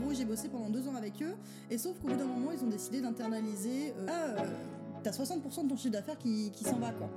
gros, 0.00 0.12
j'ai 0.12 0.24
bossé 0.24 0.48
pendant 0.48 0.68
deux 0.70 0.86
ans 0.88 0.94
avec 0.96 1.22
eux. 1.22 1.34
Et 1.70 1.78
sauf 1.78 1.98
qu'au 2.00 2.08
bout 2.08 2.16
d'un 2.16 2.24
moment, 2.26 2.50
ils 2.52 2.62
ont 2.64 2.68
décidé 2.68 3.00
d'internaliser. 3.00 3.92
euh, 3.98 4.06
ah, 4.36 4.42
t'as 5.02 5.10
60% 5.10 5.64
de 5.64 5.68
ton 5.68 5.76
chiffre 5.76 5.90
d'affaires 5.92 6.18
qui, 6.18 6.50
qui 6.52 6.64
s'en 6.64 6.78
va, 6.78 6.90
quoi. 6.92 7.10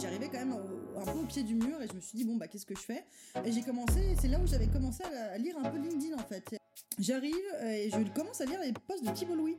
J'arrivais 0.00 0.28
quand 0.28 0.38
même 0.38 0.52
au- 0.54 0.98
un 1.00 1.04
peu 1.04 1.18
au 1.18 1.24
pied 1.24 1.42
du 1.42 1.54
mur 1.54 1.80
et 1.82 1.86
je 1.88 1.94
me 1.94 2.00
suis 2.00 2.18
dit, 2.18 2.24
bon, 2.24 2.36
bah, 2.36 2.46
qu'est-ce 2.46 2.66
que 2.66 2.74
je 2.74 2.80
fais? 2.82 3.04
Et 3.44 3.52
j'ai 3.52 3.62
commencé, 3.62 4.14
c'est 4.20 4.28
là 4.28 4.38
où 4.38 4.46
j'avais 4.46 4.66
commencé 4.66 5.02
à, 5.04 5.38
lire 5.38 5.56
un 5.62 5.68
peu 5.70 5.78
LinkedIn, 5.78 6.14
en 6.14 6.26
fait. 6.26 6.56
J'arrive 6.98 7.34
et 7.64 7.90
je 7.90 8.12
commence 8.14 8.40
à 8.40 8.44
lire 8.46 8.60
les 8.60 8.72
posts 8.72 9.04
de 9.04 9.10
Thibault 9.10 9.34
Louis. 9.34 9.56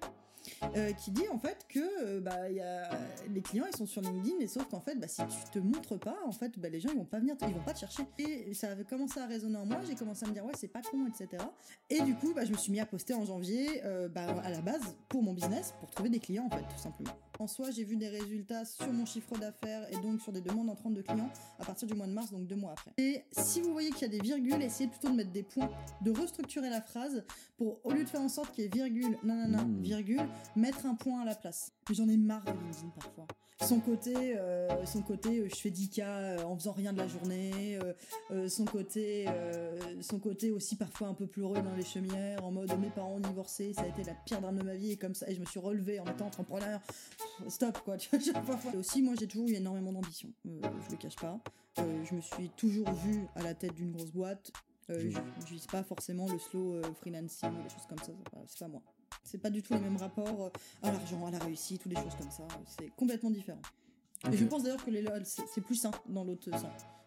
Euh, 0.75 0.91
qui 0.93 1.11
dit 1.11 1.27
en 1.29 1.38
fait 1.38 1.66
que 1.70 1.80
euh, 1.80 2.20
bah, 2.20 2.50
y 2.50 2.59
a... 2.59 2.89
les 3.30 3.41
clients 3.41 3.66
ils 3.71 3.75
sont 3.75 3.86
sur 3.86 4.02
LinkedIn 4.02 4.39
et 4.39 4.48
sauf 4.48 4.68
qu'en 4.70 4.80
fait 4.80 4.95
bah, 4.95 5.07
si 5.07 5.21
tu 5.25 5.52
te 5.52 5.59
montres 5.59 6.00
pas 6.00 6.18
en 6.25 6.31
fait 6.31 6.57
bah, 6.59 6.70
les 6.70 6.80
gens 6.80 6.89
ils 6.91 6.98
vont 6.98 7.05
pas 7.05 7.20
venir 7.20 7.36
ils 7.41 7.54
vont 7.54 7.63
pas 7.63 7.73
te 7.73 7.80
chercher. 7.80 8.04
Et 8.20 8.54
ça 8.54 8.71
avait 8.71 8.84
commencé 8.84 9.20
à 9.20 9.25
résonner 9.25 9.57
en 9.57 9.66
moi 9.66 9.77
j'ai 9.88 9.95
commencé 9.95 10.25
à 10.25 10.27
me 10.27 10.34
dire 10.34 10.45
ouais 10.45 10.54
c'est 10.55 10.68
pas 10.68 10.81
con 10.81 11.07
etc 11.07 11.44
et 11.89 12.02
du 12.02 12.16
coup 12.16 12.34
bah, 12.34 12.45
je 12.45 12.52
me 12.52 12.57
suis 12.57 12.71
mis 12.71 12.80
à 12.80 12.86
poster 12.86 13.13
en 13.13 13.25
janvier 13.25 13.81
euh, 13.86 14.07
bah, 14.07 14.27
à 14.44 14.49
la 14.49 14.62
base 14.62 14.95
pour 15.09 15.23
mon 15.23 15.34
business 15.34 15.73
pour 15.80 15.90
trouver 15.90 16.09
des 16.09 16.20
clients 16.20 16.45
en 16.45 16.55
fait 16.55 16.63
tout 16.63 16.82
simplement 16.82 17.13
en 17.40 17.48
soi 17.48 17.72
j'ai 17.72 17.84
vu 17.84 17.96
des 17.98 18.09
résultats 18.09 18.66
sur 18.66 18.91
mon 18.91 19.05
chiffre 19.05 19.38
d'affaires 19.38 19.86
et 19.94 19.98
donc 20.02 20.22
sur 20.22 20.32
des 20.32 20.41
demandes 20.41 20.70
entrantes 20.70 20.94
de 20.94 21.02
clients 21.02 21.30
à 21.60 21.66
partir 21.66 21.88
du 21.88 21.94
mois 21.94 22.08
de 22.08 22.13
mars 22.13 22.32
donc 22.32 22.48
deux 22.48 22.55
mois 22.55 22.72
après 22.72 22.91
et 22.98 23.23
si 23.32 23.62
vous 23.62 23.72
voyez 23.72 23.91
qu'il 23.91 24.02
y 24.02 24.05
a 24.05 24.08
des 24.08 24.20
virgules 24.20 24.62
essayez 24.62 24.90
plutôt 24.90 25.10
de 25.10 25.16
mettre 25.16 25.32
des 25.32 25.44
points 25.44 25.70
de 26.02 26.12
restructurer 26.12 26.70
la 26.70 26.82
phrase 26.82 27.23
pour 27.58 27.80
au 27.86 27.91
lieu 27.91 28.04
de 28.04 28.10
faire 28.10 28.22
en 28.22 28.30
sorte 28.30 28.54
qu'il 28.54 28.63
y 28.63 28.68
ait 28.68 28.70
virgule 28.70 29.18
nanana 29.23 29.58
Mmh. 29.68 29.82
virgule 29.82 30.30
mettre 30.55 30.86
un 30.86 30.96
point 30.96 31.22
à 31.22 31.26
la 31.26 31.36
place. 31.36 31.72
J'en 31.90 32.08
ai 32.09 32.18
marre 32.18 32.44
de 32.44 32.52
LinkedIn 32.52 32.90
parfois. 32.90 33.26
Son 33.62 33.80
côté, 33.80 34.38
euh, 34.38 34.86
son 34.86 35.02
côté, 35.02 35.40
euh, 35.40 35.50
je 35.50 35.55
fais 35.55 35.72
10 35.72 35.90
k 35.90 36.00
euh, 36.00 36.44
en 36.44 36.55
faisant 36.58 36.73
rien 36.73 36.94
de 36.94 36.98
la 37.00 37.08
journée. 37.08 37.80
euh, 38.32 38.48
son 38.50 38.66
côté, 38.66 39.26
euh, 39.30 39.80
son 40.02 40.20
côté 40.20 40.52
aussi 40.52 40.76
parfois 40.76 41.08
un 41.08 41.13
peu 41.13 41.26
pleureux 41.27 41.62
dans 41.62 41.73
les 41.76 41.84
chemières, 41.84 42.44
en 42.46 42.52
mode 42.52 42.72
mes 42.80 42.90
parents 42.90 43.13
ont 43.16 43.20
divorcé, 43.20 43.73
ça 43.73 43.82
a 43.82 43.88
été 43.88 44.04
la 44.04 44.13
pire 44.13 44.41
drame 44.41 44.58
de 44.58 44.63
ma 44.63 44.76
vie 44.76 44.91
et 44.91 44.98
comme 44.98 45.16
ça, 45.16 45.27
et 45.30 45.34
je 45.36 45.40
me 45.40 45.46
suis 45.46 45.60
relevée 45.60 46.00
en 46.00 46.05
étant 46.05 46.27
entrepreneur. 46.27 46.79
Stop 47.48 47.79
quoi. 47.84 47.96
Et 48.74 48.77
aussi, 48.77 49.01
moi 49.01 49.13
j'ai 49.20 49.27
toujours 49.27 49.48
eu 49.48 49.54
énormément 49.54 49.91
d'ambition. 49.94 50.29
Je 50.46 50.91
le 50.91 50.98
cache 50.98 51.16
pas. 51.16 51.40
Je 51.77 52.16
me 52.16 52.22
suis 52.22 52.49
toujours 52.49 52.91
vue 52.91 53.26
à 53.35 53.41
la 53.44 53.54
tête 53.55 53.74
d'une 53.74 53.91
grosse 53.91 54.12
boîte. 54.12 54.51
Je- 54.90 55.10
je 55.46 55.54
vise 55.54 55.66
pas 55.68 55.84
forcément 55.84 56.27
le 56.27 56.38
slow 56.38 56.82
freelancing 57.01 57.49
ou 57.49 57.63
des 57.63 57.70
choses 57.70 57.85
comme 57.90 57.98
ça, 57.99 58.12
c'est 58.16 58.29
pas, 58.29 58.38
c'est 58.46 58.60
pas 58.60 58.68
moi. 58.68 58.82
C'est 59.24 59.38
pas 59.40 59.50
du 59.50 59.62
tout 59.62 59.74
les 59.74 59.80
mêmes 59.80 59.98
rapports 59.98 60.46
euh, 60.46 60.50
à 60.84 60.91
l'argent, 60.91 61.26
à 61.26 61.32
la 61.32 61.40
réussite 61.40 61.86
ou 61.86 61.90
des 61.90 61.96
choses 61.96 62.16
comme 62.18 62.32
ça. 62.32 62.48
C'est 62.80 62.90
complètement 62.96 63.30
différent. 63.32 63.62
Et 64.31 64.36
je 64.38 64.46
pense 64.46 64.63
d'ailleurs 64.63 64.84
que 64.84 64.90
les 64.90 65.02
LOL, 65.02 65.24
c'est 65.25 65.62
plus 65.62 65.75
sain 65.75 65.91
dans 66.08 66.24
l'autre 66.24 66.50
sens, 66.50 66.63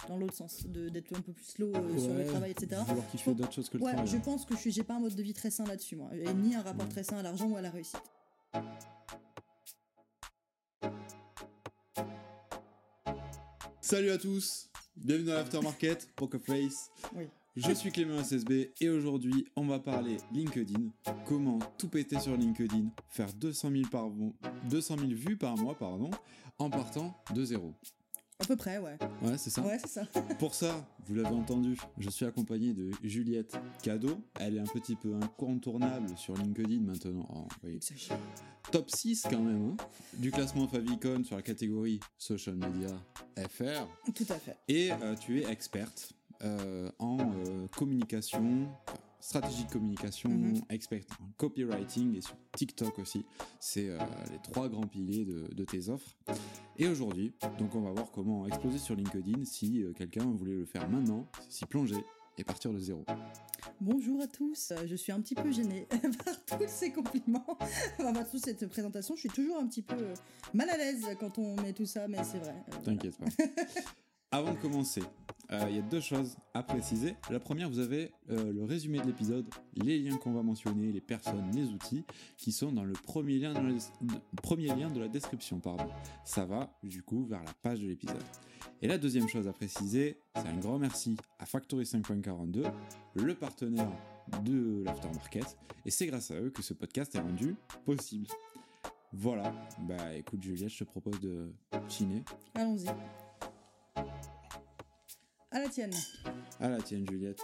dans 0.06 0.16
l'autre 0.16 0.34
sens, 0.34 0.64
de- 0.66 0.88
d'être 0.90 1.12
un 1.16 1.20
peu 1.20 1.32
plus 1.32 1.44
slow 1.44 1.72
euh, 1.74 1.98
sur 1.98 2.14
le 2.14 2.24
travail, 2.24 2.52
etc. 2.52 2.80
Vouloir 2.86 3.06
kiffer 3.08 3.34
d'autres 3.34 3.52
choses 3.52 3.68
que 3.68 3.78
le 3.78 3.82
Ouais, 3.84 3.92
travail. 3.92 4.06
je 4.10 4.16
pense 4.18 4.44
que 4.44 4.56
je 4.56 4.70
j'ai 4.70 4.84
pas 4.84 4.94
un 4.94 5.00
mode 5.00 5.14
de 5.16 5.22
vie 5.22 5.34
très 5.34 5.50
sain 5.50 5.64
là-dessus, 5.64 5.96
moi, 5.96 6.08
et 6.14 6.32
ni 6.34 6.54
un 6.54 6.62
rapport 6.62 6.88
très 6.88 7.02
sain 7.02 7.16
à 7.18 7.22
l'argent 7.22 7.46
ou 7.48 7.56
à 7.56 7.60
la 7.62 7.70
réussite. 7.70 8.00
Salut 13.80 14.10
à 14.10 14.18
tous, 14.18 14.68
bienvenue 14.96 15.26
dans 15.28 15.34
l'Aftermarket, 15.34 16.08
Poker 16.14 16.40
Face. 16.40 16.90
Oui. 17.14 17.28
Je 17.56 17.72
suis 17.72 17.90
Clément 17.90 18.22
SSB 18.22 18.72
et 18.80 18.88
aujourd'hui 18.88 19.46
on 19.56 19.66
va 19.66 19.80
parler 19.80 20.18
LinkedIn, 20.32 20.90
comment 21.26 21.58
tout 21.78 21.88
péter 21.88 22.18
sur 22.20 22.36
LinkedIn, 22.36 22.90
faire 23.08 23.32
200 23.34 23.70
000, 23.70 23.82
par 23.90 24.08
mo- 24.08 24.34
200 24.70 24.96
000 24.98 25.10
vues 25.12 25.36
par 25.36 25.56
mois 25.56 25.76
pardon, 25.76 26.10
en 26.58 26.70
partant 26.70 27.14
de 27.34 27.44
zéro. 27.44 27.74
À 28.38 28.46
peu 28.46 28.56
près, 28.56 28.78
ouais. 28.78 28.96
Ouais, 29.20 29.36
c'est 29.36 29.50
ça. 29.50 29.60
Ouais, 29.60 29.78
c'est 29.78 29.88
ça. 29.88 30.06
Pour 30.38 30.54
ça, 30.54 30.88
vous 31.06 31.14
l'avez 31.14 31.34
entendu, 31.34 31.76
je 31.98 32.08
suis 32.08 32.24
accompagné 32.24 32.72
de 32.72 32.90
Juliette 33.02 33.54
Cadeau. 33.82 34.18
Elle 34.38 34.56
est 34.56 34.60
un 34.60 34.64
petit 34.64 34.96
peu 34.96 35.14
incontournable 35.14 36.16
sur 36.16 36.34
LinkedIn 36.34 36.80
maintenant. 36.80 37.26
Oh, 37.34 37.46
oui. 37.64 37.78
Top 38.72 38.88
6 38.90 39.26
quand 39.28 39.42
même, 39.42 39.74
hein, 39.78 39.84
du 40.14 40.30
classement 40.30 40.66
Favicon 40.68 41.22
sur 41.22 41.36
la 41.36 41.42
catégorie 41.42 42.00
Social 42.16 42.54
Media 42.54 42.88
FR. 43.36 43.86
Tout 44.14 44.24
à 44.30 44.38
fait. 44.38 44.56
Et 44.68 44.90
euh, 44.90 45.14
tu 45.16 45.40
es 45.42 45.50
experte 45.50 46.14
euh, 46.42 46.90
en 46.98 47.18
euh, 47.18 47.66
communication, 47.76 48.68
stratégie 49.20 49.64
de 49.64 49.70
communication, 49.70 50.30
experte 50.70 51.10
en 51.20 51.30
copywriting 51.36 52.16
et 52.16 52.20
sur 52.20 52.36
TikTok 52.56 52.98
aussi. 52.98 53.24
C'est 53.58 53.90
euh, 53.90 53.98
les 54.30 54.38
trois 54.42 54.68
grands 54.68 54.86
piliers 54.86 55.24
de, 55.24 55.52
de 55.52 55.64
tes 55.64 55.88
offres. 55.88 56.16
Et 56.78 56.88
aujourd'hui, 56.88 57.32
donc 57.58 57.74
on 57.74 57.82
va 57.82 57.90
voir 57.90 58.10
comment 58.10 58.46
exploser 58.46 58.78
sur 58.78 58.94
LinkedIn 58.94 59.44
si 59.44 59.84
quelqu'un 59.96 60.24
voulait 60.24 60.56
le 60.56 60.64
faire 60.64 60.88
maintenant, 60.88 61.26
s'y 61.48 61.66
plonger 61.66 62.04
et 62.38 62.44
partir 62.44 62.72
de 62.72 62.78
zéro. 62.78 63.04
Bonjour 63.80 64.22
à 64.22 64.26
tous. 64.26 64.72
Je 64.86 64.94
suis 64.96 65.12
un 65.12 65.20
petit 65.20 65.34
peu 65.34 65.52
gênée 65.52 65.86
par 66.24 66.58
tous 66.58 66.68
ces 66.68 66.90
compliments, 66.90 67.44
enfin, 67.98 68.12
par 68.14 68.30
toute 68.30 68.42
cette 68.42 68.66
présentation. 68.68 69.14
Je 69.14 69.20
suis 69.20 69.28
toujours 69.28 69.58
un 69.58 69.66
petit 69.66 69.82
peu 69.82 70.14
mal 70.54 70.70
à 70.70 70.78
l'aise 70.78 71.04
quand 71.18 71.38
on 71.38 71.56
met 71.60 71.74
tout 71.74 71.86
ça, 71.86 72.08
mais 72.08 72.24
c'est 72.24 72.38
vrai. 72.38 72.54
T'inquiète 72.82 73.18
pas. 73.18 73.26
Avant 74.32 74.52
de 74.52 74.58
commencer, 74.58 75.02
euh, 75.50 75.66
il 75.68 75.74
y 75.74 75.78
a 75.80 75.82
deux 75.82 76.00
choses 76.00 76.36
à 76.54 76.62
préciser. 76.62 77.16
La 77.30 77.40
première, 77.40 77.68
vous 77.68 77.80
avez 77.80 78.12
euh, 78.30 78.52
le 78.52 78.62
résumé 78.62 79.00
de 79.00 79.06
l'épisode, 79.06 79.44
les 79.74 79.98
liens 79.98 80.16
qu'on 80.18 80.32
va 80.32 80.44
mentionner, 80.44 80.92
les 80.92 81.00
personnes, 81.00 81.50
les 81.52 81.64
outils, 81.70 82.04
qui 82.36 82.52
sont 82.52 82.70
dans 82.70 82.84
le 82.84 82.92
premier 82.92 83.38
lien, 83.38 83.52
premier 84.40 84.68
lien 84.68 84.88
de 84.88 85.00
la 85.00 85.08
description. 85.08 85.58
Pardon. 85.58 85.88
Ça 86.24 86.44
va 86.44 86.72
du 86.84 87.02
coup 87.02 87.24
vers 87.24 87.42
la 87.42 87.52
page 87.54 87.80
de 87.80 87.88
l'épisode. 87.88 88.22
Et 88.82 88.86
la 88.86 88.98
deuxième 88.98 89.26
chose 89.26 89.48
à 89.48 89.52
préciser, 89.52 90.20
c'est 90.36 90.46
un 90.46 90.56
grand 90.58 90.78
merci 90.78 91.16
à 91.40 91.44
Factory 91.44 91.82
5.42, 91.82 92.70
le 93.14 93.34
partenaire 93.34 93.90
de 94.44 94.84
l'aftermarket, 94.84 95.58
et 95.84 95.90
c'est 95.90 96.06
grâce 96.06 96.30
à 96.30 96.36
eux 96.36 96.50
que 96.50 96.62
ce 96.62 96.72
podcast 96.72 97.14
est 97.16 97.20
rendu 97.20 97.56
possible. 97.84 98.28
Voilà, 99.12 99.52
bah 99.80 100.14
écoute 100.14 100.40
Juliette, 100.40 100.70
je 100.70 100.78
te 100.78 100.84
propose 100.84 101.18
de 101.18 101.52
chiner. 101.88 102.22
Allons-y. 102.54 102.86
À 105.52 105.58
la 105.58 105.68
tienne. 105.68 105.92
Ah 106.60 106.68
la 106.68 106.80
tienne, 106.80 107.06
Juliette. 107.10 107.40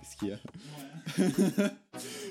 Qu'est-ce 0.00 0.16
qu'il 0.16 0.28
y 0.28 0.32
a? 0.32 1.70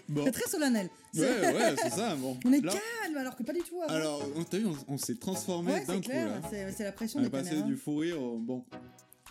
Bon. 0.10 0.26
C'est 0.26 0.32
très 0.32 0.50
solennel. 0.50 0.90
Ouais, 1.16 1.22
ouais, 1.22 1.76
c'est 1.82 1.92
ça. 1.92 2.16
Bon. 2.16 2.38
On 2.44 2.52
est 2.54 2.62
Là, 2.62 2.72
calme 2.74 3.18
alors 3.18 3.36
que 3.36 3.44
pas 3.44 3.54
du 3.54 3.62
tout 3.62 3.80
avant. 3.82 3.94
alors, 3.94 4.24
on 4.36 4.44
t'a 4.44 4.58
vu, 4.58 4.66
on, 4.66 4.94
on 4.94 4.98
s'est 4.98 5.16
transformé 5.16 5.74
ouais, 5.74 5.86
d'un 5.86 6.02
coup. 6.02 6.10
C'est 6.50 6.72
c'est 6.72 6.84
la 6.84 6.92
pression 6.92 7.20
On 7.20 7.24
est 7.24 7.26
des 7.26 7.30
passé 7.32 7.50
caméras. 7.52 7.68
du 7.68 7.76
fou 7.78 7.98
rire 7.98 8.20
au 8.22 8.38
bon. 8.40 8.66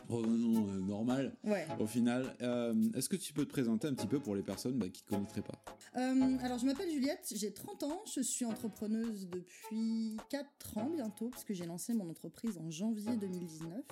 Revenons 0.09 0.67
euh, 0.69 0.81
normal 0.81 1.37
Ouais. 1.45 1.67
au 1.79 1.87
final. 1.87 2.35
Euh, 2.41 2.75
Est-ce 2.95 3.09
que 3.09 3.17
tu 3.17 3.33
peux 3.33 3.45
te 3.45 3.51
présenter 3.51 3.87
un 3.89 3.95
petit 3.95 4.07
peu 4.07 4.19
pour 4.19 4.35
les 4.35 4.43
personnes 4.43 4.79
bah, 4.79 4.89
qui 4.89 5.03
ne 5.05 5.17
connaîtraient 5.17 5.43
pas? 5.43 5.63
Euh, 5.97 6.39
alors, 6.41 6.59
je 6.59 6.65
m'appelle 6.67 6.91
Juliette, 6.91 7.31
j'ai 7.35 7.53
30 7.53 7.83
ans, 7.85 8.01
je 8.15 8.21
suis 8.23 8.45
entrepreneuse 8.45 9.29
depuis 9.29 10.17
4 10.31 10.79
ans 10.79 10.91
bientôt, 10.95 11.29
puisque 11.29 11.53
j'ai 11.53 11.67
lancé 11.67 11.93
mon 11.95 12.09
entreprise 12.09 12.57
en 12.59 12.71
janvier 12.71 13.17
2019, 13.17 13.85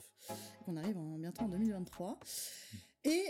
qu'on 0.65 0.77
arrive 0.77 0.97
en, 0.97 1.19
bientôt 1.19 1.43
en 1.45 1.49
2023. 1.49 2.19
Et 3.05 3.25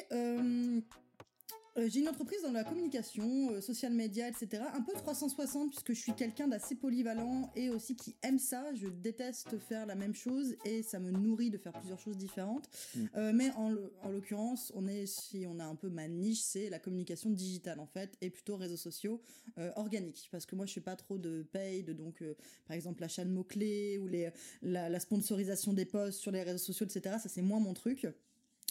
euh, 1.79 1.89
j'ai 1.89 2.01
une 2.01 2.09
entreprise 2.09 2.43
dans 2.43 2.53
la 2.53 2.65
communication, 2.65 3.51
euh, 3.53 3.61
social 3.61 3.93
media, 3.93 4.29
etc. 4.29 4.63
Un 4.75 4.83
peu 4.83 4.93
360, 4.93 5.71
puisque 5.71 5.93
je 5.93 6.01
suis 6.01 6.13
quelqu'un 6.13 6.49
d'assez 6.49 6.75
polyvalent 6.75 7.51
et 7.55 7.71
aussi 7.71 7.97
qui 7.97 8.17
aime 8.23 8.39
ça. 8.39 8.75
Je 8.75 8.89
déteste 8.89 9.59
faire 9.59 9.87
la 9.87 9.95
même 9.95 10.15
chose 10.15 10.57
et 10.65 10.83
ça 10.83 10.99
me 10.99 11.11
nourrit 11.11 11.51
de 11.51 11.59
faire 11.59 11.73
plusieurs 11.73 11.99
choses 11.99 12.17
différentes. 12.17 12.69
Mm. 12.95 13.05
Euh, 13.17 13.33
mais 13.35 13.51
en, 13.53 13.71
l'occurrence, 14.11 14.73
on 14.75 14.87
est, 14.87 15.07
si 15.07 15.45
on 15.47 15.59
a 15.59 15.65
un 15.65 15.75
peu 15.75 15.89
ma 15.89 16.09
niche, 16.09 16.41
c'est 16.41 16.71
la 16.71 16.79
communication 16.79 17.31
digitale 17.31 17.81
en 17.81 17.87
fait, 17.87 18.17
et 18.21 18.31
plutôt 18.31 18.57
réseaux 18.57 18.77
sociaux 18.77 19.21
organiques. 19.77 20.29
Parce 20.31 20.47
que 20.47 20.55
moi, 20.55 20.67
je 20.67 20.73
fais 20.73 20.81
pas 20.81 20.97
trop 20.97 21.19
de 21.19 21.43
paid, 21.43 21.91
donc 21.91 22.23
euh, 22.23 22.35
par 22.67 22.77
exemple 22.77 23.01
l'achat 23.01 23.25
de 23.25 23.31
mots-clés 23.31 23.99
ou 23.99 24.07
les, 24.07 24.31
la, 24.63 24.89
la 24.89 25.01
sponsorisation 25.01 25.73
des 25.73 25.85
posts 25.85 26.21
sur 26.21 26.31
les 26.31 26.43
réseaux 26.43 26.59
sociaux, 26.59 26.87
etc. 26.87 27.17
Ça, 27.23 27.29
c'est 27.29 27.43
moins 27.43 27.61
mon 27.61 27.75
truc. 27.75 28.07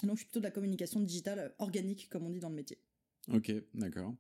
Donc, 0.03 0.15
je 0.15 0.17
suis 0.17 0.25
plutôt 0.25 0.39
de 0.39 0.45
la 0.45 0.51
communication 0.51 0.99
digitale 0.99 1.53
organique, 1.59 2.09
comme 2.09 2.25
on 2.25 2.29
dit 2.29 2.39
dans 2.39 2.49
le 2.49 2.55
métier. 2.55 2.77
Ok, 3.33 3.51
d'accord. 3.73 4.13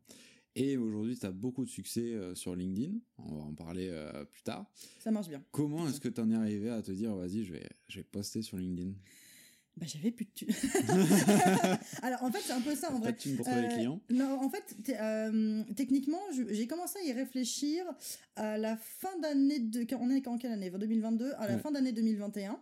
Et 0.55 0.77
aujourd'hui, 0.77 1.17
tu 1.17 1.25
as 1.25 1.31
beaucoup 1.31 1.65
de 1.65 1.69
succès 1.69 2.13
euh, 2.13 2.33
sur 2.33 2.55
LinkedIn. 2.55 2.93
On 3.17 3.35
va 3.35 3.43
en 3.43 3.53
parler 3.53 3.89
euh, 3.91 4.23
plus 4.25 4.41
tard. 4.43 4.65
Ça 4.99 5.11
marche 5.11 5.27
bien. 5.27 5.43
Comment 5.51 5.87
est-ce 5.87 5.99
que 5.99 6.07
tu 6.07 6.21
en 6.21 6.31
es 6.31 6.35
arrivé 6.35 6.69
à 6.69 6.81
te 6.81 6.91
dire, 6.91 7.13
vas-y, 7.13 7.43
je 7.43 7.51
vais, 7.53 7.67
je 7.89 7.99
vais 7.99 8.03
poster 8.03 8.41
sur 8.41 8.57
LinkedIn? 8.57 8.91
Bah, 9.77 9.85
j'avais 9.85 10.11
plus 10.11 10.23
de 10.23 10.31
thunes. 10.31 10.47
Alors, 12.01 12.23
en 12.23 12.31
fait, 12.31 12.39
c'est 12.39 12.53
un 12.53 12.61
peu 12.61 12.73
ça 12.75 12.87
en 12.89 12.93
Pas 12.93 12.99
vrai. 12.99 13.11
de 13.11 13.17
thunes 13.17 13.35
pour 13.35 13.45
trouver 13.45 13.61
les 13.63 13.67
Euh, 13.67 13.71
clients? 13.75 14.01
Non, 14.09 14.39
en 14.41 14.49
fait, 14.49 14.73
euh, 14.97 15.63
techniquement, 15.75 16.21
j'ai 16.49 16.65
commencé 16.67 16.99
à 16.99 17.03
y 17.03 17.11
réfléchir 17.11 17.83
à 18.37 18.57
la 18.57 18.77
fin 18.77 19.19
d'année 19.19 19.59
de. 19.59 19.85
On 19.99 20.09
est 20.09 20.25
en 20.27 20.37
quelle 20.37 20.53
année? 20.53 20.69
2022 20.69 21.33
À 21.37 21.47
la 21.47 21.55
Ouais. 21.55 21.61
fin 21.61 21.71
d'année 21.71 21.91
2021. 21.91 22.57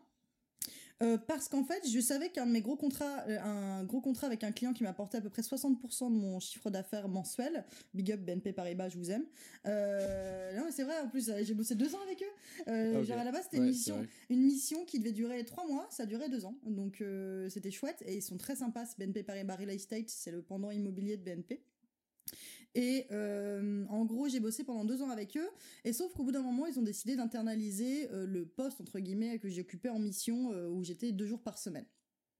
Euh, 1.01 1.17
parce 1.17 1.49
qu'en 1.49 1.63
fait, 1.63 1.81
je 1.89 1.99
savais 1.99 2.29
qu'un 2.29 2.45
de 2.45 2.51
mes 2.51 2.61
gros 2.61 2.75
contrats, 2.75 3.23
euh, 3.27 3.39
un 3.41 3.83
gros 3.83 3.99
contrat 3.99 4.27
avec 4.27 4.43
un 4.43 4.51
client 4.51 4.73
qui 4.73 4.83
m'apportait 4.83 5.17
à 5.17 5.21
peu 5.21 5.29
près 5.29 5.41
60% 5.41 6.11
de 6.11 6.15
mon 6.15 6.39
chiffre 6.39 6.69
d'affaires 6.69 7.07
mensuel, 7.09 7.65
big 7.93 8.11
up 8.11 8.21
BNP 8.21 8.53
Paribas, 8.53 8.89
je 8.89 8.97
vous 8.97 9.11
aime. 9.11 9.25
Euh, 9.65 10.55
non, 10.55 10.65
mais 10.65 10.71
c'est 10.71 10.83
vrai, 10.83 10.99
en 10.99 11.09
plus, 11.09 11.31
j'ai 11.43 11.53
bossé 11.53 11.75
deux 11.75 11.93
ans 11.95 12.01
avec 12.05 12.21
eux. 12.21 12.69
Euh, 12.69 12.99
Ok. 13.01 13.05
Genre 13.07 13.17
à 13.19 13.23
la 13.23 13.31
base, 13.31 13.45
c'était 13.45 13.57
Ouais, 13.57 13.63
une 13.65 13.69
mission, 13.71 14.07
une 14.29 14.43
mission 14.43 14.85
qui 14.85 14.99
devait 14.99 15.11
durer 15.11 15.43
trois 15.45 15.65
mois, 15.67 15.87
ça 15.89 16.05
duré 16.05 16.29
deux 16.29 16.45
ans. 16.45 16.55
Donc 16.65 17.01
euh, 17.01 17.49
c'était 17.49 17.71
chouette 17.71 18.01
et 18.05 18.15
ils 18.15 18.21
sont 18.21 18.37
très 18.37 18.55
sympas. 18.55 18.85
BNP 18.97 19.23
Paribas 19.23 19.55
Real 19.55 19.71
Estate, 19.71 20.09
c'est 20.09 20.31
le 20.31 20.41
pendant 20.41 20.69
immobilier 20.71 21.17
de 21.17 21.23
BNP. 21.23 21.61
Et 22.75 23.05
euh, 23.11 23.85
en 23.89 24.05
gros, 24.05 24.27
j'ai 24.27 24.39
bossé 24.39 24.63
pendant 24.63 24.85
deux 24.85 25.01
ans 25.01 25.09
avec 25.09 25.37
eux. 25.37 25.49
Et 25.83 25.93
sauf 25.93 26.13
qu'au 26.13 26.23
bout 26.23 26.31
d'un 26.31 26.41
moment, 26.41 26.65
ils 26.65 26.79
ont 26.79 26.83
décidé 26.83 27.15
d'internaliser 27.15 28.09
euh, 28.11 28.25
le 28.25 28.45
poste, 28.45 28.81
entre 28.81 28.99
guillemets, 28.99 29.39
que 29.39 29.49
j'occupais 29.49 29.89
en 29.89 29.99
mission, 29.99 30.51
euh, 30.53 30.67
où 30.67 30.83
j'étais 30.83 31.11
deux 31.11 31.25
jours 31.25 31.41
par 31.41 31.57
semaine. 31.57 31.85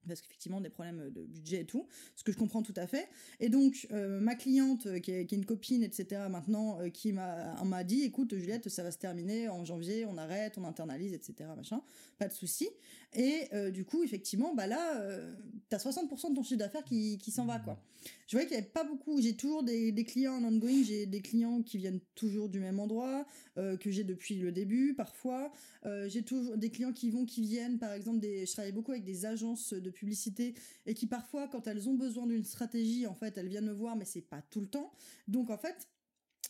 Parce 0.05 0.19
qu'effectivement, 0.19 0.59
des 0.59 0.69
problèmes 0.69 1.11
de 1.11 1.25
budget 1.25 1.61
et 1.61 1.65
tout, 1.65 1.87
ce 2.17 2.25
que 2.25 2.33
je 2.33 2.37
comprends 2.37 2.61
tout 2.61 2.73
à 2.75 2.87
fait. 2.87 3.07
Et 3.39 3.47
donc, 3.47 3.87
ma 3.89 4.35
cliente, 4.35 4.99
qui 4.99 5.11
est, 5.11 5.31
une 5.31 5.45
copine, 5.45 5.81
etc., 5.81 6.23
maintenant, 6.29 6.77
qui 6.89 7.13
m'a 7.13 7.63
m'a 7.63 7.85
dit, 7.85 8.01
écoute, 8.01 8.35
Juliette, 8.35 8.67
ça 8.67 8.83
va 8.83 8.91
se 8.91 8.97
terminer 8.97 9.47
en 9.47 9.63
janvier, 9.63 10.05
on 10.05 10.17
arrête, 10.17 10.57
on 10.57 10.65
internalise, 10.65 11.13
etc., 11.13 11.49
machin, 11.55 11.81
pas 12.17 12.27
de 12.27 12.33
souci. 12.33 12.67
Et 13.15 13.47
euh, 13.53 13.71
du 13.71 13.85
coup, 13.85 14.03
effectivement, 14.03 14.53
bah 14.55 14.67
là, 14.67 15.01
euh, 15.01 15.33
t'as 15.69 15.77
60% 15.77 16.31
de 16.31 16.35
ton 16.35 16.43
chiffre 16.43 16.59
d'affaires 16.59 16.83
qui, 16.83 17.17
qui 17.17 17.31
s'en 17.31 17.45
va, 17.45 17.59
quoi. 17.59 17.79
Je 18.27 18.35
voyais 18.35 18.47
qu'il 18.47 18.55
y 18.55 18.59
avait 18.59 18.67
pas 18.67 18.83
beaucoup. 18.83 19.21
J'ai 19.21 19.35
toujours 19.35 19.63
des, 19.63 19.91
des 19.91 20.03
clients 20.03 20.33
en 20.33 20.43
ongoing. 20.43 20.83
J'ai 20.83 21.05
des 21.05 21.21
clients 21.21 21.61
qui 21.61 21.77
viennent 21.77 21.99
toujours 22.15 22.49
du 22.49 22.59
même 22.59 22.79
endroit, 22.79 23.25
euh, 23.57 23.77
que 23.77 23.91
j'ai 23.91 24.03
depuis 24.03 24.35
le 24.35 24.51
début, 24.51 24.93
parfois. 24.93 25.51
Euh, 25.85 26.09
j'ai 26.09 26.23
toujours 26.23 26.57
des 26.57 26.69
clients 26.69 26.93
qui 26.93 27.09
vont, 27.09 27.25
qui 27.25 27.41
viennent. 27.41 27.79
Par 27.79 27.93
exemple, 27.93 28.19
des, 28.19 28.45
je 28.45 28.51
travaille 28.51 28.71
beaucoup 28.71 28.91
avec 28.91 29.03
des 29.03 29.25
agences 29.25 29.73
de 29.73 29.89
publicité 29.89 30.55
et 30.85 30.93
qui 30.93 31.07
parfois, 31.07 31.47
quand 31.47 31.67
elles 31.67 31.87
ont 31.89 31.95
besoin 31.95 32.27
d'une 32.27 32.43
stratégie, 32.43 33.07
en 33.07 33.13
fait, 33.13 33.37
elles 33.37 33.47
viennent 33.47 33.67
me 33.67 33.73
voir, 33.73 33.95
mais 33.95 34.05
c'est 34.05 34.21
pas 34.21 34.41
tout 34.49 34.61
le 34.61 34.67
temps. 34.67 34.91
Donc, 35.27 35.49
en 35.49 35.57
fait, 35.57 35.87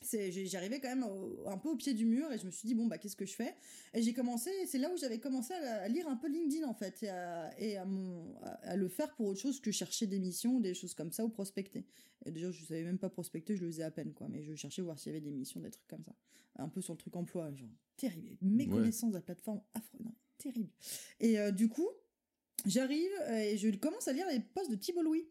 j'arrivais 0.03 0.79
quand 0.79 0.89
même 0.89 1.03
au- 1.03 1.47
un 1.47 1.57
peu 1.57 1.69
au 1.69 1.75
pied 1.75 1.93
du 1.93 2.05
mur 2.05 2.31
et 2.31 2.37
je 2.37 2.45
me 2.45 2.51
suis 2.51 2.67
dit 2.67 2.75
bon 2.75 2.87
bah 2.87 2.97
qu'est-ce 2.97 3.15
que 3.15 3.25
je 3.25 3.33
fais? 3.33 3.55
Et 3.93 4.01
j'ai 4.01 4.13
commencé 4.13 4.49
c'est 4.67 4.77
là 4.77 4.91
où 4.93 4.97
j'avais 4.97 5.19
commencé 5.19 5.53
à, 5.53 5.81
à 5.83 5.87
lire 5.87 6.07
un 6.07 6.15
peu 6.15 6.27
LinkedIn 6.27 6.67
en 6.67 6.73
fait 6.73 7.03
et 7.03 7.09
à, 7.09 7.59
et 7.59 7.77
à, 7.77 7.85
mon, 7.85 8.35
à, 8.41 8.49
à 8.71 8.75
le 8.75 8.87
faire 8.87 9.13
pour 9.15 9.27
autre 9.27 9.39
chose 9.39 9.59
que 9.59 9.71
chercher 9.71 10.07
des 10.07 10.19
missions 10.19 10.55
ou 10.55 10.61
des 10.61 10.73
choses 10.73 10.93
comme 10.93 11.11
ça 11.11 11.23
ou 11.25 11.29
prospecter. 11.29 11.85
Et 12.25 12.31
déjà 12.31 12.51
je 12.51 12.63
savais 12.65 12.83
même 12.83 12.99
pas 12.99 13.09
prospecter 13.09 13.55
je 13.55 13.61
le 13.61 13.67
faisais 13.71 13.83
à 13.83 13.91
peine 13.91 14.13
quoi 14.13 14.27
mais 14.29 14.43
je 14.43 14.55
cherchais 14.55 14.81
voir 14.81 14.97
s'il 14.99 15.11
y 15.11 15.15
avait 15.15 15.23
des 15.25 15.31
missions 15.31 15.59
des 15.59 15.71
trucs 15.71 15.87
comme 15.87 16.03
ça. 16.03 16.15
Un 16.57 16.69
peu 16.69 16.81
sur 16.81 16.93
le 16.93 16.99
truc 16.99 17.15
emploi 17.15 17.51
genre 17.55 17.69
terrible. 17.97 18.37
Méconnaissance 18.41 19.09
de 19.11 19.15
la 19.17 19.21
plateforme 19.21 19.61
affreux 19.73 19.99
non, 20.03 20.13
terrible. 20.37 20.69
Et 21.19 21.39
euh, 21.39 21.51
du 21.51 21.67
coup 21.69 21.89
j'arrive 22.65 23.11
euh, 23.23 23.39
et 23.39 23.57
je 23.57 23.69
commence 23.77 24.07
à 24.07 24.13
lire 24.13 24.27
les 24.29 24.39
posts 24.39 24.71
de 24.71 24.75
Thibault 24.75 25.01
Louis 25.01 25.25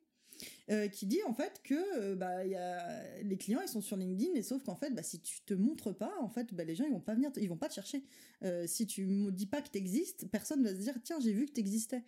euh, 0.71 0.89
qui 0.89 1.07
dit 1.07 1.21
en 1.27 1.35
fait 1.35 1.61
que 1.65 1.75
euh, 1.99 2.15
bah 2.15 2.45
il 2.45 2.53
y 2.53 2.55
a 2.57 3.03
les 3.23 3.37
clients 3.37 3.61
ils 3.63 3.69
sont 3.69 3.81
sur 3.81 3.97
LinkedIn 3.97 4.35
et 4.35 4.43
sauf 4.43 4.63
qu'en 4.63 4.77
fait 4.77 4.91
bah 4.91 5.03
si 5.03 5.21
tu 5.21 5.41
te 5.43 5.55
montres 5.55 5.95
pas 5.95 6.13
en 6.21 6.29
fait 6.29 6.55
bah 6.55 6.65
les 6.65 6.75
gens 6.77 6.85
ils 6.85 6.93
vont 6.93 7.01
pas 7.01 7.15
venir 7.15 7.31
ils 7.37 7.49
vont 7.49 7.57
pas 7.57 7.69
te 7.69 7.75
chercher. 7.75 8.03
Euh, 8.45 8.67
si 8.67 8.87
tu 8.87 9.07
me 9.07 9.31
dis 9.31 9.47
pas 9.47 9.61
que 9.63 9.69
t'existes 9.71 10.27
personne 10.31 10.63
va 10.65 10.71
se 10.71 10.75
dire 10.81 10.95
tiens 11.05 11.19
j'ai 11.21 11.33
vu 11.33 11.47
que 11.47 11.53
t'existais. 11.53 12.03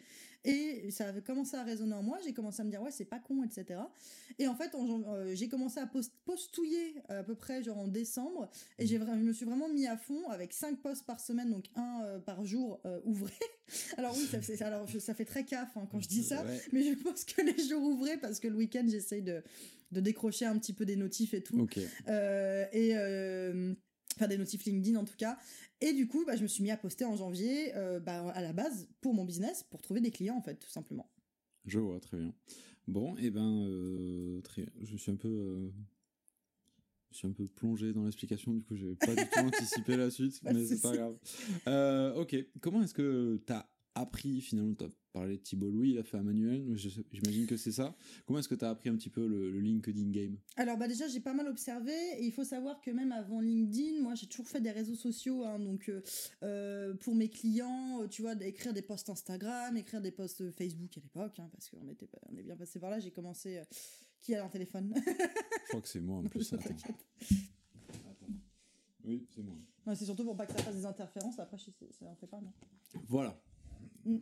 Et 0.47 0.91
ça 0.91 1.09
avait 1.09 1.23
commencé 1.23 1.56
à 1.56 1.62
résonner 1.62 1.95
en 1.95 2.03
moi 2.03 2.19
j'ai 2.23 2.35
commencé 2.35 2.61
à 2.61 2.65
me 2.65 2.71
dire 2.71 2.83
ouais 2.83 2.91
c'est 2.91 3.06
pas 3.06 3.19
con 3.19 3.43
etc 3.45 3.81
et 4.39 4.47
en 4.47 4.55
fait 4.55 4.75
euh, 4.75 5.35
j'ai 5.35 5.49
commencé 5.49 5.81
à 5.81 5.87
post- 5.87 6.12
postouiller 6.27 6.97
à 7.09 7.23
peu 7.23 7.35
près 7.35 7.62
genre 7.62 7.79
en 7.79 7.89
décembre 7.89 8.51
et 8.79 8.87
j'ai 8.87 8.99
vra- 8.99 9.17
je 9.19 9.25
me 9.25 9.33
suis 9.33 9.47
vraiment 9.47 9.69
mis 9.71 9.87
à 9.87 9.97
fond 9.97 10.29
avec 10.29 10.53
5 10.53 10.81
posts 10.83 11.06
par 11.06 11.19
semaine 11.21 11.51
donc 11.51 11.65
un 11.77 12.21
par 12.27 12.45
jour 12.45 12.79
ouvré. 13.05 13.33
Alors 13.97 14.15
oui 14.15 14.27
ça, 14.31 14.43
fait- 14.43 14.61
alors 14.62 14.87
ça 15.01 15.15
fait 15.15 15.25
très 15.25 15.45
caf 15.47 15.75
hein, 15.79 15.89
quand 15.91 15.99
je 15.99 16.09
dis 16.09 16.23
ça 16.23 16.45
Ouais. 16.45 16.61
mais 16.73 16.83
je 16.83 16.93
pense 17.03 17.25
que 17.25 17.41
les 17.41 17.67
jours 17.67 17.83
ouvrés 17.83 18.19
parce 18.19 18.39
que 18.39 18.44
le 18.49 18.56
week-end 18.56 18.85
j'essaye 18.88 19.23
de, 19.23 19.43
de 19.93 20.00
décrocher 20.00 20.44
un 20.46 20.58
petit 20.58 20.73
peu 20.73 20.85
des 20.85 20.96
notifs 20.96 21.35
et 21.35 21.43
tout 21.43 21.61
Ok. 21.61 21.79
Euh, 22.08 22.67
et 22.73 22.96
euh, 22.96 23.75
enfin 24.17 24.29
des 24.29 24.38
notifs 24.38 24.64
LinkedIn 24.64 24.99
en 24.99 25.05
tout 25.05 25.17
cas 25.17 25.37
et 25.81 25.93
du 25.93 26.06
coup 26.06 26.25
bah, 26.26 26.37
je 26.37 26.43
me 26.43 26.49
suis 26.49 26.62
mis 26.62 26.70
à 26.70 26.76
poster 26.76 27.05
en 27.05 27.17
janvier 27.17 27.75
euh, 27.76 28.00
bah, 28.00 28.31
à 28.31 28.43
la 28.43 28.52
base 28.52 28.88
pour 29.00 29.14
mon 29.14 29.25
business 29.25 29.64
pour 29.64 29.82
trouver 29.82 30.00
des 30.00 30.11
clients 30.11 30.37
en 30.37 30.43
fait 30.43 30.56
tout 30.56 30.70
simplement 30.70 31.11
Je 31.67 31.79
vois, 31.79 32.00
très 32.00 32.19
bien. 32.19 32.35
Bon, 32.87 33.17
et 33.17 33.31
ben, 33.31 33.64
euh, 33.67 34.41
très, 34.43 34.67
je 34.82 34.96
suis 34.96 35.11
un 35.11 35.17
peu, 35.17 35.73
je 37.11 37.17
suis 37.17 37.26
un 37.26 37.32
peu 37.32 37.46
plongé 37.46 37.93
dans 37.93 38.05
l'explication. 38.05 38.52
Du 38.52 38.62
coup, 38.62 38.76
j'ai 38.76 38.94
pas 38.96 39.14
du 39.14 39.26
tout 39.26 39.38
anticipé 39.38 39.96
la 39.96 40.11
suite, 40.11 40.41
mais 40.43 40.67
c'est 40.67 40.82
pas 40.82 40.94
grave. 40.94 41.17
Euh, 41.67 42.12
ok, 42.14 42.37
comment 42.61 42.82
est-ce 42.82 42.93
que 42.93 43.41
t'as 43.46 43.67
appris 43.94 44.41
finalement 44.41 44.75
T'as 44.75 44.88
parlé 45.12 45.37
de 45.37 45.43
Thibault 45.43 45.70
Louis, 45.70 45.91
il 45.91 45.99
a 45.99 46.02
fait 46.02 46.17
un 46.17 46.23
manuel. 46.25 46.75
J'imagine 46.76 47.46
que 47.46 47.56
c'est 47.56 47.70
ça. 47.70 47.96
Comment 48.26 48.41
est-ce 48.41 48.49
que 48.49 48.55
t'as 48.56 48.70
appris 48.70 48.88
un 48.88 48.96
petit 48.96 49.11
peu 49.11 49.26
le, 49.26 49.50
le 49.52 49.61
LinkedIn 49.61 50.11
game? 50.11 50.37
Alors 50.56 50.76
bah 50.76 50.88
déjà 50.88 51.06
j'ai 51.06 51.20
pas 51.20 51.35
mal 51.35 51.46
observé 51.46 51.93
et 52.19 52.25
il 52.25 52.32
faut 52.32 52.43
savoir 52.44 52.81
que 52.81 52.91
même 52.91 53.12
avant 53.12 53.41
LinkedIn, 53.41 54.02
moi 54.02 54.14
j'ai 54.17 54.26
toujours 54.26 54.49
fait 54.49 54.61
des 54.61 54.73
réseaux 54.73 54.96
sociaux, 54.96 55.44
hein, 55.44 55.61
donc 55.61 55.88
euh, 55.88 56.02
euh, 56.43 56.94
pour 56.94 57.14
mes 57.14 57.29
clients, 57.29 58.02
euh, 58.02 58.08
tu 58.08 58.23
vois, 58.23 58.35
d'écrire 58.35 58.73
des 58.75 58.82
posts 58.82 59.08
Instagram, 59.11 59.76
écrire 59.76 60.00
des 60.00 60.11
posts 60.11 60.50
Facebook 60.50 60.96
à 60.96 61.00
l'époque, 61.00 61.38
hein, 61.38 61.49
parce 61.52 61.69
qu'on 61.70 61.88
était 61.88 62.08
on 62.31 62.37
est 62.37 62.43
bien 62.43 62.56
passé 62.56 62.81
par 62.81 62.91
là. 62.91 62.99
J'ai 62.99 63.12
commencé. 63.12 63.58
euh, 63.58 63.64
qui 64.20 64.35
a 64.35 64.43
un 64.44 64.49
téléphone? 64.49 64.94
Je 64.96 65.69
crois 65.69 65.82
que 65.82 65.88
c'est 65.88 66.00
moi 66.00 66.17
en 66.19 66.23
plus. 66.25 66.50
Attends. 66.55 66.75
Oui, 69.06 69.26
c'est 69.35 69.43
moi. 69.43 69.55
C'est 69.94 70.06
surtout 70.06 70.25
pour 70.25 70.35
pas 70.35 70.46
que 70.46 70.52
ça 70.55 70.62
fasse 70.62 70.76
des 70.76 70.87
interférences. 70.87 71.38
Après, 71.38 71.58
ça 71.58 72.06
en 72.06 72.14
fait 72.14 72.26
pas, 72.26 72.41
non 72.41 72.50
Voilà. 73.06 73.38
Non. 74.06 74.21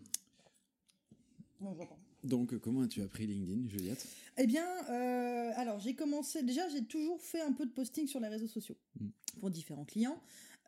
Donc, 2.24 2.56
comment 2.58 2.82
as-tu 2.82 3.02
appris 3.02 3.26
LinkedIn, 3.26 3.68
Juliette? 3.68 4.06
Eh 4.36 4.46
bien, 4.46 4.66
euh, 4.90 5.50
alors 5.56 5.78
j'ai 5.80 5.94
commencé. 5.94 6.42
Déjà, 6.42 6.68
j'ai 6.68 6.84
toujours 6.84 7.20
fait 7.20 7.40
un 7.40 7.52
peu 7.52 7.66
de 7.66 7.70
posting 7.72 8.06
sur 8.06 8.20
les 8.20 8.28
réseaux 8.28 8.46
sociaux 8.48 8.76
Mm. 9.00 9.08
pour 9.40 9.50
différents 9.50 9.84
clients. 9.84 10.20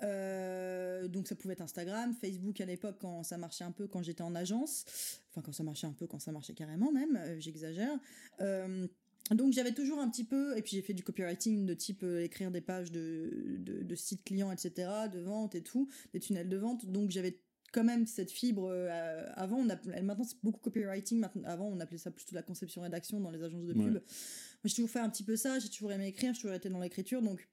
Euh, 0.02 1.06
donc 1.06 1.28
ça 1.28 1.36
pouvait 1.36 1.52
être 1.52 1.60
Instagram, 1.60 2.12
Facebook 2.20 2.60
à 2.60 2.64
l'époque 2.66 2.96
quand 3.00 3.22
ça 3.22 3.38
marchait 3.38 3.62
un 3.62 3.70
peu 3.70 3.86
quand 3.86 4.02
j'étais 4.02 4.22
en 4.22 4.34
agence. 4.34 4.84
Enfin 5.30 5.42
quand 5.42 5.52
ça 5.52 5.62
marchait 5.62 5.86
un 5.86 5.92
peu, 5.92 6.08
quand 6.08 6.18
ça 6.18 6.32
marchait 6.32 6.54
carrément 6.54 6.90
même. 6.90 7.16
euh, 7.16 7.38
J'exagère. 7.38 7.96
Donc 9.30 9.52
j'avais 9.54 9.72
toujours 9.72 10.00
un 10.00 10.10
petit 10.10 10.24
peu, 10.24 10.56
et 10.58 10.60
puis 10.62 10.72
j'ai 10.72 10.82
fait 10.82 10.92
du 10.92 11.02
copywriting 11.02 11.64
de 11.64 11.72
type 11.74 12.02
écrire 12.02 12.50
des 12.50 12.60
pages 12.60 12.90
de, 12.92 13.56
de, 13.58 13.82
de 13.82 13.94
sites 13.94 14.22
clients, 14.22 14.50
etc., 14.52 15.08
de 15.10 15.20
vente 15.20 15.54
et 15.54 15.62
tout, 15.62 15.88
des 16.12 16.20
tunnels 16.20 16.48
de 16.50 16.56
vente. 16.58 16.84
Donc 16.86 17.10
j'avais 17.10 17.38
quand 17.74 17.84
même 17.84 18.06
cette 18.06 18.30
fibre. 18.30 18.68
euh, 18.70 19.26
avant, 19.34 19.56
on 19.58 19.68
appelait- 19.68 20.00
maintenant 20.00 20.24
c'est 20.24 20.36
beaucoup 20.42 20.60
copywriting. 20.60 21.18
Maintenant, 21.18 21.42
avant, 21.44 21.66
on 21.66 21.80
appelait 21.80 21.98
ça 21.98 22.10
plutôt 22.10 22.34
la 22.34 22.42
conception-rédaction 22.42 23.20
dans 23.20 23.30
les 23.30 23.42
agences 23.42 23.66
de 23.66 23.72
pub. 23.72 23.82
Ouais. 23.82 23.90
Moi, 23.90 24.00
j'ai 24.64 24.74
toujours 24.74 24.90
fait 24.90 25.00
un 25.00 25.10
petit 25.10 25.24
peu 25.24 25.36
ça. 25.36 25.58
J'ai 25.58 25.68
toujours 25.68 25.92
aimé 25.92 26.06
écrire. 26.06 26.32
J'ai 26.32 26.40
toujours 26.42 26.54
été 26.54 26.70
dans 26.70 26.78
l'écriture. 26.80 27.20
Donc 27.20 27.46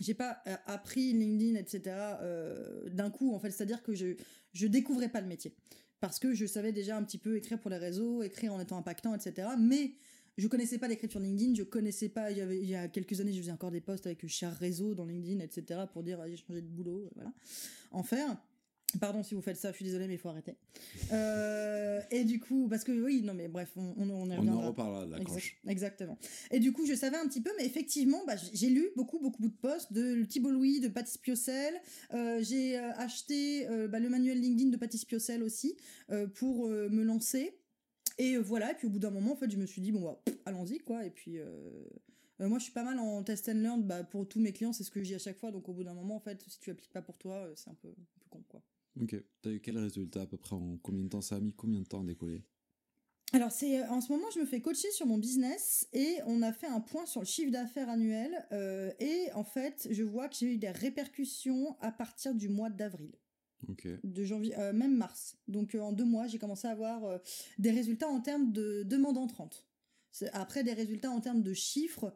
j'ai 0.00 0.14
pas 0.14 0.42
euh, 0.48 0.56
appris 0.66 1.12
LinkedIn, 1.12 1.54
etc. 1.58 1.80
euh, 2.22 2.88
d'un 2.90 3.10
coup, 3.10 3.32
en 3.34 3.38
fait. 3.38 3.50
C'est-à-dire 3.50 3.82
que 3.82 3.94
je 3.94 4.16
je 4.52 4.66
découvrais 4.66 5.08
pas 5.08 5.20
le 5.20 5.28
métier 5.28 5.54
parce 6.00 6.18
que 6.18 6.34
je 6.34 6.44
savais 6.46 6.72
déjà 6.72 6.96
un 6.96 7.04
petit 7.04 7.18
peu 7.18 7.36
écrire 7.36 7.58
pour 7.60 7.70
les 7.70 7.78
réseaux, 7.78 8.22
écrire 8.22 8.52
en 8.52 8.60
étant 8.60 8.76
impactant, 8.76 9.14
etc. 9.14 9.48
Mais 9.58 9.92
je 10.36 10.48
connaissais 10.48 10.78
pas 10.78 10.88
l'écriture 10.88 11.20
LinkedIn, 11.20 11.54
je 11.54 11.62
connaissais 11.62 12.08
pas. 12.08 12.30
Il 12.32 12.38
y, 12.38 12.40
avait, 12.40 12.58
il 12.58 12.68
y 12.68 12.74
a 12.74 12.88
quelques 12.88 13.20
années, 13.20 13.32
je 13.32 13.38
faisais 13.40 13.52
encore 13.52 13.70
des 13.70 13.80
posts 13.80 14.06
avec 14.06 14.26
cher 14.26 14.52
réseau 14.56 14.94
dans 14.94 15.04
LinkedIn, 15.04 15.40
etc. 15.40 15.82
pour 15.92 16.02
dire 16.02 16.18
ah, 16.20 16.28
j'ai 16.28 16.36
changé 16.36 16.60
de 16.60 16.66
boulot, 16.66 17.08
voilà. 17.14 17.32
En 17.92 18.02
faire. 18.02 18.36
Pardon 19.00 19.22
si 19.22 19.34
vous 19.34 19.40
faites 19.42 19.56
ça, 19.56 19.70
je 19.70 19.76
suis 19.76 19.84
désolée, 19.84 20.06
mais 20.06 20.14
il 20.14 20.18
faut 20.18 20.28
arrêter. 20.28 20.54
Euh, 21.12 22.00
et 22.10 22.24
du 22.24 22.38
coup, 22.40 22.68
parce 22.68 22.84
que 22.84 22.92
oui, 22.92 23.22
non, 23.22 23.34
mais 23.34 23.48
bref, 23.48 23.70
on, 23.76 23.94
on, 23.96 24.10
on 24.10 24.30
en 24.52 24.60
reparlera 24.68 25.06
de 25.06 25.10
la 25.12 25.18
Exact- 25.18 25.56
exactement. 25.68 26.18
Et 26.50 26.60
du 26.60 26.72
coup, 26.72 26.86
je 26.86 26.94
savais 26.94 27.16
un 27.16 27.26
petit 27.26 27.40
peu, 27.40 27.50
mais 27.58 27.64
effectivement, 27.66 28.22
bah, 28.26 28.34
j'ai 28.52 28.68
lu 28.68 28.90
beaucoup, 28.96 29.18
beaucoup 29.18 29.42
de 29.42 29.54
posts 29.54 29.92
de 29.92 30.24
Thibault 30.24 30.50
Louis, 30.50 30.80
de 30.80 30.88
Patis 30.88 31.18
Piocel. 31.18 31.74
Euh, 32.12 32.42
j'ai 32.42 32.78
euh, 32.78 32.92
acheté 32.96 33.66
euh, 33.68 33.88
bah, 33.88 33.98
le 34.00 34.08
manuel 34.08 34.40
LinkedIn 34.40 34.70
de 34.70 34.76
Patis 34.76 35.04
Piocel 35.04 35.42
aussi 35.42 35.76
pour 36.34 36.68
me 36.68 37.02
lancer. 37.02 37.58
Et 38.18 38.36
voilà, 38.36 38.72
et 38.72 38.74
puis 38.74 38.86
au 38.86 38.90
bout 38.90 38.98
d'un 38.98 39.10
moment, 39.10 39.32
en 39.32 39.36
fait, 39.36 39.50
je 39.50 39.56
me 39.56 39.64
suis 39.66 39.80
dit, 39.80 39.90
bon, 39.90 40.02
bah, 40.02 40.22
allons-y, 40.44 40.78
quoi. 40.78 41.04
Et 41.06 41.10
puis, 41.10 41.38
euh, 41.38 41.46
euh, 42.40 42.48
moi, 42.48 42.58
je 42.58 42.64
suis 42.64 42.72
pas 42.72 42.84
mal 42.84 42.98
en 42.98 43.22
test 43.22 43.48
and 43.48 43.54
learn. 43.54 43.82
Bah, 43.82 44.04
pour 44.04 44.28
tous 44.28 44.38
mes 44.38 44.52
clients, 44.52 44.72
c'est 44.74 44.84
ce 44.84 44.90
que 44.90 45.00
je 45.00 45.06
dis 45.06 45.14
à 45.14 45.18
chaque 45.18 45.38
fois. 45.38 45.50
Donc, 45.50 45.68
au 45.68 45.72
bout 45.72 45.82
d'un 45.82 45.94
moment, 45.94 46.16
en 46.16 46.20
fait, 46.20 46.42
si 46.46 46.58
tu 46.60 46.70
appliques 46.70 46.92
pas 46.92 47.00
pour 47.02 47.16
toi, 47.16 47.48
c'est 47.56 47.70
un 47.70 47.74
peu, 47.74 47.88
un 47.88 47.92
peu 48.20 48.26
con, 48.28 48.42
quoi. 48.48 48.62
Ok. 49.00 49.16
T'as 49.40 49.50
eu 49.50 49.60
quel 49.60 49.78
résultat 49.78 50.22
à 50.22 50.26
peu 50.26 50.36
près 50.36 50.54
en 50.54 50.76
combien 50.82 51.02
de 51.04 51.08
temps 51.08 51.20
ça 51.22 51.36
a 51.36 51.40
mis 51.40 51.52
Combien 51.54 51.80
de 51.80 51.86
temps 51.86 52.02
à 52.02 52.04
décoller? 52.04 52.42
Alors, 53.34 53.50
c'est 53.50 53.80
euh, 53.82 53.88
en 53.88 54.02
ce 54.02 54.12
moment, 54.12 54.26
je 54.34 54.40
me 54.40 54.44
fais 54.44 54.60
coacher 54.60 54.90
sur 54.90 55.06
mon 55.06 55.16
business 55.16 55.88
et 55.94 56.18
on 56.26 56.42
a 56.42 56.52
fait 56.52 56.66
un 56.66 56.80
point 56.80 57.06
sur 57.06 57.20
le 57.20 57.26
chiffre 57.26 57.50
d'affaires 57.50 57.88
annuel. 57.88 58.46
euh, 58.52 58.92
et 59.00 59.32
en 59.34 59.44
fait, 59.44 59.88
je 59.90 60.02
vois 60.02 60.28
que 60.28 60.36
j'ai 60.36 60.46
eu 60.54 60.58
des 60.58 60.70
répercussions 60.70 61.76
à 61.80 61.90
partir 61.92 62.34
du 62.34 62.50
mois 62.50 62.68
d'avril, 62.68 63.12
de 64.04 64.24
janvier, 64.24 64.54
euh, 64.58 64.74
même 64.74 64.94
mars. 64.94 65.38
Donc, 65.48 65.74
euh, 65.74 65.80
en 65.80 65.92
deux 65.92 66.04
mois, 66.04 66.26
j'ai 66.26 66.38
commencé 66.38 66.68
à 66.68 66.72
avoir 66.72 67.20
des 67.58 67.70
résultats 67.70 68.08
en 68.08 68.20
termes 68.20 68.52
de 68.52 68.82
demandes 68.82 69.16
entrantes. 69.16 69.66
C'est- 70.10 70.28
Après, 70.34 70.62
des 70.62 70.74
résultats 70.74 71.10
en 71.10 71.22
termes 71.22 71.42
de 71.42 71.54
chiffres. 71.54 72.14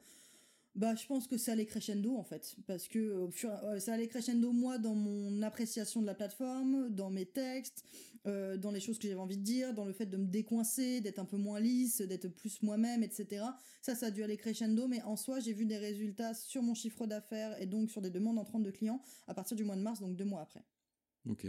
Bah, 0.76 0.95
je 0.95 1.06
pense 1.06 1.26
que 1.26 1.38
c'est 1.38 1.50
allé 1.50 1.64
crescendo 1.64 2.16
en 2.16 2.23
fait, 2.23 2.54
parce 2.66 2.87
que 2.87 3.11
au 3.14 3.30
fur, 3.30 3.50
euh, 3.64 3.78
ça 3.78 3.95
allait 3.95 4.09
crescendo 4.09 4.52
moi 4.52 4.76
dans 4.76 4.95
mon 4.95 5.40
appréciation 5.40 6.02
de 6.02 6.06
la 6.06 6.14
plateforme, 6.14 6.90
dans 6.90 7.09
mes 7.09 7.25
textes, 7.25 7.83
euh, 8.26 8.59
dans 8.59 8.71
les 8.71 8.80
choses 8.80 8.99
que 8.99 9.09
j'avais 9.09 9.18
envie 9.18 9.38
de 9.38 9.42
dire, 9.42 9.73
dans 9.73 9.87
le 9.87 9.95
fait 9.95 10.04
de 10.04 10.18
me 10.18 10.26
décoincer, 10.26 11.00
d'être 11.00 11.18
un 11.18 11.25
peu 11.25 11.38
moins 11.38 11.61
lisse, 11.61 12.02
d'être 12.02 12.28
plus 12.28 12.62
moi-même, 12.62 13.02
etc. 13.02 13.47
Ça, 13.80 13.95
ça 13.95 14.06
a 14.06 14.11
dû 14.11 14.23
aller 14.23 14.37
crescendo, 14.37 14.87
mais 14.87 15.00
en 15.02 15.16
soi, 15.16 15.40
j'ai 15.40 15.54
vu 15.54 15.64
des 15.64 15.78
résultats 15.78 16.35
sur 16.35 16.62
mon 16.62 16.75
chiffre 16.75 17.06
d'affaires 17.06 17.59
et 17.59 17.64
donc 17.64 17.90
sur 17.90 18.02
des 18.02 18.11
demandes 18.11 18.38
entrantes 18.38 18.64
de 18.64 18.71
clients 18.71 19.00
à 19.28 19.33
partir 19.33 19.56
du 19.56 19.64
mois 19.64 19.76
de 19.76 19.83
mars, 19.83 20.00
donc 20.00 20.14
deux 20.14 20.26
mois 20.26 20.42
après. 20.42 20.62
Ok, 21.26 21.47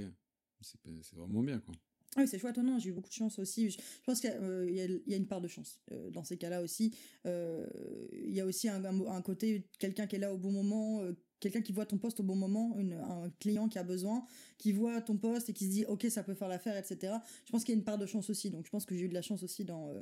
c'est 0.61 1.15
vraiment 1.15 1.43
bien 1.43 1.59
quoi. 1.59 1.75
Ah 2.17 2.21
oui, 2.21 2.27
c'est 2.27 2.39
chouette, 2.39 2.57
non, 2.57 2.79
j'ai 2.79 2.89
eu 2.89 2.93
beaucoup 2.93 3.09
de 3.09 3.13
chance 3.13 3.37
aussi. 3.37 3.69
Je, 3.69 3.77
je 3.77 4.03
pense 4.03 4.19
qu'il 4.19 4.29
y, 4.31 4.33
a, 4.33 4.37
euh, 4.41 4.69
y 4.71 4.81
a- 4.81 4.85
il 4.85 5.01
y 5.07 5.13
a 5.13 5.17
une 5.17 5.27
part 5.27 5.39
de 5.39 5.47
chance 5.47 5.79
euh, 5.91 6.09
dans 6.09 6.23
ces 6.23 6.35
cas-là 6.35 6.63
aussi. 6.63 6.93
Euh, 7.27 7.65
il 8.11 8.33
y 8.33 8.41
a 8.41 8.45
aussi 8.45 8.67
un, 8.69 8.83
un- 8.83 9.05
un 9.07 9.21
côté, 9.21 9.67
quelqu'un 9.77 10.07
qui 10.07 10.15
est 10.15 10.19
là 10.19 10.33
au 10.33 10.37
bon 10.37 10.51
moment, 10.51 11.01
quelqu'un 11.39 11.61
qui 11.61 11.71
voit 11.73 11.85
ton 11.85 11.99
poste 11.99 12.19
au 12.19 12.23
bon 12.23 12.35
moment, 12.35 12.75
une- 12.79 12.93
un 12.93 13.29
client 13.39 13.69
qui 13.69 13.77
a 13.77 13.83
besoin, 13.83 14.25
qui 14.57 14.71
voit 14.71 14.99
ton 15.01 15.15
poste 15.17 15.49
et 15.49 15.53
qui 15.53 15.65
se 15.65 15.69
dit, 15.71 15.85
ok, 15.85 16.07
ça 16.09 16.23
peut 16.23 16.33
faire 16.33 16.47
l'affaire, 16.47 16.75
etc. 16.75 17.13
Je 17.45 17.51
pense 17.51 17.63
qu'il 17.63 17.73
y 17.73 17.77
a 17.77 17.79
une 17.79 17.85
part 17.85 17.99
de 17.99 18.07
chance 18.07 18.29
aussi, 18.31 18.49
donc 18.49 18.65
je 18.65 18.71
pense 18.71 18.85
que 18.87 18.95
j'ai 18.95 19.05
eu 19.05 19.09
de 19.09 19.13
la 19.13 19.21
chance 19.21 19.43
aussi 19.43 19.63
dans, 19.63 19.93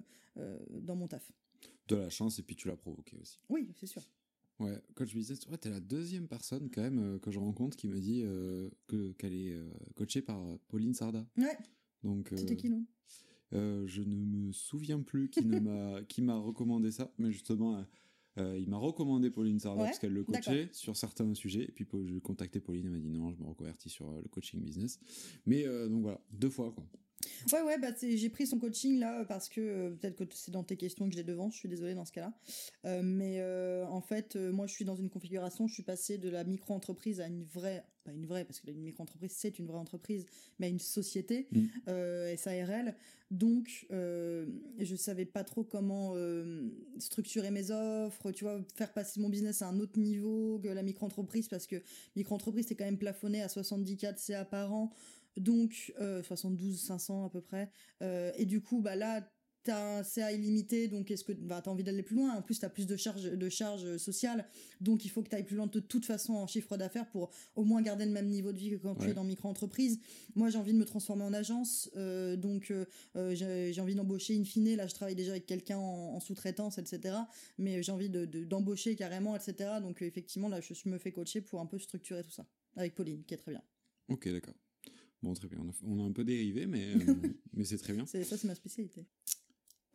dans 0.70 0.96
mon 0.96 1.10
taf. 1.10 1.30
De 1.90 1.98
la 1.98 2.10
chance 2.10 2.40
et 2.40 2.44
puis 2.44 2.56
tu 2.56 2.70
l'as 2.70 2.78
provoqué 2.78 3.18
aussi. 3.22 3.40
Oui, 3.50 3.74
c'est 3.76 3.88
sûr. 3.88 4.02
Ouais, 4.60 4.82
coach 4.96 5.14
business, 5.14 5.46
ouais, 5.48 5.58
t'es 5.58 5.70
la 5.70 5.82
deuxième 5.82 6.30
personne 6.30 6.70
quand 6.74 6.82
même 6.82 7.20
que 7.20 7.30
je 7.30 7.40
rencontre 7.40 7.76
qui 7.76 7.90
me 7.90 8.00
dit 8.00 8.22
que 8.88 9.12
qu'elle 9.18 9.34
est 9.34 9.54
coachée 9.96 10.22
par 10.22 10.42
Pauline 10.70 10.94
Sarda. 10.94 11.26
Ouais, 11.38 11.58
Donc 12.04 12.32
euh, 12.34 12.38
c'était 12.38 12.56
qui, 12.56 12.70
non? 12.70 12.86
euh, 13.54 13.86
je 13.88 14.02
ne 14.02 14.16
me 14.16 14.52
souviens 14.52 15.02
plus 15.02 15.30
qui 15.30 15.46
ne 15.46 15.60
m'a 15.60 16.02
qui 16.10 16.22
m'a 16.22 16.38
recommandé 16.38 16.92
ça, 16.92 17.12
mais 17.18 17.32
justement 17.32 17.78
euh, 17.78 17.84
euh, 18.38 18.60
il 18.60 18.70
m'a 18.70 18.78
recommandé 18.78 19.30
Pauline 19.32 19.60
Sarda 19.60 19.82
Ouais, 19.84 19.88
parce 19.88 20.00
qu'elle 20.00 20.12
le 20.14 20.24
coachait 20.24 20.70
sur 20.74 20.98
certains 20.98 21.34
sujets 21.36 21.64
et 21.64 21.72
puis 21.72 21.86
je 22.06 22.18
contactais 22.20 22.60
Pauline 22.60 22.86
elle 22.88 22.92
m'a 22.92 23.00
dit 23.00 23.10
non 23.10 23.32
je 23.32 23.38
me 23.42 23.46
reconvertis 23.48 23.90
sur 23.90 24.10
euh, 24.12 24.22
le 24.22 24.28
coaching 24.28 24.62
business. 24.62 25.00
Mais 25.46 25.66
euh, 25.66 25.88
donc 25.88 26.02
voilà 26.02 26.20
deux 26.32 26.50
fois 26.50 26.72
quoi. 26.72 26.86
Ouais, 27.54 27.62
ouais, 27.62 27.80
bah, 27.80 27.88
c'est- 27.96 28.18
j'ai 28.18 28.30
pris 28.30 28.46
son 28.46 28.60
coaching 28.60 29.00
là 29.00 29.24
parce 29.26 29.48
que 29.50 29.62
euh, 29.62 29.90
peut-être 29.92 30.26
que 30.26 30.36
c'est 30.36 30.52
dans 30.52 30.64
tes 30.66 30.76
questions 30.78 31.08
que 31.10 31.16
j'ai 31.16 31.24
devant, 31.24 31.50
je 31.50 31.58
suis 31.58 31.70
désolée 31.70 31.96
dans 31.96 32.06
ce 32.06 32.12
cas-là. 32.12 32.38
Euh, 32.86 33.02
mais 33.04 33.40
euh, 33.40 33.86
en 33.88 34.02
fait, 34.02 34.36
euh, 34.36 34.52
moi 34.52 34.68
je 34.68 34.74
suis 34.74 34.86
dans 34.86 34.96
une 34.98 35.10
configuration, 35.10 35.66
je 35.68 35.74
suis 35.74 35.82
passée 35.84 36.18
de 36.18 36.30
la 36.30 36.44
micro-entreprise 36.44 37.22
à 37.22 37.28
une 37.28 37.44
vraie, 37.44 37.84
pas 38.06 38.14
une 38.14 38.26
vraie, 38.26 38.46
parce 38.46 38.60
que 38.62 38.72
une 38.72 38.82
micro-entreprise 38.84 39.34
c'est 39.36 39.60
une 39.60 39.68
vraie 39.68 39.78
entreprise, 39.80 40.26
mais 40.60 40.70
une 40.70 40.80
société, 40.80 41.48
Mm. 41.52 41.66
euh, 41.90 42.36
SARL. 42.38 42.96
Donc 43.32 43.88
euh, 43.92 44.46
je 44.80 44.96
savais 44.96 45.26
pas 45.26 45.44
trop 45.44 45.64
comment 45.64 46.14
euh, 46.16 46.70
structurer 47.00 47.52
mes 47.52 47.72
offres, 47.72 48.32
tu 48.32 48.44
vois, 48.46 48.62
faire 48.76 48.94
passer 48.94 49.20
mon 49.20 49.30
business 49.30 49.62
à 49.62 49.68
un 49.68 49.80
autre 49.80 50.00
niveau 50.00 50.60
que 50.64 50.70
la 50.70 50.84
micro-entreprise 50.84 51.48
parce 51.48 51.68
que 51.68 51.78
micro-entreprise 52.16 52.66
c'est 52.68 52.76
quand 52.76 52.86
même 52.86 53.00
plafonné 53.00 53.42
à 53.42 53.50
70 53.50 53.98
4 53.98 54.20
CA 54.20 54.46
par 54.46 54.72
an 54.74 54.92
donc 55.38 55.94
euh, 56.00 56.24
72 56.24 56.80
500 56.80 57.26
à 57.26 57.30
peu 57.30 57.42
près 57.42 57.70
Euh, 58.04 58.32
et 58.38 58.46
du 58.46 58.62
coup 58.62 58.82
bah 58.82 58.96
là 58.96 59.22
t'as 59.66 60.00
un 60.00 60.04
CA 60.04 60.32
illimité 60.32 60.88
donc 60.88 61.12
est-ce 61.12 61.24
que 61.26 61.34
bah, 61.34 61.62
t'as 61.62 61.72
envie 61.72 61.84
d'aller 61.84 62.04
plus 62.04 62.16
loin? 62.16 62.34
En 62.36 62.42
plus 62.42 62.60
t'as 62.60 62.70
plus 62.70 62.88
de 62.88 62.96
charges 62.96 63.24
de 63.24 63.50
charges 63.50 63.98
sociales 63.98 64.48
donc 64.80 65.04
il 65.04 65.10
faut 65.10 65.22
que 65.22 65.30
t'ailles 65.30 65.44
plus 65.44 65.58
loin 65.58 65.68
de 65.68 65.80
toute 65.80 66.06
façon 66.06 66.34
en 66.36 66.48
chiffre 66.48 66.78
d'affaires 66.78 67.10
pour 67.10 67.32
au 67.56 67.64
moins 67.66 67.82
garder 67.82 68.06
le 68.06 68.12
même 68.12 68.28
niveau 68.30 68.52
de 68.54 68.58
vie 68.58 68.70
que 68.72 68.76
quand 68.78 68.96
tu 68.96 69.02
Ouais. 69.06 69.10
es 69.12 69.14
dans 69.14 69.24
micro-entreprise. 69.26 70.00
Moi 70.36 70.50
j'ai 70.50 70.58
envie 70.58 70.72
de 70.74 70.78
me 70.78 70.86
transformer 70.86 71.24
en 71.24 71.34
agence 71.34 71.90
euh, 71.98 72.36
donc 72.38 72.72
euh, 72.72 72.86
euh, 73.18 73.36
j'ai 73.36 73.82
envie 73.82 73.96
d'embaucher 73.96 74.38
in 74.40 74.44
fine. 74.46 74.76
Là 74.76 74.88
je 74.88 74.94
travaille 74.94 75.16
déjà 75.16 75.32
avec 75.32 75.46
quelqu'un 75.46 75.78
en, 75.78 76.16
en 76.16 76.20
sous-traitance 76.22 76.78
etc 76.78 77.16
mais 77.58 77.84
j'ai 77.84 77.92
envie 77.92 78.10
de 78.10 78.26
de- 78.26 78.44
d'embaucher 78.46 78.96
carrément 78.96 79.36
etc 79.36 79.72
donc 79.82 80.02
euh, 80.02 80.06
effectivement 80.06 80.48
là 80.48 80.62
je 80.62 80.74
me 80.90 80.98
fais 80.98 81.12
coacher 81.12 81.42
pour 81.42 81.60
un 81.60 81.66
peu 81.66 81.80
structurer 81.80 82.24
tout 82.24 82.32
ça 82.32 82.46
avec 82.76 82.94
Pauline 82.96 83.24
qui 83.26 83.34
est 83.34 83.38
très 83.38 83.52
bien. 83.52 83.62
Ok 84.10 84.30
d'accord. 84.30 84.54
Bon 85.24 85.34
très 85.34 85.48
bien. 85.48 85.58
On 85.60 85.70
a, 85.70 85.74
on 85.96 86.00
a 86.06 86.08
un 86.08 86.12
peu 86.12 86.24
dérivé 86.24 86.68
mais 86.68 86.94
euh, 86.96 87.00
mais 87.54 87.64
c'est 87.64 87.78
très 87.78 87.94
bien. 87.94 88.06
Ça 88.06 88.24
c'est 88.24 88.44
ma 88.44 88.54
spécialité 88.56 89.06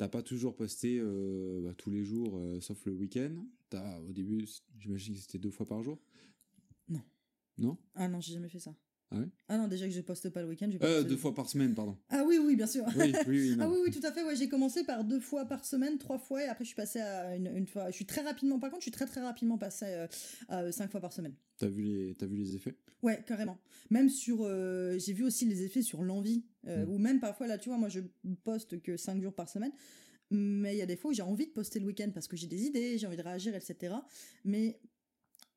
t'as 0.01 0.09
pas 0.09 0.23
toujours 0.23 0.57
posté 0.57 0.99
euh, 0.99 1.61
bah, 1.63 1.75
tous 1.77 1.91
les 1.91 2.07
jours 2.07 2.39
euh, 2.39 2.59
sauf 2.63 2.87
le 2.87 2.93
week-end 2.93 3.35
t'as 3.69 4.01
au 4.01 4.13
début 4.13 4.49
j'imagine 4.79 5.13
que 5.15 5.21
c'était 5.21 5.39
deux 5.39 5.51
fois 5.51 5.67
par 5.67 5.83
jour? 5.83 5.99
Non. 6.89 7.03
non? 7.59 7.77
Ah 7.95 8.09
non, 8.09 8.19
j'ai 8.19 8.33
jamais 8.33 8.49
fait 8.49 8.59
ça. 8.59 8.75
Ah 9.13 9.17
ouais 9.19 9.27
Ah 9.49 9.59
non, 9.59 9.67
déjà 9.67 9.87
que 9.87 9.93
je 9.93 10.01
poste 10.03 10.29
pas 10.31 10.41
le 10.43 10.49
week-end, 10.49 10.71
euh, 10.83 11.03
deux 11.03 11.17
fois 11.17 11.35
par 11.35 11.49
semaine 11.49 11.75
pardon 11.75 11.97
Ah 12.11 12.23
oui, 12.25 12.39
oui, 12.39 12.55
bien 12.55 12.67
sûr. 12.69 12.85
oui 12.97 13.13
oui, 13.27 13.41
oui. 13.51 13.57
Ah 13.61 13.69
oui, 13.69 13.79
oui, 13.85 13.91
tout 13.91 14.07
à 14.07 14.13
fait. 14.13 14.23
Ouais, 14.23 14.37
j'ai 14.37 14.49
commencé 14.49 14.85
par 14.85 15.03
deux 15.05 15.19
fois 15.21 15.45
par 15.47 15.65
semaine, 15.65 15.99
trois 15.99 16.19
fois, 16.19 16.45
et 16.45 16.47
après 16.47 16.65
je 16.65 16.69
suis 16.69 16.77
passé 16.77 17.01
à 17.01 17.35
une, 17.37 17.49
une 17.57 17.67
fois. 17.67 17.91
Je 17.91 17.97
suis 17.97 18.07
très 18.07 18.21
rapidement. 18.23 18.59
Par 18.61 18.71
contre, 18.71 18.83
je 18.83 18.85
suis 18.85 18.91
très 18.93 19.07
très 19.07 19.21
rapidement 19.21 19.59
passé 19.59 19.87
euh, 19.89 20.07
à 20.49 20.71
cinq 20.73 20.91
fois 20.93 21.01
par 21.01 21.13
semaine. 21.13 21.35
t'as 21.59 21.67
vu 21.67 21.83
les 21.83 22.15
vu 22.27 22.37
les 22.37 22.55
effets? 22.55 22.77
Ouais, 23.03 23.25
carrément. 23.27 23.59
Même 23.91 24.09
sur, 24.11 24.43
euh, 24.43 24.97
j'ai 24.99 25.13
vu 25.15 25.25
aussi 25.25 25.45
les 25.47 25.63
effets 25.65 25.83
sur 25.83 26.03
l'envie, 26.03 26.45
euh, 26.69 26.85
Mm. 26.87 26.91
ou 26.91 26.99
même 26.99 27.19
parfois 27.21 27.47
là, 27.49 27.59
tu 27.59 27.69
vois, 27.71 27.79
moi 27.79 27.89
je 27.89 28.01
poste 28.45 28.81
que 28.83 28.97
cinq 28.97 29.21
jours 29.23 29.35
par 29.35 29.49
semaine, 29.49 29.73
mais 30.31 30.75
il 30.77 30.79
y 30.79 30.83
a 30.83 30.87
des 30.87 30.97
fois 30.97 31.11
où 31.11 31.15
j'ai 31.15 31.23
envie 31.23 31.47
de 31.47 31.51
poster 31.53 31.81
le 31.81 31.87
week-end 31.87 32.11
parce 32.15 32.29
que 32.29 32.37
j'ai 32.37 32.47
des 32.47 32.63
idées, 32.65 32.97
j'ai 32.99 33.07
envie 33.09 33.17
de 33.17 33.23
réagir, 33.23 33.55
etc. 33.57 33.95
Mais 34.45 34.79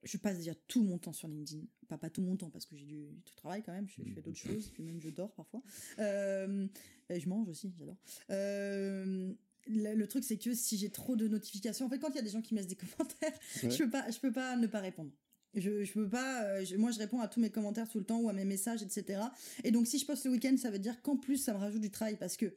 je 0.04 0.18
passe 0.18 0.38
déjà 0.38 0.54
tout 0.68 0.84
mon 0.84 0.98
temps 0.98 1.14
sur 1.14 1.28
LinkedIn. 1.28 1.64
Pas, 1.88 1.98
pas 1.98 2.10
tout 2.10 2.22
mon 2.22 2.36
temps 2.36 2.50
parce 2.50 2.66
que 2.66 2.76
j'ai 2.76 2.86
du, 2.86 3.06
du 3.26 3.34
travail 3.36 3.62
quand 3.64 3.72
même, 3.74 3.88
je, 3.88 3.94
fais- 3.96 4.04
je 4.06 4.14
fais 4.14 4.22
d'autres 4.22 4.38
choses, 4.38 4.70
puis 4.74 4.84
même 4.84 5.00
je 5.02 5.10
dors 5.10 5.34
parfois. 5.34 5.62
Euh, 6.00 6.68
et 7.10 7.20
je 7.20 7.28
mange 7.30 7.48
aussi, 7.50 7.74
j'adore. 7.78 7.98
Euh, 8.32 9.34
le, 9.68 9.94
le 9.96 10.08
truc, 10.08 10.24
c'est 10.24 10.38
que 10.38 10.54
si 10.54 10.78
j'ai 10.78 10.90
trop 10.90 11.16
de 11.16 11.28
notifications, 11.28 11.86
en 11.86 11.90
fait, 11.90 12.00
quand 12.00 12.10
il 12.10 12.16
y 12.16 12.20
a 12.20 12.24
des 12.24 12.30
gens 12.30 12.42
qui 12.42 12.54
me 12.54 12.60
laissent 12.60 12.68
des 12.68 12.76
commentaires, 12.98 13.34
Ouais. 13.64 13.70
je 13.72 13.78
peux 13.84 13.90
pas, 13.90 14.10
je 14.12 14.20
peux 14.20 14.32
pas 14.32 14.56
ne 14.58 14.68
pas 14.68 14.80
répondre. 14.80 15.12
Je, 15.56 15.84
je 15.84 15.94
peux 15.94 16.10
pas, 16.10 16.44
euh, 16.46 16.66
je- 16.66 16.76
moi 16.78 16.90
je 16.92 16.98
réponds 16.98 17.20
à 17.20 17.28
tous 17.28 17.40
mes 17.40 17.52
commentaires 17.52 17.88
tout 17.88 18.00
le 18.00 18.06
temps 18.06 18.20
ou 18.20 18.28
à 18.28 18.34
mes 18.34 18.44
messages, 18.46 18.82
etc. 18.82 19.22
Et 19.64 19.70
donc 19.72 19.86
si 19.88 20.00
je 20.00 20.06
poste 20.06 20.26
le 20.26 20.32
week-end, 20.32 20.56
ça 20.58 20.72
veut 20.72 20.80
dire 20.80 21.00
qu'en 21.04 21.16
plus 21.16 21.38
ça 21.38 21.54
me 21.54 21.60
rajoute 21.60 21.82
du 21.82 21.92
travail 21.92 22.18
parce 22.18 22.38
que 22.38 22.56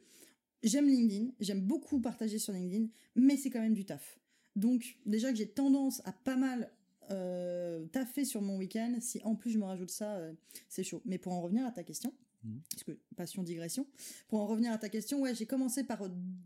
j'aime 0.63 0.87
LinkedIn, 0.87 1.29
j'aime 1.39 1.61
beaucoup 1.61 1.99
partager 2.01 2.39
sur 2.39 2.53
LinkedIn, 2.53 2.87
mais 3.15 3.37
c'est 3.37 3.51
quand 3.51 3.61
même 3.61 3.75
du 3.75 3.85
taf. 3.85 4.19
Donc 4.55 4.97
déjà 5.05 5.29
que 5.31 5.37
j'ai 5.37 5.47
tendance 5.47 6.01
à 6.05 6.11
pas 6.11 6.35
mal 6.37 6.71
euh, 7.11 7.85
taffer 7.87 8.25
sur 8.25 8.41
mon 8.41 8.57
week-end, 8.57 8.97
si 8.99 9.21
en 9.23 9.35
plus 9.35 9.51
je 9.51 9.59
me 9.59 9.65
rajoute 9.65 9.89
ça, 9.91 10.15
euh, 10.17 10.33
c'est 10.69 10.83
chaud. 10.83 11.01
Mais 11.05 11.17
pour 11.17 11.33
en 11.33 11.41
revenir 11.41 11.65
à 11.65 11.71
ta 11.71 11.83
question, 11.83 12.13
Mhm. 12.43 12.61
parce 12.69 12.83
que 12.83 12.91
passion 13.15 13.43
digression, 13.43 13.87
pour 14.27 14.39
en 14.39 14.45
revenir 14.45 14.71
à 14.71 14.77
ta 14.77 14.89
question, 14.89 15.21
ouais, 15.21 15.33
j'ai 15.33 15.45
commencé 15.47 15.83
par 15.83 16.03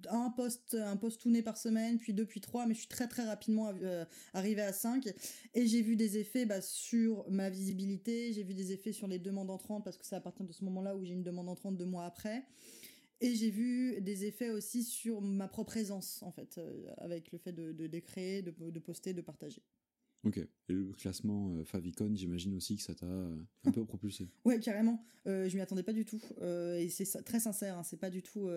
un 0.09 0.29
post, 0.29 0.75
un 0.75 0.95
post 0.95 1.19
tout 1.21 1.29
né 1.29 1.41
par 1.41 1.57
semaine, 1.57 1.97
puis 1.97 2.13
deux, 2.13 2.25
puis 2.25 2.39
trois, 2.39 2.65
mais 2.65 2.73
je 2.73 2.79
suis 2.79 2.87
très 2.87 3.07
très 3.07 3.25
rapidement 3.25 3.73
euh, 3.81 4.05
arrivé 4.33 4.61
à 4.61 4.71
5 4.73 5.07
et 5.53 5.67
j'ai 5.67 5.81
vu 5.81 5.95
des 5.97 6.17
effets 6.17 6.45
bah, 6.45 6.61
sur 6.61 7.29
ma 7.29 7.49
visibilité, 7.49 8.31
j'ai 8.33 8.43
vu 8.43 8.53
des 8.53 8.71
effets 8.71 8.93
sur 8.93 9.07
les 9.07 9.19
demandes 9.19 9.49
entrantes 9.49 9.83
parce 9.83 9.97
que 9.97 10.05
c'est 10.05 10.15
à 10.15 10.21
partir 10.21 10.45
de 10.45 10.53
ce 10.53 10.63
moment-là 10.65 10.95
où 10.95 11.03
j'ai 11.03 11.13
une 11.13 11.23
demande 11.23 11.49
entrante 11.49 11.77
deux 11.77 11.85
mois 11.85 12.05
après. 12.05 12.45
Et 13.23 13.35
j'ai 13.35 13.51
vu 13.51 14.01
des 14.01 14.25
effets 14.25 14.49
aussi 14.49 14.83
sur 14.83 15.21
ma 15.21 15.47
propre 15.47 15.73
présence, 15.73 16.23
en 16.23 16.31
fait, 16.31 16.57
euh, 16.57 16.87
avec 16.97 17.31
le 17.31 17.37
fait 17.37 17.51
de, 17.51 17.71
de, 17.71 17.85
de 17.85 17.99
créer, 17.99 18.41
de, 18.41 18.51
de 18.71 18.79
poster, 18.79 19.13
de 19.13 19.21
partager. 19.21 19.61
Ok. 20.23 20.37
Et 20.71 20.73
le 20.73 20.93
classement 20.93 21.51
euh, 21.57 21.65
Favicon, 21.65 22.09
j'imagine 22.15 22.55
aussi 22.55 22.77
que 22.77 22.81
ça 22.81 22.95
t'a 22.95 23.05
euh, 23.05 23.35
un 23.65 23.71
peu 23.71 23.83
propulsé. 23.83 24.29
Ouais, 24.45 24.57
carrément. 24.59 25.03
Euh, 25.27 25.47
je 25.47 25.55
m'y 25.55 25.61
attendais 25.61 25.83
pas 25.83 25.93
du 25.93 26.03
tout. 26.03 26.19
Euh, 26.41 26.79
et 26.79 26.89
c'est 26.89 27.05
très 27.23 27.39
sincère, 27.39 27.77
hein, 27.77 27.83
c'est 27.83 27.99
pas 27.99 28.09
du 28.09 28.23
tout. 28.23 28.49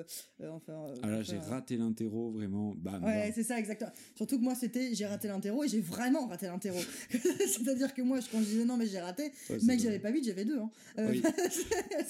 enfin, 0.49 0.87
Ah 1.03 1.11
là, 1.11 1.23
j'ai 1.23 1.37
raté 1.39 1.77
l'interro, 1.77 2.31
vraiment. 2.31 2.75
Bam, 2.77 3.05
Ouais, 3.05 3.33
c'est 3.35 3.43
ça, 3.43 3.59
exactement. 3.59 3.91
Surtout 4.15 4.39
que 4.39 4.45
moi, 4.45 4.55
c'était 4.55 4.95
j'ai 4.95 5.05
raté 5.05 5.29
l'interro 5.29 5.63
et 5.65 5.69
j'ai 5.69 5.81
vraiment 5.81 6.27
raté 6.27 6.47
l'interro. 6.47 6.79
C'est-à-dire 7.11 7.93
que 7.93 8.01
moi, 8.01 8.21
je- 8.21 8.31
quand 8.31 8.39
je 8.41 8.45
disais 8.47 8.65
non, 8.65 8.79
mais 8.79 8.87
j'ai 8.87 8.99
raté, 9.01 9.31
Ouais, 9.51 9.59
mec, 9.65 9.79
j'avais 9.81 9.99
pas 9.99 10.11
8, 10.11 10.25
j'avais 10.25 10.45
2. 10.47 10.59
Hein. 10.59 10.71
Oui. 10.99 11.23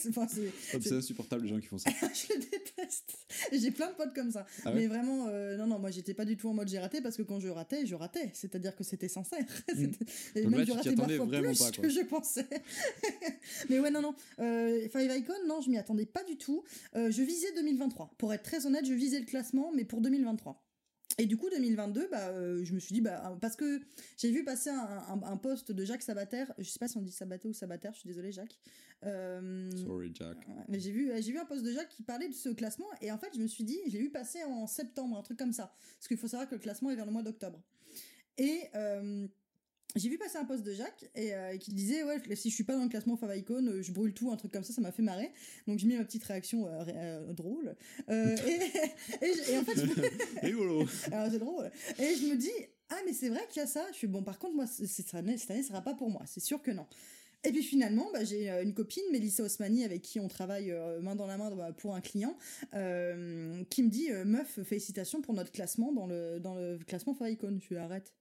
c'est 0.80 0.92
insupportable 0.92 1.42
les 1.44 1.48
gens 1.48 1.58
qui 1.60 1.66
font 1.66 1.78
ça. 1.78 1.90
je 1.90 2.34
le 2.34 2.40
déteste. 2.40 3.16
J'ai 3.52 3.70
plein 3.72 3.90
de 3.90 3.94
potes 3.96 4.14
comme 4.14 4.30
ça. 4.30 4.46
Ah 4.64 4.70
ouais 4.70 4.76
mais 4.76 4.86
vraiment, 4.86 5.26
non, 5.56 5.66
non, 5.66 5.78
moi, 5.80 5.90
j'étais 5.90 6.14
pas 6.14 6.24
du 6.24 6.36
tout 6.36 6.48
en 6.48 6.54
mode 6.54 6.68
j'ai 6.68 6.78
raté 6.78 7.00
parce 7.00 7.16
que 7.16 7.22
quand 7.22 7.40
je 7.40 7.48
ratais, 7.48 7.86
je 7.86 7.94
ratais. 7.96 8.30
C'est-à-dire 8.34 8.76
que 8.76 8.84
c'était 8.84 9.08
sincère. 9.08 9.44
Et. 10.34 10.42
Donc 10.42 10.50
même 10.50 10.60
là, 10.60 10.64
je 10.66 10.80
tu 10.82 10.88
attendais 10.88 11.18
vraiment 11.18 11.52
plus 11.52 11.58
pas, 11.58 11.70
que 11.70 11.88
je 11.88 12.00
pensais. 12.00 12.46
mais 13.68 13.80
ouais, 13.80 13.90
non, 13.90 14.02
non. 14.02 14.14
Euh, 14.40 14.88
Five 14.88 15.12
Icon, 15.16 15.34
non, 15.46 15.60
je 15.60 15.70
m'y 15.70 15.78
attendais 15.78 16.06
pas 16.06 16.24
du 16.24 16.36
tout. 16.36 16.64
Euh, 16.96 17.10
je 17.10 17.22
visais 17.22 17.52
2023. 17.54 18.14
Pour 18.18 18.32
être 18.32 18.42
très 18.42 18.66
honnête, 18.66 18.86
je 18.86 18.94
visais 18.94 19.20
le 19.20 19.26
classement, 19.26 19.72
mais 19.74 19.84
pour 19.84 20.00
2023. 20.00 20.60
Et 21.18 21.26
du 21.26 21.36
coup, 21.36 21.48
2022, 21.48 22.08
bah, 22.10 22.28
euh, 22.30 22.64
je 22.64 22.72
me 22.72 22.80
suis 22.80 22.92
dit, 22.92 23.00
bah, 23.00 23.36
parce 23.40 23.54
que 23.54 23.80
j'ai 24.18 24.32
vu 24.32 24.42
passer 24.42 24.70
un, 24.70 25.04
un, 25.08 25.22
un 25.22 25.36
post 25.36 25.70
de 25.70 25.84
Jacques 25.84 26.02
Sabater, 26.02 26.46
je 26.58 26.64
sais 26.64 26.78
pas 26.78 26.88
si 26.88 26.96
on 26.96 27.02
dit 27.02 27.12
Sabater 27.12 27.46
ou 27.46 27.52
Sabater, 27.52 27.90
je 27.92 28.00
suis 28.00 28.08
désolée, 28.08 28.32
Jacques. 28.32 28.58
Euh, 29.04 29.70
Sorry, 29.76 30.10
Jack. 30.14 30.36
Mais 30.68 30.80
j'ai 30.80 30.90
vu, 30.90 31.12
j'ai 31.20 31.32
vu 31.32 31.38
un 31.38 31.44
post 31.44 31.62
de 31.62 31.72
Jacques 31.72 31.90
qui 31.90 32.02
parlait 32.02 32.28
de 32.28 32.34
ce 32.34 32.48
classement 32.48 32.86
et 33.00 33.12
en 33.12 33.18
fait 33.18 33.30
je 33.34 33.40
me 33.40 33.46
suis 33.46 33.64
dit, 33.64 33.78
je 33.86 33.92
l'ai 33.92 33.98
vu 33.98 34.10
passer 34.10 34.42
en 34.44 34.66
septembre, 34.66 35.18
un 35.18 35.22
truc 35.22 35.38
comme 35.38 35.52
ça. 35.52 35.74
Parce 35.98 36.08
qu'il 36.08 36.16
faut 36.16 36.28
savoir 36.28 36.48
que 36.48 36.54
le 36.54 36.60
classement 36.60 36.90
est 36.90 36.96
vers 36.96 37.06
le 37.06 37.12
mois 37.12 37.22
d'octobre. 37.22 37.62
Et 38.38 38.62
j'ai 39.96 40.08
vu 40.08 40.18
passer 40.18 40.38
un 40.38 40.44
post 40.44 40.64
de 40.64 40.72
Jacques 40.72 41.08
et 41.14 41.34
euh, 41.34 41.56
qui 41.56 41.72
disait 41.72 42.02
ouais 42.02 42.20
si 42.34 42.50
je 42.50 42.54
suis 42.54 42.64
pas 42.64 42.74
dans 42.74 42.82
le 42.82 42.88
classement 42.88 43.16
Favicon 43.16 43.64
euh, 43.66 43.80
je 43.82 43.92
brûle 43.92 44.12
tout 44.12 44.30
un 44.32 44.36
truc 44.36 44.50
comme 44.52 44.64
ça 44.64 44.72
ça 44.72 44.80
m'a 44.80 44.90
fait 44.90 45.02
marrer 45.02 45.30
donc 45.68 45.78
j'ai 45.78 45.86
mis 45.86 45.96
ma 45.96 46.04
petite 46.04 46.24
réaction 46.24 46.66
euh, 46.66 47.32
drôle 47.32 47.76
et, 48.08 48.12
et, 48.12 49.32
je- 49.34 49.52
et 49.52 49.58
en 49.58 49.64
fait 49.64 49.74
Rigolo. 50.42 50.86
c'est 51.30 51.38
drôle 51.38 51.70
et 51.98 52.14
je 52.16 52.26
me 52.26 52.36
dis 52.36 52.50
ah 52.90 52.98
mais 53.06 53.12
c'est 53.12 53.28
vrai 53.28 53.40
qu'il 53.50 53.60
y 53.60 53.64
a 53.64 53.68
ça 53.68 53.86
je 53.92 53.96
suis 53.96 54.06
bon 54.08 54.22
par 54.24 54.38
contre 54.40 54.54
moi 54.56 54.66
cette 54.66 55.14
année 55.14 55.38
cette 55.38 55.50
année 55.52 55.62
sera 55.62 55.80
pas 55.80 55.94
pour 55.94 56.10
moi 56.10 56.22
c'est 56.26 56.40
sûr 56.42 56.60
que 56.60 56.70
non 56.72 56.86
et 57.46 57.52
puis 57.52 57.62
finalement, 57.62 58.08
bah, 58.10 58.24
j'ai 58.24 58.48
une 58.48 58.72
copine, 58.72 59.02
Mélissa 59.12 59.42
Osmani, 59.42 59.84
avec 59.84 60.00
qui 60.00 60.18
on 60.18 60.28
travaille 60.28 60.70
euh, 60.72 61.02
main 61.02 61.14
dans 61.14 61.26
la 61.26 61.36
main 61.36 61.54
bah, 61.54 61.74
pour 61.76 61.94
un 61.94 62.00
client, 62.00 62.38
euh, 62.72 63.62
qui 63.68 63.82
me 63.82 63.90
dit 63.90 64.10
euh, 64.10 64.24
Meuf, 64.24 64.60
félicitations 64.62 65.20
pour 65.20 65.34
notre 65.34 65.52
classement 65.52 65.92
dans 65.92 66.06
le, 66.06 66.40
dans 66.40 66.54
le 66.54 66.78
classement 66.86 67.12
Favicon. 67.14 67.58
Je 67.60 67.68
lui 67.68 67.76
arrête. 67.76 68.14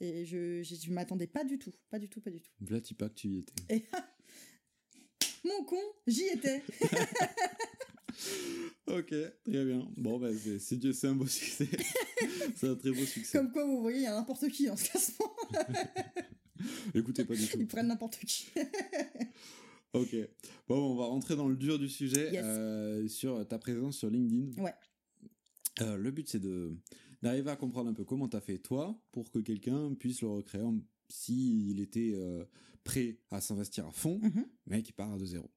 Et 0.00 0.24
je, 0.24 0.62
je, 0.62 0.74
je 0.76 0.90
m'attendais 0.92 1.26
pas 1.26 1.44
du 1.44 1.58
tout. 1.58 1.72
Pas 1.90 1.98
du 1.98 2.08
tout, 2.08 2.20
pas 2.20 2.30
du 2.30 2.40
tout. 2.40 2.50
Vlati 2.60 2.94
pas 2.94 3.08
que 3.08 3.14
tu 3.14 3.28
y 3.28 3.38
étais. 3.38 3.54
Et 3.76 3.84
mon 5.44 5.64
con, 5.64 5.80
j'y 6.06 6.24
étais. 6.24 6.62
Ok, 8.86 9.08
très 9.44 9.64
bien. 9.64 9.86
Bon, 9.98 10.18
bah, 10.18 10.30
c'est- 10.34 11.04
un 11.04 11.14
beau 11.14 11.26
succès. 11.26 11.68
c'est 12.56 12.68
un 12.68 12.74
très 12.74 12.90
beau 12.90 13.04
succès. 13.04 13.36
Comme 13.38 13.52
quoi, 13.52 13.64
vous 13.66 13.82
voyez, 13.82 13.98
il 13.98 14.02
y 14.04 14.06
a 14.06 14.12
n'importe 14.14 14.48
qui 14.48 14.66
dans 14.66 14.76
ce 14.76 14.90
classement. 14.90 15.30
Écoutez 16.94 17.24
pas 17.24 17.34
du 17.34 17.46
tout. 17.46 17.58
Ils 17.60 17.66
prennent 17.66 17.88
n'importe 17.88 18.16
qui. 18.24 18.48
Ok. 19.92 20.16
Bon, 20.66 20.92
on 20.92 20.96
va 20.96 21.04
rentrer 21.04 21.36
dans 21.36 21.48
le 21.48 21.56
dur 21.56 21.78
du 21.78 21.88
sujet 21.88 22.32
Yes. 22.32 22.42
euh, 22.44 23.08
sur 23.08 23.46
ta 23.46 23.58
présence 23.58 23.98
sur 23.98 24.08
LinkedIn. 24.10 24.62
Ouais. 24.62 24.74
Euh, 25.82 25.96
le 25.96 26.10
but, 26.10 26.28
c'est 26.28 26.40
de 26.40 26.74
d'arriver 27.22 27.50
à 27.50 27.56
comprendre 27.56 27.90
un 27.90 27.94
peu 27.94 28.04
comment 28.04 28.28
t'as 28.28 28.40
fait 28.40 28.58
toi 28.58 29.00
pour 29.12 29.30
que 29.30 29.38
quelqu'un 29.40 29.94
puisse 29.94 30.22
le 30.22 30.28
recréer 30.28 30.62
en- 30.62 30.80
s'il 31.08 31.80
était 31.80 32.12
euh, 32.14 32.44
prêt 32.84 33.18
à 33.30 33.40
s'investir 33.40 33.86
à 33.86 33.92
fond, 33.92 34.20
Mhm. 34.22 34.46
mais 34.66 34.82
qui 34.82 34.92
part 34.92 35.16
de 35.18 35.24
zéro. 35.24 35.50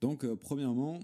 Donc, 0.00 0.24
euh, 0.24 0.36
premièrement, 0.36 1.00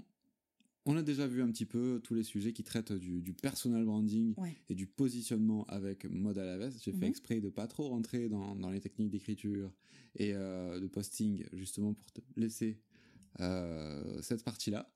on 0.86 0.96
a 0.96 1.02
déjà 1.02 1.26
vu 1.26 1.42
un 1.42 1.50
petit 1.50 1.66
peu 1.66 2.00
tous 2.04 2.14
les 2.14 2.22
sujets 2.22 2.52
qui 2.52 2.62
traitent 2.62 2.92
du, 2.92 3.20
du 3.20 3.34
personal 3.34 3.84
branding 3.84 4.34
Ouais. 4.36 4.56
et 4.68 4.74
du 4.76 4.86
positionnement 4.86 5.64
avec 5.66 6.04
mode 6.04 6.38
à 6.38 6.44
la 6.44 6.56
veste. 6.56 6.78
J'ai 6.84 6.92
fait 6.92 6.98
Mhm. 6.98 7.04
exprès 7.10 7.40
de 7.40 7.48
pas 7.50 7.66
trop 7.66 7.88
rentrer 7.88 8.28
dans, 8.28 8.54
dans 8.54 8.70
les 8.70 8.80
techniques 8.80 9.10
d'écriture 9.10 9.72
et 10.14 10.32
euh, 10.32 10.78
de 10.80 10.86
posting, 10.86 11.44
justement 11.52 11.92
pour 11.92 12.12
te 12.12 12.20
laisser 12.36 12.80
euh, 13.40 14.22
cette 14.22 14.44
partie-là. 14.44 14.90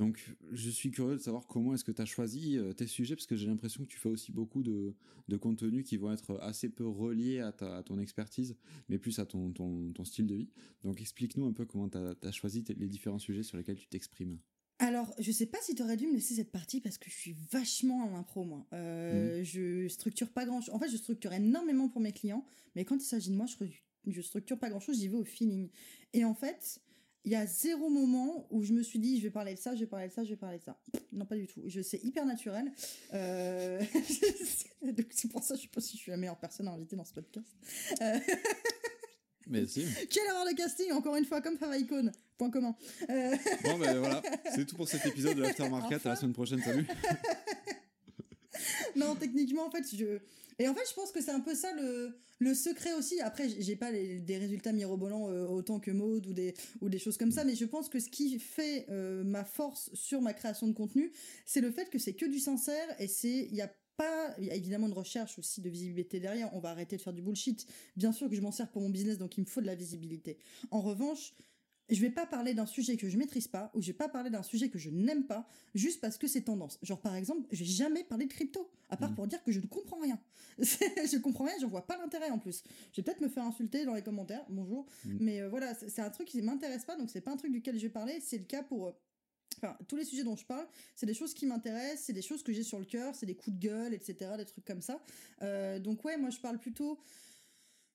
Donc, 0.00 0.34
je 0.50 0.70
suis 0.70 0.90
curieux 0.90 1.16
de 1.18 1.20
savoir 1.20 1.46
comment 1.46 1.74
est-ce 1.74 1.84
que 1.84 1.92
tu 1.92 2.00
as 2.00 2.06
choisi 2.06 2.56
euh, 2.56 2.72
tes 2.72 2.86
sujets, 2.86 3.16
parce 3.16 3.26
que 3.26 3.36
j'ai 3.36 3.46
l'impression 3.46 3.84
que 3.84 3.88
tu 3.90 3.98
fais 3.98 4.08
aussi 4.08 4.32
beaucoup 4.32 4.62
de, 4.62 4.94
de 5.28 5.36
contenus 5.36 5.84
qui 5.84 5.98
vont 5.98 6.10
être 6.10 6.38
assez 6.40 6.70
peu 6.70 6.86
reliés 6.86 7.40
à, 7.40 7.52
ta- 7.52 7.76
à 7.76 7.82
ton 7.82 7.98
expertise, 7.98 8.56
mais 8.88 8.96
plus 8.98 9.18
à 9.18 9.26
ton, 9.26 9.52
ton, 9.52 9.92
ton 9.92 10.04
style 10.06 10.26
de 10.26 10.36
vie. 10.36 10.48
Donc, 10.84 11.02
explique-nous 11.02 11.44
un 11.44 11.52
peu 11.52 11.66
comment 11.66 11.90
tu 11.90 11.98
as, 11.98 12.32
choisi 12.32 12.64
les 12.78 12.88
différents 12.88 13.18
sujets 13.18 13.42
sur 13.42 13.58
lesquels 13.58 13.76
tu 13.76 13.88
t'exprimes. 13.88 14.38
Alors, 14.78 15.14
je 15.18 15.30
sais 15.32 15.44
pas 15.44 15.58
si 15.60 15.74
t'aurais 15.74 15.98
dû 15.98 16.06
me 16.06 16.14
laisser 16.14 16.34
cette 16.34 16.50
partie 16.50 16.80
parce 16.80 16.96
que 16.96 17.10
je 17.10 17.14
suis 17.16 17.36
vachement 17.52 18.02
en 18.02 18.16
impro, 18.16 18.44
moi. 18.44 18.66
Euh, 18.72 19.44
Je 19.44 19.86
structure 19.88 20.30
pas 20.30 20.46
grand 20.46 20.62
chose. 20.62 20.74
En 20.74 20.78
fait, 20.78 20.88
je 20.88 20.96
structure 20.96 21.34
énormément 21.34 21.90
pour 21.90 22.00
mes 22.00 22.12
clients, 22.12 22.46
mais 22.74 22.86
quand 22.86 22.96
il 22.96 23.06
s'agit 23.06 23.28
de 23.30 23.36
moi, 23.36 23.44
je, 23.44 23.66
je 24.06 24.20
structure 24.22 24.58
pas 24.58 24.70
grand 24.70 24.80
chose, 24.80 24.98
j'y 24.98 25.08
vais 25.08 25.18
au 25.18 25.24
feeling. 25.24 25.68
Et 26.14 26.24
en 26.24 26.32
fait, 26.32 26.80
il 27.24 27.32
y 27.32 27.36
a 27.36 27.46
zéro 27.46 27.88
moment 27.88 28.46
où 28.50 28.62
je 28.62 28.72
me 28.72 28.82
suis 28.82 28.98
dit, 28.98 29.18
je 29.18 29.24
vais 29.24 29.30
parler 29.30 29.54
de 29.54 29.58
ça, 29.58 29.74
je 29.74 29.80
vais 29.80 29.86
parler 29.86 30.08
de 30.08 30.12
ça, 30.12 30.24
je 30.24 30.30
vais 30.30 30.36
parler 30.36 30.58
de 30.58 30.64
ça. 30.64 30.78
Non, 31.12 31.26
pas 31.26 31.36
du 31.36 31.46
tout. 31.46 31.60
Je 31.66 31.82
c'est 31.82 32.02
hyper 32.02 32.24
naturel. 32.24 32.72
Euh, 33.12 33.80
donc 34.82 35.06
c'est 35.10 35.28
pour 35.30 35.42
ça, 35.42 35.54
je 35.54 35.62
sais 35.62 35.68
pas 35.68 35.80
si 35.80 35.96
je 35.96 36.02
suis 36.02 36.10
la 36.10 36.16
meilleure 36.16 36.38
personne 36.38 36.68
à 36.68 36.72
inviter 36.72 36.96
dans 36.96 37.04
ce 37.04 37.12
podcast. 37.12 37.46
Euh, 38.00 38.18
Mais 39.48 39.66
si. 39.66 39.84
Quelle 40.08 40.26
erreur 40.28 40.46
de 40.46 40.54
casting, 40.54 40.92
encore 40.92 41.16
une 41.16 41.24
fois, 41.24 41.40
comme 41.40 41.58
Favaicon. 41.58 42.10
Point 42.38 42.50
commun. 42.50 42.74
Euh, 43.10 43.36
Bon, 43.64 43.78
ben 43.78 43.98
voilà, 43.98 44.22
c'est 44.54 44.64
tout 44.64 44.76
pour 44.76 44.88
cet 44.88 45.04
épisode 45.04 45.36
de 45.36 45.42
l'Aftermarket. 45.42 46.06
À 46.06 46.10
la 46.10 46.16
semaine 46.16 46.32
prochaine, 46.32 46.62
salut. 46.62 46.86
Non, 48.96 49.14
techniquement, 49.16 49.66
en 49.66 49.70
fait, 49.70 49.84
je. 49.94 50.18
Et 50.58 50.68
en 50.68 50.74
fait, 50.74 50.82
je 50.88 50.94
pense 50.94 51.10
que 51.10 51.22
c'est 51.22 51.30
un 51.30 51.40
peu 51.40 51.54
ça 51.54 51.72
le, 51.74 52.12
le 52.38 52.54
secret 52.54 52.92
aussi. 52.92 53.20
Après, 53.20 53.48
j'ai- 53.48 53.76
pas 53.76 53.90
des 53.92 54.36
résultats 54.38 54.72
mirobolants 54.72 55.30
euh, 55.30 55.46
autant 55.46 55.80
que 55.80 55.90
Maud 55.90 56.26
ou 56.26 56.32
des, 56.34 56.54
ou 56.82 56.88
des 56.90 56.98
choses 56.98 57.16
comme 57.16 57.30
ça, 57.32 57.44
mais 57.44 57.54
je 57.54 57.64
pense 57.64 57.88
que 57.88 57.98
ce 57.98 58.10
qui 58.10 58.38
fait 58.38 58.86
euh, 58.90 59.24
ma 59.24 59.44
force 59.44 59.90
sur 59.94 60.20
ma 60.20 60.34
création 60.34 60.66
de 60.68 60.72
contenu, 60.74 61.12
c'est 61.46 61.60
le 61.62 61.70
fait 61.70 61.88
que 61.88 61.98
c'est 61.98 62.12
que 62.14 62.26
du 62.26 62.38
sincère 62.38 62.86
et 63.00 63.08
c'est. 63.08 63.46
Il 63.50 63.54
y 63.54 63.62
a 63.62 63.72
pas. 63.96 64.34
Il 64.38 64.46
y 64.46 64.50
a 64.50 64.54
évidemment 64.54 64.86
une 64.86 64.92
recherche 64.92 65.38
aussi 65.38 65.60
de 65.62 65.68
visibilité 65.70 66.20
derrière. 66.20 66.50
On 66.54 66.60
va 66.60 66.70
arrêter 66.70 66.96
de 66.96 67.02
faire 67.02 67.12
du 67.14 67.22
bullshit. 67.22 67.66
Bien 67.96 68.12
sûr 68.12 68.28
que 68.28 68.34
je 68.36 68.40
m'en 68.42 68.52
sers 68.52 68.68
pour 68.70 68.82
mon 68.82 68.90
business, 68.90 69.16
donc 69.18 69.36
il 69.38 69.40
me 69.40 69.46
faut 69.46 69.60
de 69.62 69.66
la 69.66 69.74
visibilité. 69.74 70.38
En 70.70 70.80
revanche, 70.82 71.32
je 71.90 72.00
vais 72.00 72.10
pas 72.10 72.26
parler 72.26 72.54
d'un 72.54 72.66
sujet 72.66 72.96
que 72.96 73.08
je 73.08 73.16
maîtrise 73.18 73.48
pas 73.48 73.70
ou 73.74 73.80
je 73.82 73.88
vais 73.88 73.92
pas 73.92 74.08
parler 74.08 74.30
d'un 74.30 74.42
sujet 74.42 74.68
que 74.68 74.78
je 74.78 74.90
n'aime 74.90 75.24
pas 75.26 75.46
juste 75.74 76.00
parce 76.00 76.16
que 76.18 76.26
c'est 76.26 76.42
tendance. 76.42 76.78
Genre 76.82 77.00
par 77.00 77.14
exemple, 77.16 77.46
je 77.52 77.60
vais 77.60 77.70
jamais 77.70 78.04
parler 78.04 78.26
de 78.26 78.32
crypto 78.32 78.70
à 78.88 78.96
part 78.96 79.10
Mhm. 79.10 79.16
pour 79.16 79.26
dire 79.26 79.42
que 79.44 79.52
je 79.52 79.60
ne 79.60 79.66
comprends 79.66 79.98
rien. 80.00 80.18
je 80.58 81.18
comprends 81.18 81.44
rien, 81.44 81.54
j'en 81.60 81.68
vois 81.68 81.86
pas 81.86 81.96
l'intérêt 81.98 82.30
en 82.30 82.38
plus. 82.38 82.62
Je 82.92 82.96
vais 83.00 83.02
peut-être 83.04 83.20
me 83.20 83.28
faire 83.28 83.44
insulter 83.44 83.84
dans 83.84 83.94
les 83.94 84.02
commentaires, 84.02 84.44
bonjour, 84.48 84.86
Mhm. 85.04 85.18
mais 85.20 85.40
euh, 85.40 85.48
voilà, 85.48 85.74
c'est 85.74 85.88
c'est 85.88 86.02
un 86.02 86.10
truc 86.10 86.28
qui 86.28 86.40
m'intéresse 86.42 86.84
pas 86.84 86.96
donc 86.96 87.10
c'est 87.10 87.20
pas 87.20 87.32
un 87.32 87.36
truc 87.36 87.52
duquel 87.52 87.76
je 87.76 87.82
vais 87.82 87.88
parler, 87.92 88.20
c'est 88.20 88.38
le 88.38 88.44
cas 88.44 88.62
pour 88.62 88.88
euh, 88.88 88.92
Enfin, 89.62 89.76
tous 89.88 89.96
les 89.96 90.04
sujets 90.06 90.22
dont 90.24 90.36
je 90.36 90.44
parle, 90.46 90.66
c'est 90.94 91.04
des 91.04 91.12
choses 91.12 91.34
qui 91.34 91.44
m'intéressent, 91.44 92.04
c'est 92.06 92.14
des 92.14 92.22
choses 92.22 92.42
que 92.42 92.50
j'ai 92.50 92.62
sur 92.62 92.78
le 92.78 92.86
cœur, 92.86 93.14
c'est 93.14 93.26
des 93.26 93.34
coups 93.34 93.56
de 93.58 93.60
gueule, 93.68 93.92
etc., 93.92 94.14
des 94.38 94.46
trucs 94.46 94.64
comme 94.64 94.80
ça. 94.80 95.02
Euh, 95.42 95.78
donc 95.78 96.02
ouais, 96.04 96.16
moi 96.16 96.30
je 96.30 96.38
parle 96.38 96.58
plutôt 96.58 96.98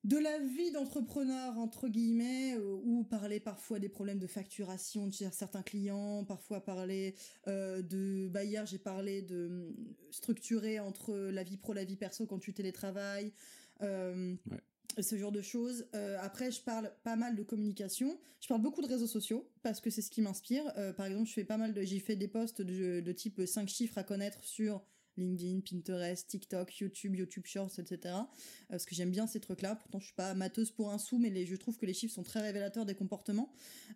de 0.05 0.17
la 0.17 0.37
vie 0.39 0.71
d'entrepreneur 0.71 1.57
entre 1.57 1.87
guillemets 1.87 2.55
euh, 2.55 2.79
ou 2.83 3.03
parler 3.03 3.39
parfois 3.39 3.79
des 3.79 3.89
problèmes 3.89 4.19
de 4.19 4.27
facturation 4.27 5.07
de 5.07 5.13
certains 5.13 5.63
clients 5.63 6.23
parfois 6.23 6.63
parler 6.63 7.15
euh, 7.47 7.81
de 7.81 8.27
bah 8.29 8.43
hier 8.43 8.65
j'ai 8.67 8.77
parlé 8.77 9.23
de 9.23 9.47
hum, 9.47 9.73
structurer 10.11 10.79
entre 10.79 11.15
la 11.15 11.43
vie 11.43 11.57
pro 11.57 11.73
la 11.73 11.83
vie 11.83 11.97
perso 11.97 12.27
quand 12.27 12.37
tu 12.39 12.53
télétravailles 12.53 13.33
euh, 13.81 14.35
Ouais. 14.51 15.03
ce 15.03 15.17
genre 15.17 15.31
de 15.31 15.41
choses. 15.41 15.87
Euh, 15.95 16.17
après 16.21 16.51
je 16.51 16.61
parle 16.61 16.91
pas 17.03 17.15
mal 17.15 17.35
de 17.35 17.43
communication. 17.43 18.17
Je 18.39 18.47
parle 18.47 18.61
beaucoup 18.61 18.81
de 18.81 18.87
réseaux 18.87 19.07
sociaux 19.07 19.49
parce 19.63 19.81
que 19.81 19.89
c'est 19.89 20.03
ce 20.03 20.11
qui 20.11 20.21
m'inspire. 20.21 20.71
Euh, 20.77 20.93
par 20.93 21.07
exemple 21.07 21.27
je 21.27 21.33
fais 21.33 21.43
pas 21.43 21.57
mal 21.57 21.73
de 21.73 21.81
j'ai 21.81 21.99
fait 21.99 22.15
des 22.15 22.27
posts 22.27 22.61
de, 22.61 23.01
de 23.01 23.11
type 23.11 23.41
5 23.45 23.67
chiffres 23.67 23.97
à 23.97 24.03
connaître 24.03 24.43
sur 24.43 24.83
LinkedIn, 25.17 25.61
Pinterest, 25.61 26.27
TikTok, 26.27 26.77
YouTube, 26.79 27.15
YouTube 27.15 27.45
Shorts, 27.45 27.79
etc. 27.79 28.15
Euh, 28.15 28.23
parce 28.69 28.85
que 28.85 28.95
j'aime 28.95 29.11
bien 29.11 29.27
ces 29.27 29.39
trucs-là. 29.39 29.75
Pourtant, 29.75 29.99
je 29.99 30.05
suis 30.05 30.15
pas 30.15 30.29
amateuse 30.29 30.71
pour 30.71 30.91
un 30.91 30.97
sou, 30.97 31.17
mais 31.17 31.45
je 31.45 31.55
trouve 31.55 31.77
que 31.77 31.85
les 31.85 31.93
chiffres 31.93 32.13
sont 32.13 32.23
très 32.23 32.41
révélateurs 32.41 32.85
des 32.85 32.95
comportements. 32.95 33.53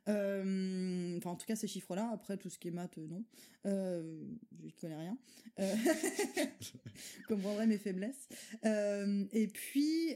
Euh, 0.07 1.17
enfin, 1.17 1.31
en 1.31 1.35
tout 1.35 1.45
cas, 1.45 1.55
ces 1.55 1.67
chiffres-là. 1.67 2.09
Après, 2.13 2.37
tout 2.37 2.49
ce 2.49 2.57
qui 2.57 2.67
est 2.67 2.71
maths, 2.71 2.97
euh, 2.97 3.07
non. 3.07 3.23
Je 3.65 4.65
n'y 4.65 4.73
connais 4.73 4.95
rien. 4.95 5.17
Euh, 5.59 5.75
comprendrai 7.27 7.67
mes 7.67 7.77
faiblesses. 7.77 8.27
Et 8.63 9.47
puis, 9.47 10.15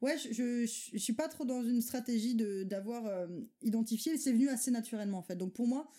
ouais, 0.00 0.16
je, 0.18 0.66
je, 0.66 0.98
suis 0.98 1.12
pas 1.12 1.28
trop 1.28 1.44
dans 1.44 1.62
une 1.62 1.82
stratégie 1.82 2.34
d'avoir 2.34 3.06
euh, 3.06 3.26
identifié. 3.62 4.16
C'est 4.18 4.32
venu 4.32 4.48
assez 4.48 4.70
naturellement, 4.70 5.18
en 5.18 5.22
fait. 5.22 5.36
Donc, 5.36 5.52
pour 5.52 5.66
moi, 5.66 5.90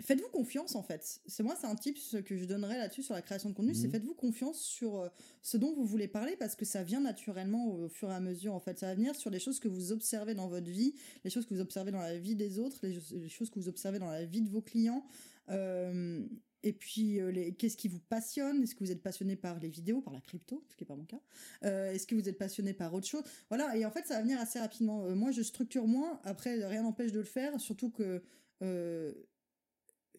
Faites-vous 0.00 0.28
confiance 0.28 0.76
en 0.76 0.82
fait. 0.82 1.20
C'est 1.26 1.42
moi, 1.42 1.56
c'est 1.60 1.66
un 1.66 1.74
tips 1.74 2.16
que 2.24 2.36
je 2.36 2.44
donnerais 2.44 2.78
là-dessus 2.78 3.02
sur 3.02 3.14
la 3.14 3.22
création 3.22 3.50
de 3.50 3.54
contenu, 3.54 3.74
c'est 3.74 3.86
Mhm. 3.86 3.92
faites-vous 3.92 4.14
confiance 4.14 4.60
sur 4.60 5.00
euh, 5.00 5.08
ce 5.42 5.56
dont 5.56 5.74
vous 5.74 5.84
voulez 5.84 6.06
parler 6.06 6.36
parce 6.36 6.54
que 6.54 6.64
ça 6.64 6.84
vient 6.84 7.00
naturellement 7.00 7.66
au 7.66 7.88
fur 7.88 8.08
et 8.08 8.14
à 8.14 8.20
mesure. 8.20 8.54
En 8.54 8.60
fait, 8.60 8.78
ça 8.78 8.86
va 8.86 8.94
venir 8.94 9.16
sur 9.16 9.30
les 9.30 9.40
choses 9.40 9.58
que 9.58 9.66
vous 9.68 9.90
observez 9.90 10.34
dans 10.34 10.46
votre 10.48 10.70
vie, 10.70 10.94
les 11.24 11.30
choses 11.30 11.46
que 11.46 11.54
vous 11.54 11.60
observez 11.60 11.90
dans 11.90 12.00
la 12.00 12.16
vie 12.16 12.36
des 12.36 12.58
autres, 12.60 12.78
les, 12.84 12.98
les 13.12 13.28
choses 13.28 13.50
que 13.50 13.58
vous 13.58 13.68
observez 13.68 13.98
dans 13.98 14.10
la 14.10 14.24
vie 14.24 14.40
de 14.40 14.48
vos 14.48 14.62
clients. 14.62 15.04
Euh, 15.48 16.24
et 16.62 16.72
puis, 16.72 17.20
euh, 17.20 17.50
qu'est-ce 17.56 17.76
qui 17.76 17.88
vous 17.88 18.00
passionne? 18.00 18.62
Est-ce 18.62 18.74
que 18.74 18.84
vous 18.84 18.90
êtes 18.90 19.02
passionné 19.02 19.36
par 19.36 19.58
les 19.60 19.68
vidéos, 19.68 20.00
par 20.00 20.12
la 20.12 20.20
crypto, 20.20 20.64
ce 20.68 20.76
qui 20.76 20.82
n'est 20.84 20.88
pas 20.88 20.96
mon 20.96 21.04
cas? 21.04 21.20
Euh, 21.64 21.92
Est-ce 21.92 22.06
que 22.06 22.14
vous 22.16 22.28
êtes 22.28 22.38
passionné 22.38 22.72
par 22.72 22.92
autre 22.94 23.06
chose? 23.06 23.22
Voilà, 23.48 23.76
et 23.76 23.84
en 23.84 23.90
fait, 23.90 24.06
ça 24.06 24.14
va 24.14 24.22
venir 24.22 24.40
assez 24.40 24.58
rapidement. 24.58 25.04
Euh, 25.04 25.14
moi, 25.14 25.30
je 25.30 25.42
structure 25.42 25.86
moins. 25.86 26.20
Après, 26.24 26.64
rien 26.66 26.82
n'empêche 26.82 27.12
de 27.12 27.18
le 27.20 27.24
faire, 27.24 27.60
surtout 27.60 27.90
que 27.90 28.22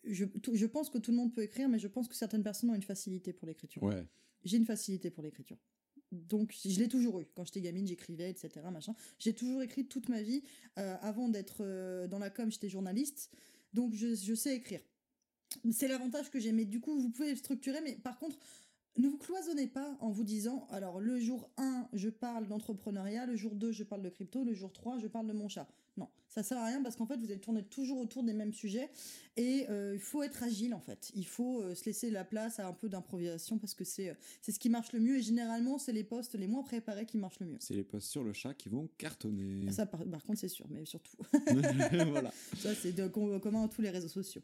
je, 0.10 0.26
tout- 0.26 0.56
je 0.56 0.66
pense 0.66 0.90
que 0.90 0.98
tout 0.98 1.12
le 1.12 1.18
monde 1.18 1.34
peut 1.34 1.44
écrire, 1.44 1.70
mais 1.70 1.80
je 1.80 1.88
pense 1.88 2.08
que 2.08 2.16
certaines 2.16 2.44
personnes 2.44 2.70
ont 2.70 2.76
une 2.76 2.84
facilité 2.84 3.34
pour 3.34 3.48
l'écriture. 3.48 3.82
Ouais. 3.84 4.06
J'ai 4.44 4.58
une 4.58 4.66
facilité 4.66 5.10
pour 5.12 5.24
l'écriture. 5.24 5.58
Donc, 6.12 6.56
je 6.66 6.80
l'ai 6.80 6.88
toujours 6.88 7.20
eu. 7.20 7.26
Quand 7.36 7.46
j'étais 7.46 7.62
gamine, 7.62 7.86
j'écrivais, 7.86 8.30
etc. 8.32 8.50
Machin. 8.72 8.96
J'ai 9.20 9.34
toujours 9.34 9.62
écrit 9.62 9.86
toute 9.86 10.10
ma 10.10 10.22
vie. 10.22 10.42
Euh, 10.80 10.96
avant 11.02 11.30
d'être 11.30 11.58
euh, 11.62 12.08
dans 12.08 12.18
la 12.20 12.30
com, 12.32 12.52
j'étais 12.52 12.70
journaliste. 12.70 13.30
Donc, 13.74 13.94
je, 13.94 14.16
je 14.16 14.34
sais 14.34 14.56
écrire. 14.56 14.82
C'est 15.72 15.88
l'avantage 15.88 16.30
que 16.32 16.40
j'ai. 16.40 16.52
Mais 16.52 16.66
du 16.66 16.80
coup, 16.80 17.00
vous 17.00 17.10
pouvez 17.10 17.36
structurer. 17.36 17.82
Mais 17.82 17.94
par 17.96 18.18
contre, 18.18 18.38
ne 18.98 19.08
vous 19.08 19.18
cloisonnez 19.18 19.68
pas 19.68 19.98
en 20.00 20.10
vous 20.10 20.24
disant 20.24 20.68
alors 20.72 21.00
le 21.00 21.20
jour 21.20 21.50
1 21.58 21.90
je 21.94 22.10
parle 22.10 22.48
d'entrepreneuriat, 22.48 23.26
le 23.28 23.36
jour 23.36 23.56
2 23.56 23.72
je 23.72 23.84
parle 23.84 24.02
de 24.02 24.10
crypto, 24.10 24.44
le 24.44 24.54
jour 24.54 24.74
3 24.74 24.98
je 25.00 25.08
parle 25.08 25.28
de 25.28 25.32
mon 25.34 25.48
chat. 25.48 25.68
Non, 26.00 26.08
ça 26.30 26.44
sert 26.44 26.58
à 26.58 26.66
rien 26.66 26.82
parce 26.82 26.96
qu'en 26.96 27.06
fait 27.06 27.18
vous 27.18 27.26
allez 27.26 27.42
tourner 27.42 27.62
toujours 27.64 27.98
autour 28.00 28.24
des 28.24 28.34
mêmes 28.34 28.54
sujets 28.54 28.90
et 29.36 29.66
euh, 29.70 29.92
il 29.96 30.00
faut 30.00 30.24
être 30.24 30.42
agile 30.44 30.74
en 30.74 30.80
fait. 30.80 31.12
Il 31.14 31.28
faut 31.28 31.62
euh, 31.62 31.76
se 31.76 31.84
laisser 31.86 32.10
la 32.10 32.24
place 32.24 32.58
à 32.60 32.68
un 32.68 32.72
peu 32.74 32.88
d'improvisation 32.88 33.58
parce 33.60 33.74
que 33.74 33.84
c'est 33.84 34.10
euh, 34.12 34.14
c'est 34.42 34.54
ce 34.54 34.60
qui 34.60 34.70
marche 34.70 34.94
le 34.94 35.02
mieux 35.02 35.18
et 35.18 35.22
généralement 35.22 35.78
c'est 35.78 35.92
les 35.92 36.06
postes 36.06 36.36
les 36.36 36.48
moins 36.48 36.64
préparés 36.64 37.06
qui 37.06 37.18
marchent 37.18 37.42
le 37.42 37.48
mieux. 37.48 37.58
C'est 37.60 37.74
les 37.74 37.84
posts 37.84 38.08
sur 38.10 38.24
le 38.24 38.32
chat 38.32 38.54
qui 38.54 38.70
vont 38.70 38.88
cartonner. 38.98 39.70
Ça 39.74 39.86
par, 39.86 40.06
par 40.06 40.24
contre 40.24 40.40
c'est 40.40 40.48
sûr, 40.48 40.68
mais 40.70 40.86
surtout 40.86 41.18
voilà. 42.08 42.32
ça 42.58 42.74
c'est 42.74 42.96
commun 43.12 43.66
à 43.66 43.68
tous 43.68 43.82
les 43.82 43.90
réseaux 43.90 44.08
sociaux. 44.08 44.42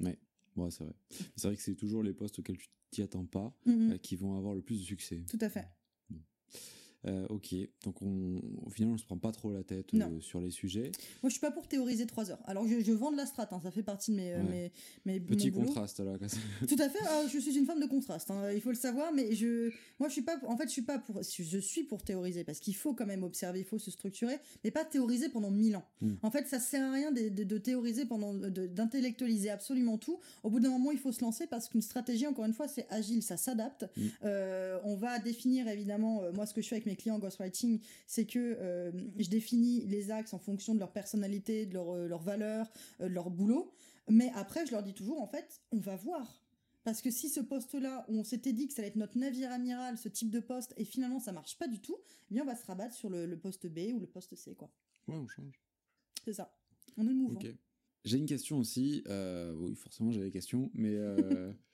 Ouais, 0.00 0.18
ouais 0.56 0.70
c'est 0.70 0.84
vrai. 0.84 0.94
C'est 1.36 1.48
vrai 1.48 1.56
que 1.56 1.62
c'est 1.62 1.74
toujours 1.74 2.02
les 2.02 2.14
posts 2.14 2.38
auxquels 2.38 2.56
tu 2.56 2.68
t'y 2.90 3.02
attends 3.02 3.26
pas 3.26 3.52
Mhm, 3.66 3.92
euh, 3.92 3.98
qui 3.98 4.16
vont 4.16 4.38
avoir 4.38 4.54
le 4.54 4.62
plus 4.62 4.78
de 4.80 4.84
succès. 4.84 5.22
Tout 5.28 5.38
à 5.42 5.50
fait. 5.50 5.66
Euh, 7.06 7.26
ok, 7.28 7.54
donc 7.84 8.00
on, 8.02 8.40
au 8.64 8.70
final 8.70 8.92
on 8.94 8.98
se 8.98 9.04
prend 9.04 9.18
pas 9.18 9.30
trop 9.30 9.52
la 9.52 9.62
tête 9.62 9.92
euh, 9.94 10.20
sur 10.20 10.40
les 10.40 10.50
sujets. 10.50 10.90
Moi, 11.22 11.28
je 11.28 11.32
suis 11.34 11.40
pas 11.40 11.50
pour 11.50 11.68
théoriser 11.68 12.06
trois 12.06 12.30
heures. 12.30 12.40
Alors, 12.46 12.66
je, 12.66 12.80
je 12.80 12.92
vends 12.92 13.12
de 13.12 13.16
la 13.16 13.26
strat, 13.26 13.46
hein, 13.52 13.60
ça 13.62 13.70
fait 13.70 13.82
partie 13.82 14.10
de 14.12 14.16
mes, 14.16 14.32
euh, 14.32 14.42
Ouais. 14.42 14.72
mes, 15.04 15.12
mes 15.14 15.20
Petit 15.20 15.50
mon 15.50 15.58
boulot. 15.58 15.66
contraste 15.66 16.00
là. 16.00 16.12
Tout 16.68 16.76
à 16.78 16.88
fait. 16.88 16.98
ah, 17.06 17.22
je 17.30 17.38
suis 17.38 17.56
une 17.58 17.66
femme 17.66 17.80
de 17.80 17.86
contraste. 17.86 18.30
hein, 18.30 18.50
il 18.54 18.60
faut 18.62 18.70
le 18.70 18.74
savoir, 18.76 19.12
mais 19.12 19.34
je, 19.34 19.70
moi, 19.98 20.08
je 20.08 20.14
suis 20.14 20.22
pas. 20.22 20.38
En 20.46 20.56
fait, 20.56 20.64
je 20.64 20.72
suis 20.72 20.82
pas 20.82 20.98
pour. 20.98 21.20
Je 21.22 21.58
suis 21.58 21.82
pour 21.84 22.02
théoriser 22.02 22.42
parce 22.44 22.58
qu'il 22.60 22.74
faut 22.74 22.94
quand 22.94 23.06
même 23.06 23.22
observer, 23.22 23.58
il 23.60 23.64
faut 23.66 23.78
se 23.78 23.90
structurer, 23.90 24.36
mais 24.64 24.70
pas 24.70 24.84
théoriser 24.84 25.28
pendant 25.28 25.50
mille 25.50 25.76
ans. 25.76 25.84
Mm. 26.00 26.12
En 26.22 26.30
fait, 26.30 26.46
ça 26.48 26.58
sert 26.58 26.82
à 26.84 26.92
rien 26.92 27.12
de, 27.12 27.28
de- 27.28 27.44
de 27.44 27.58
théoriser 27.58 28.06
pendant, 28.06 28.32
d'intellectualiser 28.34 29.50
absolument 29.50 29.98
tout. 29.98 30.18
Au 30.42 30.50
bout 30.50 30.60
d'un 30.60 30.70
moment, 30.70 30.90
il 30.90 30.98
faut 30.98 31.12
se 31.12 31.20
lancer 31.22 31.46
parce 31.46 31.68
qu'une 31.68 31.82
stratégie, 31.82 32.26
encore 32.26 32.44
une 32.44 32.52
fois, 32.54 32.68
c'est 32.68 32.86
agile, 32.90 33.22
ça 33.22 33.36
s'adapte. 33.36 33.84
Mm. 33.96 34.00
Euh, 34.24 34.78
on 34.84 34.96
va 34.96 35.18
définir 35.18 35.68
évidemment. 35.68 36.22
moi, 36.34 36.46
ce 36.46 36.54
que 36.54 36.62
je 36.62 36.68
fais 36.68 36.76
avec 36.76 36.86
mes 36.86 36.93
clients 36.96 37.16
en 37.16 37.18
ghostwriting, 37.18 37.80
c'est 38.06 38.26
que 38.26 38.38
euh, 38.38 38.92
je 39.18 39.28
définis 39.28 39.84
les 39.86 40.10
axes 40.10 40.34
en 40.34 40.38
fonction 40.38 40.74
de 40.74 40.80
leur 40.80 40.92
personnalité, 40.92 41.66
de 41.66 41.74
leur, 41.74 41.90
euh, 41.94 42.06
leur 42.06 42.22
valeur, 42.22 42.70
euh, 43.00 43.08
de 43.08 43.14
leur 43.14 43.30
boulot. 43.30 43.72
Mais 44.08 44.30
après, 44.34 44.66
je 44.66 44.72
leur 44.72 44.82
dis 44.82 44.94
toujours, 44.94 45.20
en 45.22 45.26
fait, 45.26 45.62
on 45.72 45.78
va 45.78 45.96
voir. 45.96 46.40
Parce 46.84 47.00
que 47.00 47.10
si 47.10 47.30
ce 47.30 47.40
poste-là, 47.40 48.04
où 48.08 48.18
on 48.18 48.24
s'était 48.24 48.52
dit 48.52 48.68
que 48.68 48.74
ça 48.74 48.82
allait 48.82 48.88
être 48.88 48.96
notre 48.96 49.16
navire 49.16 49.50
amiral, 49.50 49.96
ce 49.96 50.08
type 50.10 50.30
de 50.30 50.40
poste, 50.40 50.74
et 50.76 50.84
finalement 50.84 51.18
ça 51.18 51.32
marche 51.32 51.56
pas 51.56 51.66
du 51.66 51.80
tout, 51.80 51.96
eh 52.30 52.34
bien 52.34 52.42
on 52.42 52.46
va 52.46 52.54
se 52.54 52.66
rabattre 52.66 52.94
sur 52.94 53.08
le, 53.08 53.24
le 53.24 53.38
poste 53.38 53.66
B 53.66 53.94
ou 53.94 54.00
le 54.00 54.06
poste 54.06 54.34
C, 54.34 54.54
quoi. 54.54 54.70
Ouais, 55.08 55.16
on 55.16 55.26
change. 55.26 55.58
C'est 56.26 56.34
ça. 56.34 56.54
On 56.98 57.08
est 57.08 57.14
mouvant. 57.14 57.40
Ok. 57.40 57.46
J'ai 58.04 58.18
une 58.18 58.26
question 58.26 58.58
aussi. 58.58 59.02
euh, 59.08 59.54
oui, 59.54 59.74
forcément, 59.74 60.12
j'avais 60.12 60.26
des 60.26 60.30
questions, 60.32 60.70
mais 60.74 60.94
euh, 60.94 61.50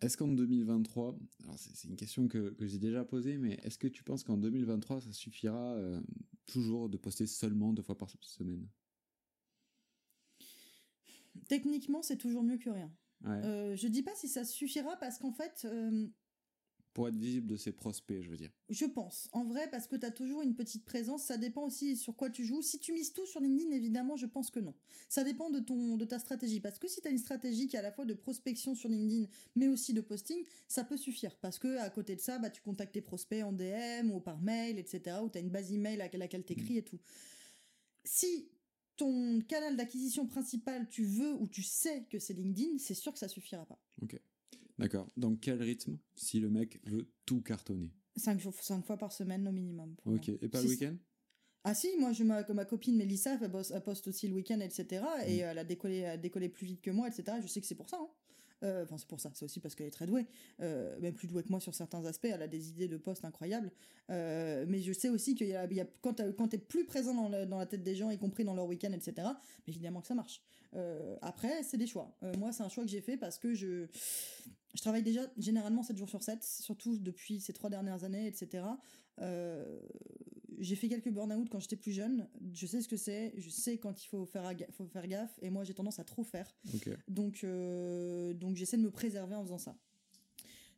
est-ce 0.00 0.16
qu'en 0.16 0.28
2023, 0.28 1.18
alors 1.42 1.58
c'est 1.58 1.88
une 1.88 1.96
question 1.96 2.28
que, 2.28 2.50
que 2.50 2.66
j'ai 2.66 2.78
déjà 2.78 3.04
posée, 3.04 3.36
mais 3.36 3.58
est-ce 3.64 3.78
que 3.78 3.88
tu 3.88 4.04
penses 4.04 4.22
qu'en 4.22 4.36
2023, 4.36 5.00
ça 5.00 5.12
suffira 5.12 5.74
euh, 5.74 6.00
toujours 6.46 6.88
de 6.88 6.96
poster 6.96 7.26
seulement 7.26 7.72
deux 7.72 7.82
fois 7.82 7.98
par 7.98 8.10
semaine? 8.20 8.68
Techniquement, 11.48 12.02
c'est 12.02 12.16
toujours 12.16 12.42
mieux 12.42 12.58
que 12.58 12.70
rien. 12.70 12.92
Ouais. 13.24 13.44
Euh, 13.44 13.76
je 13.76 13.88
dis 13.88 14.02
pas 14.02 14.14
si 14.14 14.28
ça 14.28 14.44
suffira 14.44 14.96
parce 14.96 15.18
qu'en 15.18 15.32
fait, 15.32 15.62
euh, 15.64 16.06
Pour 16.98 17.06
être 17.06 17.14
visible 17.14 17.46
de 17.46 17.56
ses 17.56 17.70
prospects, 17.70 18.20
je 18.20 18.28
veux 18.28 18.36
dire. 18.36 18.50
Je 18.70 18.84
pense, 18.84 19.28
en 19.30 19.44
vrai, 19.44 19.70
parce 19.70 19.86
que 19.86 19.94
tu 19.94 20.04
as 20.04 20.10
toujours 20.10 20.42
une 20.42 20.56
petite 20.56 20.84
présence, 20.84 21.22
ça 21.22 21.36
dépend 21.36 21.62
aussi 21.62 21.96
sur 21.96 22.16
quoi 22.16 22.28
tu 22.28 22.44
joues. 22.44 22.60
Si 22.60 22.80
tu 22.80 22.92
mises 22.92 23.12
tout 23.12 23.24
sur 23.24 23.40
LinkedIn, 23.40 23.70
évidemment, 23.70 24.16
je 24.16 24.26
pense 24.26 24.50
que 24.50 24.58
non. 24.58 24.74
Ça 25.08 25.22
dépend 25.22 25.48
de, 25.48 25.60
ton, 25.60 25.96
de 25.96 26.04
ta 26.04 26.18
stratégie, 26.18 26.58
parce 26.58 26.80
que 26.80 26.88
si 26.88 27.00
tu 27.00 27.06
as 27.06 27.12
une 27.12 27.18
stratégie 27.18 27.68
qui 27.68 27.76
est 27.76 27.78
à 27.78 27.82
la 27.82 27.92
fois 27.92 28.04
de 28.04 28.14
prospection 28.14 28.74
sur 28.74 28.88
LinkedIn, 28.88 29.28
mais 29.54 29.68
aussi 29.68 29.92
de 29.92 30.00
posting, 30.00 30.44
ça 30.66 30.82
peut 30.82 30.96
suffire, 30.96 31.36
parce 31.36 31.60
que 31.60 31.78
à 31.78 31.88
côté 31.88 32.16
de 32.16 32.20
ça, 32.20 32.40
bah, 32.40 32.50
tu 32.50 32.62
contactes 32.62 32.94
tes 32.94 33.00
prospects 33.00 33.44
en 33.44 33.52
DM 33.52 34.10
ou 34.10 34.18
par 34.18 34.40
mail, 34.40 34.76
etc., 34.80 35.18
ou 35.22 35.28
tu 35.28 35.38
as 35.38 35.40
une 35.40 35.50
base 35.50 35.70
email 35.70 36.00
à 36.00 36.08
laquelle 36.18 36.42
t'écris 36.42 36.78
et 36.78 36.82
tout. 36.82 36.98
Si 38.02 38.48
ton 38.96 39.40
canal 39.42 39.76
d'acquisition 39.76 40.26
principal, 40.26 40.88
tu 40.88 41.04
veux 41.04 41.32
ou 41.34 41.46
tu 41.46 41.62
sais 41.62 42.06
que 42.10 42.18
c'est 42.18 42.34
LinkedIn, 42.34 42.78
c'est 42.78 42.94
sûr 42.94 43.12
que 43.12 43.20
ça 43.20 43.28
suffira 43.28 43.64
pas. 43.64 43.80
D'accord. 44.78 45.08
Dans 45.16 45.34
quel 45.36 45.62
rythme 45.62 45.98
si 46.14 46.40
le 46.40 46.50
mec 46.50 46.80
veut 46.86 47.08
tout 47.26 47.40
cartonner? 47.42 47.90
Cinq, 48.16 48.40
jours, 48.40 48.54
cinq 48.60 48.84
fois 48.84 48.96
par 48.96 49.12
semaine 49.12 49.46
au 49.48 49.52
minimum. 49.52 49.94
moi. 50.04 50.14
Ok. 50.16 50.28
Et 50.28 50.48
pas 50.48 50.58
Si 50.60 50.64
le 50.66 50.70
week-end? 50.70 50.96
Ah 51.64 51.74
si, 51.74 51.88
moi, 51.98 52.12
je, 52.12 52.22
ma, 52.24 52.44
ma 52.54 52.64
copine 52.64 52.96
Mélissa, 52.96 53.36
elle, 53.42 53.50
bosse- 53.50 53.72
elle 53.74 53.82
poste 53.82 54.08
aussi 54.08 54.28
le 54.28 54.34
week-end, 54.34 54.60
etc. 54.60 55.02
Mm. 55.02 55.28
Et 55.28 55.36
elle 55.38 55.58
a 55.58 55.64
décollé, 55.64 55.96
elle 55.98 56.10
a 56.10 56.16
décollé 56.16 56.48
plus 56.48 56.66
vite 56.66 56.80
que 56.80 56.90
moi, 56.90 57.08
etc. 57.08 57.38
Je 57.42 57.46
sais 57.48 57.60
que 57.60 57.66
c'est 57.66 57.74
pour 57.74 57.88
ça. 57.88 57.98
hein. 58.00 58.08
Euh, 58.64 58.82
Enfin, 58.84 58.96
c'est 58.98 59.06
pour 59.06 59.20
ça. 59.20 59.30
C'est 59.34 59.44
aussi 59.44 59.60
parce 59.60 59.74
qu'elle 59.76 59.86
est 59.86 59.90
très 59.92 60.06
douée. 60.06 60.26
Euh, 60.60 60.98
même 61.00 61.14
plus 61.14 61.28
douée 61.28 61.42
que 61.44 61.48
moi 61.50 61.60
sur 61.60 61.74
certains 61.76 62.04
aspects. 62.06 62.24
Elle 62.32 62.42
a 62.42 62.48
des 62.48 62.70
idées 62.70 62.88
de 62.88 62.96
poste 62.96 63.24
incroyables. 63.24 63.70
Euh, 64.10 64.64
mais 64.68 64.80
je 64.80 64.92
sais 64.92 65.08
aussi 65.10 65.34
qu'il 65.36 65.46
y 65.48 65.54
a, 65.54 65.64
il 65.66 65.76
y 65.76 65.80
a- 65.80 65.86
quand 66.00 66.20
quand 66.36 66.48
t'es 66.48 66.58
plus 66.58 66.84
présent 66.84 67.14
dans, 67.14 67.28
le- 67.28 67.46
dans 67.46 67.58
la 67.58 67.66
tête 67.66 67.82
des 67.84 67.94
gens, 67.94 68.10
y 68.10 68.18
compris 68.18 68.42
dans 68.44 68.54
leur 68.54 68.66
week-end, 68.66 68.92
etc. 68.92 69.14
Mais 69.66 69.72
évidemment 69.72 70.00
que 70.00 70.08
ça 70.08 70.14
marche. 70.16 70.40
Euh, 70.74 71.16
après, 71.22 71.62
c'est 71.62 71.76
des 71.76 71.86
choix. 71.86 72.16
Euh, 72.24 72.32
moi, 72.38 72.50
c'est 72.52 72.62
un 72.64 72.68
choix 72.68 72.82
que 72.84 72.90
j'ai 72.90 73.00
fait 73.00 73.16
parce 73.16 73.38
que 73.38 73.54
je, 73.54 73.86
je 74.74 74.80
travaille 74.80 75.02
déjà 75.02 75.22
généralement 75.38 75.82
7 75.82 75.96
jours 75.96 76.08
sur 76.08 76.22
7, 76.22 76.42
surtout 76.44 76.98
depuis 76.98 77.40
ces 77.40 77.52
trois 77.52 77.70
dernières 77.70 78.04
années, 78.04 78.26
etc. 78.26 78.64
Euh, 79.20 79.80
j'ai 80.58 80.76
fait 80.76 80.88
quelques 80.88 81.10
burn-out 81.10 81.48
quand 81.48 81.60
j'étais 81.60 81.76
plus 81.76 81.92
jeune. 81.92 82.28
Je 82.52 82.66
sais 82.66 82.80
ce 82.80 82.88
que 82.88 82.96
c'est. 82.96 83.32
Je 83.36 83.48
sais 83.48 83.78
quand 83.78 84.02
il 84.02 84.06
faut 84.06 84.26
faire, 84.26 84.52
faut 84.72 84.86
faire 84.86 85.06
gaffe. 85.06 85.38
Et 85.42 85.50
moi, 85.50 85.64
j'ai 85.64 85.74
tendance 85.74 85.98
à 85.98 86.04
trop 86.04 86.24
faire. 86.24 86.54
Donc, 87.06 87.44
euh, 87.44 88.34
donc 88.34 88.56
j'essaie 88.56 88.76
de 88.76 88.82
me 88.82 88.90
préserver 88.90 89.34
en 89.34 89.44
faisant 89.44 89.58
ça. 89.58 89.76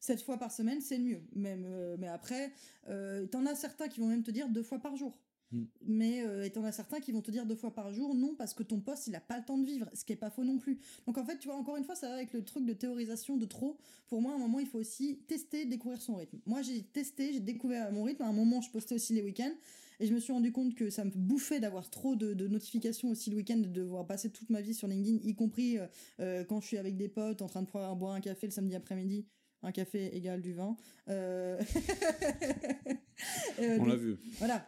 Sept 0.00 0.22
fois 0.22 0.38
par 0.38 0.50
semaine, 0.50 0.80
c'est 0.80 0.96
le 0.96 1.04
mieux. 1.04 1.22
Même, 1.34 1.64
euh, 1.66 1.96
mais 1.98 2.08
après, 2.08 2.52
euh, 2.88 3.26
t'en 3.26 3.44
as 3.46 3.54
certains 3.54 3.88
qui 3.88 4.00
vont 4.00 4.06
même 4.06 4.22
te 4.22 4.30
dire 4.30 4.48
deux 4.48 4.62
fois 4.62 4.78
par 4.78 4.96
jour. 4.96 5.18
Mm. 5.52 5.64
Mais 5.86 6.26
euh, 6.26 6.44
et 6.44 6.50
t'en 6.50 6.64
as 6.64 6.72
certains 6.72 7.00
qui 7.00 7.12
vont 7.12 7.22
te 7.22 7.30
dire 7.30 7.46
deux 7.46 7.56
fois 7.56 7.74
par 7.74 7.92
jour, 7.92 8.14
non, 8.14 8.34
parce 8.36 8.54
que 8.54 8.62
ton 8.62 8.80
poste, 8.80 9.06
il 9.06 9.14
a 9.14 9.20
pas 9.20 9.38
le 9.38 9.44
temps 9.44 9.58
de 9.58 9.64
vivre, 9.64 9.88
ce 9.94 10.04
qui 10.04 10.12
est 10.12 10.16
pas 10.16 10.30
faux 10.30 10.44
non 10.44 10.58
plus. 10.58 10.78
Donc 11.06 11.18
en 11.18 11.24
fait, 11.24 11.38
tu 11.38 11.48
vois, 11.48 11.56
encore 11.56 11.76
une 11.76 11.84
fois, 11.84 11.94
ça 11.94 12.08
va 12.08 12.14
avec 12.14 12.32
le 12.32 12.44
truc 12.44 12.64
de 12.64 12.72
théorisation 12.72 13.36
de 13.36 13.46
trop. 13.46 13.78
Pour 14.08 14.22
moi, 14.22 14.32
à 14.32 14.36
un 14.36 14.38
moment, 14.38 14.58
il 14.58 14.66
faut 14.66 14.78
aussi 14.78 15.18
tester, 15.26 15.64
découvrir 15.64 16.00
son 16.00 16.16
rythme. 16.16 16.38
Moi, 16.46 16.62
j'ai 16.62 16.82
testé, 16.82 17.32
j'ai 17.32 17.40
découvert 17.40 17.92
mon 17.92 18.04
rythme. 18.04 18.22
À 18.22 18.26
un 18.26 18.32
moment, 18.32 18.60
je 18.60 18.70
postais 18.70 18.94
aussi 18.94 19.14
les 19.14 19.22
week-ends. 19.22 19.54
Et 20.00 20.06
je 20.06 20.14
me 20.14 20.18
suis 20.18 20.32
rendu 20.32 20.50
compte 20.50 20.74
que 20.74 20.88
ça 20.88 21.04
me 21.04 21.10
bouffait 21.10 21.60
d'avoir 21.60 21.90
trop 21.90 22.16
de, 22.16 22.32
de 22.32 22.48
notifications 22.48 23.10
aussi 23.10 23.28
le 23.28 23.36
week-end, 23.36 23.58
de 23.58 23.68
devoir 23.68 24.06
passer 24.06 24.30
toute 24.30 24.48
ma 24.48 24.62
vie 24.62 24.72
sur 24.72 24.88
LinkedIn, 24.88 25.18
y 25.22 25.34
compris 25.34 25.78
euh, 25.78 25.86
euh, 26.20 26.44
quand 26.44 26.62
je 26.62 26.68
suis 26.68 26.78
avec 26.78 26.96
des 26.96 27.08
potes 27.08 27.42
en 27.42 27.46
train 27.46 27.60
de 27.60 27.66
pouvoir 27.66 27.94
boire 27.96 28.14
un 28.14 28.20
café 28.20 28.46
le 28.46 28.50
samedi 28.50 28.74
après-midi. 28.74 29.26
Un 29.62 29.72
café 29.72 30.16
égale 30.16 30.40
du 30.40 30.54
vin. 30.54 30.74
Euh... 31.10 31.60
euh, 33.60 33.78
On 33.78 33.84
l'a 33.84 33.96
vu. 33.96 34.16
voilà. 34.38 34.66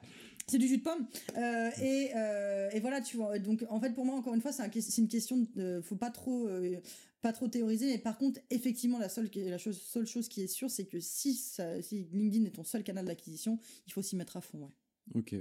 C'est 0.53 0.59
du 0.59 0.69
jus 0.69 0.77
de 0.79 0.83
pomme. 0.83 1.07
Euh, 1.39 1.71
et, 1.81 2.11
euh, 2.15 2.69
et 2.73 2.81
voilà, 2.81 3.01
tu 3.01 3.17
vois. 3.17 3.39
Donc, 3.39 3.65
en 3.71 3.81
fait, 3.81 3.95
pour 3.95 4.05
moi, 4.05 4.15
encore 4.15 4.35
une 4.35 4.43
fois, 4.43 4.53
c'est 4.53 4.63
un- 4.63 4.71
c'est 4.71 4.99
une 5.01 5.09
question 5.09 5.47
de. 5.57 5.81
Faut 5.83 5.97
pas 5.97 6.11
trop. 6.11 6.47
euh, 6.47 6.79
pas 7.23 7.33
trop 7.33 7.47
théoriser, 7.49 7.87
mais 7.87 7.99
par 7.99 8.19
contre, 8.19 8.41
effectivement, 8.51 8.99
la 8.99 9.09
seule, 9.09 9.31
la 9.35 9.57
chose, 9.57 9.81
seule 9.81 10.07
chose 10.07 10.29
qui 10.29 10.43
est 10.43 10.47
sûre, 10.49 10.69
c'est 10.71 10.85
que 10.87 10.99
si, 11.01 11.35
ça- 11.35 11.81
si 11.81 12.05
LinkedIn 12.13 12.45
est 12.47 12.51
ton 12.51 12.65
seul 12.65 12.83
canal 12.83 13.05
d'acquisition, 13.07 13.59
il 13.87 13.93
faut 13.93 14.03
s'y 14.03 14.17
mettre 14.17 14.37
à 14.37 14.41
fond. 14.41 14.59
Ouais. 14.65 15.21
Ok. 15.21 15.37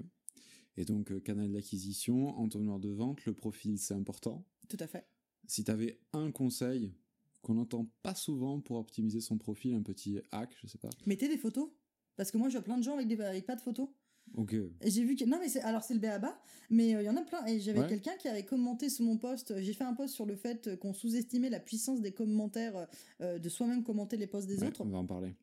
Et 0.77 0.85
donc, 0.85 1.21
canal 1.23 1.51
d'acquisition, 1.51 2.29
entonnoir 2.39 2.79
de 2.79 2.89
vente, 2.89 3.25
le 3.25 3.33
profil, 3.33 3.77
c'est 3.79 3.95
important. 3.95 4.45
Tout 4.69 4.77
à 4.79 4.87
fait. 4.87 5.05
Si 5.47 5.63
tu 5.65 5.71
avais 5.71 5.99
un 6.13 6.31
conseil 6.31 6.93
qu'on 7.41 7.55
n'entend 7.55 7.89
pas 8.03 8.13
souvent 8.15 8.61
pour 8.61 8.77
optimiser 8.77 9.19
son 9.19 9.37
profil, 9.39 9.73
un 9.73 9.81
petit 9.81 10.19
hack, 10.31 10.55
je 10.61 10.67
sais 10.67 10.77
pas. 10.77 10.89
Mettez 11.07 11.27
des 11.27 11.37
photos. 11.37 11.69
Parce 12.15 12.29
que 12.29 12.37
moi, 12.37 12.47
je 12.49 12.53
vois 12.57 12.63
plein 12.63 12.77
de 12.77 12.83
gens 12.83 12.93
avec, 12.93 13.07
des, 13.07 13.19
avec 13.21 13.45
pas 13.47 13.55
de 13.55 13.61
photos. 13.61 13.89
Ok. 14.37 14.55
J'ai 14.85 15.03
vu 15.03 15.15
que 15.15 15.25
non 15.25 15.37
mais 15.39 15.49
c'est 15.49 15.61
alors 15.61 15.83
c'est 15.83 15.93
le 15.93 15.99
BABA 15.99 16.37
mais 16.69 16.95
euh, 16.95 17.01
il 17.01 17.05
y 17.05 17.09
en 17.09 17.17
a 17.17 17.21
plein 17.21 17.45
et 17.47 17.59
j'avais 17.59 17.79
Ouais. 17.81 17.87
quelqu'un 17.87 18.13
qui 18.17 18.27
avait 18.29 18.43
commenté 18.45 18.89
sous 18.89 19.03
mon 19.03 19.17
post 19.17 19.53
j'ai 19.59 19.73
fait 19.73 19.83
un 19.83 19.93
post 19.93 20.13
sur 20.13 20.25
le 20.25 20.35
fait 20.35 20.67
euh, 20.67 20.75
qu'on 20.77 20.93
sous-estimait 20.93 21.49
la 21.49 21.59
puissance 21.59 22.01
des 22.01 22.11
commentaires 22.13 22.87
euh, 23.21 23.39
de 23.39 23.49
soi-même 23.49 23.83
commenter 23.83 24.15
les 24.17 24.27
posts 24.27 24.47
des 24.47 24.59
Ouais, 24.61 24.67
autres 24.67 24.81
On 24.85 24.89
va 24.89 24.99
en 24.99 25.05
parler. 25.05 25.33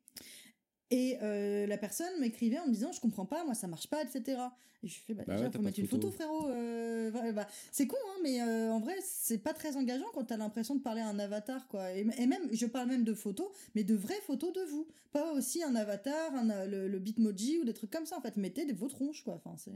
Et 0.90 1.18
euh, 1.22 1.66
la 1.66 1.76
personne 1.78 2.18
m'écrivait 2.20 2.58
en 2.58 2.66
me 2.66 2.72
disant 2.72 2.92
je 2.92 3.00
comprends 3.00 3.26
pas 3.26 3.44
moi 3.44 3.54
ça 3.54 3.66
marche 3.66 3.88
pas 3.88 4.02
etc 4.02 4.40
et 4.82 4.88
je 4.88 4.94
fais 5.00 5.12
bah, 5.14 5.24
Bah 5.26 5.34
déjà 5.34 5.46
ouais, 5.46 5.52
faut 5.54 5.62
mettre 5.62 5.78
une 5.80 5.86
photo 5.88 6.10
frérot 6.10 6.48
euh, 6.48 7.32
bah, 7.32 7.46
c'est 7.72 7.86
con 7.86 7.96
hein 8.10 8.18
mais 8.22 8.40
euh, 8.40 8.70
en 8.72 8.80
vrai 8.80 8.94
c'est 9.02 9.38
pas 9.38 9.52
très 9.52 9.76
engageant 9.76 10.06
quand 10.14 10.24
t'as 10.24 10.36
l'impression 10.36 10.76
de 10.76 10.80
parler 10.80 11.00
à 11.00 11.08
un 11.08 11.18
avatar 11.18 11.66
quoi 11.68 11.92
et, 11.92 12.06
et 12.18 12.26
même 12.26 12.48
je 12.52 12.64
parle 12.66 12.88
même 12.88 13.04
de 13.04 13.12
photos 13.14 13.48
mais 13.74 13.84
de 13.84 13.94
vraies 13.94 14.20
photos 14.26 14.52
de 14.52 14.60
vous 14.62 14.86
pas 15.12 15.32
aussi 15.32 15.62
un 15.62 15.74
avatar 15.74 16.34
un, 16.34 16.66
le, 16.66 16.88
le 16.88 16.98
bitmoji 16.98 17.58
ou 17.58 17.64
des 17.64 17.74
trucs 17.74 17.90
comme 17.90 18.06
ça 18.06 18.16
en 18.16 18.20
fait 18.20 18.36
mettez 18.36 18.64
des, 18.64 18.72
vos 18.72 18.88
tronches 18.88 19.24
quoi 19.24 19.34
enfin 19.34 19.56
c'est 19.58 19.72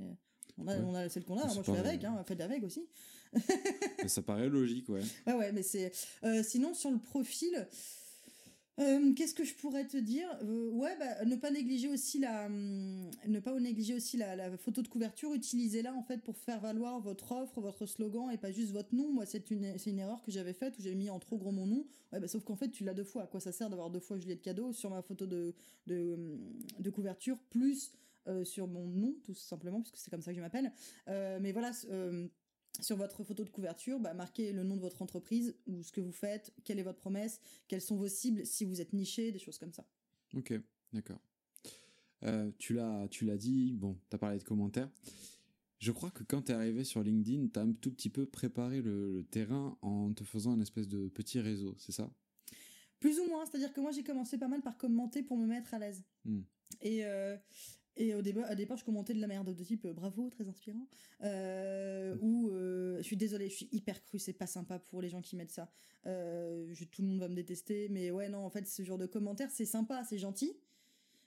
on 0.59 0.69
a, 0.69 0.77
Ouais. 0.77 0.83
on 0.85 0.95
a 0.95 1.09
celle 1.09 1.25
qu'on 1.25 1.39
a, 1.39 1.49
C'est 1.49 1.55
moi 1.55 1.65
je 1.67 1.73
fais 1.73 1.79
avec, 1.79 2.05
hein, 2.05 2.23
faites 2.29 2.41
avec 2.43 2.63
aussi. 2.63 2.87
Ça 4.07 4.21
paraît 4.21 4.51
logique, 4.51 4.87
ouais. 4.91 5.01
Ouais, 5.27 5.33
ouais, 5.33 5.53
mais 5.53 5.63
c'est. 5.63 5.91
sinon, 6.45 6.75
sur 6.75 6.91
le 6.91 6.99
profil, 6.99 7.67
Qu'est-ce 8.79 9.35
que 9.35 9.45
je 9.45 9.55
pourrais 9.55 9.87
te 9.87 9.97
dire? 9.97 10.29
Euh, 10.43 10.71
Ouais, 10.71 10.97
bah, 10.99 11.25
ne 11.25 11.37
pas 11.37 11.51
négliger 11.51 11.89
aussi 11.89 12.19
la, 12.19 12.49
ne 12.49 13.41
pas 13.41 13.59
négliger 13.61 13.95
aussi 13.95 14.17
la, 14.17 14.35
la 14.35 14.57
photo 14.57 14.83
de 14.83 14.89
couverture. 14.89 15.33
Utilisez-la 15.35 15.95
en 15.95 16.03
fait 16.03 16.19
pour 16.23 16.37
faire 16.37 16.61
valoir 16.61 16.99
votre 17.01 17.33
offre, 17.33 17.61
votre 17.61 17.87
slogan 17.87 18.31
et 18.33 18.39
pas 18.39 18.51
juste 18.51 18.73
votre 18.73 18.95
nom. 18.95 19.13
Moi, 19.13 19.27
c'est 19.27 19.51
une, 19.51 19.79
c'est 19.79 19.91
une 19.91 19.99
erreur 19.99 20.23
que 20.23 20.33
j'avais 20.33 20.55
faite 20.55 20.79
où 20.79 20.83
j'ai 20.83 20.95
mis 20.95 21.11
en 21.11 21.19
trop 21.19 21.37
gros 21.37 21.53
mon 21.53 21.67
nom. 21.67 21.87
Ouais, 22.13 22.19
bah, 22.21 22.29
sauf 22.29 22.45
qu'en 22.45 22.57
fait, 22.57 22.71
tu 22.71 22.83
l'as 22.85 22.95
deux 22.95 23.05
fois. 23.05 23.25
À 23.25 23.27
quoi 23.27 23.41
ça 23.41 23.53
sert 23.53 23.69
d'avoir 23.69 23.91
deux 23.91 24.01
fois 24.01 24.19
Juliette 24.19 24.43
Cadeau 24.43 24.73
sur 24.73 24.91
ma 24.91 25.03
photo 25.03 25.27
de, 25.27 25.55
de, 25.87 26.19
de 26.81 26.91
couverture 26.91 27.39
plus 27.51 27.93
euh, 28.27 28.45
sur 28.45 28.67
mon 28.69 28.87
nom, 28.87 29.15
tout 29.25 29.35
simplement, 29.35 29.81
puisque 29.83 29.99
c'est 29.99 30.11
comme 30.11 30.23
ça 30.23 30.31
que 30.33 30.37
je 30.37 30.43
m'appelle. 30.43 30.73
Euh, 31.09 31.39
mais 31.41 31.53
voilà. 31.53 31.73
Sur 32.81 32.97
votre 32.97 33.23
photo 33.23 33.45
de 33.45 33.51
couverture, 33.51 34.01
bah, 34.01 34.15
marquez 34.15 34.53
le 34.53 34.65
nom 34.65 34.77
de 34.77 34.81
votre 34.81 35.03
entreprise 35.03 35.55
ou 35.67 35.83
ce 35.83 35.93
que 35.93 36.01
vous 36.01 36.13
faites, 36.13 36.53
quelle 36.65 36.79
est 36.79 36.83
votre 36.85 36.99
promesse, 36.99 37.41
quelles 37.69 37.83
sont 37.83 37.97
vos 37.97 38.09
cibles, 38.09 38.47
si 38.47 38.65
vous 38.65 38.81
êtes 38.81 38.93
niché, 38.93 39.33
des 39.33 39.39
choses 39.39 39.59
comme 39.59 39.73
ça. 39.73 39.87
Ok, 40.35 40.55
d'accord. 40.93 41.21
Euh, 42.25 42.51
tu 42.59 42.75
l'as, 42.75 43.09
tu 43.09 43.25
l'as 43.25 43.37
dit. 43.37 43.73
Bon, 43.73 43.99
t'as 44.09 44.19
parlé 44.19 44.39
de 44.39 44.45
commentaires. 44.45 44.91
Je 45.79 45.91
crois 45.91 46.11
que 46.11 46.23
quand 46.23 46.43
t'es 46.43 46.53
arrivé 46.53 46.85
sur 46.85 47.03
LinkedIn, 47.03 47.49
t'as 47.49 47.63
un 47.63 47.73
tout 47.73 47.91
petit 47.91 48.09
peu 48.09 48.25
préparé 48.25 48.81
le, 48.81 49.13
le 49.13 49.25
terrain 49.25 49.77
en 49.83 50.13
te 50.13 50.23
faisant 50.23 50.53
un 50.53 50.61
espèce 50.61 50.89
de 50.89 51.09
petit 51.09 51.41
réseau, 51.41 51.75
c'est 51.79 51.93
ça? 51.93 52.09
Plus 53.01 53.19
ou 53.19 53.27
moins, 53.27 53.45
c'est-à-dire 53.45 53.73
que 53.73 53.81
moi 53.81 53.91
j'ai 53.91 54.05
commencé 54.05 54.39
pas 54.39 54.47
mal 54.47 54.63
par 54.63 54.77
commenter 54.77 55.25
pour 55.25 55.37
me 55.37 55.47
mettre 55.47 55.75
à 55.75 55.81
l'aise. 55.81 56.05
Hmm. 56.25 56.43
Et, 56.81 57.05
euh, 57.05 57.37
et 57.97 58.15
au, 58.15 58.23
début, 58.23 58.43
au 58.51 58.55
départ, 58.55 58.77
je 58.77 58.85
commentais 58.85 59.15
de 59.15 59.21
la 59.21 59.27
merde 59.27 59.55
de 59.55 59.65
type 59.65 59.85
euh, 59.85 59.93
bravo, 59.93 60.29
très 60.31 60.49
inspirant. 60.49 60.87
Euh, 61.23 62.17
ou 62.21 62.49
euh, 62.51 62.97
je 62.99 63.03
suis 63.03 63.17
désolée, 63.17 63.49
je 63.49 63.57
suis 63.57 63.69
hyper 63.73 64.03
cru, 64.03 64.19
c'est 64.19 64.33
pas 64.33 64.47
sympa 64.47 64.79
pour 64.79 65.03
les 65.03 65.09
gens 65.09 65.21
qui 65.21 65.37
mettent 65.37 65.51
ça. 65.53 65.71
Euh, 66.07 66.69
je- 66.73 66.85
tout 66.85 67.03
le 67.03 67.09
monde 67.09 67.21
va 67.21 67.29
me 67.29 67.35
détester, 67.35 67.89
mais 67.91 68.11
ouais, 68.11 68.29
non, 68.29 68.45
en 68.45 68.51
fait, 68.51 68.67
ce 68.67 68.83
genre 68.83 68.99
de 68.99 69.07
commentaires, 69.07 69.51
c'est 69.51 69.67
sympa, 69.67 70.03
c'est 70.05 70.19
gentil. 70.19 70.53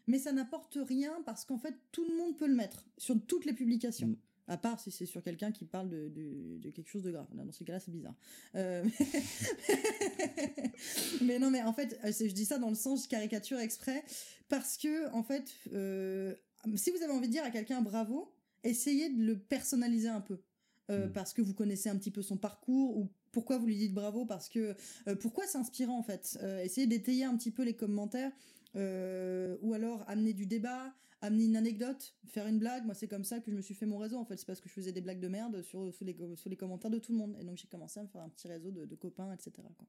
Mais 0.08 0.20
ça 0.20 0.32
n'apporte 0.32 0.78
rien 0.88 1.22
parce 1.26 1.46
qu'en 1.46 1.58
fait, 1.58 1.74
tout 1.92 2.06
le 2.08 2.16
monde 2.18 2.38
peut 2.38 2.48
le 2.48 2.56
mettre 2.56 2.86
sur 2.98 3.16
toutes 3.26 3.46
les 3.46 3.54
publications. 3.54 4.10
Mm. 4.10 4.18
À 4.48 4.58
part 4.58 4.80
si 4.80 4.92
c'est 4.92 5.08
sur 5.08 5.24
quelqu'un 5.24 5.52
qui 5.52 5.66
parle 5.66 5.90
de, 5.90 6.08
de- 6.10 6.60
de 6.60 6.70
quelque 6.70 6.88
chose 6.88 7.02
de 7.02 7.10
grave. 7.10 7.26
Là, 7.36 7.44
dans 7.44 7.52
ces 7.52 7.66
cas-là, 7.66 7.80
c'est 7.80 7.90
bizarre. 7.90 8.14
Euh, 8.54 8.84
mais 11.22 11.40
non, 11.40 11.50
mais 11.50 11.64
en 11.64 11.74
fait, 11.74 12.00
je 12.04 12.32
dis 12.32 12.46
ça 12.46 12.60
dans 12.60 12.70
le 12.70 12.76
sens 12.76 13.08
caricature 13.08 13.60
exprès 13.60 14.04
parce 14.50 14.78
que, 14.78 15.10
en 15.14 15.24
fait, 15.24 15.52
euh, 15.74 16.36
si 16.76 16.92
vous 16.92 17.02
avez 17.04 17.14
envie 17.14 17.28
de 17.28 17.34
dire 17.34 17.44
à 17.44 17.52
quelqu'un 17.52 17.82
bravo, 17.82 18.32
essayez 18.64 19.10
de 19.10 19.22
le 19.24 19.38
personnaliser 19.38 20.10
un 20.10 20.22
peu. 20.22 20.40
Euh, 20.92 21.08
Mm. 21.08 21.12
Parce 21.14 21.34
que 21.34 21.42
vous 21.42 21.54
connaissez 21.54 21.90
un 21.90 21.98
petit 21.98 22.12
peu 22.12 22.22
son 22.22 22.38
parcours 22.38 22.98
ou 22.98 23.10
pourquoi 23.32 23.58
vous 23.58 23.66
lui 23.66 23.76
dites 23.76 23.94
bravo 23.94 24.26
parce 24.26 24.50
que 24.50 24.76
euh, 25.08 25.16
pourquoi 25.16 25.46
c'est 25.48 25.58
inspirant 25.58 25.98
en 25.98 26.04
fait? 26.04 26.38
Euh, 26.42 26.64
essayez 26.64 26.88
d'étayer 26.88 27.26
un 27.26 27.36
petit 27.36 27.52
peu 27.52 27.64
les 27.64 27.76
commentaires 27.76 28.32
euh, 28.76 29.58
ou 29.62 29.74
alors 29.74 30.04
amener 30.08 30.34
du 30.34 30.46
débat 30.46 30.94
amener 31.22 31.46
une 31.46 31.56
anecdote 31.58 32.16
faire 32.28 32.48
une 32.48 32.60
blague 32.60 32.86
moi 32.86 32.94
c'est 32.94 33.08
comme 33.08 33.24
ça 33.24 33.40
que 33.40 33.50
je 33.50 33.56
me 33.56 33.62
suis 33.62 33.74
fait 33.74 33.86
mon 33.86 33.98
réseau 33.98 34.18
en 34.18 34.26
fait 34.26 34.38
c'est 34.38 34.46
parce 34.46 34.62
que 34.62 34.70
je 34.70 34.74
faisais 34.74 34.92
des 34.92 35.02
blagues 35.02 35.20
de 35.20 35.28
merde 35.28 35.62
sur, 35.64 35.94
sur, 35.94 36.06
les, 36.06 36.16
sur 36.36 36.50
les 36.50 36.56
commentaires 36.56 36.92
de 36.92 37.00
tout 37.00 37.12
le 37.12 37.18
monde 37.18 37.36
et 37.40 37.44
donc 37.44 37.58
j'ai 37.58 37.68
commencé 37.68 38.00
à 38.00 38.04
me 38.04 38.08
faire 38.08 38.22
un 38.22 38.30
petit 38.30 38.48
réseau 38.48 38.72
de, 38.72 38.86
de 38.86 38.96
copains 38.96 39.34
etc 39.34 39.68
quoi. 39.78 39.88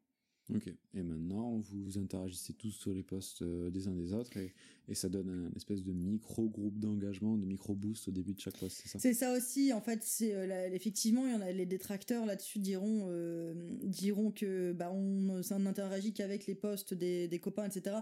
Ok. 0.55 0.73
Et 0.95 1.03
maintenant, 1.03 1.59
vous 1.59 1.99
interagissez 1.99 2.53
tous 2.53 2.71
sur 2.71 2.93
les 2.93 3.03
posts 3.03 3.43
euh, 3.43 3.69
des 3.71 3.89
uns 3.89 3.95
des 3.95 4.13
autres 4.13 4.37
et, 4.37 4.55
ça 4.95 5.09
donne 5.09 5.29
un 5.29 5.57
espèce 5.57 5.83
de 5.83 5.93
micro-groupe 5.93 6.79
d'engagement, 6.79 7.37
de 7.37 7.45
micro-boost 7.45 8.07
au 8.07 8.13
début 8.13 8.35
de 8.35 8.41
chaque 8.41 8.57
post, 8.57 8.81
c'est 8.81 8.89
ça? 8.89 9.01
C'est 9.01 9.15
ça 9.15 9.37
aussi, 9.37 9.73
en 9.73 9.81
fait, 9.81 10.07
euh, 10.23 10.71
effectivement, 10.73 11.27
il 11.27 11.33
y 11.33 11.35
en 11.35 11.41
a 11.41 11.51
les 11.51 11.67
détracteurs 11.67 12.25
là-dessus 12.25 12.61
diront 12.61 13.07
euh, 13.09 13.53
diront 13.83 14.31
que 14.31 14.73
bah 14.73 14.93
on, 14.93 15.43
ça 15.43 15.59
n'interagit 15.59 16.13
qu'avec 16.13 16.47
les 16.47 16.55
posts 16.55 16.95
des, 16.95 17.27
des 17.27 17.41
copains, 17.41 17.67
etc. 17.69 17.97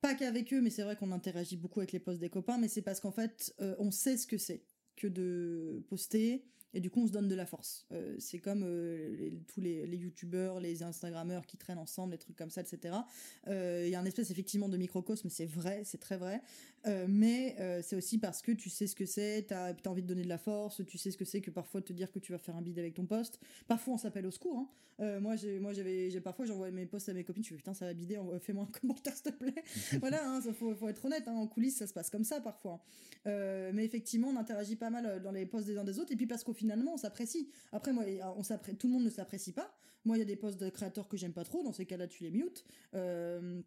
Pas 0.00 0.14
qu'avec 0.14 0.52
eux, 0.54 0.62
mais 0.62 0.70
c'est 0.70 0.82
vrai 0.82 0.96
qu'on 0.96 1.12
interagit 1.12 1.58
beaucoup 1.58 1.80
avec 1.80 1.92
les 1.92 1.98
posts 1.98 2.20
des 2.20 2.30
copains, 2.30 2.56
mais 2.56 2.68
c'est 2.68 2.80
parce 2.80 3.00
qu'en 3.00 3.12
fait, 3.12 3.54
euh, 3.60 3.74
on 3.78 3.90
sait 3.90 4.16
ce 4.16 4.26
que 4.26 4.38
c'est 4.38 4.62
que 4.96 5.06
de 5.06 5.84
poster. 5.88 6.42
Et 6.72 6.80
du 6.80 6.90
coup, 6.90 7.02
on 7.02 7.06
se 7.06 7.12
donne 7.12 7.28
de 7.28 7.34
la 7.34 7.46
force. 7.46 7.86
Euh, 7.92 8.14
c'est 8.18 8.38
comme 8.38 8.62
euh, 8.64 9.30
tous 9.52 9.60
les, 9.60 9.86
les 9.86 9.96
youtubeurs, 9.96 10.60
les 10.60 10.82
instagrammeurs 10.82 11.46
qui 11.46 11.56
traînent 11.56 11.78
ensemble, 11.78 12.12
des 12.12 12.18
trucs 12.18 12.36
comme 12.36 12.50
ça, 12.50 12.60
etc. 12.60 12.94
Euh, 13.48 13.84
Il 13.86 13.90
y 13.90 13.94
a 13.94 14.00
un 14.00 14.04
espèce 14.04 14.30
effectivement 14.30 14.68
de 14.68 14.76
microcosme, 14.76 15.28
c'est 15.30 15.46
vrai, 15.46 15.82
c'est 15.84 15.98
très 15.98 16.16
vrai. 16.16 16.40
Euh, 16.86 17.06
mais 17.08 17.56
euh, 17.60 17.80
c'est 17.82 17.96
aussi 17.96 18.18
parce 18.18 18.40
que 18.42 18.52
tu 18.52 18.70
sais 18.70 18.86
ce 18.86 18.94
que 18.94 19.04
c'est, 19.04 19.46
t'as 19.48 19.72
as 19.72 19.88
envie 19.88 20.02
de 20.02 20.06
donner 20.06 20.22
de 20.22 20.28
la 20.28 20.38
force, 20.38 20.84
tu 20.86 20.96
sais 20.98 21.10
ce 21.10 21.16
que 21.18 21.24
c'est 21.24 21.40
que 21.40 21.50
parfois 21.50 21.82
te 21.82 21.92
dire 21.92 22.10
que 22.10 22.18
tu 22.18 22.32
vas 22.32 22.38
faire 22.38 22.56
un 22.56 22.62
bide 22.62 22.78
avec 22.78 22.94
ton 22.94 23.04
poste. 23.06 23.38
Parfois 23.68 23.94
on 23.94 23.98
s'appelle 23.98 24.26
au 24.26 24.30
secours. 24.30 24.58
Hein. 24.58 24.68
Euh, 25.00 25.20
moi 25.20 25.36
j'ai 25.36 25.58
moi 25.60 25.72
j'avais 25.72 26.08
parfois 26.20 26.44
j'envoie 26.46 26.70
mes 26.70 26.86
posts 26.86 27.08
à 27.08 27.14
mes 27.14 27.24
copines, 27.24 27.42
je 27.44 27.50
fais 27.50 27.56
putain 27.56 27.74
ça 27.74 27.86
va 27.86 27.94
bider, 27.94 28.18
fais-moi 28.40 28.64
un 28.64 28.66
commentaire 28.80 29.14
s'il 29.14 29.24
te 29.24 29.30
plaît. 29.30 29.62
voilà, 30.00 30.26
hein, 30.26 30.40
ça, 30.40 30.52
faut, 30.52 30.74
faut 30.74 30.88
être 30.88 31.04
honnête, 31.04 31.26
hein, 31.26 31.34
en 31.34 31.46
coulisses 31.46 31.76
ça 31.76 31.86
se 31.86 31.92
passe 31.92 32.08
comme 32.10 32.24
ça 32.24 32.40
parfois. 32.40 32.82
Euh, 33.26 33.70
mais 33.74 33.84
effectivement 33.84 34.28
on 34.28 34.36
interagit 34.36 34.76
pas 34.76 34.90
mal 34.90 35.20
dans 35.22 35.32
les 35.32 35.44
posts 35.46 35.66
des 35.66 35.76
uns 35.76 35.84
des 35.84 35.98
autres 35.98 36.12
et 36.12 36.16
puis 36.16 36.26
parce 36.26 36.44
qu'au 36.44 36.54
finalement 36.54 36.94
on 36.94 36.98
s'apprécie. 36.98 37.50
Après 37.72 37.92
moi 37.92 38.04
on 38.36 38.42
s'appré- 38.42 38.74
tout 38.74 38.86
le 38.86 38.94
monde 38.94 39.04
ne 39.04 39.10
s'apprécie 39.10 39.52
pas. 39.52 39.74
Moi 40.06 40.16
il 40.16 40.20
y 40.20 40.22
a 40.22 40.26
des 40.26 40.36
posts 40.36 40.58
de 40.58 40.70
créateurs 40.70 41.08
que 41.08 41.18
j'aime 41.18 41.32
pas 41.34 41.44
trop, 41.44 41.62
dans 41.62 41.72
ces 41.72 41.84
cas-là 41.84 42.06
tu 42.06 42.22
les 42.24 42.30
mutes. 42.30 42.64
Euh, 42.94 43.60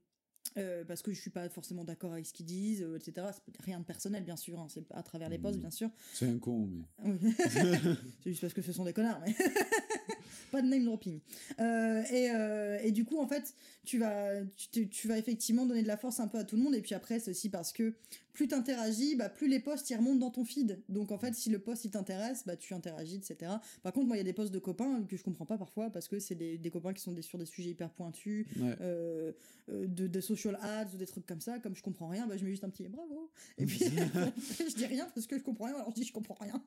euh, 0.57 0.83
parce 0.85 1.01
que 1.01 1.11
je 1.13 1.19
suis 1.19 1.29
pas 1.29 1.47
forcément 1.49 1.83
d'accord 1.83 2.13
avec 2.13 2.25
ce 2.25 2.33
qu'ils 2.33 2.45
disent, 2.45 2.81
euh, 2.83 2.97
etc. 2.97 3.27
Rien 3.59 3.79
de 3.79 3.85
personnel, 3.85 4.23
bien 4.23 4.35
sûr. 4.35 4.59
hein, 4.59 4.67
c'est 4.69 4.83
à 4.91 5.03
travers 5.03 5.29
les 5.29 5.37
posts, 5.37 5.55
Mhm. 5.55 5.61
bien 5.61 5.71
sûr. 5.71 5.89
C'est 6.13 6.27
un 6.27 6.37
con, 6.37 6.67
mais. 6.67 6.83
C'est 8.23 8.29
juste 8.31 8.41
parce 8.41 8.53
que 8.53 8.61
ce 8.61 8.71
sont 8.73 8.85
des 8.85 8.93
connards, 8.93 9.21
mais 9.25 9.33
pas 10.51 10.61
de 10.61 10.67
name 10.67 10.85
dropping. 10.85 11.19
Euh, 11.59 12.03
et, 12.11 12.31
euh, 12.31 12.77
et 12.83 12.91
du 12.91 13.05
coup, 13.05 13.19
en 13.19 13.27
fait, 13.27 13.53
tu 13.85 13.97
vas, 13.99 14.41
tu, 14.71 14.87
tu 14.87 15.07
vas 15.07 15.17
effectivement 15.17 15.65
donner 15.65 15.81
de 15.83 15.87
la 15.87 15.97
force 15.97 16.19
un 16.19 16.27
peu 16.27 16.37
à 16.37 16.43
tout 16.43 16.55
le 16.55 16.61
monde. 16.63 16.75
Et 16.75 16.81
puis 16.81 16.93
après, 16.95 17.19
c'est 17.19 17.31
aussi 17.31 17.49
parce 17.49 17.73
que 17.73 17.93
plus 18.33 18.47
t'interagis, 18.47 19.15
bah, 19.15 19.29
plus 19.29 19.47
les 19.47 19.59
posts 19.59 19.89
ils 19.91 19.95
remontent 19.95 20.17
dans 20.19 20.31
ton 20.31 20.43
feed. 20.43 20.81
Donc 20.89 21.11
en 21.11 21.17
fait, 21.19 21.33
si 21.35 21.49
le 21.49 21.59
post 21.59 21.85
il 21.85 21.91
t'intéresse, 21.91 22.43
bah, 22.45 22.55
tu 22.57 22.73
interagis, 22.73 23.15
etc. 23.15 23.51
Par 23.83 23.93
contre, 23.93 24.07
moi, 24.07 24.15
il 24.17 24.19
y 24.19 24.21
a 24.21 24.25
des 24.25 24.33
posts 24.33 24.51
de 24.53 24.59
copains 24.59 25.03
que 25.03 25.15
je 25.15 25.23
comprends 25.23 25.45
pas 25.45 25.57
parfois 25.57 25.89
parce 25.91 26.07
que 26.07 26.19
c'est 26.19 26.35
des, 26.35 26.57
des 26.57 26.71
copains 26.71 26.93
qui 26.93 27.01
sont 27.01 27.11
des, 27.11 27.21
sur 27.21 27.37
des 27.37 27.45
sujets 27.45 27.69
hyper 27.69 27.91
pointus 27.91 28.47
Ouais. 28.59 28.75
euh, 28.81 29.31
euh, 29.69 29.87
de, 29.87 30.07
de 30.07 30.21
social 30.21 30.57
ads 30.61 30.87
ou 30.93 30.97
des 30.97 31.05
trucs 31.05 31.25
comme 31.25 31.41
ça, 31.41 31.59
comme 31.59 31.75
je 31.75 31.81
comprends 31.83 32.07
rien, 32.07 32.25
bah, 32.27 32.35
je 32.37 32.43
mets 32.43 32.49
juste 32.51 32.63
un 32.63 32.69
petit 32.69 32.87
bravo. 32.87 33.31
Et 33.57 33.65
puis 33.65 33.79
je 34.59 34.75
dis 34.75 34.85
rien 34.85 35.07
parce 35.13 35.27
que 35.27 35.37
je 35.37 35.43
comprends 35.43 35.65
rien, 35.65 35.75
alors 35.75 35.89
je 35.91 35.95
dis 36.01 36.03
je 36.07 36.13
comprends 36.13 36.37
rien. 36.41 36.61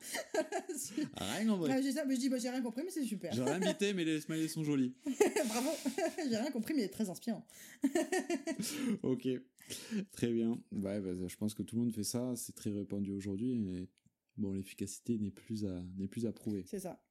Rien 1.16 1.48
en 1.48 1.57
vrai. 1.59 1.83
J'ai 1.83 1.92
ça, 1.92 2.05
mais 2.05 2.14
je 2.14 2.20
dis 2.20 2.29
bah, 2.29 2.38
j'ai 2.38 2.48
rien 2.50 2.62
compris, 2.62 2.83
mais 2.85 2.90
c'est 2.90 3.05
super. 3.05 3.33
J'ai 3.33 3.42
rien 3.42 3.61
invité, 3.61 3.92
mais 3.92 4.05
les 4.05 4.20
smileys 4.20 4.48
sont 4.48 4.62
jolis. 4.64 4.94
bravo, 5.48 5.70
j'ai 6.31 6.37
rien 6.37 6.50
compris, 6.50 6.74
mais 6.74 6.83
il 6.83 6.85
est 6.85 6.88
très 6.88 7.11
inspirant. 7.11 7.44
ok. 9.02 9.29
Très 10.12 10.33
bien. 10.33 10.52
Ouais, 10.72 11.00
bah, 11.00 11.11
je 11.26 11.37
pense 11.37 11.55
que 11.55 11.62
tout 11.62 11.76
le 11.76 11.83
monde 11.83 11.92
fait 11.92 12.05
ça. 12.05 12.35
C'est 12.37 12.55
très 12.55 12.70
répandu 12.70 13.11
aujourd'hui. 13.12 13.52
Et 13.52 13.88
bon, 14.37 14.52
l'efficacité 14.52 15.18
n'est 15.18 15.31
plus 15.31 15.64
à 15.64 15.83
n'est 15.96 16.09
plus 16.09 16.26
à 16.26 16.33
prouver. 16.33 16.64
C'est 16.66 16.81
ça. 16.81 17.02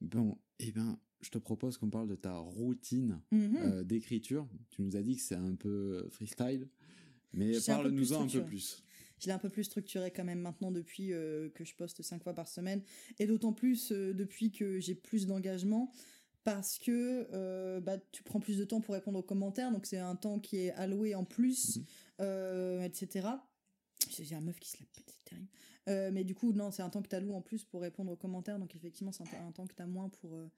Bon, 0.00 0.38
eh 0.58 0.72
ben, 0.72 0.98
je 1.20 1.30
te 1.30 1.38
propose 1.38 1.76
qu'on 1.76 1.90
parle 1.90 2.08
de 2.08 2.14
ta 2.16 2.34
routine 2.36 3.20
Mhm. 3.30 3.56
euh, 3.56 3.84
d'écriture. 3.84 4.48
Tu 4.70 4.82
nous 4.82 4.96
as 4.96 5.02
dit 5.02 5.16
que 5.16 5.22
c'est 5.22 5.34
un 5.34 5.54
peu 5.54 6.06
freestyle, 6.10 6.68
mais 7.32 7.52
parle-nous-en 7.66 8.22
un 8.24 8.28
peu 8.28 8.44
plus. 8.44 8.82
Je 9.18 9.26
l'ai 9.26 9.32
un 9.32 9.38
peu 9.38 9.50
plus 9.50 9.64
structuré 9.64 10.10
quand 10.10 10.24
même 10.24 10.40
maintenant 10.40 10.72
depuis 10.72 11.12
euh, 11.12 11.50
que 11.50 11.62
je 11.62 11.74
poste 11.74 12.00
cinq 12.00 12.22
fois 12.22 12.32
par 12.32 12.48
semaine 12.48 12.82
et 13.18 13.26
d'autant 13.26 13.52
plus 13.52 13.92
euh, 13.92 14.14
depuis 14.14 14.50
que 14.50 14.80
j'ai 14.80 14.94
plus 14.94 15.26
d'engagement 15.26 15.92
parce 16.44 16.78
que 16.78 17.28
euh, 17.32 17.80
bah, 17.80 17.98
tu 18.12 18.22
prends 18.22 18.40
plus 18.40 18.56
de 18.58 18.64
temps 18.64 18.80
pour 18.80 18.94
répondre 18.94 19.18
aux 19.18 19.22
commentaires 19.22 19.70
donc 19.72 19.84
c'est 19.86 19.98
un 19.98 20.16
temps 20.16 20.38
qui 20.38 20.56
est 20.58 20.72
alloué 20.72 21.14
en 21.14 21.24
plus 21.24 21.76
Mhm. 21.78 21.84
euh, 22.20 22.82
etc. 22.82 23.28
J'ai 24.08 24.34
un 24.34 24.40
meuf 24.40 24.58
qui 24.58 24.70
se 24.70 24.78
la 24.78 24.86
pète, 24.86 25.04
c'est 25.14 25.24
terrible. 25.24 25.48
Euh, 25.88 26.10
mais 26.12 26.24
du 26.24 26.34
coup, 26.34 26.52
non, 26.52 26.70
c'est 26.70 26.82
un 26.82 26.88
temps 26.88 27.02
que 27.02 27.08
tu 27.08 27.14
alloues 27.16 27.34
en 27.34 27.42
plus 27.42 27.64
pour 27.64 27.82
répondre 27.82 28.10
aux 28.10 28.16
commentaires. 28.16 28.58
Donc, 28.58 28.74
effectivement, 28.74 29.12
c'est 29.12 29.24
un, 29.24 29.46
un 29.48 29.52
temps 29.52 29.66
que 29.66 29.74
tu 29.74 29.82
as 29.82 29.86
moins 29.86 30.08
pour, 30.08 30.36
euh, 30.36 30.48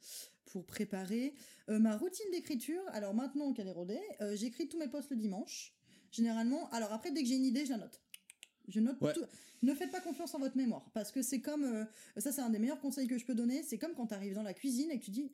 pour 0.47 0.65
préparer. 0.65 1.35
Ma 1.69 1.97
routine 1.97 2.27
d'écriture, 2.33 2.81
alors 2.93 3.15
maintenant 3.15 3.53
qu'elle 3.53 3.67
est 3.69 3.73
rodée, 3.73 4.01
j'écris 4.35 4.69
tous 4.69 4.79
mes 4.79 4.89
posts 4.89 5.11
le 5.11 5.17
dimanche. 5.17 5.75
Généralement, 6.13 6.69
alors 6.71 6.93
après, 6.93 7.11
dès 7.11 7.23
que 7.23 7.29
j'ai 7.29 7.37
une 7.37 7.45
idée, 7.45 7.65
je 7.67 7.71
la 7.73 7.79
note. 7.79 8.01
Je 8.69 8.79
note 8.81 9.01
Ouais. 9.01 9.13
tout. 9.13 9.25
Ne 9.63 9.75
faites 9.75 9.91
pas 9.91 10.01
confiance 10.01 10.35
en 10.35 10.39
votre 10.39 10.57
mémoire. 10.57 10.89
Parce 10.93 11.11
que 11.11 11.21
c'est 11.23 11.41
comme. 11.41 11.65
euh, 11.65 11.85
ça, 12.19 12.31
c'est 12.33 12.43
un 12.43 12.51
des 12.51 12.59
meilleurs 12.61 12.81
conseils 12.81 13.09
que 13.09 13.19
je 13.19 13.25
peux 13.25 13.35
donner. 13.35 13.63
C'est 13.65 13.79
comme 13.79 13.95
quand 13.95 14.07
tu 14.09 14.15
arrives 14.15 14.35
dans 14.35 14.43
la 14.45 14.55
cuisine 14.55 14.91
et 14.93 14.99
que 15.01 15.05
tu 15.05 15.11
dis 15.11 15.33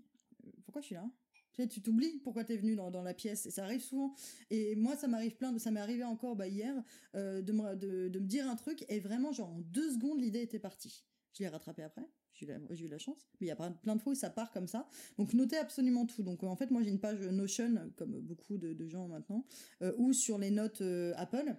Pourquoi 0.69 0.83
je 0.83 0.87
suis 0.89 0.95
là? 0.97 1.11
Tu 1.55 1.63
sais, 1.63 1.67
tu 1.69 1.81
t'oublies 1.81 2.19
pourquoi 2.23 2.45
t'es 2.45 2.59
venu 2.59 2.77
dans, 2.77 2.91
dans 2.91 3.01
la 3.03 3.15
pièce 3.15 3.47
et 3.47 3.51
ça 3.51 3.65
arrive 3.65 3.81
souvent. 3.81 4.13
Et 4.51 4.77
moi 4.77 4.97
ça 4.97 5.09
m'arrive 5.09 5.35
plein 5.37 5.51
de 5.51 5.59
ça 5.59 5.71
m'est 5.71 5.81
arrivé 5.81 6.05
encore 6.05 6.37
bah, 6.37 6.47
hier 6.47 6.75
euh, 7.15 7.41
de, 7.41 7.53
me, 7.53 7.75
de, 7.75 8.09
de 8.09 8.19
me 8.19 8.27
dire 8.27 8.47
un 8.47 8.55
truc 8.55 8.85
et 8.91 9.01
vraiment 9.01 9.33
genre 9.33 9.49
en 9.49 9.61
deux 9.61 9.91
secondes 9.95 10.21
l'idée 10.21 10.43
était 10.43 10.59
partie. 10.59 11.07
Je 11.33 11.43
l'ai 11.43 11.49
rattrapé 11.49 11.83
après 11.85 12.05
j'ai 12.35 12.45
eu, 12.45 12.49
la- 12.51 12.61
j'ai 12.75 12.85
eu 12.85 12.89
la 12.89 12.99
chance. 12.99 13.31
Mais 13.41 13.47
il 13.47 13.49
y 13.49 13.51
a 13.51 13.57
plein 13.57 13.97
de 13.97 14.01
fois 14.03 14.13
où 14.13 14.15
ça 14.15 14.29
part 14.29 14.51
comme 14.53 14.67
ça. 14.69 14.87
Donc 15.17 15.33
notez 15.33 15.57
absolument 15.57 16.05
tout. 16.05 16.23
Donc 16.23 16.45
euh, 16.45 16.49
en 16.49 16.55
fait 16.57 16.71
moi 16.71 16.83
j'ai 16.83 16.91
une 16.91 17.01
page 17.01 17.19
Notion 17.23 17.91
comme 17.97 18.21
beaucoup 18.21 18.59
de, 18.59 18.75
de 18.75 18.87
gens 18.87 19.09
maintenant 19.09 19.47
euh, 19.81 19.95
ou 19.97 20.13
sur 20.13 20.37
les 20.37 20.51
notes 20.51 20.83
euh, 20.83 21.15
Apple 21.17 21.57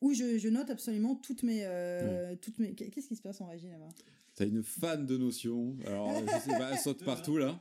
où 0.00 0.12
je, 0.12 0.36
je 0.36 0.48
note 0.48 0.68
absolument 0.68 1.14
toutes 1.14 1.44
mes 1.44 1.64
euh, 1.64 2.34
toutes 2.42 2.58
mes 2.58 2.74
qu'est-ce 2.74 3.06
qui 3.06 3.14
se 3.16 3.22
passe 3.22 3.40
en 3.40 3.46
régie 3.46 3.68
là-bas? 3.68 3.88
T'as 4.34 4.46
une 4.46 4.62
fan 4.62 5.06
de 5.06 5.16
notions. 5.18 5.76
Alors, 5.86 6.12
je 6.26 6.38
sais 6.50 6.56
pas, 6.58 6.72
elle 6.72 6.78
saute 6.78 7.04
partout 7.04 7.36
là. 7.36 7.60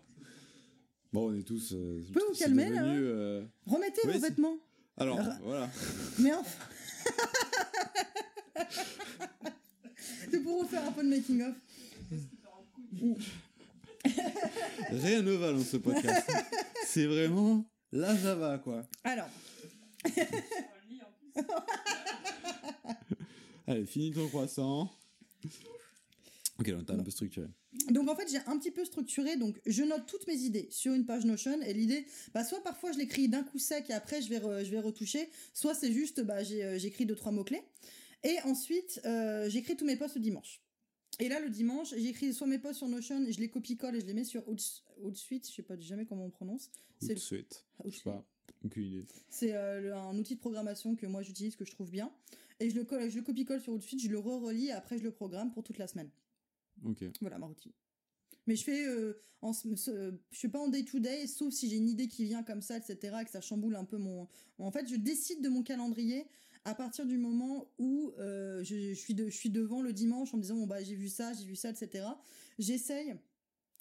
Bon, 1.12 1.32
on 1.32 1.34
est 1.36 1.44
tous. 1.44 1.74
euh, 1.74 2.04
peux 2.14 2.20
vous 2.24 2.36
calmer, 2.38 2.70
là, 2.70 2.82
devenu, 2.84 2.98
hein 2.98 3.02
euh, 3.02 3.44
Remettez 3.66 4.02
Oui, 4.06 4.14
vos 4.14 4.20
vêtements. 4.20 4.58
Alors, 4.98 5.20
voilà. 5.44 5.70
Mais 6.20 6.34
enfin. 6.34 6.66
C'est 10.32 10.40
pour 10.42 10.62
vous 10.62 10.68
faire 10.70 10.86
un 10.88 10.92
peu 10.92 11.04
de 11.04 11.10
making 11.10 11.42
of. 11.42 11.56
Rien 14.92 15.22
ne 15.24 15.32
va 15.32 15.52
dans 15.54 15.64
ce 15.64 15.78
podcast. 15.78 16.30
c'est 16.86 17.06
vraiment 17.08 17.66
la 17.92 18.16
Java, 18.16 18.60
quoi. 18.60 18.86
Alors, 19.04 19.30
Allez, 23.68 23.86
finis 23.86 24.12
ton 24.12 24.28
croissant. 24.28 24.92
Ok, 26.60 26.70
donc 26.72 26.86
t'as 26.86 26.94
un 26.94 27.04
peu 27.04 27.12
structuré. 27.12 27.48
Donc 27.90 28.10
en 28.10 28.16
fait, 28.16 28.28
j'ai 28.30 28.38
un 28.48 28.58
petit 28.58 28.72
peu 28.72 28.84
structuré. 28.86 29.36
Donc, 29.38 29.60
je 29.66 29.84
note 29.84 30.06
toutes 30.08 30.28
mes 30.28 30.38
idées 30.38 30.68
sur 30.72 30.94
une 30.94 31.06
page 31.06 31.26
Notion. 31.26 31.62
Et 31.62 31.74
l'idée, 31.74 32.06
bah, 32.34 32.44
soit 32.44 32.64
parfois 32.64 32.92
je 32.92 32.98
l'écris 32.98 33.30
d'un 33.30 33.44
coup 33.44 33.60
sec 33.60 33.90
et 33.90 33.94
après 33.94 34.22
je 34.22 34.30
vais, 34.30 34.40
re- 34.40 34.64
je 34.66 34.72
vais 34.72 34.80
retoucher. 34.80 35.30
Soit 35.54 35.76
c'est 35.76 35.92
juste, 35.92 36.22
bah, 36.22 36.38
euh, 36.52 36.80
j'écris 36.80 37.06
deux, 37.06 37.16
trois 37.16 37.32
mots-clés. 37.32 37.62
Et 38.24 38.38
ensuite, 38.44 39.00
euh, 39.06 39.50
j'écris 39.50 39.78
tous 39.78 39.86
mes 39.86 39.96
posts 39.96 40.16
le 40.16 40.22
dimanche. 40.22 40.62
Et 41.20 41.28
là, 41.30 41.40
le 41.40 41.50
dimanche, 41.50 41.94
j'écris 41.96 42.34
soit 42.34 42.48
mes 42.48 42.60
posts 42.60 42.78
sur 42.80 42.88
Notion 42.88 43.24
je 43.30 43.40
les 43.40 43.50
copie-colle 43.50 43.96
et 43.96 44.02
je 44.02 44.06
les 44.06 44.14
mets 44.14 44.24
sur 44.24 44.48
Outs- 44.50 44.84
Outsuite. 45.02 45.48
Je 45.50 45.54
sais 45.56 45.64
pas 45.64 45.78
jamais 45.80 46.06
comment 46.06 46.26
on 46.26 46.30
prononce. 46.30 46.70
Tout 47.00 47.08
C'est 47.08 47.14
de 47.16 47.20
suite. 47.20 47.66
Je 47.80 47.84
sais 47.84 47.88
Outsuite. 47.88 48.04
pas. 48.06 48.26
C'est 49.30 49.54
euh, 49.54 49.96
un 49.96 50.18
outil 50.18 50.36
de 50.36 50.40
programmation 50.40 50.96
que 50.96 51.06
moi 51.06 51.22
j'utilise, 51.22 51.56
que 51.56 51.66
je 51.66 51.72
trouve 51.72 51.90
bien. 51.92 52.12
Et 52.60 52.70
je 52.70 52.76
le, 52.76 52.84
colle- 52.84 53.10
je 53.10 53.16
le 53.16 53.22
copie-colle 53.22 53.62
sur 53.62 53.72
Outsuite, 53.74 54.02
je 54.02 54.10
le 54.10 54.20
re-relis 54.20 54.68
et 54.68 54.72
après 54.72 54.98
je 54.98 55.04
le 55.04 55.12
programme 55.12 55.52
pour 55.52 55.64
toute 55.64 55.78
la 55.78 55.88
semaine. 55.88 56.10
Voilà 57.22 57.38
ma 57.38 57.48
routine. 57.48 57.72
Mais 58.50 58.56
je 58.56 58.64
fais, 58.64 58.88
euh, 58.88 59.14
en, 59.42 59.52
je 59.54 60.12
suis 60.32 60.48
pas 60.48 60.60
en 60.60 60.70
day 60.70 60.84
to 60.84 61.00
day, 61.00 61.28
sauf 61.28 61.54
si 61.54 61.70
j'ai 61.70 61.78
une 61.78 61.88
idée 61.88 62.08
qui 62.08 62.26
vient 62.26 62.42
comme 62.42 62.64
ça, 62.64 62.78
etc., 62.78 63.16
et 63.22 63.24
que 63.24 63.30
ça 63.30 63.42
chamboule 63.42 63.76
un 63.76 63.86
peu 63.86 63.98
mon. 63.98 64.28
En 64.58 64.72
fait, 64.72 64.88
je 64.90 64.96
décide 64.96 65.44
de 65.44 65.50
mon 65.50 65.62
calendrier 65.62 66.26
à 66.66 66.74
partir 66.74 67.06
du 67.06 67.20
moment 67.20 67.72
où 67.78 68.12
euh, 68.18 68.64
je, 68.64 68.94
suis 68.94 69.14
de, 69.14 69.30
je 69.30 69.36
suis 69.36 69.52
devant 69.52 69.84
le 69.84 69.94
dimanche 69.94 70.34
en 70.34 70.38
me 70.38 70.42
disant 70.42 70.56
bon 70.56 70.66
bah 70.66 70.84
j'ai 70.84 70.96
vu 70.96 71.10
ça, 71.10 71.32
j'ai 71.34 71.46
vu 71.46 71.56
ça, 71.56 71.70
etc. 71.70 72.06
J'essaye 72.58 73.16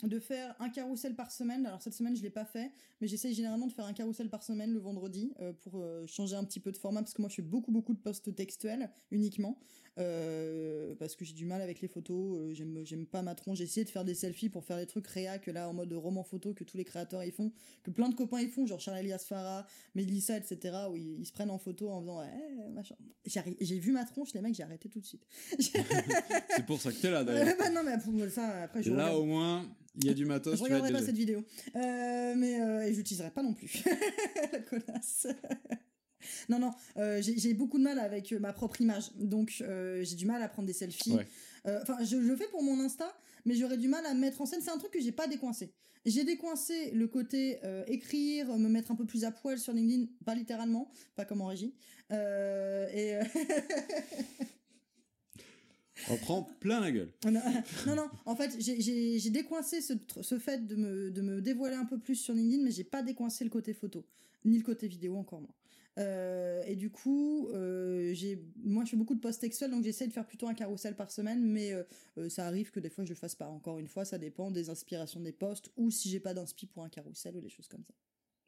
de 0.04 0.20
faire 0.20 0.54
un 0.60 0.68
carrousel 0.68 1.16
par 1.16 1.32
semaine. 1.32 1.64
Alors 1.64 1.80
cette 1.80 1.94
semaine 1.94 2.14
je 2.14 2.22
l'ai 2.22 2.30
pas 2.30 2.44
fait, 2.44 2.70
mais 3.00 3.08
j'essaye 3.08 3.32
généralement 3.32 3.66
de 3.66 3.72
faire 3.72 3.86
un 3.86 3.94
carrousel 3.94 4.28
par 4.28 4.42
semaine 4.42 4.72
le 4.72 4.78
vendredi 4.78 5.32
euh, 5.40 5.54
pour 5.54 5.82
changer 6.06 6.36
un 6.36 6.44
petit 6.44 6.60
peu 6.60 6.72
de 6.72 6.76
format 6.76 7.00
parce 7.00 7.14
que 7.14 7.22
moi 7.22 7.30
je 7.30 7.36
fais 7.36 7.42
beaucoup 7.42 7.72
beaucoup 7.72 7.94
de 7.94 8.00
posts 8.00 8.34
textuels 8.34 8.90
uniquement 9.10 9.58
euh, 9.96 10.94
parce 10.98 11.16
que 11.16 11.24
j'ai 11.24 11.32
du 11.34 11.44
mal 11.44 11.60
avec 11.62 11.80
les 11.80 11.88
photos. 11.88 12.38
euh, 12.38 12.52
j'aime 12.54 12.80
j'aime 12.84 13.06
pas 13.06 13.22
ma 13.22 13.34
tronche. 13.34 13.58
J'ai 13.58 13.64
essayé 13.64 13.84
de 13.84 13.90
faire 13.90 14.04
des 14.04 14.14
selfies 14.14 14.48
pour 14.48 14.64
faire 14.64 14.76
des 14.76 14.86
trucs 14.86 15.06
réac 15.06 15.46
là 15.46 15.68
en 15.68 15.72
mode 15.72 15.92
roman 15.92 16.22
photo 16.24 16.54
que 16.54 16.64
tous 16.64 16.76
les 16.76 16.84
créateurs 16.84 17.22
ils 17.24 17.32
font, 17.32 17.52
que 17.82 17.90
plein 17.90 18.08
de 18.08 18.14
copains 18.14 18.40
ils 18.40 18.50
font, 18.50 18.66
genre 18.66 18.80
Charles 18.80 18.98
Elias 18.98 19.24
Farah, 19.28 19.66
Mélissa, 19.94 20.36
etc. 20.36 20.76
où 20.90 20.96
ils, 20.96 21.20
ils 21.20 21.26
se 21.26 21.32
prennent 21.32 21.50
en 21.50 21.58
photo 21.58 21.90
en 21.90 22.00
faisant 22.00 22.20
machin. 22.72 22.94
J'ai 23.60 23.78
vu 23.78 23.92
ma 23.92 24.04
tronche, 24.04 24.32
les 24.34 24.40
mecs, 24.40 24.54
j'ai 24.54 24.62
arrêté 24.62 24.88
tout 24.88 25.00
de 25.00 25.06
suite. 25.06 25.26
C'est 25.58 26.66
pour 26.66 26.80
ça 26.80 26.92
que 26.92 26.96
t'es 27.00 27.10
là, 27.10 27.24
d'ailleurs. 27.24 27.56
bah 27.58 27.70
non 27.70 27.82
mais 27.84 27.96
pour 27.98 28.12
ça 28.30 28.62
après 28.62 28.82
je 28.82 28.90
Là, 28.92 29.06
regarde- 29.06 29.20
au 29.22 29.24
moins, 29.24 29.66
il 29.96 30.06
y 30.06 30.10
a 30.10 30.14
du 30.14 30.24
matos. 30.24 30.56
je 30.58 30.62
regarderai 30.62 30.92
pas 30.92 31.02
cette 31.02 31.16
vidéo. 31.16 31.44
Euh, 31.76 32.34
mais 32.36 32.60
euh, 32.60 32.82
et 32.86 32.92
je 32.92 32.98
l'utiliserai 32.98 33.30
pas 33.30 33.42
non 33.42 33.54
plus. 33.54 33.82
La 34.52 34.58
connasse. 34.60 35.26
Non, 36.48 36.58
non, 36.58 36.70
euh, 36.96 37.20
j'ai 37.22 37.54
beaucoup 37.54 37.78
de 37.78 37.84
mal 37.84 37.98
avec 37.98 38.32
euh, 38.32 38.38
ma 38.38 38.52
propre 38.52 38.80
image. 38.80 39.12
Donc, 39.16 39.58
euh, 39.60 40.02
j'ai 40.04 40.16
du 40.16 40.26
mal 40.26 40.42
à 40.42 40.48
prendre 40.48 40.66
des 40.66 40.72
selfies. 40.72 41.12
Ouais. 41.12 41.26
Enfin, 41.82 41.98
je, 42.00 42.06
je 42.06 42.16
le 42.16 42.36
fais 42.36 42.48
pour 42.48 42.62
mon 42.62 42.80
Insta, 42.80 43.12
mais 43.44 43.54
j'aurais 43.54 43.76
du 43.76 43.88
mal 43.88 44.04
à 44.06 44.14
me 44.14 44.20
mettre 44.20 44.40
en 44.40 44.46
scène. 44.46 44.60
C'est 44.62 44.70
un 44.70 44.78
truc 44.78 44.90
que 44.92 45.00
j'ai 45.00 45.12
pas 45.12 45.26
décoincé. 45.26 45.72
J'ai 46.06 46.24
décoincé 46.24 46.92
le 46.92 47.06
côté 47.08 47.58
écrire, 47.88 48.56
me 48.56 48.68
mettre 48.68 48.90
un 48.90 48.94
peu 48.94 49.04
plus 49.04 49.24
à 49.24 49.32
poil 49.32 49.58
sur 49.58 49.72
LinkedIn, 49.74 50.06
pas 50.24 50.34
littéralement, 50.34 50.90
pas 51.16 51.24
comme 51.26 51.42
en 51.42 51.46
régie. 51.46 51.74
Et 52.10 53.18
On 56.10 56.16
prend 56.16 56.42
plein 56.60 56.80
la 56.80 56.90
gueule. 56.92 57.12
non, 57.24 57.32
non, 57.86 57.94
non, 57.96 58.08
en 58.24 58.36
fait, 58.36 58.56
j'ai- 58.58 59.30
décoincé 59.30 59.80
ce 59.82 60.38
fait 60.38 60.66
de 60.66 60.76
me, 60.76 61.10
de 61.10 61.20
me 61.20 61.42
dévoiler 61.42 61.76
un 61.76 61.84
peu 61.84 61.98
plus 61.98 62.14
sur 62.14 62.34
LinkedIn, 62.34 62.62
mais 62.62 62.70
j'ai 62.70 62.84
pas 62.84 63.02
décoincé 63.02 63.44
le 63.44 63.50
côté 63.50 63.74
photo, 63.74 64.06
ni 64.44 64.56
le 64.56 64.64
côté 64.64 64.88
vidéo 64.88 65.16
encore 65.16 65.40
moins. 65.40 65.54
Euh, 65.98 66.62
et 66.66 66.76
du 66.76 66.90
coup, 66.90 67.48
euh, 67.48 68.12
j'ai, 68.14 68.40
moi 68.62 68.84
je 68.84 68.90
fais 68.90 68.96
beaucoup 68.96 69.14
de 69.14 69.20
posts 69.20 69.40
textuels, 69.40 69.70
donc 69.70 69.82
j'essaie 69.84 70.06
de 70.06 70.12
faire 70.12 70.26
plutôt 70.26 70.46
un 70.46 70.54
carrousel 70.54 70.94
par 70.94 71.10
semaine, 71.10 71.44
mais 71.44 71.72
euh, 71.72 72.28
ça 72.28 72.46
arrive 72.46 72.70
que 72.70 72.80
des 72.80 72.90
fois 72.90 73.04
je 73.04 73.10
le 73.10 73.16
fasse 73.16 73.34
pas. 73.34 73.48
Encore 73.48 73.78
une 73.78 73.88
fois, 73.88 74.04
ça 74.04 74.18
dépend 74.18 74.50
des 74.50 74.70
inspirations 74.70 75.20
des 75.20 75.32
posts, 75.32 75.70
ou 75.76 75.90
si 75.90 76.08
j'ai 76.08 76.20
pas 76.20 76.34
d'inspi 76.34 76.66
pour 76.66 76.84
un 76.84 76.88
carrousel 76.88 77.36
ou 77.36 77.40
des 77.40 77.48
choses 77.48 77.68
comme 77.68 77.82
ça. 77.84 77.94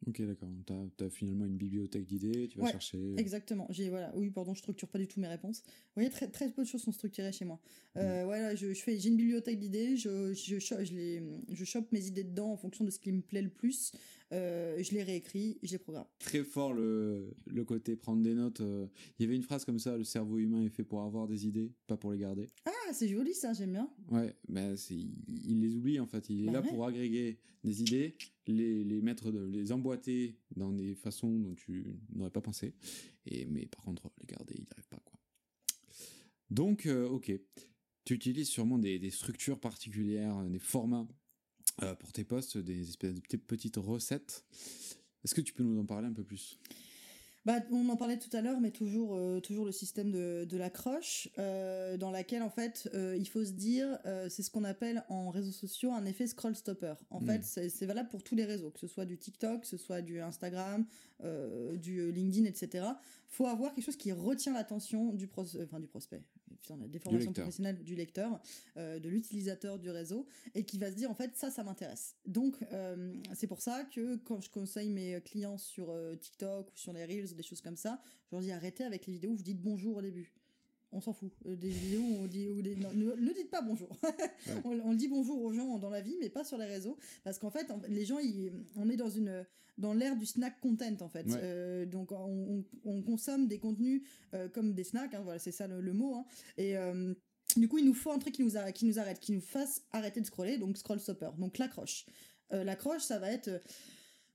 Ok, 0.06 0.22
d'accord. 0.22 0.48
T'as 0.64 1.04
as 1.06 1.10
finalement 1.10 1.44
une 1.44 1.58
bibliothèque 1.58 2.06
d'idées, 2.06 2.48
tu 2.48 2.56
vas 2.58 2.64
Ouais, 2.64 2.70
chercher. 2.72 3.14
Exactement. 3.18 3.66
J'ai 3.68 3.90
voilà. 3.90 4.10
Oui, 4.16 4.30
pardon, 4.30 4.54
je 4.54 4.60
structure 4.60 4.88
pas 4.88 4.98
du 4.98 5.06
tout 5.06 5.20
mes 5.20 5.28
réponses. 5.28 5.62
Vous 5.66 5.72
voyez, 5.96 6.08
très 6.08 6.26
très 6.28 6.50
peu 6.50 6.62
de 6.62 6.66
choses 6.68 6.80
sont 6.80 6.92
structurées 6.92 7.32
chez 7.32 7.44
moi. 7.44 7.60
Euh, 7.98 8.24
Voilà, 8.24 8.54
je, 8.54 8.72
je 8.72 8.80
fais, 8.82 8.98
j'ai 8.98 9.10
une 9.10 9.18
bibliothèque 9.18 9.58
d'idées. 9.58 9.98
Je 9.98 10.32
je 10.32 10.58
je 10.58 10.94
les 10.94 11.22
je 11.52 11.64
chope 11.66 11.92
mes 11.92 12.06
idées 12.06 12.24
dedans 12.24 12.50
en 12.52 12.56
fonction 12.56 12.82
de 12.86 12.90
ce 12.90 12.98
qui 12.98 13.12
me 13.12 13.20
plaît 13.20 13.42
le 13.42 13.50
plus. 13.50 13.92
Euh, 14.32 14.80
je 14.82 14.92
les 14.92 15.02
réécris, 15.02 15.58
je 15.62 15.72
les 15.72 15.78
programme. 15.78 16.06
Très 16.20 16.44
fort 16.44 16.72
le, 16.72 17.34
le 17.46 17.64
côté 17.64 17.96
prendre 17.96 18.22
des 18.22 18.34
notes. 18.34 18.60
euh. 18.60 18.86
Il 19.18 19.22
y 19.22 19.26
avait 19.26 19.34
une 19.34 19.42
phrase 19.42 19.64
comme 19.64 19.78
ça 19.80 19.96
le 19.96 20.04
cerveau 20.04 20.38
humain 20.38 20.62
est 20.62 20.68
fait 20.68 20.84
pour 20.84 21.02
avoir 21.02 21.26
des 21.26 21.46
idées, 21.48 21.72
pas 21.88 21.96
pour 21.96 22.12
les 22.12 22.18
garder. 22.18 22.46
Ah, 22.64 22.92
c'est 22.92 23.08
joli 23.08 23.34
ça, 23.34 23.52
j'aime 23.52 23.72
bien. 23.72 23.90
Ouais, 24.10 24.34
ben 24.48 24.76
c'est 24.76 24.94
il 24.94 25.12
il 25.44 25.60
les 25.60 25.74
oublie 25.74 25.98
en 25.98 26.06
fait. 26.06 26.28
Il 26.30 26.42
est 26.42 26.46
Bah 26.46 26.52
là 26.52 26.60
ouais. 26.62 26.68
pour 26.68 26.86
agréger 26.86 27.38
des 27.64 27.80
idées, 27.82 28.14
les, 28.46 28.84
les 28.84 29.00
mettre, 29.00 29.32
de- 29.32 29.44
les 29.46 29.72
emboîter 29.72 30.36
dans 30.56 30.72
des 30.72 30.94
façons 30.94 31.36
dont 31.38 31.54
tu 31.54 31.98
n'aurais 32.14 32.30
pas 32.30 32.40
pensé. 32.40 32.74
Et 33.26 33.46
mais 33.46 33.66
par 33.66 33.82
contre, 33.84 34.10
les 34.20 34.26
garder, 34.26 34.54
il 34.56 34.60
n'y 34.62 34.68
arrive 34.70 34.88
pas 34.88 35.00
quoi. 35.04 35.18
Donc, 36.50 36.86
euh, 36.86 37.06
ok, 37.08 37.32
tu 38.04 38.14
utilises 38.14 38.48
sûrement 38.48 38.78
des, 38.78 38.98
des 38.98 39.10
structures 39.10 39.58
particulières, 39.60 40.42
des 40.48 40.58
formats 40.58 41.06
euh, 41.82 41.94
pour 41.94 42.12
tes 42.12 42.24
posts, 42.24 42.58
des 42.58 42.88
espèces 42.88 43.14
de 43.14 43.20
petites- 43.20 43.76
recettes. 43.76 44.44
Est-ce 45.24 45.34
que 45.34 45.40
tu 45.40 45.52
peux 45.52 45.62
nous 45.62 45.80
en 45.80 45.84
parler 45.86 46.06
un 46.08 46.12
peu 46.12 46.24
plus? 46.24 46.58
Bah, 47.46 47.60
on 47.70 47.88
en 47.88 47.96
parlait 47.96 48.18
tout 48.18 48.34
à 48.36 48.42
l'heure, 48.42 48.60
mais 48.60 48.70
toujours, 48.70 49.14
euh, 49.16 49.40
toujours 49.40 49.64
le 49.64 49.72
système 49.72 50.10
de, 50.10 50.44
de 50.44 50.56
la 50.58 50.68
croche, 50.68 51.28
euh, 51.38 51.96
dans 51.96 52.10
laquelle 52.10 52.42
en 52.42 52.50
fait, 52.50 52.90
euh, 52.92 53.16
il 53.18 53.26
faut 53.26 53.42
se 53.44 53.52
dire, 53.52 53.98
c'est 54.28 54.42
ce 54.42 54.50
qu'on 54.50 54.64
appelle 54.64 55.04
en 55.08 55.30
réseaux 55.30 55.50
sociaux 55.52 55.90
un 55.92 56.04
effet 56.04 56.26
scroll 56.26 56.54
stopper. 56.54 56.94
En 57.08 57.20
fait, 57.20 57.42
c'est 57.44 57.70
c'est 57.70 57.86
valable 57.86 58.10
pour 58.10 58.22
tous 58.22 58.34
les 58.34 58.44
réseaux, 58.44 58.70
que 58.70 58.78
ce 58.80 58.86
soit 58.86 59.06
du 59.06 59.16
TikTok, 59.16 59.62
que 59.62 59.66
ce 59.66 59.78
soit 59.78 60.02
du 60.02 60.20
Instagram, 60.20 60.84
du 61.76 62.12
LinkedIn, 62.12 62.44
etc. 62.46 62.86
Faut 63.28 63.46
avoir 63.46 63.72
quelque 63.74 63.84
chose 63.84 63.96
qui 63.96 64.12
retient 64.12 64.52
l'attention 64.52 65.14
du, 65.14 65.26
pros- 65.26 65.56
enfin, 65.62 65.80
du 65.80 65.86
prospect, 65.86 66.22
la 66.68 66.88
déformation 66.88 67.32
professionnelle 67.32 67.82
du 67.82 67.94
lecteur, 67.94 68.40
euh, 68.76 68.98
de 68.98 69.08
l'utilisateur 69.08 69.78
du 69.78 69.90
réseau, 69.90 70.26
et 70.54 70.64
qui 70.64 70.78
va 70.78 70.90
se 70.90 70.96
dire 70.96 71.10
en 71.10 71.14
fait 71.14 71.36
ça, 71.36 71.50
ça 71.50 71.64
m'intéresse. 71.64 72.16
Donc 72.26 72.56
euh, 72.72 73.14
c'est 73.34 73.46
pour 73.46 73.60
ça 73.60 73.84
que 73.84 74.16
quand 74.16 74.40
je 74.40 74.50
conseille 74.50 74.90
mes 74.90 75.20
clients 75.22 75.58
sur 75.58 75.90
euh, 75.90 76.16
TikTok 76.16 76.68
ou 76.72 76.76
sur 76.76 76.92
les 76.92 77.04
Reels, 77.04 77.34
des 77.34 77.42
choses 77.42 77.60
comme 77.60 77.76
ça, 77.76 78.00
je 78.26 78.36
leur 78.36 78.40
dis 78.40 78.52
arrêtez 78.52 78.84
avec 78.84 79.06
les 79.06 79.14
vidéos 79.14 79.30
où 79.30 79.36
vous 79.36 79.42
dites 79.42 79.60
bonjour 79.60 79.96
au 79.96 80.02
début. 80.02 80.32
On 80.92 81.00
s'en 81.00 81.12
fout. 81.12 81.30
Euh, 81.46 81.54
Des 81.56 81.68
vidéos 81.68 82.02
on 82.20 82.26
dit, 82.26 82.46
des- 82.62 82.74
non, 82.76 82.90
ne, 82.94 83.12
ne 83.14 83.32
dites 83.32 83.50
pas 83.50 83.62
bonjour. 83.62 83.88
on, 84.64 84.92
dit 84.94 85.08
bonjour 85.08 85.40
aux 85.42 85.52
gens 85.52 85.78
dans 85.78 85.90
la 85.90 86.00
vie, 86.00 86.16
mais 86.20 86.28
pas 86.28 86.42
sur 86.44 86.58
les 86.58 86.66
réseaux, 86.66 86.96
parce 87.24 87.38
qu'en 87.38 87.50
fait, 87.50 87.66
les 87.88 88.04
gens, 88.04 88.18
ils- 88.18 88.52
on 88.76 88.88
est 88.90 88.96
dans 88.96 89.10
une 89.10 89.46
dans 89.78 89.94
l'ère 89.94 90.14
du 90.16 90.26
snack 90.26 90.60
content 90.60 90.96
en 91.00 91.08
fait. 91.08 91.26
Ouais. 91.26 91.38
Euh, 91.42 91.86
donc 91.86 92.12
on, 92.12 92.16
on- 92.58 92.64
on 92.84 93.02
consomme 93.02 93.46
des 93.46 93.58
contenus 93.58 94.02
euh, 94.34 94.48
comme 94.48 94.74
des 94.74 94.84
snacks, 94.84 95.14
hein, 95.14 95.22
voilà, 95.22 95.38
c'est 95.38 95.52
ça 95.52 95.66
le, 95.68 95.80
le 95.80 95.92
mot. 95.94 96.16
hein. 96.16 96.26
Et 96.58 96.76
euh, 96.76 97.14
du 97.56 97.66
coup, 97.68 97.78
il 97.78 97.86
nous 97.86 97.94
faut 97.94 98.10
un 98.10 98.18
truc 98.18 98.34
qui 98.34 98.42
nous, 98.42 98.58
arrête, 98.58 98.74
qui 98.74 98.84
nous 98.84 98.98
arrête, 98.98 99.20
qui 99.20 99.32
nous 99.32 99.40
fasse 99.40 99.82
arrêter 99.92 100.20
de 100.20 100.26
scroller, 100.26 100.58
donc 100.58 100.76
scroll 100.76 101.00
stopper, 101.00 101.30
donc 101.38 101.56
l'accroche. 101.58 102.04
L'accroche, 102.52 103.02
ça 103.02 103.18
va 103.20 103.30
être 103.30 103.48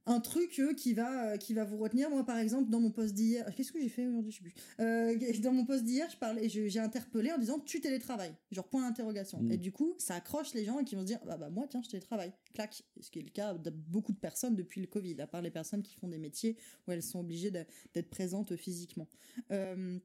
un 0.06 0.20
truc 0.20 0.60
euh, 0.60 0.74
qui 0.74 0.94
va 0.94 1.34
euh, 1.34 1.38
qui 1.38 1.54
va 1.54 1.64
vous 1.64 1.78
retenir. 1.78 2.10
Moi, 2.10 2.26
par 2.26 2.38
exemple, 2.38 2.70
dans 2.70 2.80
mon 2.80 2.92
post 2.92 3.14
d'hier, 3.14 3.46
qu'est-ce 3.56 3.72
que 3.72 3.80
j'ai 3.80 3.90
fait 3.90 4.08
aujourd'hui 4.08 4.32
Je 4.32 4.38
sais 4.38 4.44
plus. 4.44 4.54
Euh, 4.80 5.40
dans 5.42 5.52
mon 5.52 5.66
post 5.66 5.84
d'hier, 5.84 6.08
je 6.10 6.18
parlais, 6.18 6.48
j'ai 6.50 6.80
interpellé 6.80 7.32
en 7.32 7.38
disant 7.38 7.60
tu 7.60 7.82
télétravailles, 7.82 8.36
genre 8.52 8.68
point 8.68 8.82
d'interrogation. 8.82 9.42
Mm. 9.42 9.52
Et 9.52 9.58
du 9.58 9.72
coup, 9.72 9.96
ça 9.98 10.16
accroche 10.16 10.54
les 10.54 10.66
gens 10.66 10.80
et 10.80 10.84
qui 10.84 10.96
vont 10.96 11.02
se 11.02 11.08
dire 11.08 11.20
bah, 11.26 11.38
bah 11.38 11.50
moi 11.50 11.66
tiens 11.70 11.82
je 11.84 11.90
télétravaille, 11.90 12.34
clac. 12.54 12.84
Ce 13.00 13.10
qui 13.10 13.20
est 13.20 13.24
le 13.24 13.30
cas 13.30 13.54
de 13.54 13.70
beaucoup 13.70 14.14
de 14.14 14.20
personnes 14.20 14.56
depuis 14.56 14.82
le 14.82 14.88
Covid, 14.88 15.20
à 15.22 15.28
part 15.28 15.42
les 15.42 15.52
personnes 15.52 15.84
qui 15.84 15.96
font 15.96 16.08
des 16.08 16.18
métiers 16.20 16.58
où 16.88 16.92
elles 16.92 17.04
sont 17.04 17.20
obligées 17.20 17.52
d'être 17.52 18.10
présentes 18.10 18.56
physiquement. 18.56 19.08
Euh, 19.52 20.00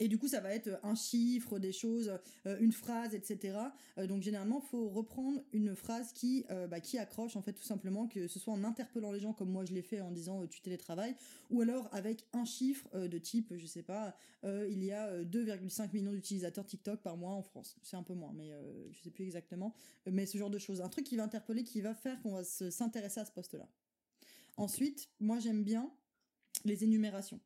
Et 0.00 0.08
du 0.08 0.18
coup, 0.18 0.28
ça 0.28 0.40
va 0.40 0.54
être 0.54 0.78
un 0.84 0.94
chiffre, 0.94 1.58
des 1.58 1.72
choses, 1.72 2.12
euh, 2.46 2.56
une 2.60 2.72
phrase, 2.72 3.14
etc. 3.14 3.58
Euh, 3.98 4.06
donc 4.06 4.22
généralement, 4.22 4.60
faut 4.60 4.88
reprendre 4.88 5.42
une 5.52 5.74
phrase 5.74 6.12
qui, 6.12 6.44
euh, 6.50 6.68
bah, 6.68 6.80
qui 6.80 6.98
accroche 6.98 7.36
en 7.36 7.42
fait 7.42 7.52
tout 7.52 7.64
simplement, 7.64 8.06
que 8.06 8.28
ce 8.28 8.38
soit 8.38 8.52
en 8.52 8.62
interpellant 8.62 9.10
les 9.10 9.18
gens 9.18 9.32
comme 9.32 9.50
moi 9.50 9.64
je 9.64 9.72
l'ai 9.72 9.82
fait 9.82 10.00
en 10.00 10.12
disant 10.12 10.46
tu 10.46 10.60
télétravailles, 10.60 11.16
ou 11.50 11.60
alors 11.62 11.88
avec 11.92 12.24
un 12.32 12.44
chiffre 12.44 12.88
de 12.96 13.18
type, 13.18 13.52
je 13.56 13.66
sais 13.66 13.82
pas, 13.82 14.14
il 14.44 14.84
y 14.84 14.92
a 14.92 15.24
2,5 15.24 15.92
millions 15.92 16.12
d'utilisateurs 16.12 16.64
TikTok 16.64 17.00
par 17.00 17.16
mois 17.16 17.32
en 17.32 17.42
France. 17.42 17.76
C'est 17.82 17.96
un 17.96 18.02
peu 18.02 18.14
moins, 18.14 18.32
mais 18.34 18.50
je 18.92 19.02
sais 19.02 19.10
plus 19.10 19.24
exactement. 19.24 19.74
Mais 20.06 20.26
ce 20.26 20.38
genre 20.38 20.50
de 20.50 20.58
choses, 20.58 20.80
un 20.80 20.88
truc 20.88 21.04
qui 21.04 21.16
va 21.16 21.24
interpeller, 21.24 21.64
qui 21.64 21.80
va 21.80 21.94
faire 21.94 22.20
qu'on 22.22 22.32
va 22.32 22.44
s'intéresser 22.44 23.20
à 23.20 23.24
ce 23.24 23.32
poste-là. 23.32 23.68
Ensuite, 24.56 25.08
moi 25.20 25.38
j'aime 25.38 25.64
bien 25.64 25.90
les 26.64 26.84
énumérations. 26.84 27.40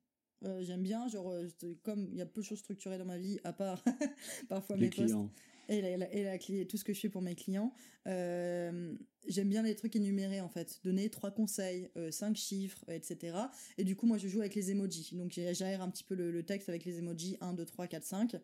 Euh, 0.44 0.62
j'aime 0.62 0.82
bien, 0.82 1.08
genre, 1.08 1.30
euh, 1.30 1.48
comme 1.82 2.08
il 2.12 2.18
y 2.18 2.22
a 2.22 2.26
peu 2.26 2.40
de 2.40 2.46
choses 2.46 2.58
structurées 2.58 2.98
dans 2.98 3.04
ma 3.04 3.18
vie, 3.18 3.38
à 3.44 3.52
part 3.52 3.82
parfois 4.48 4.76
mes 4.76 4.90
clients. 4.90 5.22
posts 5.22 5.34
et, 5.68 5.80
la, 5.80 6.12
et, 6.12 6.24
la, 6.24 6.38
tout 6.66 6.76
ce 6.76 6.84
que 6.84 6.92
je 6.92 7.00
fais 7.00 7.08
pour 7.08 7.22
mes 7.22 7.34
clients, 7.34 7.72
euh, 8.08 8.94
j'aime 9.28 9.48
bien 9.48 9.62
les 9.62 9.76
trucs 9.76 9.94
énumérés 9.94 10.40
en 10.40 10.48
fait. 10.48 10.80
Donner 10.82 11.08
trois 11.08 11.30
conseils, 11.30 11.88
cinq 12.10 12.36
chiffres, 12.36 12.84
etc. 12.88 13.36
Et 13.78 13.84
du 13.84 13.94
coup, 13.94 14.06
moi, 14.06 14.18
je 14.18 14.28
joue 14.28 14.40
avec 14.40 14.54
les 14.54 14.72
emojis. 14.72 15.14
Donc, 15.14 15.32
j'aère 15.32 15.80
un 15.80 15.88
petit 15.88 16.04
peu 16.04 16.14
le, 16.14 16.30
le, 16.30 16.42
texte 16.42 16.68
avec 16.68 16.84
les 16.84 16.98
emojis 16.98 17.36
1, 17.40 17.54
2, 17.54 17.64
3, 17.64 17.86
4, 17.86 18.04
5. 18.04 18.36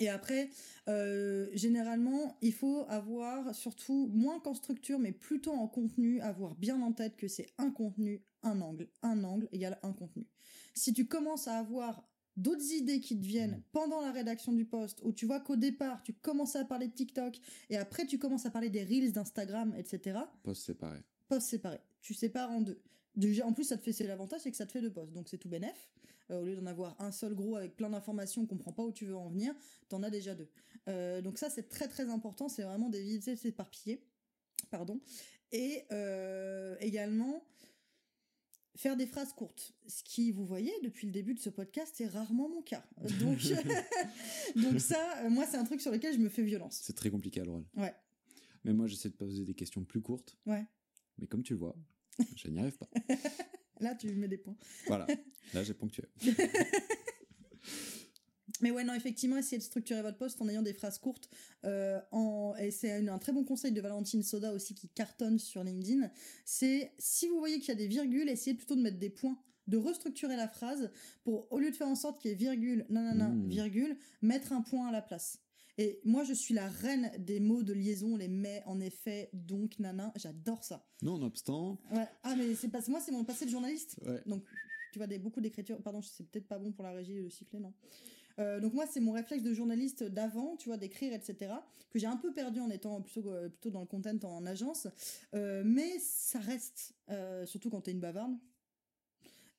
Et 0.00 0.08
après, 0.08 0.50
euh, 0.88 1.48
généralement, 1.52 2.36
il 2.40 2.52
faut 2.52 2.86
avoir, 2.88 3.54
surtout 3.54 4.10
moins 4.12 4.40
qu'en 4.40 4.54
structure, 4.54 4.98
mais 4.98 5.12
plutôt 5.12 5.52
en 5.52 5.68
contenu, 5.68 6.20
avoir 6.20 6.54
bien 6.54 6.80
en 6.82 6.92
tête 6.92 7.16
que 7.16 7.28
c'est 7.28 7.46
un 7.58 7.70
contenu, 7.70 8.22
un 8.42 8.60
angle, 8.60 8.88
un 9.02 9.22
angle 9.22 9.48
égale 9.52 9.78
un 9.82 9.92
contenu. 9.92 10.26
Si 10.74 10.92
tu 10.92 11.06
commences 11.06 11.48
à 11.48 11.58
avoir 11.58 12.08
d'autres 12.36 12.72
idées 12.72 13.00
qui 13.00 13.18
te 13.18 13.24
viennent 13.24 13.56
mmh. 13.58 13.62
pendant 13.72 14.00
la 14.00 14.12
rédaction 14.12 14.52
du 14.52 14.64
post, 14.64 15.00
où 15.02 15.12
tu 15.12 15.26
vois 15.26 15.40
qu'au 15.40 15.56
départ, 15.56 16.02
tu 16.02 16.12
commences 16.12 16.56
à 16.56 16.64
parler 16.64 16.88
de 16.88 16.94
TikTok, 16.94 17.38
et 17.70 17.76
après 17.76 18.06
tu 18.06 18.18
commences 18.18 18.46
à 18.46 18.50
parler 18.50 18.70
des 18.70 18.84
reels 18.84 19.12
d'Instagram, 19.12 19.74
etc. 19.76 20.20
Post 20.42 20.64
séparé. 20.64 20.98
Post 21.28 21.48
séparé. 21.48 21.78
Tu 22.00 22.14
sépares 22.14 22.50
en 22.50 22.62
deux. 22.62 22.80
Déjà, 23.14 23.46
en 23.46 23.52
plus, 23.52 23.64
ça 23.64 23.76
te 23.76 23.82
fait, 23.82 23.92
c'est 23.92 24.06
l'avantage, 24.06 24.40
c'est 24.40 24.50
que 24.50 24.56
ça 24.56 24.66
te 24.66 24.72
fait 24.72 24.80
deux 24.80 24.92
posts, 24.92 25.12
donc 25.12 25.28
c'est 25.28 25.38
tout 25.38 25.48
bénef. 25.48 25.90
Euh, 26.30 26.40
au 26.40 26.44
lieu 26.44 26.56
d'en 26.56 26.66
avoir 26.66 26.96
un 27.00 27.12
seul 27.12 27.34
gros 27.34 27.56
avec 27.56 27.76
plein 27.76 27.90
d'informations, 27.90 28.42
on 28.42 28.46
comprend 28.46 28.72
pas 28.72 28.82
où 28.82 28.92
tu 28.92 29.04
veux 29.04 29.16
en 29.16 29.28
venir, 29.28 29.54
t'en 29.88 30.02
as 30.02 30.10
déjà 30.10 30.34
deux. 30.34 30.48
Euh, 30.88 31.20
donc 31.20 31.38
ça, 31.38 31.50
c'est 31.50 31.68
très 31.68 31.88
très 31.88 32.08
important, 32.08 32.48
c'est 32.48 32.62
vraiment 32.62 32.88
d'éviter 32.88 33.34
de 33.34 33.38
s'éparpiller. 33.38 34.02
Pardon. 34.70 35.00
Et 35.50 35.84
euh, 35.92 36.76
également, 36.80 37.44
faire 38.76 38.96
des 38.96 39.06
phrases 39.06 39.32
courtes. 39.32 39.74
Ce 39.86 40.02
qui, 40.02 40.30
vous 40.30 40.44
voyez, 40.44 40.72
depuis 40.82 41.06
le 41.06 41.12
début 41.12 41.34
de 41.34 41.40
ce 41.40 41.50
podcast, 41.50 41.92
c'est 41.96 42.06
rarement 42.06 42.48
mon 42.48 42.62
cas. 42.62 42.84
Donc, 43.20 43.38
donc 44.56 44.80
ça, 44.80 45.28
moi, 45.28 45.46
c'est 45.46 45.56
un 45.56 45.64
truc 45.64 45.80
sur 45.80 45.90
lequel 45.90 46.14
je 46.14 46.18
me 46.18 46.28
fais 46.28 46.42
violence. 46.42 46.80
C'est 46.82 46.94
très 46.96 47.10
compliqué 47.10 47.40
à 47.40 47.44
l'oral. 47.44 47.64
Ouais. 47.76 47.94
Mais 48.64 48.72
moi, 48.72 48.86
j'essaie 48.86 49.08
de 49.08 49.14
poser 49.14 49.44
des 49.44 49.54
questions 49.54 49.84
plus 49.84 50.00
courtes. 50.00 50.36
Ouais. 50.46 50.64
Mais 51.18 51.26
comme 51.26 51.42
tu 51.42 51.54
le 51.54 51.58
vois, 51.58 51.76
je 52.36 52.48
n'y 52.48 52.60
arrive 52.60 52.76
pas. 52.78 52.88
Là, 53.80 53.94
tu 53.94 54.08
mets 54.14 54.28
des 54.28 54.38
points. 54.38 54.56
Voilà. 54.86 55.06
Là, 55.52 55.64
j'ai 55.64 55.74
ponctué. 55.74 56.04
Mais 58.62 58.70
ouais, 58.70 58.84
non, 58.84 58.94
effectivement, 58.94 59.36
essayez 59.36 59.58
de 59.58 59.62
structurer 59.62 60.00
votre 60.02 60.16
poste 60.16 60.40
en 60.40 60.48
ayant 60.48 60.62
des 60.62 60.72
phrases 60.72 60.98
courtes. 60.98 61.28
Euh, 61.64 62.00
en... 62.12 62.54
Et 62.58 62.70
c'est 62.70 63.06
un, 63.08 63.18
très 63.18 63.32
bon 63.32 63.44
conseil 63.44 63.72
de 63.72 63.80
Valentine 63.80 64.22
Soda 64.22 64.52
aussi 64.52 64.74
qui 64.74 64.88
cartonne 64.88 65.38
sur 65.38 65.62
LinkedIn. 65.62 66.10
C'est 66.44 66.92
si 66.98 67.28
vous 67.28 67.38
voyez 67.38 67.58
qu'il 67.58 67.68
y 67.68 67.72
a 67.72 67.76
des 67.76 67.88
virgules, 67.88 68.28
essayez 68.28 68.56
plutôt 68.56 68.76
de 68.76 68.80
mettre 68.80 68.98
des 68.98 69.10
points 69.10 69.38
de 69.68 69.76
restructurer 69.76 70.36
la 70.36 70.48
phrase 70.48 70.90
pour, 71.22 71.50
au 71.52 71.58
lieu 71.60 71.70
de 71.70 71.76
faire 71.76 71.86
en 71.86 71.94
sorte 71.94 72.20
qu'il 72.20 72.30
y 72.30 72.34
ait 72.34 72.36
virgule, 72.36 72.84
nanana, 72.88 73.28
mmh. 73.28 73.48
virgule, 73.48 73.96
mettre 74.20 74.52
un 74.52 74.60
point 74.60 74.88
à 74.88 74.92
la 74.92 75.02
place. 75.02 75.40
Et 75.78 76.00
moi, 76.04 76.24
je 76.24 76.34
suis 76.34 76.52
la 76.52 76.68
reine 76.68 77.12
des 77.18 77.40
mots 77.40 77.62
de 77.62 77.72
liaison, 77.72 78.16
les 78.16 78.28
mais, 78.28 78.62
en 78.66 78.80
effet, 78.80 79.30
donc, 79.32 79.78
nana. 79.78 80.12
J'adore 80.16 80.64
ça. 80.64 80.84
Nonobstant. 81.00 81.80
Ouais. 81.92 82.06
Ah, 82.24 82.34
mais 82.36 82.54
c'est 82.54 82.68
pas, 82.68 82.80
moi, 82.88 83.00
c'est 83.00 83.12
mon 83.12 83.24
passé 83.24 83.46
de 83.46 83.50
journaliste. 83.50 83.98
Donc, 84.26 84.44
tu 84.92 84.98
vois, 84.98 85.06
des, 85.06 85.18
beaucoup 85.18 85.40
d'écriture. 85.40 85.80
Pardon, 85.82 86.02
c'est 86.02 86.28
peut-être 86.28 86.46
pas 86.46 86.58
bon 86.58 86.72
pour 86.72 86.84
la 86.84 86.92
régie, 86.92 87.14
le 87.14 87.30
sifflet, 87.30 87.58
non. 87.58 87.72
Euh, 88.38 88.60
donc 88.60 88.74
moi, 88.74 88.86
c'est 88.86 89.00
mon 89.00 89.12
réflexe 89.12 89.42
de 89.42 89.52
journaliste 89.52 90.02
d'avant, 90.04 90.56
tu 90.56 90.68
vois, 90.68 90.76
d'écrire, 90.76 91.12
etc., 91.12 91.52
que 91.90 91.98
j'ai 91.98 92.06
un 92.06 92.16
peu 92.16 92.32
perdu 92.32 92.60
en 92.60 92.70
étant 92.70 93.00
plutôt, 93.02 93.28
euh, 93.28 93.48
plutôt 93.48 93.70
dans 93.70 93.80
le 93.80 93.86
content 93.86 94.16
en 94.24 94.46
agence. 94.46 94.88
Euh, 95.34 95.62
mais 95.64 95.98
ça 95.98 96.38
reste, 96.40 96.94
surtout 97.44 97.70
quand 97.70 97.82
t'es 97.82 97.92
une 97.92 98.00
bavarde. 98.00 98.34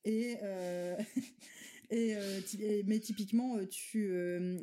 Et, 0.04 0.36
et, 1.90 2.82
mais 2.86 2.98
typiquement, 3.00 3.64
tu 3.66 4.12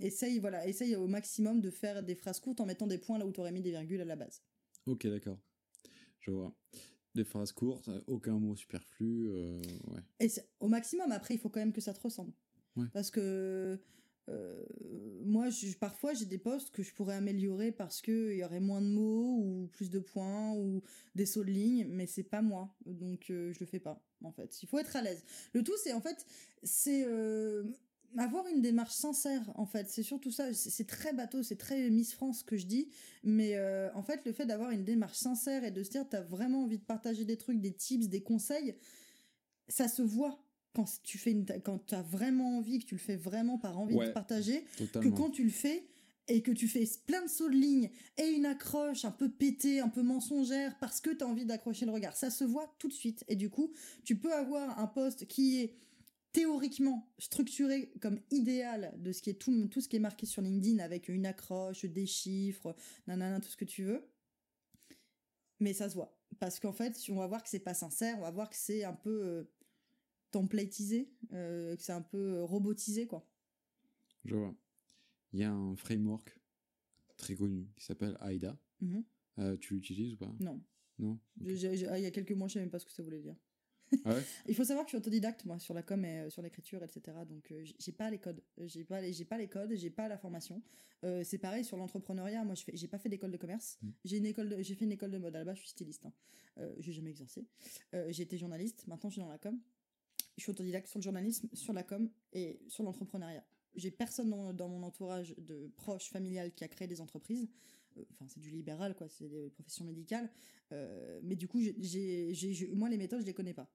essayes, 0.02 0.40
voilà, 0.40 0.68
essaye 0.68 0.96
au 0.96 1.08
maximum 1.08 1.62
de 1.62 1.72
faire 1.72 2.04
des 2.04 2.16
phrases 2.16 2.40
courtes 2.40 2.62
en 2.62 2.66
mettant 2.66 2.88
des 2.88 2.98
points 2.98 3.18
là 3.18 3.26
où 3.26 3.32
tu 3.32 3.40
aurais 3.40 3.52
mis 3.52 3.62
des 3.62 3.72
virgules 3.72 4.02
à 4.02 4.06
la 4.06 4.16
base. 4.16 4.42
Ok, 4.86 5.08
d'accord. 5.08 5.40
Je 6.20 6.32
vois. 6.32 6.54
Des 7.16 7.24
phrases 7.24 7.52
courtes, 7.52 7.90
aucun 8.08 8.40
mot 8.40 8.56
superflu. 8.56 9.30
ouais. 9.30 10.02
Et 10.20 10.28
au 10.60 10.68
maximum, 10.68 11.12
après, 11.12 11.34
il 11.34 11.40
faut 11.40 11.50
quand 11.50 11.60
même 11.60 11.74
que 11.74 11.82
ça 11.82 11.94
te 11.94 12.02
ressemble. 12.02 12.34
Parce 12.94 13.12
que 13.12 13.80
moi, 15.26 15.50
je, 15.50 15.76
parfois, 15.76 16.14
j'ai 16.14 16.26
des 16.26 16.38
postes 16.38 16.72
que 16.72 16.84
je 16.84 16.94
pourrais 16.94 17.16
améliorer 17.16 17.72
parce 17.72 18.02
qu'il 18.02 18.34
y 18.34 18.44
aurait 18.44 18.60
moins 18.60 18.82
de 18.82 18.88
mots 18.88 19.38
ou 19.40 19.70
plus 19.74 19.90
de 19.90 20.00
points 20.00 20.54
ou 20.54 20.82
des 21.16 21.26
sauts 21.26 21.44
de 21.44 21.52
ligne, 21.52 21.88
mais 21.90 22.08
c'est 22.08 22.24
pas 22.24 22.42
moi. 22.42 22.74
Donc, 22.86 23.26
je 23.28 23.60
le 23.60 23.66
fais 23.66 23.80
pas 23.80 24.02
en 24.24 24.32
fait. 24.32 24.62
Il 24.64 24.68
faut 24.68 24.80
être 24.80 24.96
à 24.96 25.02
l'aise. 25.02 25.24
Le 25.54 25.64
tout, 25.64 25.74
c'est 25.84 25.94
en 25.94 26.02
fait, 26.02 26.26
c'est 26.64 27.04
euh, 27.06 27.64
avoir 28.18 28.48
une 28.48 28.62
démarche 28.62 28.94
sincère, 28.94 29.42
en 29.56 29.66
fait. 29.66 29.90
C'est 29.90 30.04
surtout 30.04 30.32
ça. 30.32 30.54
C'est 30.54 30.88
très 30.88 31.14
bateau, 31.14 31.44
c'est 31.44 31.56
très 31.56 31.90
Miss 31.90 32.14
France 32.14 32.44
que 32.44 32.58
je 32.58 32.66
dis, 32.66 32.90
mais 33.24 33.56
euh, 33.56 33.90
en 33.94 34.04
fait, 34.04 34.22
le 34.26 34.34
fait 34.34 34.46
d'avoir 34.46 34.72
une 34.72 34.84
démarche 34.84 35.18
sincère 35.18 35.64
et 35.64 35.72
de 35.72 35.84
se 35.84 35.90
dire, 35.90 36.08
t'as 36.08 36.22
vraiment 36.22 36.64
envie 36.64 36.78
de 36.78 36.84
partager 36.84 37.26
des 37.26 37.38
trucs, 37.38 37.62
des 37.62 37.74
tips, 37.74 38.08
des 38.08 38.22
conseils, 38.22 38.76
ça 39.68 39.88
se 39.88 40.02
voit 40.02 40.44
quand 40.74 40.86
tu 41.04 41.18
fais 41.18 41.32
une, 41.32 41.46
quand 41.64 41.80
t'as 41.80 42.02
vraiment 42.02 42.58
envie, 42.58 42.80
que 42.80 42.86
tu 42.86 42.96
le 42.96 43.00
fais 43.00 43.16
vraiment 43.16 43.58
par 43.58 43.80
envie 43.80 43.98
de 43.98 44.12
partager, 44.12 44.66
que 44.78 45.10
quand 45.10 45.30
tu 45.30 45.44
le 45.44 45.50
fais 45.50 45.86
et 46.28 46.42
que 46.42 46.52
tu 46.52 46.68
fais 46.68 46.88
plein 47.06 47.24
de 47.24 47.30
sauts 47.30 47.50
de 47.50 47.56
ligne 47.56 47.90
et 48.18 48.28
une 48.30 48.46
accroche 48.46 49.06
un 49.06 49.12
peu 49.12 49.30
pétée, 49.30 49.82
un 49.82 49.90
peu 49.90 50.02
mensongère 50.02 50.78
parce 50.80 51.02
que 51.02 51.10
tu 51.10 51.24
as 51.24 51.28
envie 51.28 51.46
d'accrocher 51.46 51.86
le 51.86 51.92
regard. 51.92 52.16
Ça 52.16 52.30
se 52.30 52.44
voit 52.44 52.74
tout 52.80 52.88
de 52.88 52.94
suite. 52.94 53.26
Et 53.28 53.36
du 53.36 53.50
coup, 53.50 53.74
tu 54.06 54.16
peux 54.16 54.34
avoir 54.34 54.80
un 54.80 54.88
poste 54.88 55.28
qui 55.28 55.60
est 55.60 55.76
théoriquement 56.32 57.12
structuré 57.20 57.92
comme 58.02 58.20
idéal 58.32 58.94
de 58.98 59.12
ce 59.12 59.22
qui 59.22 59.32
est 59.32 59.34
tout, 59.34 59.68
tout 59.68 59.82
ce 59.82 59.90
qui 59.90 59.98
est 59.98 60.00
marqué 60.00 60.26
sur 60.26 60.42
LinkedIn 60.42 60.80
avec 60.80 61.10
une 61.10 61.26
accroche, 61.26 61.84
des 61.86 62.06
chiffres, 62.06 62.76
nanana, 63.08 63.40
tout 63.40 63.50
ce 63.50 63.58
que 63.58 63.66
tu 63.66 63.84
veux. 63.84 64.08
Mais 65.60 65.74
ça 65.74 65.90
se 65.90 65.96
voit. 65.96 66.18
Parce 66.40 66.60
qu'en 66.60 66.72
fait, 66.72 66.98
on 67.10 67.16
va 67.16 67.28
voir 67.28 67.44
que 67.44 67.50
c'est 67.50 67.60
pas 67.60 67.74
sincère, 67.74 68.16
on 68.20 68.22
va 68.22 68.32
voir 68.32 68.50
que 68.50 68.56
c'est 68.56 68.84
un 68.84 68.94
peu 68.94 69.24
euh, 69.24 69.44
templatisé, 70.32 71.12
euh, 71.34 71.76
que 71.76 71.84
c'est 71.84 71.92
un 71.92 72.02
peu 72.02 72.36
euh, 72.36 72.44
robotisé, 72.44 73.06
quoi. 73.08 73.28
Je 74.26 74.36
vois 74.36 74.56
il 75.34 75.40
y 75.40 75.44
a 75.44 75.52
un 75.52 75.76
framework 75.76 76.40
très 77.18 77.36
connu 77.36 77.70
qui 77.76 77.86
s'appelle 77.86 78.18
AIDA. 78.22 78.58
Mhm. 78.82 79.04
Euh, 79.40 79.58
tu 79.58 79.76
l'utilises 79.76 80.14
ou 80.14 80.18
pas? 80.18 80.34
Non. 80.40 80.62
Non? 81.00 81.20
Ah, 81.42 81.98
Il 81.98 82.04
y 82.04 82.06
a 82.06 82.12
quelques 82.12 82.32
mois, 82.32 82.48
je 82.48 82.52
ne 82.52 82.54
savais 82.56 82.66
même 82.66 82.72
pas 82.72 82.80
ce 82.80 82.86
que 82.86 82.92
ça 82.92 83.02
voulait 83.02 83.22
dire. 83.22 83.36
Ah 84.06 84.14
ouais? 84.14 84.24
Il 84.48 84.56
faut 84.56 84.64
savoir 84.64 84.86
que 84.86 84.90
je 84.90 84.98
suis 84.98 84.98
autodidacte, 84.98 85.46
moi, 85.46 85.58
sur 85.60 85.74
la 85.74 85.84
com 85.84 86.04
et 86.06 86.20
euh, 86.20 86.30
sur 86.30 86.42
l'écriture, 86.42 86.84
etc. 86.84 87.18
Donc, 87.28 87.52
euh, 87.52 87.64
j'ai 87.80 87.92
pas 87.92 88.10
les 88.10 88.20
codes. 88.20 88.44
J'ai 88.66 88.84
pas 88.84 89.02
les, 89.02 89.14
j'ai 89.14 89.26
pas 89.26 89.38
les 89.38 89.48
codes, 89.48 89.74
j'ai 89.74 89.90
pas 89.90 90.08
la 90.08 90.18
formation. 90.18 90.62
c'est 91.24 91.38
pareil 91.38 91.64
sur 91.64 91.78
l'entrepreneuriat. 91.78 92.44
Moi, 92.44 92.56
je 92.56 92.64
fais, 92.64 92.76
j'ai 92.76 92.88
pas 92.88 93.00
fait 93.00 93.10
d'école 93.10 93.32
de 93.32 93.38
commerce. 93.38 93.80
Mm. 93.82 93.90
J'ai 94.06 94.18
une 94.18 94.26
école, 94.26 94.58
j'ai 94.62 94.76
fait 94.76 94.86
une 94.86 94.92
école 94.92 95.12
de 95.12 95.18
mode. 95.18 95.36
À 95.36 95.40
la 95.40 95.46
base, 95.46 95.56
je 95.56 95.62
suis 95.62 95.70
styliste. 95.70 96.06
Hein. 96.06 96.14
j'ai 96.80 96.92
jamais 96.92 97.10
exercé. 97.10 97.48
j'ai 98.10 98.24
été 98.24 98.38
journaliste. 98.38 98.86
Maintenant, 98.88 99.10
je 99.10 99.16
suis 99.16 99.22
dans 99.22 99.30
la 99.30 99.40
com. 99.40 99.60
Je 100.42 100.46
suis 100.46 100.52
autodidacte 100.52 100.88
sur 100.88 101.00
le 101.00 101.04
journalisme, 101.04 101.48
sur 101.54 101.72
la 101.72 101.84
com 101.84 102.10
et 102.34 102.60
sur 102.68 102.84
l'entrepreneuriat 102.84 103.46
j'ai 103.76 103.92
personne 103.92 104.30
dans, 104.54 104.70
mon 104.70 104.84
entourage 104.84 105.36
de 105.38 105.72
proche 105.76 106.10
familial 106.10 106.54
qui 106.54 106.64
a 106.64 106.68
créé 106.68 106.88
des 106.88 107.02
entreprises. 107.02 107.50
Euh, 107.98 108.04
enfin, 108.12 108.26
c'est 108.28 108.40
du 108.40 108.50
libéral, 108.50 108.96
quoi, 108.96 109.08
c'est 109.10 109.30
des 109.30 109.50
professions 109.50 109.86
médicales. 109.86 110.30
Euh, 110.72 111.20
mais 111.24 111.36
du 111.36 111.48
coup, 111.48 111.62
j'ai, 111.62 112.70
moi, 112.74 112.90
les 112.90 112.98
méthodes, 112.98 113.22
je 113.22 113.26
les 113.26 113.34
connais 113.34 113.54
pas. 113.54 113.70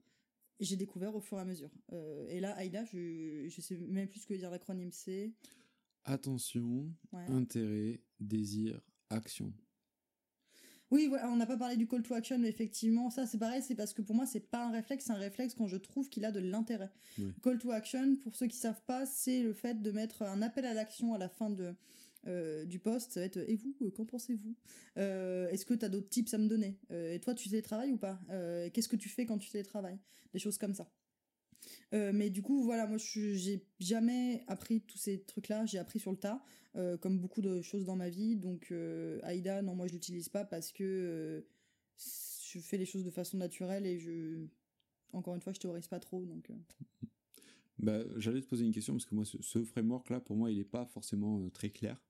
J'ai 0.58 0.76
découvert 0.76 1.14
au 1.14 1.20
fur 1.20 1.38
et 1.38 1.40
à 1.40 1.44
mesure. 1.44 1.70
Euh, 1.92 2.28
et 2.28 2.40
là, 2.40 2.54
Aïda, 2.56 2.84
je, 2.84 3.46
je 3.48 3.60
sais 3.60 3.76
même 3.76 4.08
plus 4.08 4.20
ce 4.20 4.26
que 4.26 4.32
veut 4.32 4.38
dire 4.38 4.50
l'acronyme, 4.50 4.92
c'est. 4.92 5.32
Attention, 6.04 6.92
intérêt, 7.12 8.00
désir, 8.20 8.80
action. 9.10 9.52
Oui, 10.91 11.07
voilà, 11.09 11.28
on 11.30 11.37
n'a 11.37 11.47
pas 11.47 11.57
parlé 11.57 11.76
du 11.76 11.89
call 11.89 12.03
to 12.03 12.14
action, 12.14 12.39
mais 12.39 12.49
effectivement, 12.49 13.11
ça 13.11 13.26
c'est 13.26 13.39
pareil, 13.39 13.61
c'est 13.61 13.74
parce 13.74 13.93
que 13.93 14.03
pour 14.03 14.14
moi 14.14 14.24
c'est 14.24 14.41
pas 14.41 14.64
un 14.66 14.70
réflexe, 14.70 15.07
c'est 15.07 15.12
un 15.12 15.16
réflexe 15.16 15.55
quand 15.55 15.66
je 15.66 15.76
trouve 15.76 16.09
qu'il 16.09 16.24
a 16.24 16.30
de 16.30 16.39
l'intérêt. 16.41 16.91
Call 17.43 17.59
to 17.59 17.72
action, 17.72 18.16
pour 18.16 18.37
ceux 18.37 18.47
qui 18.47 18.57
savent 18.57 18.82
pas, 18.87 19.05
c'est 19.05 19.43
le 19.43 19.53
fait 19.53 19.82
de 19.82 19.91
mettre 19.91 20.22
un 20.22 20.43
appel 20.43 20.64
à 20.64 20.74
l'action 20.74 21.12
à 21.12 21.18
la 21.18 21.28
fin 21.28 21.51
de, 21.51 21.74
euh, 22.28 22.64
du 22.64 22.78
poste, 22.78 23.12
ça 23.12 23.20
va 23.20 23.26
être 23.26 23.39
et 23.49 23.57
vous, 23.57 23.74
euh, 23.82 23.91
qu'en 23.91 24.05
pensez-vous? 24.05 24.55
Euh, 24.97 25.49
Est-ce 25.49 25.66
que 25.66 25.74
tu 25.74 25.84
as 25.84 25.89
d'autres 25.89 26.09
tips 26.09 26.32
à 26.34 26.39
me 26.39 26.49
donner? 26.49 26.78
Et 26.91 27.20
toi, 27.20 27.34
tu 27.34 27.49
télétravailles 27.49 27.93
ou 27.93 27.99
pas? 27.99 28.20
Qu'est-ce 28.72 28.89
que 28.89 28.97
tu 28.97 29.09
fais 29.09 29.26
quand 29.26 29.39
tu 29.39 29.51
télétravailles? 29.51 29.99
Des 30.32 30.39
choses 30.39 30.59
comme 30.59 30.74
ça. 30.74 30.89
Euh, 31.94 32.12
mais 32.14 32.30
du 32.30 32.42
coup, 32.42 32.62
voilà, 32.64 32.86
moi, 32.86 32.98
je- 32.98 33.34
j'ai 33.34 33.64
jamais 33.80 34.44
appris 34.46 34.80
tous 34.80 34.98
ces 34.98 35.22
trucs-là. 35.22 35.66
J'ai 35.66 35.78
appris 35.78 35.98
sur 36.00 36.10
le 36.10 36.16
tas, 36.18 36.42
euh, 36.76 36.96
comme 36.96 37.18
beaucoup 37.18 37.42
de 37.42 37.62
choses 37.62 37.84
dans 37.84 37.96
ma 37.96 38.08
vie. 38.08 38.36
Donc, 38.36 38.68
euh, 38.70 39.18
Aïda, 39.22 39.62
non, 39.62 39.74
moi, 39.74 39.86
je 39.86 39.92
l'utilise 39.92 40.28
pas 40.28 40.44
parce 40.44 40.72
que 40.72 41.44
je 41.98 42.58
fais 42.60 42.76
les 42.78 42.86
choses 42.86 43.04
de 43.04 43.10
façon 43.10 43.36
naturelle 43.36 43.86
et 43.86 43.98
je. 43.98 44.46
Encore 45.12 45.34
une 45.34 45.40
fois, 45.40 45.52
je 45.52 45.60
théorise 45.60 45.86
pas 45.88 46.00
trop. 46.00 46.24
Donc, 46.26 46.50
Bah, 47.78 48.00
J'allais 48.16 48.40
te 48.40 48.46
poser 48.46 48.64
une 48.64 48.72
question 48.72 48.94
parce 48.94 49.04
que 49.04 49.14
moi, 49.14 49.24
ce, 49.24 49.40
ce 49.42 49.62
framework-là, 49.64 50.20
pour 50.20 50.36
moi, 50.36 50.50
il 50.50 50.58
n'est 50.58 50.64
pas 50.64 50.86
forcément 50.86 51.48
très 51.50 51.70
clair. 51.70 52.00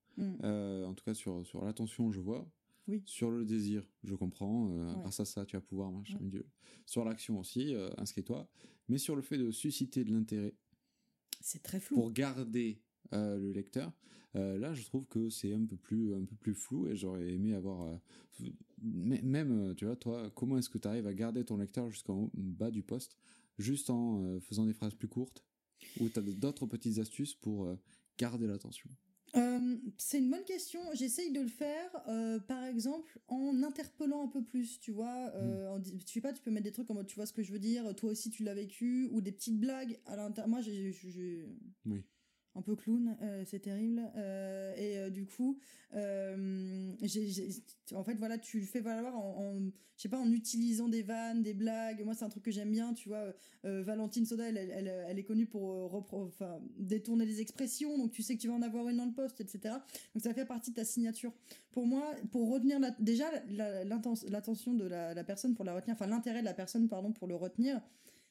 Euh, 0.45 0.85
en 0.85 0.95
tout 0.95 1.05
cas, 1.05 1.15
sur, 1.15 1.45
sur 1.47 1.65
l'attention, 1.65 2.11
je 2.13 2.21
vois. 2.21 2.49
Oui. 2.89 3.03
Sur 3.05 3.31
le 3.31 3.45
désir, 3.45 3.89
je 4.05 4.15
comprends. 4.15 4.71
Euh, 4.71 4.95
Ouais. 4.95 5.01
Grâce 5.03 5.21
à 5.21 5.25
ça, 5.25 5.45
tu 5.45 5.57
vas 5.57 5.61
pouvoir, 5.63 5.91
machin, 5.91 6.19
Ouais. 6.21 6.29
Dieu. 6.31 6.47
Sur 6.87 7.05
l'action 7.05 7.39
aussi, 7.41 7.75
euh, 7.75 7.91
inscris-toi. 7.99 8.49
Mais 8.89 8.99
sur 8.99 9.17
le 9.17 9.23
fait 9.23 9.39
de 9.39 9.51
susciter 9.51 10.05
de 10.05 10.13
l'intérêt 10.13 10.55
c'est 11.41 11.63
très 11.63 11.81
flou. 11.81 11.97
pour 11.97 12.13
garder 12.13 12.81
euh, 13.13 13.37
le 13.39 13.51
lecteur, 13.53 13.93
euh, 14.37 14.59
là, 14.59 14.73
je 14.75 14.85
trouve 14.85 15.07
que 15.07 15.29
c'est 15.31 15.53
un 15.53 15.65
peu 15.65 15.77
plus, 15.77 16.15
un 16.15 16.25
peu 16.25 16.37
plus 16.37 16.55
flou 16.55 16.87
et 16.87 16.95
j'aurais 16.97 17.29
aimé 17.33 17.55
avoir. 17.55 17.83
euh, 17.83 17.97
même, 18.83 19.71
euh, 19.71 19.75
tu 19.75 19.85
vois, 19.87 19.97
toi, 19.97 20.31
comment 20.31 20.59
est-ce 20.59 20.69
que 20.69 20.79
tu 20.79 20.87
arrives 20.87 21.07
à 21.07 21.15
garder 21.15 21.45
ton 21.45 21.57
lecteur 21.57 21.89
jusqu'en 21.91 22.31
bas 22.35 22.71
du 22.71 22.83
poste, 22.83 23.17
juste 23.59 23.91
en 23.91 24.23
euh, 24.25 24.41
faisant 24.41 24.67
des 24.67 24.75
phrases 24.75 24.95
plus 24.95 25.09
courtes 25.09 25.45
ou 26.01 26.09
tu 26.09 26.19
as 26.19 26.23
d'autres 26.23 26.67
petites 26.67 26.99
astuces 26.99 27.35
pour 27.35 27.65
euh, 27.67 27.77
garder 28.19 28.47
l'attention? 28.47 28.91
Euh, 29.35 29.77
c'est 29.99 30.19
une 30.19 30.31
bonne 30.31 30.45
question. 30.45 30.81
J'essaye 30.95 31.33
de 31.33 31.41
le 31.41 31.49
faire, 31.49 31.91
euh, 32.09 32.39
par 32.39 32.65
exemple, 32.65 33.19
en 33.29 33.63
interpellant 33.63 34.25
un 34.25 34.29
peu 34.29 34.43
plus, 34.43 34.79
tu 34.81 34.93
vois. 34.93 35.31
Euh, 35.35 35.69
en 35.69 35.79
di- 35.79 35.97
tu 35.99 36.13
sais 36.15 36.21
pas, 36.21 36.33
tu 36.33 36.41
peux 36.43 36.51
mettre 36.51 36.65
des 36.65 36.73
trucs 36.73 36.91
en 36.91 36.95
mode, 36.95 37.07
tu 37.07 37.17
vois 37.17 37.27
ce 37.27 37.33
que 37.33 37.43
je 37.43 37.53
veux 37.53 37.59
dire, 37.59 37.95
toi 37.97 38.11
aussi 38.13 38.31
tu 38.31 38.45
l'as 38.45 38.55
vécu, 38.55 39.09
ou 39.13 39.21
des 39.21 39.33
petites 39.33 39.59
blagues 39.59 39.99
à 40.07 40.17
l'intérieur. 40.17 40.49
Moi, 40.49 40.61
j'ai- 40.61 40.93
Oui. 41.87 42.03
Un 42.57 42.63
peu 42.63 42.75
clown, 42.75 43.17
euh, 43.23 43.45
c'est 43.47 43.61
terrible. 43.61 44.03
Euh, 44.17 44.75
et 44.77 44.99
euh, 44.99 45.11
du 45.11 45.27
coup, 45.27 45.59
en 47.95 48.05
fait, 48.05 48.15
voilà, 48.15 48.39
tu 48.39 48.61
le 48.61 48.67
fais 48.67 48.81
valoir 48.81 49.17
en, 49.17 49.61
je 49.97 50.03
sais 50.03 50.09
pas, 50.09 50.19
en 50.19 50.31
utilisant 50.33 50.89
des 50.89 51.03
vannes, 51.03 51.43
des 51.43 51.55
blagues. 51.55 52.03
Moi, 52.05 52.15
c'est 52.15 52.25
un 52.25 52.29
truc 52.29 52.43
que 52.43 52.51
j'aime 52.51 52.71
bien, 52.71 52.93
tu 52.95 53.09
vois. 53.09 53.33
Valentine 53.63 54.27
Soda, 54.27 54.49
elle, 54.49 54.57
elle, 54.57 55.19
est 55.19 55.25
connue 55.25 55.47
pour 55.47 55.95
enfin, 56.13 56.61
détourner 56.79 57.25
les 57.25 57.41
expressions, 57.41 57.97
donc 57.99 58.13
tu 58.13 58.23
sais 58.23 58.37
que 58.37 58.41
tu 58.41 58.49
vas 58.49 58.55
en 58.55 58.63
avoir 58.63 58.89
une 58.89 58.97
dans 58.97 59.07
le 59.07 59.13
poste, 59.13 59.41
etc. 59.41 59.75
Donc 60.15 60.23
ça 60.23 60.35
fait 60.35 60.45
partie 60.45 60.71
de 60.71 60.77
ta 60.77 60.85
signature. 60.85 61.33
Pour 61.73 61.87
moi, 61.87 62.15
pour 62.31 62.51
retenir 62.51 62.79
déjà 62.99 63.27
l'attention 63.49 64.75
de 64.75 64.85
la, 64.85 65.15
la 65.15 65.25
personne 65.25 65.55
pour 65.55 65.65
la 65.65 65.75
retenir, 65.75 65.95
enfin 65.95 66.07
l'intérêt 66.07 66.41
de 66.41 66.45
la 66.45 66.55
personne, 66.55 66.89
pardon, 66.89 67.13
pour 67.13 67.27
le 67.27 67.37
retenir, 67.37 67.81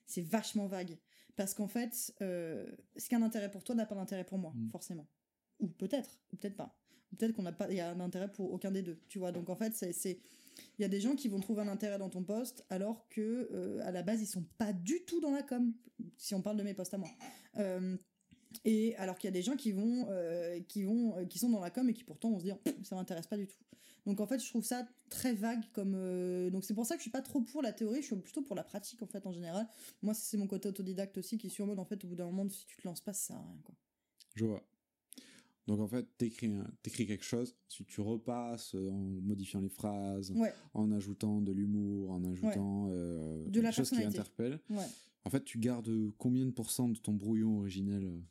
c'est 0.06 0.22
vachement 0.22 0.68
vague. 0.68 0.98
Parce 1.36 1.54
qu'en 1.54 1.68
fait, 1.68 2.14
euh, 2.22 2.66
ce 2.96 3.10
qui 3.10 3.16
a 3.16 3.18
un 3.18 3.22
intérêt 3.22 3.52
pour 3.52 3.64
toi 3.64 3.76
n'a 3.76 3.86
pas 3.86 3.96
d'intérêt 3.96 4.24
pour 4.24 4.38
moi, 4.38 4.54
Mm. 4.56 4.70
forcément. 4.72 5.08
Ou 5.60 5.68
peut-être, 5.68 6.20
ou 6.34 6.38
peut-être 6.38 6.56
pas. 6.56 6.78
Peut-être 7.18 7.34
qu'on 7.34 7.44
n'a 7.44 7.52
pas, 7.54 7.70
il 7.70 7.78
y 7.78 7.80
a 7.82 7.92
un 7.92 8.00
intérêt 8.00 8.32
pour 8.32 8.52
aucun 8.52 8.72
des 8.72 8.82
deux, 8.82 9.00
tu 9.08 9.20
vois. 9.20 9.32
Donc 9.32 9.50
en 9.50 9.56
fait, 9.56 9.74
c'est, 9.74 9.94
c'est- 9.94 10.20
il 10.78 10.82
y 10.82 10.86
a 10.86 10.88
des 10.88 11.00
gens 11.02 11.16
qui 11.16 11.28
vont 11.28 11.40
trouver 11.40 11.62
un 11.62 11.68
intérêt 11.68 11.98
dans 11.98 12.10
ton 12.10 12.24
poste, 12.24 12.66
alors 12.70 13.08
que 13.10 13.50
euh, 13.52 13.80
à 13.86 13.92
la 13.92 14.04
base 14.04 14.22
ils 14.22 14.26
sont 14.28 14.44
pas 14.58 14.74
du 14.74 15.04
tout 15.06 15.20
dans 15.20 15.32
la 15.32 15.44
com. 15.44 15.74
Si 16.18 16.34
on 16.36 16.42
parle 16.42 16.58
de 16.58 16.64
mes 16.64 16.74
postes 16.74 16.94
à 16.94 16.98
moi. 16.98 17.10
Euh, 17.58 17.98
et 18.64 18.96
alors 18.98 19.18
qu'il 19.18 19.28
y 19.28 19.30
a 19.30 19.32
des 19.32 19.42
gens 19.42 19.56
qui 19.58 19.72
vont, 19.74 20.08
euh, 20.10 20.60
qui 20.62 20.84
vont, 20.84 21.26
qui 21.28 21.40
sont 21.40 21.50
dans 21.50 21.60
la 21.62 21.70
com 21.72 21.90
et 21.90 21.94
qui 21.94 22.04
pourtant 22.06 22.32
vont 22.32 22.40
se 22.40 22.46
dire, 22.46 22.58
Pff, 22.60 22.84
ça 22.84 22.96
m'intéresse 22.96 23.28
pas 23.28 23.38
du 23.38 23.48
tout. 23.48 23.58
Donc 24.06 24.20
en 24.20 24.28
fait, 24.28 24.40
je 24.40 24.48
trouve 24.50 24.64
ça 24.64 24.88
très 25.10 25.34
vague 25.34 25.64
comme. 25.74 25.94
euh, 25.96 26.50
Donc 26.50 26.64
c'est 26.64 26.74
pour 26.74 26.86
ça 26.86 26.96
que 26.96 27.00
je 27.00 27.04
suis 27.04 27.12
pas 27.12 27.22
trop 27.22 27.42
pour 27.42 27.62
la 27.62 27.74
théorie, 27.74 28.02
je 28.02 28.08
suis 28.08 28.16
plutôt 28.16 28.42
pour 28.42 28.56
la 28.56 28.64
pratique 28.64 29.02
en 29.02 29.08
fait 29.08 29.26
en 29.26 29.32
général. 29.32 29.68
Moi, 30.02 30.14
c'est 30.14 30.38
mon 30.38 30.48
côté 30.48 30.70
autodidacte 30.70 31.18
aussi 31.18 31.38
qui 31.38 31.48
est 31.48 31.50
sur 31.50 31.66
mode 31.66 31.80
en 31.80 31.86
fait 31.86 32.04
au 32.04 32.08
bout 32.08 32.16
d'un 32.16 32.26
moment, 32.26 32.48
si 32.50 32.66
tu 32.66 32.78
te 32.78 32.88
lances 32.88 33.02
pas, 33.02 33.14
ça 33.14 33.28
sert 33.28 33.38
à 33.38 33.44
rien 33.44 33.60
quoi. 33.64 33.76
Je 34.36 34.46
vois. 34.46 34.64
Donc 35.68 35.80
en 35.80 35.88
fait, 35.88 36.06
t'écris 36.18 36.54
t'écris 36.84 37.08
quelque 37.08 37.24
chose, 37.26 37.56
si 37.68 37.84
tu 37.86 38.02
repasses 38.02 38.76
euh, 38.76 38.92
en 38.92 39.00
modifiant 39.24 39.62
les 39.62 39.70
phrases, 39.70 40.32
Ouais, 40.32 40.54
en 40.76 40.92
ajoutant 40.92 41.42
de 41.42 41.52
l'humour, 41.52 42.12
en 42.12 42.24
ajoutant 42.26 42.88
euh, 42.92 43.44
De 43.48 43.62
la 43.62 43.70
des 43.70 43.76
choses 43.76 43.90
qui 43.90 43.96
ouais. 43.96 44.86
en 45.24 45.30
fait, 45.32 45.44
tu 45.44 45.58
gardes 45.58 46.12
combien 46.20 46.46
de 46.46 46.52
pourcents 46.52 46.90
de 46.90 47.00
ton 47.00 47.14
brouillon 47.14 47.58
originel 47.58 48.06
euh 48.06 48.22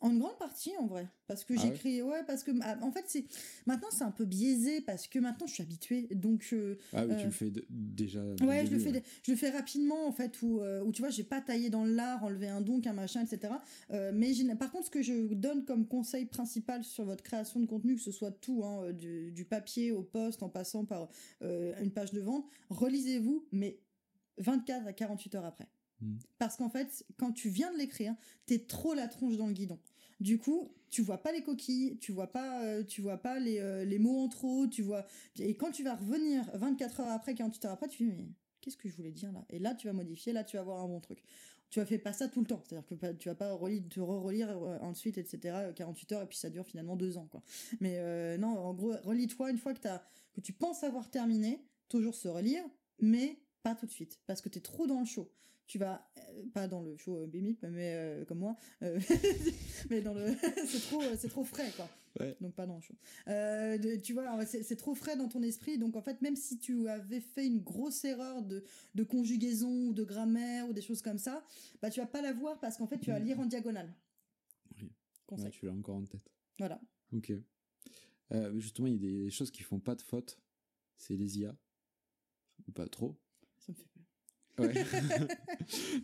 En 0.00 0.10
une 0.10 0.18
grande 0.18 0.36
partie, 0.38 0.72
en 0.78 0.86
vrai. 0.86 1.08
Parce 1.26 1.44
que 1.44 1.54
Ah 1.56 1.62
ouais 1.62 1.70
j'écris, 1.72 2.02
ouais. 2.02 2.22
parce 2.26 2.42
que, 2.44 2.50
ah, 2.60 2.76
en 2.82 2.90
fait, 2.92 3.04
c'est, 3.06 3.24
maintenant, 3.64 3.88
c'est 3.90 4.04
un 4.04 4.10
peu 4.10 4.26
biaisé, 4.26 4.82
parce 4.82 5.06
que 5.08 5.18
maintenant, 5.18 5.46
je 5.46 5.54
suis 5.54 5.62
habituée. 5.62 6.08
Donc, 6.10 6.46
euh, 6.52 6.76
Ah 6.92 7.06
oui, 7.06 7.14
tu 7.16 7.22
Euh, 7.22 7.24
le 7.24 7.30
fais 7.30 7.50
de- 7.50 7.64
déjà. 7.70 8.22
ouais, 8.42 8.66
je 8.66 8.72
le, 8.72 8.78
fais, 8.78 9.02
je 9.22 9.30
le 9.32 9.36
fais 9.38 9.48
rapidement, 9.50 10.06
en 10.06 10.12
fait, 10.12 10.42
où, 10.42 10.60
euh, 10.60 10.82
où 10.84 10.92
tu 10.92 11.00
vois, 11.00 11.10
j'ai 11.10 11.24
pas 11.24 11.40
taillé 11.40 11.70
dans 11.70 11.84
l'art, 11.86 12.22
enlevé 12.22 12.48
un 12.48 12.60
donc, 12.60 12.86
un 12.86 12.92
machin, 12.92 13.24
etc. 13.24 13.54
Euh, 13.92 14.12
mais 14.14 14.34
j'ai- 14.34 14.44
par 14.56 14.70
contre, 14.70 14.86
ce 14.86 14.90
que 14.90 15.00
je 15.00 15.32
donne 15.32 15.64
comme 15.64 15.86
conseil 15.86 16.26
principal 16.26 16.84
sur 16.84 17.04
votre 17.06 17.22
création 17.22 17.60
de 17.60 17.66
contenu, 17.66 17.94
que 17.96 18.02
ce 18.02 18.12
soit 18.12 18.32
tout, 18.32 18.62
hein, 18.64 18.82
euh, 18.84 18.92
du, 18.92 19.32
du 19.32 19.46
papier 19.46 19.90
au 19.92 20.02
poste, 20.02 20.42
en 20.42 20.50
passant 20.50 20.84
par 20.84 21.08
euh, 21.40 21.72
une 21.82 21.90
page 21.92 22.12
de 22.12 22.20
vente, 22.20 22.44
relisez-vous, 22.68 23.46
mais 23.52 23.78
24 24.36 24.86
à 24.86 24.92
48 24.92 25.34
heures 25.36 25.44
après. 25.46 25.68
Mhm. 26.04 26.18
Parce 26.38 26.56
qu'en 26.56 26.68
fait, 26.68 27.04
quand 27.16 27.32
tu 27.32 27.48
viens 27.48 27.72
de 27.72 27.78
l'écrire, 27.78 28.14
t'es 28.46 28.58
trop 28.58 28.94
la 28.94 29.08
tronche 29.08 29.36
dans 29.36 29.46
le 29.46 29.52
guidon. 29.52 29.78
Du 30.20 30.38
coup, 30.38 30.70
tu 30.90 31.02
vois 31.02 31.22
pas 31.22 31.32
les 31.32 31.42
coquilles, 31.42 31.98
tu 31.98 32.12
vois 32.12 32.30
pas, 32.30 32.62
euh, 32.62 32.84
tu 32.84 33.02
vois 33.02 33.18
pas 33.18 33.38
les, 33.40 33.58
euh, 33.58 33.84
les 33.84 33.98
mots 33.98 34.20
en 34.20 34.28
trop, 34.28 34.66
tu 34.66 34.82
vois. 34.82 35.06
Et 35.38 35.56
quand 35.56 35.70
tu 35.72 35.82
vas 35.82 35.96
revenir 35.96 36.48
24 36.54 37.00
heures 37.00 37.08
après, 37.08 37.34
48 37.34 37.64
heures 37.64 37.72
après, 37.72 37.88
tu 37.88 38.10
fais 38.10 38.16
mais 38.16 38.28
qu'est-ce 38.60 38.76
que 38.76 38.88
je 38.88 38.94
voulais 38.94 39.10
dire 39.10 39.32
là? 39.32 39.44
Et 39.50 39.58
là, 39.58 39.74
tu 39.74 39.86
vas 39.86 39.92
modifier, 39.92 40.32
là, 40.32 40.44
tu 40.44 40.56
vas 40.56 40.62
avoir 40.62 40.82
un 40.82 40.88
bon 40.88 41.00
truc. 41.00 41.22
Tu 41.70 41.80
vas 41.80 41.86
faire 41.86 42.00
pas 42.00 42.12
ça 42.12 42.28
tout 42.28 42.40
le 42.40 42.46
temps, 42.46 42.62
c'est-à-dire 42.64 42.86
que 42.86 43.12
tu 43.14 43.28
vas 43.28 43.34
pas 43.34 43.52
relire, 43.52 43.82
te 43.90 43.98
re-relire 43.98 44.50
euh, 44.50 44.78
ensuite, 44.80 45.18
etc. 45.18 45.56
euh, 45.56 45.72
48 45.72 46.12
heures 46.12 46.22
et 46.22 46.26
puis 46.26 46.38
ça 46.38 46.48
dure 46.48 46.64
finalement 46.64 46.94
deux 46.94 47.16
ans, 47.18 47.26
quoi. 47.26 47.42
Mais 47.80 48.38
non, 48.38 48.56
en 48.56 48.72
gros, 48.74 48.94
relis-toi 49.02 49.50
une 49.50 49.58
fois 49.58 49.74
que 49.74 49.80
que 50.32 50.40
tu 50.40 50.52
penses 50.52 50.84
avoir 50.84 51.10
terminé, 51.10 51.64
toujours 51.88 52.14
se 52.14 52.28
relire, 52.28 52.62
mais 53.00 53.40
pas 53.64 53.74
tout 53.74 53.86
de 53.86 53.90
suite, 53.90 54.20
parce 54.26 54.40
que 54.40 54.48
t'es 54.48 54.60
trop 54.60 54.86
dans 54.86 55.00
le 55.00 55.06
show 55.06 55.28
tu 55.66 55.78
vas 55.78 56.06
euh, 56.18 56.42
pas 56.52 56.68
dans 56.68 56.82
le 56.82 56.96
show 56.96 57.16
euh, 57.16 57.26
bimip 57.26 57.62
mais 57.62 57.94
euh, 57.94 58.24
comme 58.24 58.38
moi 58.38 58.56
mais 59.90 60.00
dans 60.02 60.14
le 60.14 60.26
c'est 60.66 60.80
trop 60.80 61.02
c'est 61.18 61.28
trop 61.28 61.44
frais 61.44 61.70
quoi 61.76 61.88
Ouais. 62.20 62.36
donc 62.40 62.54
pas 62.54 62.64
dans 62.64 62.76
le 62.76 62.80
show 62.80 62.94
de- 63.26 63.96
tu 63.96 64.12
vois 64.12 64.44
c'est 64.46 64.76
trop 64.76 64.94
frais 64.94 65.16
dans 65.16 65.26
ton 65.26 65.42
esprit 65.42 65.78
donc 65.78 65.96
en 65.96 66.00
fait 66.00 66.22
même 66.22 66.36
si 66.36 66.58
tu 66.58 66.88
avais 66.88 67.20
fait 67.20 67.44
une 67.44 67.58
grosse 67.58 68.04
erreur 68.04 68.40
de, 68.42 68.62
de 68.94 69.02
conjugaison 69.02 69.88
ou 69.88 69.92
de 69.92 70.04
grammaire 70.04 70.68
ou 70.68 70.72
des 70.72 70.80
choses 70.82 71.02
comme 71.02 71.18
ça 71.18 71.44
bah 71.82 71.90
tu 71.90 71.98
vas 71.98 72.06
pas 72.06 72.22
la 72.22 72.32
voir 72.32 72.60
parce 72.60 72.76
qu'en 72.76 72.86
fait 72.86 72.98
tu 72.98 73.10
vas 73.10 73.18
lire 73.18 73.40
en 73.40 73.46
diagonale 73.46 73.92
Oui. 74.80 74.92
conseil 75.26 75.46
Ouais, 75.46 75.50
tu 75.50 75.66
l'as 75.66 75.72
encore 75.72 75.96
en 75.96 76.04
tête. 76.04 76.30
voilà 76.58 76.80
Ok. 77.12 77.32
Justement, 78.54 78.86
il 78.88 78.94
y 78.94 78.96
a 78.96 79.24
des 79.24 79.30
choses 79.30 79.50
qui 79.50 79.62
font 79.62 79.78
pas 79.80 79.94
de 79.94 80.02
faute. 80.02 80.38
C'est 80.96 81.14
les 81.16 81.38
IA. 81.38 81.54
Ou 82.66 82.72
pas 82.72 82.88
trop. 82.88 83.16
ça 83.58 83.70
me 83.72 83.76
fait 83.76 83.86
peur 83.94 84.02
Ouais. 84.58 84.72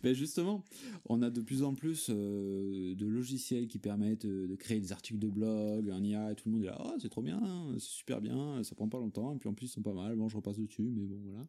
Mais 0.02 0.14
justement, 0.14 0.64
on 1.08 1.22
a 1.22 1.30
de 1.30 1.40
plus 1.40 1.62
en 1.62 1.74
plus 1.74 2.08
euh, 2.10 2.94
de 2.94 3.06
logiciels 3.06 3.68
qui 3.68 3.78
permettent 3.78 4.24
euh, 4.24 4.46
de 4.46 4.54
créer 4.56 4.80
des 4.80 4.92
articles 4.92 5.18
de 5.18 5.28
blog, 5.28 5.90
un 5.90 6.02
IA, 6.02 6.32
et 6.32 6.34
tout 6.34 6.48
le 6.48 6.54
monde 6.54 6.64
est 6.64 6.68
là, 6.68 6.80
oh, 6.84 6.94
c'est 7.00 7.08
trop 7.08 7.22
bien, 7.22 7.40
c'est 7.74 7.88
super 7.88 8.20
bien, 8.20 8.62
ça 8.64 8.74
prend 8.74 8.88
pas 8.88 8.98
longtemps, 8.98 9.34
et 9.34 9.38
puis 9.38 9.48
en 9.48 9.54
plus 9.54 9.66
ils 9.66 9.70
sont 9.70 9.82
pas 9.82 9.94
mal, 9.94 10.16
bon, 10.16 10.28
je 10.28 10.36
repasse 10.36 10.58
dessus, 10.58 10.82
mais 10.82 11.04
bon, 11.06 11.20
voilà. 11.24 11.46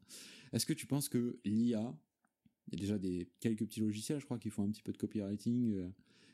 Est-ce 0.53 0.65
que 0.65 0.73
tu 0.73 0.85
penses 0.85 1.09
que 1.09 1.39
l'IA, 1.45 1.95
il 2.67 2.73
y 2.73 2.77
a 2.77 2.79
déjà 2.79 2.97
des, 2.97 3.29
quelques 3.39 3.65
petits 3.65 3.81
logiciels, 3.81 4.19
je 4.19 4.25
crois, 4.25 4.37
qui 4.39 4.49
font 4.49 4.63
un 4.63 4.69
petit 4.69 4.83
peu 4.83 4.91
de 4.91 4.97
copywriting, 4.97 5.73
euh, 5.73 5.87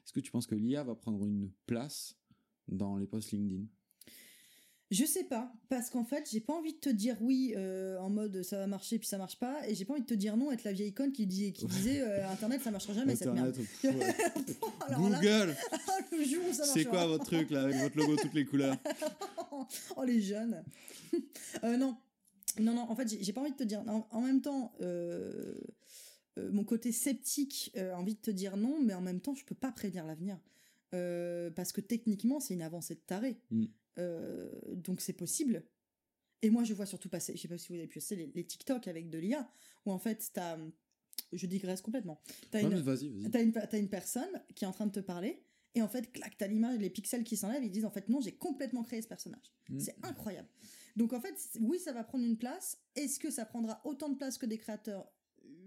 est-ce 0.03 0.13
que 0.13 0.19
tu 0.19 0.31
penses 0.31 0.47
que 0.47 0.55
l'IA 0.55 0.83
va 0.83 0.95
prendre 0.95 1.25
une 1.25 1.51
place 1.65 2.17
dans 2.67 2.97
les 2.97 3.07
posts 3.07 3.31
LinkedIn? 3.31 3.65
Je 4.89 5.03
sais 5.03 5.25
pas, 5.25 5.51
parce 5.67 5.89
qu'en 5.89 6.05
fait, 6.05 6.29
j'ai 6.31 6.39
pas 6.39 6.53
envie 6.53 6.73
de 6.73 6.79
te 6.79 6.89
dire 6.89 7.17
oui 7.19 7.53
euh, 7.57 7.99
en 7.99 8.09
mode 8.09 8.41
ça 8.41 8.57
va 8.57 8.67
marcher 8.67 8.97
puis 8.99 9.07
ça 9.07 9.17
marche 9.17 9.37
pas, 9.37 9.67
et 9.67 9.75
j'ai 9.75 9.83
pas 9.83 9.93
envie 9.93 10.03
de 10.03 10.07
te 10.07 10.13
dire 10.13 10.37
non, 10.37 10.49
être 10.51 10.63
la 10.63 10.71
vieille 10.71 10.93
conne 10.93 11.11
qui, 11.11 11.27
dit, 11.27 11.51
qui 11.51 11.65
disait 11.65 12.01
euh, 12.01 12.29
Internet 12.29 12.61
ça 12.61 12.71
marchera 12.71 12.93
jamais 12.93 13.15
cette 13.17 13.33
merde. 13.33 13.53
Internet. 13.83 14.15
Alors 14.87 15.09
là, 15.09 15.19
Google, 15.19 15.55
c'est 16.73 16.85
quoi 16.85 17.05
votre 17.05 17.25
truc 17.25 17.49
là, 17.49 17.63
avec 17.63 17.75
votre 17.75 17.97
logo 17.97 18.15
toutes 18.15 18.33
les 18.33 18.45
couleurs 18.45 18.77
oh 19.97 20.03
les 20.05 20.21
jeunes. 20.21 20.63
Euh, 21.65 21.75
non, 21.75 21.97
non, 22.59 22.73
non. 22.73 22.89
En 22.89 22.95
fait, 22.95 23.09
j'ai 23.21 23.33
pas 23.33 23.41
envie 23.41 23.51
de 23.51 23.57
te 23.57 23.63
dire. 23.63 23.83
En, 23.87 24.07
en 24.09 24.21
même 24.21 24.41
temps, 24.41 24.71
mon 26.37 26.63
côté 26.63 26.93
sceptique 26.93 27.75
envie 27.93 28.15
de 28.15 28.21
te 28.21 28.31
dire 28.31 28.55
non, 28.55 28.79
mais 28.81 28.93
en 28.93 29.01
même 29.01 29.19
temps, 29.19 29.35
je 29.35 29.43
peux 29.43 29.55
pas 29.55 29.71
prédire 29.71 30.05
l'avenir 30.05 30.37
Euh, 30.93 31.51
parce 31.51 31.73
que 31.73 31.81
techniquement, 31.81 32.39
c'est 32.39 32.53
une 32.53 32.61
avancée 32.61 32.95
de 32.95 33.01
taré. 33.01 33.41
Mm. 33.51 33.65
Euh, 33.97 34.49
donc 34.75 35.01
c'est 35.01 35.13
possible. 35.13 35.63
Et 36.41 36.49
moi, 36.49 36.63
je 36.63 36.73
vois 36.73 36.85
surtout 36.85 37.09
passer. 37.09 37.35
Je 37.35 37.41
sais 37.41 37.47
pas 37.47 37.57
si 37.57 37.69
vous 37.69 37.79
avez 37.79 37.87
pu 37.87 37.99
les, 38.11 38.31
les 38.33 38.43
TikTok 38.43 38.87
avec 38.87 39.09
de 39.09 39.17
l'IA, 39.17 39.49
où 39.85 39.91
en 39.91 39.99
fait, 39.99 40.29
t'as. 40.33 40.57
Je 41.33 41.45
digresse 41.47 41.81
complètement. 41.81 42.21
T'as 42.51 42.61
une, 42.61 42.69
mais 42.69 42.81
vas-y, 42.81 43.09
vas-y. 43.09 43.31
T'as 43.31 43.41
une, 43.41 43.51
t'as 43.51 43.79
une 43.79 43.89
personne 43.89 44.29
qui 44.55 44.63
est 44.63 44.67
en 44.67 44.71
train 44.71 44.85
de 44.85 44.91
te 44.91 44.99
parler, 44.99 45.41
et 45.77 45.81
en 45.83 45.87
fait, 45.87 46.11
clac, 46.11 46.35
t'as 46.37 46.47
l'image, 46.47 46.79
les 46.79 46.89
pixels 46.89 47.23
qui 47.23 47.37
s'enlèvent, 47.37 47.63
ils 47.63 47.71
disent 47.71 47.85
en 47.85 47.91
fait 47.91 48.09
non, 48.09 48.19
j'ai 48.19 48.31
complètement 48.31 48.83
créé 48.83 48.99
ce 49.01 49.07
personnage. 49.07 49.53
Mm. 49.69 49.79
C'est 49.79 49.95
incroyable. 50.03 50.47
Donc 50.95 51.13
en 51.13 51.21
fait, 51.21 51.35
oui, 51.61 51.77
ça 51.77 51.93
va 51.93 52.03
prendre 52.03 52.23
une 52.25 52.37
place. 52.37 52.79
Est-ce 52.95 53.19
que 53.19 53.29
ça 53.29 53.45
prendra 53.45 53.79
autant 53.85 54.09
de 54.09 54.15
place 54.15 54.39
que 54.39 54.47
des 54.47 54.57
créateurs? 54.57 55.07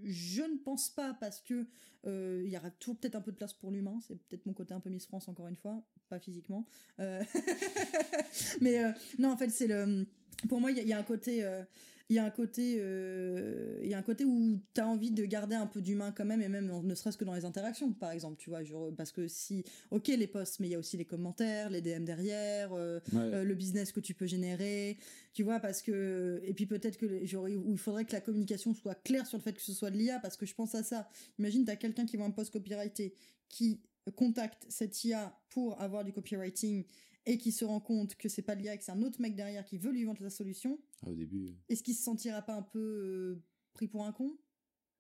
Je 0.03 0.43
ne 0.43 0.57
pense 0.57 0.91
pas 0.91 1.15
parce 1.15 1.41
que 1.41 1.65
euh, 2.07 2.43
il 2.45 2.51
y 2.51 2.57
aura 2.57 2.71
toujours 2.73 2.99
peut-être 2.99 3.15
un 3.15 3.21
peu 3.21 3.31
de 3.31 3.37
place 3.37 3.53
pour 3.53 3.71
l'humain. 3.71 4.01
C'est 4.07 4.17
peut-être 4.17 4.47
mon 4.47 4.53
côté 4.53 4.75
un 4.75 4.81
peu 4.81 4.91
Miss 4.91 5.07
France 5.07 5.29
encore 5.29 5.47
une 5.47 5.57
fois, 5.57 5.87
pas 6.11 6.19
physiquement. 6.19 6.67
Euh, 6.99 7.23
mais 8.61 8.85
euh, 8.85 8.91
non, 9.19 9.31
en 9.31 9.37
fait, 9.37 9.49
c'est 9.51 9.67
le. 9.67 10.07
Pour 10.49 10.61
moi, 10.61 10.71
il 10.71 10.77
y, 10.77 10.81
a- 10.81 10.83
il 10.83 10.89
y 10.89 10.93
a 10.93 10.99
un 10.99 11.03
côté. 11.03 11.43
euh, 11.45 11.63
il 12.09 12.17
y 12.17 12.19
a 12.19 12.25
un 12.25 12.31
côté, 12.31 12.79
euh, 12.81 13.79
il 13.85 13.89
y 13.89 13.95
a 13.95 13.99
un 13.99 14.03
côté 14.03 14.25
où 14.25 14.59
tu 14.75 14.81
as 14.81 14.87
envie 14.89 15.13
de 15.13 15.25
garder 15.25 15.55
un 15.55 15.69
peu 15.69 15.81
d'humain 15.81 16.11
quand 16.11 16.25
même, 16.25 16.43
et 16.43 16.49
même 16.49 16.69
ne 16.83 16.95
serait-ce 16.97 17.17
que 17.17 17.25
dans 17.25 17.35
les 17.37 17.45
interactions, 17.45 17.93
par 17.93 18.11
exemple, 18.11 18.37
tu 18.37 18.51
vois, 18.51 18.65
genre, 18.65 18.91
parce 18.97 19.13
que 19.13 19.29
si, 19.29 19.63
ok, 19.93 20.09
les 20.09 20.27
posts, 20.27 20.59
mais 20.59 20.67
il 20.67 20.71
y 20.73 20.75
a 20.75 20.81
aussi 20.81 20.97
les 20.97 21.05
commentaires, 21.05 21.71
les 21.71 21.81
DM 21.81 22.03
derrière, 22.05 22.73
Ouais. 22.73 23.45
le 23.45 23.55
business 23.55 23.93
que 23.93 24.01
tu 24.01 24.15
peux 24.15 24.27
générer, 24.27 24.99
tu 25.35 25.45
vois, 25.45 25.61
parce 25.61 25.83
que 25.83 26.41
et 26.43 26.53
puis 26.53 26.67
peut-être 26.67 26.97
que 26.97 27.25
genre, 27.27 27.45
où 27.45 27.71
il 27.75 27.79
faudrait 27.79 28.05
que 28.05 28.13
la 28.13 28.21
communication 28.21 28.75
soit 28.75 28.97
claire 28.97 29.29
sur 29.29 29.39
le 29.39 29.43
fait 29.45 29.53
que 29.53 29.63
ce 29.63 29.73
soit 29.73 29.93
de 29.93 29.97
l'IA, 29.97 30.19
parce 30.19 30.37
que 30.37 30.47
je 30.47 30.55
pense 30.57 30.75
à 30.75 30.83
ça. 30.83 31.09
Imagine, 31.39 31.65
tu 31.65 31.71
as 31.71 31.77
quelqu'un 31.77 32.07
qui 32.07 32.17
voit 32.17 32.27
un 32.27 32.33
post 32.33 32.53
copyrighté, 32.53 33.15
qui 33.49 33.79
contacte 34.11 34.65
cette 34.69 35.05
IA 35.05 35.39
pour 35.51 35.81
avoir 35.81 36.05
du 36.05 36.13
copywriting 36.13 36.85
et 37.27 37.37
qui 37.37 37.53
se 37.53 37.65
rend 37.65 37.81
compte 37.81 38.15
que 38.17 38.29
c'est 38.29 38.43
pas 38.43 38.55
l'IA, 38.55 38.77
que 38.79 38.83
c'est 38.85 38.93
un 38.93 39.03
autre 39.03 39.21
mec 39.21 39.35
derrière 39.37 39.65
qui 39.65 39.77
veut 39.79 39.91
lui 39.93 40.05
vendre 40.05 40.23
la 40.23 40.31
solution. 40.31 40.79
Ah, 41.03 41.11
au 41.11 41.15
début. 41.15 41.47
euh, 41.49 41.53
Est-ce 41.69 41.83
qu'il 41.83 41.95
se 41.95 42.03
sentira 42.03 42.41
pas 42.43 42.55
un 42.55 42.63
peu 42.63 42.79
euh, 42.79 43.43
pris 43.75 43.89
pour 43.89 44.05
un 44.07 44.13
con? 44.13 44.39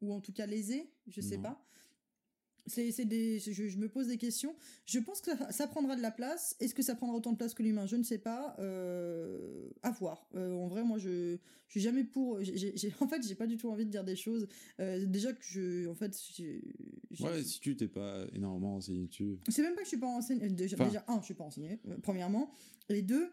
Ou 0.03 0.13
en 0.13 0.21
tout 0.21 0.33
cas 0.33 0.47
lésé? 0.47 0.93
Je 1.07 1.21
sais 1.21 1.37
Non. 1.37 1.43
pas. 1.45 1.67
C'est, 2.67 2.93
c'est 2.93 3.05
des, 3.05 3.39
je, 3.41 3.53
je 3.69 3.79
me 3.79 3.89
pose 3.89 4.07
des 4.09 4.17
questions. 4.19 4.55
Je 4.87 4.99
pense 4.99 5.21
que 5.21 5.37
ça, 5.37 5.51
ça 5.53 5.67
prendra 5.67 5.97
de 5.97 6.03
la 6.03 6.11
place. 6.11 6.57
Est-ce 6.61 6.75
que 6.75 6.83
ça 6.83 6.95
prendra 6.95 7.17
autant 7.17 7.33
de 7.33 7.37
place 7.37 7.55
que 7.55 7.63
l'humain? 7.63 7.87
Je 7.87 7.97
ne 7.97 8.03
sais 8.03 8.19
pas. 8.19 8.55
Euh, 8.59 9.69
à 9.83 9.91
voir. 9.91 10.27
Euh, 10.35 10.53
en 10.53 10.69
vrai, 10.69 10.83
moi, 10.85 10.99
je, 10.99 11.37
je 11.67 11.71
suis 11.73 11.81
jamais 11.81 12.05
pour. 12.05 12.43
j'ai- 12.43 12.75
en 13.01 13.09
fait, 13.09 13.27
j'ai 13.27 13.35
pas 13.35 13.47
du 13.47 13.57
tout 13.57 13.69
envie 13.71 13.85
de 13.87 13.91
dire 13.91 14.05
des 14.05 14.17
choses. 14.17 14.47
Euh, 14.81 15.05
déjà 15.07 15.33
que 15.33 15.43
je, 15.43 15.87
en 15.89 15.95
fait, 15.95 16.17
Ouais, 17.21 17.43
si 17.43 17.61
tu 17.61 17.77
t'es 17.77 17.89
pas 17.89 18.25
énormément 18.35 18.75
renseigné 18.75 19.07
dessus. 19.07 19.39
c'est 19.49 19.63
même 19.63 19.73
pas 19.75 19.81
que 19.81 19.85
je 19.87 19.91
suis 19.91 19.99
pas 19.99 20.07
renseignée. 20.07 20.49
Déjà, 20.49 20.77
Enfin- 20.77 20.87
déjà, 20.87 21.05
un, 21.09 21.21
je 21.21 21.25
suis 21.27 21.35
pas 21.35 21.45
renseignée, 21.45 21.81
euh, 21.89 21.97
premièrement. 22.03 22.53
Et 22.89 23.03
deux, 23.03 23.31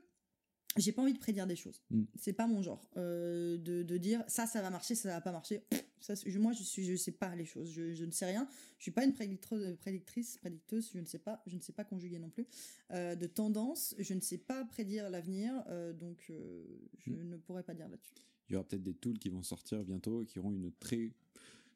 j'ai 0.78 0.92
pas 0.92 1.02
envie 1.02 1.14
de 1.14 1.20
prédire 1.20 1.48
des 1.48 1.56
choses. 1.56 1.82
Mm. 1.90 2.04
C'est 2.20 2.34
pas 2.34 2.48
mon 2.48 2.62
genre 2.62 2.90
euh, 2.98 3.58
de, 3.58 3.84
de 3.84 3.98
dire 3.98 4.24
ça, 4.28 4.46
ça 4.46 4.62
va 4.62 4.70
marcher, 4.70 4.96
ça 4.96 5.10
va 5.10 5.22
pas 5.22 5.32
marcher. 5.32 5.64
Ça, 6.00 6.16
c'est- 6.16 6.30
je- 6.30 6.40
moi, 6.40 6.54
je 6.54 6.64
suis, 6.64 6.84
je 6.86 6.96
sais 6.96 7.12
pas 7.12 7.36
les 7.36 7.46
choses. 7.46 7.72
Je, 7.72 7.94
je 7.94 8.06
ne 8.06 8.12
sais 8.12 8.26
rien. 8.26 8.48
Je 8.78 8.84
suis 8.84 8.92
pas 8.92 9.04
une 9.04 9.14
prédictreuse, 9.14 9.76
prédictrice, 9.78 10.38
prédicteuse. 10.38 10.92
Je 10.94 11.00
ne 11.00 11.06
sais 11.06 11.20
pas. 11.20 11.42
Je 11.48 11.56
ne 11.56 11.62
sais 11.62 11.74
pas 11.74 11.84
conjuguer 11.84 12.20
non 12.20 12.30
plus. 12.30 12.46
Euh, 12.92 13.16
de 13.16 13.26
tendance, 13.28 13.96
je 13.98 14.14
ne 14.14 14.22
sais 14.22 14.38
pas 14.38 14.64
prédire 14.66 15.10
l'avenir. 15.10 15.64
euh, 15.70 15.94
donc, 15.94 16.26
euh, 16.30 16.64
je 17.00 17.12
Mm. 17.12 17.30
ne 17.30 17.38
pourrais 17.38 17.64
pas 17.64 17.74
dire 17.74 17.88
là-dessus. 17.90 18.14
Il 18.50 18.54
y 18.54 18.56
aura 18.56 18.66
peut-être 18.68 18.84
des 18.84 18.94
tools 18.94 19.20
qui 19.20 19.30
vont 19.30 19.44
sortir 19.44 19.84
bientôt 19.84 20.22
et 20.22 20.26
qui 20.26 20.40
auront 20.40 20.52
une 20.54 20.72
très. 20.80 21.14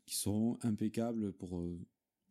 qui 0.06 0.16
seront 0.16 0.58
impeccables 0.64 1.32
pour. 1.34 1.60
euh, 1.60 1.80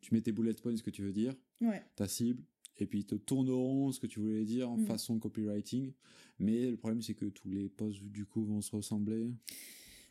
tu 0.01 0.13
mets 0.13 0.21
tes 0.21 0.31
bullet 0.31 0.53
points, 0.53 0.75
ce 0.75 0.83
que 0.83 0.89
tu 0.89 1.01
veux 1.03 1.13
dire, 1.13 1.33
Ouais. 1.61 1.81
ta 1.95 2.07
cible, 2.07 2.43
et 2.77 2.85
puis 2.85 2.99
ils 2.99 3.05
te 3.05 3.15
tourneront 3.15 3.91
ce 3.91 3.99
que 3.99 4.07
tu 4.07 4.19
voulais 4.19 4.43
dire 4.45 4.69
en 4.69 4.77
Mm. 4.77 4.85
façon 4.85 5.17
copywriting. 5.19 5.93
Mais 6.39 6.69
le 6.69 6.75
problème, 6.77 7.01
c'est 7.01 7.13
que 7.15 7.25
tous 7.27 7.49
les 7.49 7.69
posts, 7.69 8.01
du 8.03 8.25
coup, 8.25 8.43
vont 8.43 8.61
se 8.61 8.75
ressembler. 8.75 9.31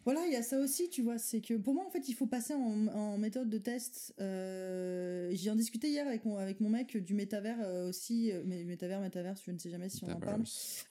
Voilà, 0.05 0.27
il 0.27 0.33
y 0.33 0.37
a 0.37 0.43
ça 0.43 0.59
aussi, 0.59 0.89
tu 0.89 1.03
vois. 1.03 1.19
C'est 1.19 1.41
que 1.41 1.55
pour 1.55 1.75
moi, 1.75 1.85
en 1.87 1.91
fait, 1.91 2.09
il 2.09 2.15
faut 2.15 2.27
passer 2.27 2.55
en, 2.55 2.87
en 2.89 3.19
méthode 3.19 3.51
de 3.51 3.59
test. 3.59 4.15
Euh, 4.19 5.31
J'y 5.33 5.51
en 5.51 5.57
discutais 5.57 5.89
hier 5.91 6.07
avec 6.07 6.25
mon, 6.25 6.39
avec 6.39 6.61
mon 6.61 6.71
mec 6.71 6.97
du 6.97 7.13
métavers 7.15 7.59
euh, 7.61 7.89
aussi. 7.91 8.33
euh, 8.33 8.43
Mais 8.47 8.65
métavers, 8.65 9.01
métaverse, 9.01 9.43
je 9.45 9.51
ne 9.51 9.59
sais 9.59 9.69
jamais 9.71 9.89
si 9.91 10.03
on 10.05 10.11
en 10.11 10.21
parle. 10.21 10.43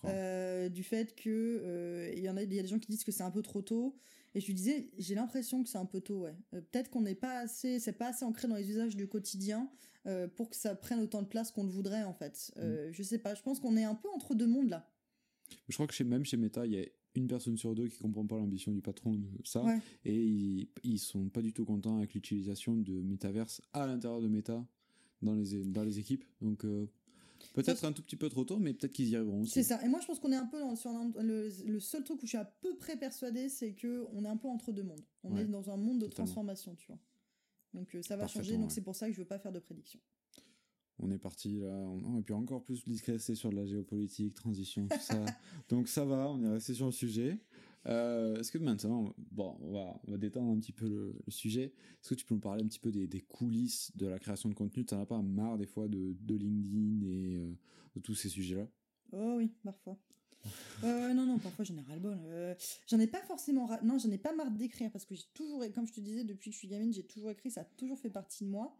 Euh, 0.05 0.69
du 0.69 0.83
fait 0.83 1.15
que 1.15 2.11
il 2.15 2.23
y 2.23 2.29
en 2.29 2.37
a, 2.37 2.43
il 2.43 2.53
y 2.53 2.59
a 2.59 2.61
des 2.61 2.67
gens 2.67 2.79
qui 2.79 2.91
disent 2.91 3.03
que 3.03 3.11
c'est 3.11 3.23
un 3.23 3.31
peu 3.31 3.41
trop 3.41 3.61
tôt. 3.61 3.95
Et 4.35 4.41
je 4.41 4.45
lui 4.45 4.53
disais, 4.53 4.91
j'ai 4.99 5.15
l'impression 5.15 5.63
que 5.63 5.69
c'est 5.69 5.79
un 5.79 5.85
peu 5.87 6.01
tôt, 6.01 6.19
ouais. 6.19 6.35
Peut-être 6.51 6.91
qu'on 6.91 7.01
n'est 7.01 7.15
pas 7.15 7.39
assez, 7.39 7.79
c'est 7.79 7.93
pas 7.93 8.09
assez 8.09 8.23
ancré 8.25 8.47
dans 8.47 8.55
les 8.55 8.69
usages 8.69 8.95
du 8.95 9.07
quotidien 9.07 9.67
pour 10.35 10.51
que 10.51 10.55
ça 10.55 10.75
prenne 10.75 10.99
autant 10.99 11.23
de 11.23 11.27
place 11.27 11.49
qu'on 11.51 11.63
le 11.63 11.71
voudrait, 11.71 12.03
en 12.03 12.13
fait. 12.13 12.51
Mm. 12.57 12.91
Je 12.91 13.03
sais 13.03 13.17
pas, 13.17 13.33
je 13.33 13.41
pense 13.41 13.59
qu'on 13.59 13.75
est 13.75 13.83
un 13.85 13.95
peu 13.95 14.07
entre 14.13 14.35
deux 14.35 14.45
mondes 14.45 14.69
là. 14.69 14.87
Je 15.67 15.73
crois 15.73 15.87
que 15.87 15.95
chez, 15.95 16.03
même 16.03 16.25
chez 16.25 16.37
Meta, 16.37 16.67
il 16.67 16.73
y 16.73 16.79
a 16.79 16.85
une 17.19 17.27
personne 17.27 17.57
sur 17.57 17.75
deux 17.75 17.87
qui 17.87 17.99
comprend 17.99 18.25
pas 18.25 18.37
l'ambition 18.37 18.71
du 18.71 18.81
patron 18.81 19.13
de 19.13 19.27
ça. 19.43 19.63
Ouais. 19.63 19.79
Et 20.05 20.15
ils, 20.25 20.69
ils 20.83 20.99
sont 20.99 21.29
pas 21.29 21.41
du 21.41 21.53
tout 21.53 21.65
contents 21.65 21.97
avec 21.97 22.13
l'utilisation 22.13 22.75
de 22.75 22.93
Metaverse 23.01 23.61
à 23.73 23.85
l'intérieur 23.87 24.21
de 24.21 24.27
Meta 24.27 24.65
dans 25.21 25.35
les, 25.35 25.63
dans 25.65 25.83
les 25.83 25.99
équipes. 25.99 26.23
Donc 26.41 26.65
euh, 26.65 26.87
peut-être 27.53 27.83
un 27.85 27.91
tout 27.91 28.01
petit 28.01 28.15
peu 28.15 28.29
trop 28.29 28.43
tôt, 28.45 28.57
mais 28.57 28.73
peut-être 28.73 28.93
qu'ils 28.93 29.09
y 29.09 29.15
arriveront 29.15 29.41
aussi. 29.41 29.51
C'est 29.51 29.63
ça. 29.63 29.83
Et 29.85 29.87
moi, 29.89 29.99
je 30.01 30.07
pense 30.07 30.19
qu'on 30.19 30.31
est 30.31 30.35
un 30.37 30.45
peu 30.47 30.59
dans, 30.59 30.75
sur 30.75 30.91
un- 30.91 31.11
le, 31.21 31.49
le 31.65 31.79
seul 31.79 32.03
truc 32.03 32.17
où 32.21 32.25
je 32.25 32.29
suis 32.29 32.37
à 32.37 32.45
peu 32.45 32.75
près 32.77 32.97
persuadée, 32.97 33.49
c'est 33.49 33.73
que 33.73 34.05
on 34.13 34.23
est 34.25 34.29
un 34.29 34.37
peu 34.37 34.47
entre 34.47 34.71
deux 34.71 34.83
mondes. 34.83 35.03
On 35.23 35.33
Ouais, 35.35 35.41
est 35.41 35.45
dans 35.45 35.69
un 35.69 35.77
monde 35.77 35.99
de 35.99 36.05
totalement. 36.07 36.25
transformation, 36.25 36.75
tu 36.75 36.87
vois. 36.87 36.99
Donc 37.73 37.93
euh, 37.95 38.01
ça 38.01 38.15
va 38.17 38.27
changer. 38.27 38.55
Donc 38.55 38.65
ouais. 38.65 38.69
c'est 38.71 38.81
pour 38.81 38.95
ça 38.95 39.07
que 39.07 39.13
je 39.13 39.19
veux 39.19 39.27
pas 39.27 39.39
faire 39.39 39.51
de 39.51 39.59
prédiction. 39.59 39.99
On 41.01 41.11
est 41.11 41.17
parti 41.17 41.59
là, 41.59 41.67
on, 41.73 42.15
on 42.15 42.19
a 42.19 42.21
pu 42.21 42.33
encore 42.33 42.63
plus 42.63 42.83
digresser 42.83 43.35
sur 43.35 43.49
de 43.51 43.55
la 43.55 43.65
géopolitique, 43.65 44.33
transition, 44.35 44.87
tout 44.87 44.99
ça. 44.99 45.23
Donc 45.69 45.87
ça 45.87 46.03
va, 46.05 46.29
on 46.29 46.43
est 46.43 46.49
resté 46.49 46.73
sur 46.73 46.85
le 46.87 46.91
sujet. 46.91 47.39
Euh, 47.85 48.37
Est-ce 48.37 48.51
que 48.51 48.57
maintenant, 48.57 49.13
bon, 49.31 49.55
on 49.61 49.71
va, 49.71 50.01
on 50.07 50.11
va 50.11 50.17
détendre 50.17 50.51
un 50.51 50.59
petit 50.59 50.73
peu 50.73 50.87
le, 50.89 51.15
le 51.25 51.31
sujet. 51.31 51.65
Est-ce 52.01 52.09
que 52.09 52.15
tu 52.15 52.25
peux 52.25 52.35
nous 52.35 52.41
parler 52.41 52.63
un 52.63 52.67
petit 52.67 52.79
peu 52.79 52.91
des, 52.91 53.07
des 53.07 53.21
coulisses 53.21 53.95
de 53.95 54.07
la 54.07 54.19
création 54.19 54.49
de 54.49 54.53
contenu? 54.55 54.83
T'en 54.85 54.99
as 55.01 55.05
pas 55.05 55.21
marre 55.21 55.57
des 55.57 55.65
fois 55.65 55.87
de, 55.87 56.15
de 56.19 56.35
LinkedIn 56.35 57.01
et 57.07 57.37
euh, 57.37 57.53
de 57.95 58.01
tous 58.01 58.15
ces 58.15 58.27
sujets-là? 58.29 58.67
Oh 59.13 59.35
oui, 59.37 59.51
parfois. 59.63 59.97
Euh, 60.83 61.13
non, 61.13 61.25
non, 61.25 61.37
parfois 61.39 61.63
j'en 61.65 61.75
ai 61.77 61.81
ras-le-bol. 61.81 62.17
Euh, 62.25 62.53
j'en 62.87 62.99
ai 62.99 63.07
pas 63.07 63.21
forcément. 63.21 63.65
ra- 63.65 63.81
Non, 63.81 63.97
j'en 63.97 64.11
ai 64.11 64.17
pas 64.17 64.33
marre 64.33 64.51
d'écrire 64.51 64.91
parce 64.91 65.05
que 65.05 65.15
j'ai 65.15 65.25
toujours, 65.33 65.63
comme 65.73 65.87
je 65.87 65.93
te 65.93 66.01
disais, 66.01 66.23
depuis 66.25 66.49
que 66.49 66.53
je 66.55 66.59
suis 66.59 66.67
gamine, 66.67 66.93
j'ai 66.93 67.03
toujours 67.05 67.29
écrit, 67.31 67.49
ça 67.51 67.61
a 67.61 67.65
toujours 67.65 67.97
fait 67.99 68.09
partie 68.09 68.43
de 68.43 68.49
moi. 68.49 68.77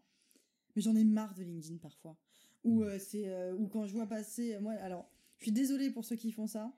Mais 0.76 0.82
j'en 0.82 0.94
ai 0.96 1.04
marre 1.04 1.34
de 1.34 1.42
LinkedIn 1.42 1.78
parfois. 1.78 2.16
Ou 2.64 2.82
euh, 2.82 2.98
c'est 2.98 3.28
euh, 3.28 3.54
ou 3.56 3.68
quand 3.68 3.86
je 3.86 3.92
vois 3.92 4.06
passer, 4.06 4.58
moi, 4.60 4.72
alors, 4.74 5.10
je 5.38 5.44
suis 5.44 5.52
désolée 5.52 5.90
pour 5.90 6.04
ceux 6.04 6.16
qui 6.16 6.30
font 6.32 6.46
ça, 6.46 6.72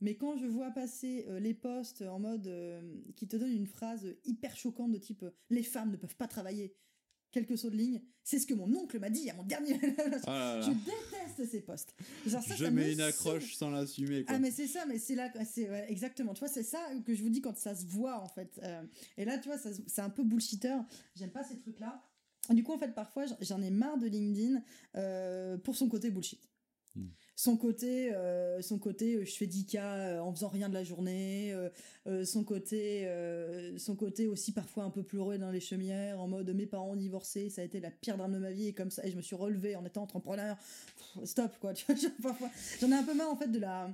mais 0.00 0.16
quand 0.16 0.36
je 0.36 0.46
vois 0.46 0.70
passer 0.70 1.24
euh, 1.28 1.40
les 1.40 1.54
posts 1.54 2.02
en 2.02 2.18
mode 2.18 2.46
euh, 2.46 2.82
qui 3.16 3.26
te 3.26 3.36
donnent 3.36 3.52
une 3.52 3.66
phrase 3.66 4.06
hyper 4.24 4.54
choquante 4.56 4.92
de 4.92 4.98
type 4.98 5.22
euh, 5.22 5.30
les 5.50 5.62
femmes 5.62 5.90
ne 5.92 5.96
peuvent 5.96 6.16
pas 6.16 6.28
travailler, 6.28 6.74
quelques 7.30 7.56
sauts 7.56 7.70
de 7.70 7.76
ligne, 7.76 8.02
c'est 8.22 8.38
ce 8.38 8.46
que 8.46 8.54
mon 8.54 8.72
oncle 8.76 8.98
m'a 9.00 9.08
dit 9.10 9.28
à 9.30 9.34
mon 9.34 9.42
dernier. 9.44 9.80
Ah 10.26 10.60
je 10.62 10.70
déteste 10.70 11.50
ces 11.50 11.60
posts. 11.62 11.94
Genre 12.26 12.42
ça, 12.42 12.54
Je 12.54 12.64
ça 12.64 12.70
mets 12.70 12.92
une 12.92 12.98
saoule. 12.98 13.06
accroche 13.08 13.54
sans 13.56 13.70
l'assumer. 13.70 14.24
quoi. 14.24 14.34
Ah 14.36 14.38
mais 14.38 14.50
c'est 14.50 14.66
ça, 14.66 14.84
mais 14.86 14.98
c'est 14.98 15.14
là, 15.14 15.32
c'est 15.44 15.68
ouais, 15.70 15.90
exactement. 15.90 16.34
Tu 16.34 16.40
vois, 16.40 16.48
c'est 16.48 16.62
ça 16.62 16.80
que 17.04 17.14
je 17.14 17.22
vous 17.22 17.30
dis 17.30 17.40
quand 17.40 17.56
ça 17.56 17.74
se 17.74 17.86
voit 17.86 18.20
en 18.20 18.28
fait. 18.28 18.60
Euh, 18.62 18.82
et 19.16 19.24
là, 19.24 19.38
tu 19.38 19.48
vois, 19.48 19.58
ça 19.58 19.70
c'est 19.86 20.00
un 20.02 20.10
peu 20.10 20.22
bullshitter. 20.22 20.76
J'aime 21.16 21.30
pas 21.32 21.42
ces 21.44 21.58
trucs 21.58 21.80
là. 21.80 22.02
Du 22.50 22.62
coup, 22.62 22.72
en 22.74 22.78
fait, 22.78 22.94
parfois, 22.94 23.24
j'en- 23.40 23.62
ai 23.62 23.70
marre 23.70 23.96
de 23.98 24.06
LinkedIn 24.06 24.62
euh, 24.96 25.56
pour 25.58 25.76
son 25.76 25.88
côté 25.88 26.10
bullshit. 26.10 26.40
Hmm. 26.96 27.06
Son 27.36 27.56
côté, 27.56 28.14
euh, 28.14 28.62
son 28.62 28.78
côté, 28.78 29.16
euh, 29.16 29.24
je 29.24 29.32
fais 29.32 29.46
10 29.48 29.66
cas 29.66 29.94
euh, 29.96 30.20
en 30.20 30.32
faisant 30.32 30.48
rien 30.48 30.68
de 30.68 30.74
la 30.74 30.84
journée. 30.84 31.52
son 32.24 32.44
côté, 32.44 33.08
son 33.78 33.96
côté 33.96 34.28
aussi 34.28 34.52
parfois 34.52 34.84
un 34.84 34.90
peu 34.90 35.02
pleuré 35.02 35.38
dans 35.38 35.50
les 35.50 35.60
chaumières, 35.60 36.20
en 36.20 36.28
mode 36.28 36.48
mes 36.50 36.66
parents 36.66 36.94
divorcés, 36.96 37.50
ça 37.50 37.62
a 37.62 37.64
été 37.64 37.80
la 37.80 37.90
pire 37.90 38.16
drame 38.16 38.32
de 38.34 38.38
ma 38.38 38.50
vie 38.52 38.68
et 38.68 38.72
comme 38.74 38.90
ça, 38.90 39.04
et 39.06 39.10
je 39.10 39.16
me 39.16 39.22
suis 39.22 39.34
relevée 39.36 39.74
en 39.74 39.84
étant 39.84 40.02
entrepreneur. 40.02 40.56
Pff, 41.16 41.24
Stop 41.24 41.52
quoi. 41.60 41.72
Tu 41.74 41.84
vois, 42.18 42.36
j'en 42.80 42.90
ai 42.92 42.94
un 42.94 43.02
peu 43.02 43.14
marre 43.14 43.30
en 43.30 43.36
fait 43.36 43.48
de 43.48 43.58
la 43.58 43.90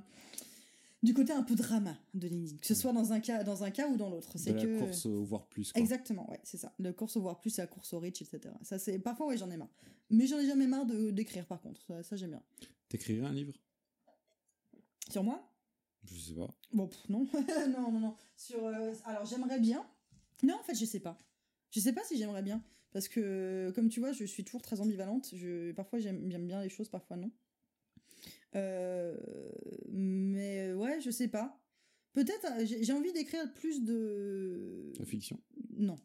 du 1.03 1.13
côté 1.13 1.33
un 1.33 1.43
peu 1.43 1.55
drama 1.55 1.95
de 2.13 2.27
LinkedIn, 2.27 2.57
que 2.57 2.67
ce 2.67 2.75
soit 2.75 2.93
dans 2.93 3.11
un 3.11 3.19
cas, 3.19 3.43
dans 3.43 3.63
un 3.63 3.71
cas 3.71 3.87
ou 3.87 3.97
dans 3.97 4.09
l'autre. 4.09 4.37
C'est 4.37 4.53
la 4.53 4.61
que 4.61 4.79
course 4.79 5.05
au 5.05 5.23
voir 5.23 5.47
plus. 5.47 5.71
Quoi. 5.71 5.81
exactement, 5.81 6.29
ouais, 6.29 6.39
c'est 6.43 6.57
ça. 6.57 6.73
La 6.79 6.93
course 6.93 7.17
au 7.17 7.21
voir 7.21 7.39
plus, 7.39 7.49
c'est 7.49 7.61
la 7.61 7.67
course 7.67 7.93
au 7.93 7.99
rich, 7.99 8.21
etc. 8.21 8.53
Ça 8.61 8.77
c'est 8.77 8.99
parfois 8.99 9.27
ouais, 9.27 9.37
j'en 9.37 9.49
ai 9.49 9.57
marre. 9.57 9.73
Mais 10.09 10.27
j'en 10.27 10.39
ai 10.39 10.45
jamais 10.45 10.67
marre 10.67 10.85
de 10.85 11.09
d'écrire 11.09 11.45
par 11.45 11.61
contre. 11.61 11.81
Ça, 11.87 12.03
ça, 12.03 12.15
j'aime 12.15 12.31
bien. 12.31 12.43
T'écrirais 12.89 13.25
un 13.25 13.33
livre? 13.33 13.53
Sur 15.09 15.23
moi? 15.23 15.47
Je 16.03 16.19
sais 16.19 16.33
pas. 16.33 16.47
Bon, 16.73 16.87
pff, 16.87 17.09
non, 17.09 17.27
non, 17.69 17.91
non, 17.91 17.99
non. 17.99 18.15
Sur, 18.35 18.65
euh, 18.65 18.93
alors 19.05 19.25
j'aimerais 19.25 19.59
bien. 19.59 19.85
Non, 20.43 20.55
en 20.59 20.63
fait, 20.63 20.75
je 20.75 20.85
sais 20.85 20.99
pas. 20.99 21.17
Je 21.71 21.79
sais 21.79 21.93
pas 21.93 22.03
si 22.03 22.17
j'aimerais 22.17 22.43
bien. 22.43 22.61
Parce 22.91 23.07
que, 23.07 23.71
comme 23.73 23.89
tu 23.89 24.01
vois, 24.01 24.11
je 24.11 24.25
suis 24.25 24.43
toujours 24.43 24.61
très 24.61 24.81
ambivalente. 24.81 25.29
Je, 25.33 25.71
parfois, 25.71 25.99
j'aime 25.99 26.27
bien 26.27 26.61
les 26.61 26.69
choses, 26.69 26.89
parfois 26.89 27.15
non. 27.15 27.31
Euh, 28.55 29.17
mais 29.89 30.69
euh, 30.69 30.75
ouais, 30.75 30.99
je 31.01 31.09
sais 31.09 31.27
pas. 31.27 31.57
Peut-être, 32.13 32.45
euh, 32.59 32.65
j'ai 32.65 32.93
envie 32.93 33.13
d'écrire 33.13 33.51
plus 33.53 33.83
de. 33.83 34.91
La 34.99 35.05
fiction. 35.05 35.39
Non. 35.77 35.95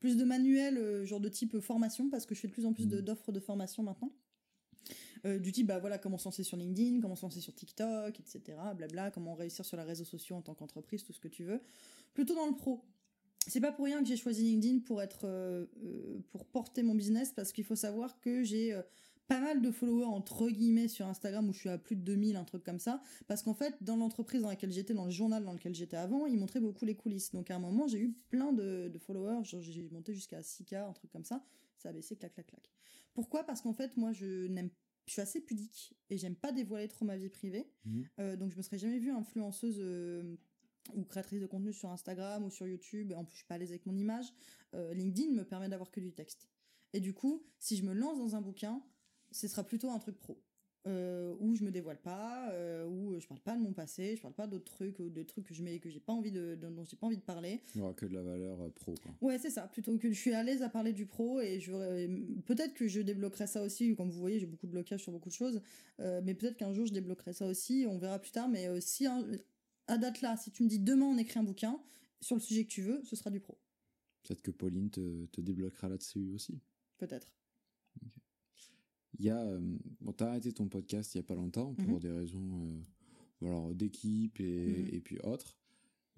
Plus 0.00 0.16
de 0.16 0.24
manuels, 0.24 1.04
genre 1.04 1.20
de 1.20 1.28
type 1.28 1.58
formation, 1.60 2.08
parce 2.10 2.26
que 2.26 2.34
je 2.34 2.40
fais 2.40 2.48
de 2.48 2.52
plus 2.52 2.66
en 2.66 2.72
plus 2.72 2.86
Mhm. 2.86 3.00
d'offres 3.00 3.32
de 3.32 3.40
formation 3.40 3.82
maintenant. 3.82 4.12
Euh, 5.26 5.38
du 5.40 5.50
type, 5.50 5.66
bah 5.66 5.80
voilà, 5.80 5.98
comment 5.98 6.16
se 6.18 6.26
lancer 6.26 6.44
sur 6.44 6.56
LinkedIn, 6.56 7.00
comment 7.00 7.16
se 7.16 7.22
lancer 7.22 7.40
sur 7.40 7.52
TikTok, 7.54 8.20
etc. 8.20 8.56
Blabla, 8.76 9.10
comment 9.10 9.34
réussir 9.34 9.64
sur 9.64 9.76
les 9.76 9.82
réseaux 9.82 10.04
sociaux 10.04 10.36
en 10.36 10.42
tant 10.42 10.54
qu'entreprise, 10.54 11.02
tout 11.02 11.12
ce 11.12 11.18
que 11.18 11.26
tu 11.26 11.42
veux. 11.44 11.60
Plutôt 12.14 12.34
dans 12.36 12.46
le 12.46 12.54
pro. 12.54 12.84
C'est 13.48 13.60
pas 13.60 13.72
pour 13.72 13.86
rien 13.86 14.00
que 14.00 14.06
j'ai 14.06 14.16
choisi 14.16 14.44
LinkedIn 14.44 14.80
pour 14.80 15.02
être, 15.02 15.22
euh, 15.24 15.66
pour 16.30 16.44
porter 16.46 16.82
mon 16.84 16.94
business, 16.94 17.32
parce 17.32 17.50
qu'il 17.52 17.64
faut 17.64 17.74
savoir 17.76 18.20
que 18.20 18.44
j'ai 18.44 18.78
pas 19.28 19.40
mal 19.40 19.60
de 19.60 19.70
followers 19.70 20.06
entre 20.06 20.48
guillemets 20.48 20.88
sur 20.88 21.06
Instagram 21.06 21.48
où 21.48 21.52
je 21.52 21.58
suis 21.58 21.68
à 21.68 21.78
plus 21.78 21.96
de 21.96 22.02
2000, 22.02 22.36
un 22.36 22.44
truc 22.44 22.64
comme 22.64 22.80
ça. 22.80 23.02
Parce 23.26 23.42
qu'en 23.42 23.54
fait, 23.54 23.74
dans 23.82 23.96
l'entreprise 23.96 24.42
dans 24.42 24.48
laquelle 24.48 24.72
j'étais, 24.72 24.94
dans 24.94 25.04
le 25.04 25.10
journal 25.10 25.44
dans 25.44 25.52
lequel 25.52 25.74
j'étais 25.74 25.96
avant, 25.96 26.26
ils 26.26 26.38
montraient 26.38 26.60
beaucoup 26.60 26.86
les 26.86 26.96
coulisses. 26.96 27.32
Donc 27.32 27.50
à 27.50 27.56
un 27.56 27.58
moment, 27.58 27.86
j'ai 27.86 28.00
eu 28.00 28.14
plein 28.30 28.52
de, 28.52 28.88
de 28.88 28.98
followers. 28.98 29.42
J'ai 29.44 29.88
monté 29.90 30.14
jusqu'à 30.14 30.40
6K, 30.40 30.88
un 30.88 30.92
truc 30.92 31.10
comme 31.10 31.24
ça. 31.24 31.44
Ça 31.76 31.90
a 31.90 31.92
baissé, 31.92 32.16
clac, 32.16 32.32
clac, 32.32 32.46
clac. 32.46 32.70
Pourquoi? 33.12 33.44
Parce 33.44 33.60
qu'en 33.60 33.74
fait, 33.74 33.96
moi, 33.96 34.12
je 34.12 34.46
n'aime 34.46 34.70
je 35.08 35.14
suis 35.14 35.22
assez 35.22 35.40
pudique 35.40 35.94
et 36.10 36.18
j'aime 36.18 36.36
pas 36.36 36.52
dévoiler 36.52 36.86
trop 36.86 37.04
ma 37.04 37.16
vie 37.16 37.30
privée. 37.30 37.66
Mhm. 37.84 38.08
Euh, 38.20 38.36
donc 38.36 38.52
je 38.52 38.56
me 38.56 38.62
serais 38.62 38.78
jamais 38.78 38.98
vue 38.98 39.10
influenceuse 39.10 39.78
euh, 39.80 40.36
ou 40.94 41.02
créatrice 41.04 41.40
de 41.40 41.46
contenu 41.46 41.72
sur 41.72 41.90
Instagram 41.90 42.44
ou 42.44 42.50
sur 42.50 42.66
YouTube. 42.66 43.12
En 43.12 43.24
plus, 43.24 43.32
je 43.32 43.38
suis 43.38 43.46
pas 43.46 43.54
à 43.54 43.58
l'aise 43.58 43.70
avec 43.70 43.86
mon 43.86 43.96
image. 43.96 44.26
Euh, 44.74 44.92
LinkedIn 44.94 45.32
me 45.32 45.44
permet 45.44 45.68
d'avoir 45.68 45.90
que 45.90 46.00
du 46.00 46.12
texte. 46.12 46.48
Et 46.92 47.00
du 47.00 47.14
coup, 47.14 47.42
si 47.58 47.76
je 47.76 47.84
me 47.84 47.92
lance 47.92 48.18
dans 48.18 48.36
un 48.36 48.40
bouquin, 48.40 48.82
ce 49.30 49.48
sera 49.48 49.64
plutôt 49.64 49.90
un 49.90 49.98
truc 49.98 50.18
pro. 50.18 50.38
Euh, 50.86 51.34
où 51.40 51.54
je 51.54 51.64
me 51.64 51.70
dévoile 51.70 52.00
pas, 52.00 52.50
euh, 52.52 52.86
où 52.86 53.18
je 53.18 53.26
parle 53.26 53.40
pas 53.40 53.54
de 53.56 53.60
mon 53.60 53.72
passé, 53.72 54.14
je 54.16 54.22
parle 54.22 54.32
pas 54.32 54.46
d'autres 54.46 54.72
trucs 54.72 54.98
ou 55.00 55.10
de 55.10 55.22
trucs 55.22 55.44
que 55.44 55.52
je 55.52 55.62
mets 55.62 55.80
que 55.80 55.90
j'ai 55.90 56.00
pas 56.00 56.12
envie 56.12 56.30
de 56.30 56.54
dont 56.54 56.84
j'ai 56.84 56.96
pas 56.96 57.08
envie 57.08 57.18
de 57.18 57.22
parler. 57.22 57.60
Il 57.74 57.78
y 57.78 57.80
aura 57.82 57.92
que 57.92 58.06
de 58.06 58.14
la 58.14 58.22
valeur 58.22 58.62
euh, 58.62 58.70
pro. 58.70 58.94
Quoi. 59.02 59.12
Ouais, 59.20 59.38
c'est 59.38 59.50
ça. 59.50 59.68
Plutôt 59.68 59.98
que 59.98 60.10
je 60.10 60.18
suis 60.18 60.32
à 60.32 60.42
l'aise 60.42 60.62
à 60.62 60.70
parler 60.70 60.92
du 60.92 61.04
pro 61.04 61.40
et 61.40 61.60
je 61.60 61.72
peut-être 62.42 62.74
que 62.74 62.88
je 62.88 63.00
débloquerai 63.00 63.46
ça 63.46 63.62
aussi. 63.62 63.94
Comme 63.96 64.08
vous 64.08 64.20
voyez, 64.20 64.38
j'ai 64.38 64.46
beaucoup 64.46 64.66
de 64.66 64.72
blocages 64.72 65.02
sur 65.02 65.12
beaucoup 65.12 65.28
de 65.28 65.34
choses, 65.34 65.60
mais 65.98 66.34
peut-être 66.34 66.56
qu'un 66.56 66.72
jour 66.72 66.86
je 66.86 66.92
débloquerai 66.92 67.32
ça 67.34 67.46
aussi. 67.46 67.84
On 67.86 67.98
verra 67.98 68.18
plus 68.18 68.30
tard. 68.30 68.48
Mais 68.48 68.80
si 68.80 69.06
à 69.06 69.98
date 69.98 70.22
là, 70.22 70.36
si 70.36 70.52
tu 70.52 70.62
me 70.62 70.68
dis 70.68 70.78
demain 70.78 71.06
on 71.06 71.18
écrit 71.18 71.40
un 71.40 71.44
bouquin 71.44 71.78
sur 72.20 72.36
le 72.36 72.40
sujet 72.40 72.64
que 72.64 72.70
tu 72.70 72.82
veux, 72.82 73.02
ce 73.04 73.16
sera 73.16 73.30
du 73.30 73.40
pro. 73.40 73.58
Peut-être 74.22 74.42
que 74.42 74.52
Pauline 74.52 74.90
te, 74.90 75.26
te 75.26 75.40
débloquera 75.40 75.88
là-dessus 75.88 76.30
aussi. 76.34 76.60
Peut-être. 76.98 77.28
Il 79.18 79.24
y 79.26 79.30
a, 79.30 79.40
euh, 79.40 79.58
bon, 80.00 80.12
t'as 80.12 80.28
arrêté 80.28 80.52
ton 80.52 80.68
podcast 80.68 81.14
il 81.14 81.18
y 81.18 81.20
a 81.20 81.24
pas 81.24 81.34
longtemps 81.34 81.74
pour 81.74 81.94
Mhm. 81.94 81.98
des 81.98 82.10
raisons, 82.10 82.66
euh, 83.42 83.46
alors 83.46 83.74
d'équipe 83.74 84.38
et, 84.40 84.82
Mhm. 84.84 84.88
et 84.94 85.00
puis 85.00 85.18
autres. 85.24 85.56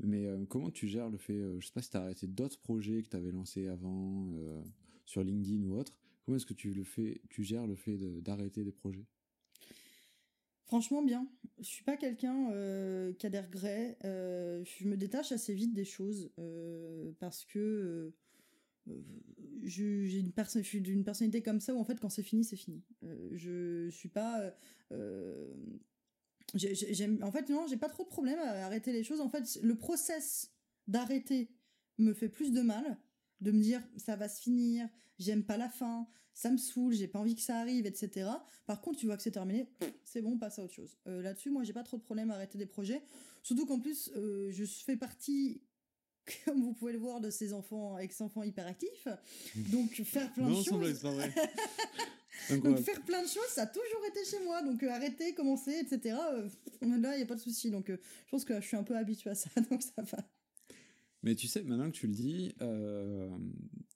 Mais 0.03 0.27
euh, 0.27 0.45
comment 0.47 0.71
tu 0.71 0.87
gères 0.89 1.09
le 1.11 1.19
fait, 1.19 1.35
euh, 1.39 1.61
je 1.61 1.67
sais 1.67 1.73
pas 1.73 1.83
si 1.83 1.91
t'as 1.91 2.03
arrêté 2.03 2.27
d'autres 2.27 2.61
projets 2.61 3.03
que 3.03 3.09
t'avais 3.09 3.33
lancés 3.33 3.69
avant 3.69 4.29
sur 5.07 5.23
LinkedIn 5.25 5.63
ou 5.65 5.75
autre. 5.77 5.97
Comment 6.25 6.37
est-ce 6.37 6.47
que 6.47 6.55
tu 6.55 6.73
le 6.75 6.85
fais, 6.85 7.21
tu 7.31 7.43
gères 7.43 7.67
le 7.67 7.75
fait 7.75 7.97
de- 7.97 8.21
d'arrêter 8.21 8.65
des 8.65 8.73
projets? 8.73 9.07
Franchement, 10.67 11.03
bien. 11.03 11.27
Je 11.59 11.65
suis 11.65 11.83
pas 11.83 11.97
quelqu'un 11.97 12.47
qui 13.19 13.27
a 13.27 13.31
des 13.31 13.41
regrets. 13.41 13.99
Je 14.05 14.87
me 14.87 14.97
détache 14.97 15.33
assez 15.33 15.53
vite 15.55 15.73
des 15.75 15.85
choses 15.85 16.31
parce 17.19 17.45
que 17.45 18.13
j'ai 19.63 20.19
une 20.19 20.33
perso- 20.33 20.59
je 20.63 20.67
suis 20.67 20.81
d'une 20.81 21.05
personnalité 21.05 21.43
comme 21.43 21.61
ça 21.61 21.75
où 21.75 21.79
en 21.79 21.85
fait 21.85 22.01
quand 22.01 22.09
c'est 22.09 22.23
fini, 22.23 22.45
c'est 22.45 22.57
fini. 22.57 22.83
Euh, 23.05 23.29
je 23.33 23.91
suis 23.91 24.09
pas. 24.09 24.41
euh, 24.41 24.51
euh, 24.93 25.55
j'ai- 26.55 26.75
j'ai- 26.75 26.95
j'aime, 26.95 27.23
en 27.23 27.31
fait, 27.31 27.49
non, 27.49 27.67
j'ai 27.69 27.77
pas 27.77 27.89
trop 27.89 28.03
de 28.05 28.09
problème 28.09 28.39
à 28.41 28.65
arrêter 28.67 28.93
les 28.93 29.05
choses. 29.05 29.21
En 29.21 29.29
fait, 29.29 29.59
le 29.63 29.77
process 29.77 30.51
d'arrêter 30.89 31.51
me 31.99 32.13
fait 32.13 32.29
plus 32.29 32.51
de 32.53 32.61
mal, 32.63 32.99
de 33.41 33.53
me 33.53 33.61
dire 33.61 33.83
ça 33.97 34.17
va 34.17 34.29
se 34.29 34.41
finir, 34.41 34.89
j'aime 35.19 35.45
pas 35.45 35.57
la 35.57 35.69
fin, 35.69 36.09
ça 36.35 36.51
me 36.51 36.57
saoule, 36.57 36.93
j'ai 36.95 37.07
pas 37.09 37.19
envie 37.21 37.35
que 37.35 37.43
ça 37.43 37.59
arrive, 37.59 37.87
etc. 37.87 38.31
Par 38.67 38.81
contre, 38.81 38.99
tu 38.99 39.07
vois 39.07 39.17
que 39.17 39.23
c'est 39.23 39.31
terminé, 39.31 39.69
c'est 40.05 40.23
bon, 40.23 40.33
on 40.33 40.39
passe 40.39 40.59
à 40.59 40.65
autre 40.65 40.73
chose. 40.75 40.99
Là-dessus, 41.05 41.51
moi, 41.51 41.63
j'ai 41.63 41.73
pas 41.73 41.83
trop 41.85 41.99
de 41.99 42.03
problème 42.03 42.31
à 42.31 42.35
arrêter 42.35 42.59
des 42.59 42.67
projets. 42.67 43.03
Surtout 43.43 43.67
qu'en 43.67 43.79
plus, 43.79 44.11
je 44.15 44.65
fais 44.65 44.97
partie, 44.97 45.63
comme 46.45 46.63
vous 46.63 46.73
pouvez 46.73 46.93
le 46.93 46.99
voir, 46.99 47.21
de 47.21 47.31
ces 47.31 47.53
enfants, 47.53 47.99
ex-enfants 47.99 48.43
hyperactifs. 48.43 49.09
Donc, 49.57 49.93
faire 50.05 50.33
plein 50.33 50.47
de 50.47 50.51
Non, 50.53 50.63
semble 50.63 50.87
choses. 50.87 51.01
pas 51.01 51.11
vrai. 51.13 51.33
Donc 52.51 52.79
faire 52.81 53.03
plein 53.03 53.23
de 53.23 53.29
choses, 53.29 53.49
ça 53.51 53.63
a 53.63 53.67
toujours 53.67 54.05
été 54.09 54.25
chez 54.25 54.43
moi. 54.45 54.63
Donc 54.63 54.83
euh, 54.83 54.91
arrêter, 54.91 55.35
commencer, 55.35 55.73
etc. 55.79 56.17
euh, 56.33 56.49
là, 56.81 57.15
il 57.15 57.19
n'y 57.19 57.23
a 57.23 57.27
pas 57.27 57.35
de 57.35 57.41
souci. 57.41 57.71
Donc 57.71 57.91
euh, 57.91 57.99
je 58.27 58.31
pense 58.31 58.45
que 58.45 58.61
je 58.61 58.67
suis 58.67 58.77
un 58.77 58.83
peu 58.83 58.97
habituée 58.97 59.31
à 59.31 59.35
ça, 59.35 59.51
donc 59.71 59.83
ça 59.83 60.03
va. 60.03 60.19
Mais 61.23 61.35
tu 61.35 61.47
sais, 61.49 61.63
maintenant 61.63 61.91
que 61.91 61.97
tu 61.97 62.07
le 62.07 62.15
dis, 62.15 62.55
euh, 62.63 63.29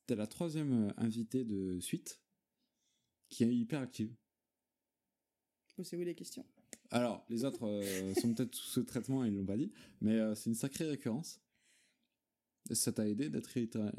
t'es 0.07 0.15
la 0.15 0.27
troisième 0.27 0.93
invitée 0.99 1.43
de 1.45 1.81
suite 1.81 2.21
qui 3.31 3.45
est 3.45 3.55
hyper 3.55 3.81
active. 3.81 4.15
C'est 5.83 5.97
où 5.97 6.01
les 6.03 6.15
questions 6.15 6.45
Alors, 6.91 7.25
les 7.29 7.45
autres 7.45 7.67
euh, 7.67 8.15
sont 8.15 8.33
peut-être 8.35 8.55
sous 8.55 8.69
ce 8.71 8.81
traitement, 8.81 9.25
ils 9.25 9.35
l'ont 9.35 9.45
pas 9.45 9.57
dit, 9.57 9.73
mais 10.01 10.13
euh, 10.13 10.35
c'est 10.37 10.51
une 10.51 10.55
sacrée 10.55 10.87
récurrence. 10.89 11.41
Ça 12.71 12.93
t'a 12.93 13.07
aidé 13.09 13.29
d'être 13.29 13.57
hyper, 13.57 13.93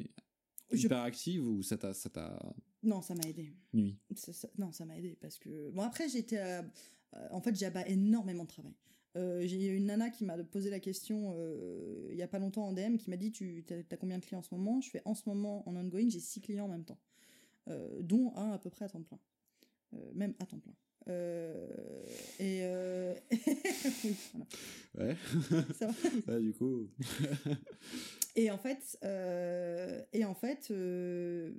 Je- 0.72 1.40
ou 1.40 1.62
ça 1.64 1.78
t'a, 1.78 1.94
ça 1.94 2.10
t'a 2.10 2.40
Non, 2.84 3.02
ça 3.02 3.14
m'a 3.16 3.24
aidé. 3.28 3.54
nuit? 3.74 3.98
Ça- 4.16 4.34
ça- 4.34 4.50
non, 4.58 4.72
ça 4.72 4.86
m'a 4.86 4.98
aidé 4.98 5.16
parce 5.22 5.38
que 5.38 5.70
bon 5.72 5.82
après 5.84 6.10
j'étais 6.10 6.40
euh, 6.40 6.62
euh, 7.16 7.28
en 7.32 7.42
fait 7.42 7.56
j'avais 7.56 7.92
énormément 7.92 8.44
de 8.44 8.50
travail. 8.50 8.74
Euh, 9.18 9.46
j'ai 9.48 9.68
eu 9.68 9.76
une 9.78 9.86
nana 9.86 10.10
qui 10.10 10.26
m'a 10.26 10.38
posé 10.44 10.70
la 10.70 10.80
question 10.80 11.34
euh, 11.38 12.10
il 12.12 12.18
y 12.18 12.22
a 12.22 12.28
pas 12.28 12.40
longtemps 12.40 12.68
en 12.68 12.74
DM 12.74 12.98
qui 12.98 13.10
m'a 13.10 13.18
dit 13.18 13.32
tu 13.32 13.64
t'as 13.66 13.76
as 13.92 13.98
combien 13.98 14.18
de 14.18 14.26
clients 14.26 14.40
en 14.40 14.44
ce 14.44 14.54
moment? 14.54 14.82
Je 14.82 14.90
fais 14.90 15.02
en 15.06 15.14
ce 15.16 15.30
moment 15.30 15.68
en 15.70 15.76
ongoing 15.76 16.10
j'ai 16.10 16.20
six 16.20 16.42
clients 16.42 16.66
en 16.66 16.70
même 16.70 16.84
temps, 16.86 17.00
dont 18.02 18.34
un 18.36 18.52
à 18.52 18.58
peu 18.60 18.70
près 18.70 18.86
à 18.86 18.90
temps 18.90 19.04
plein, 19.04 19.20
même 20.14 20.34
à 20.40 20.46
temps 20.46 20.60
plein. 20.60 20.74
Euh, 21.08 21.68
et 22.40 22.62
euh, 22.64 23.14
oui, 23.32 24.16
voilà. 24.94 25.10
Ouais. 25.12 25.16
Ouais, 26.28 26.42
du 26.42 26.54
coup. 26.54 26.90
Et 28.36 28.50
en 28.52 28.58
fait, 28.58 28.98
euh, 29.04 30.02
et 30.14 30.26
en 30.26 30.34
fait, 30.34 30.68
euh, 30.72 31.54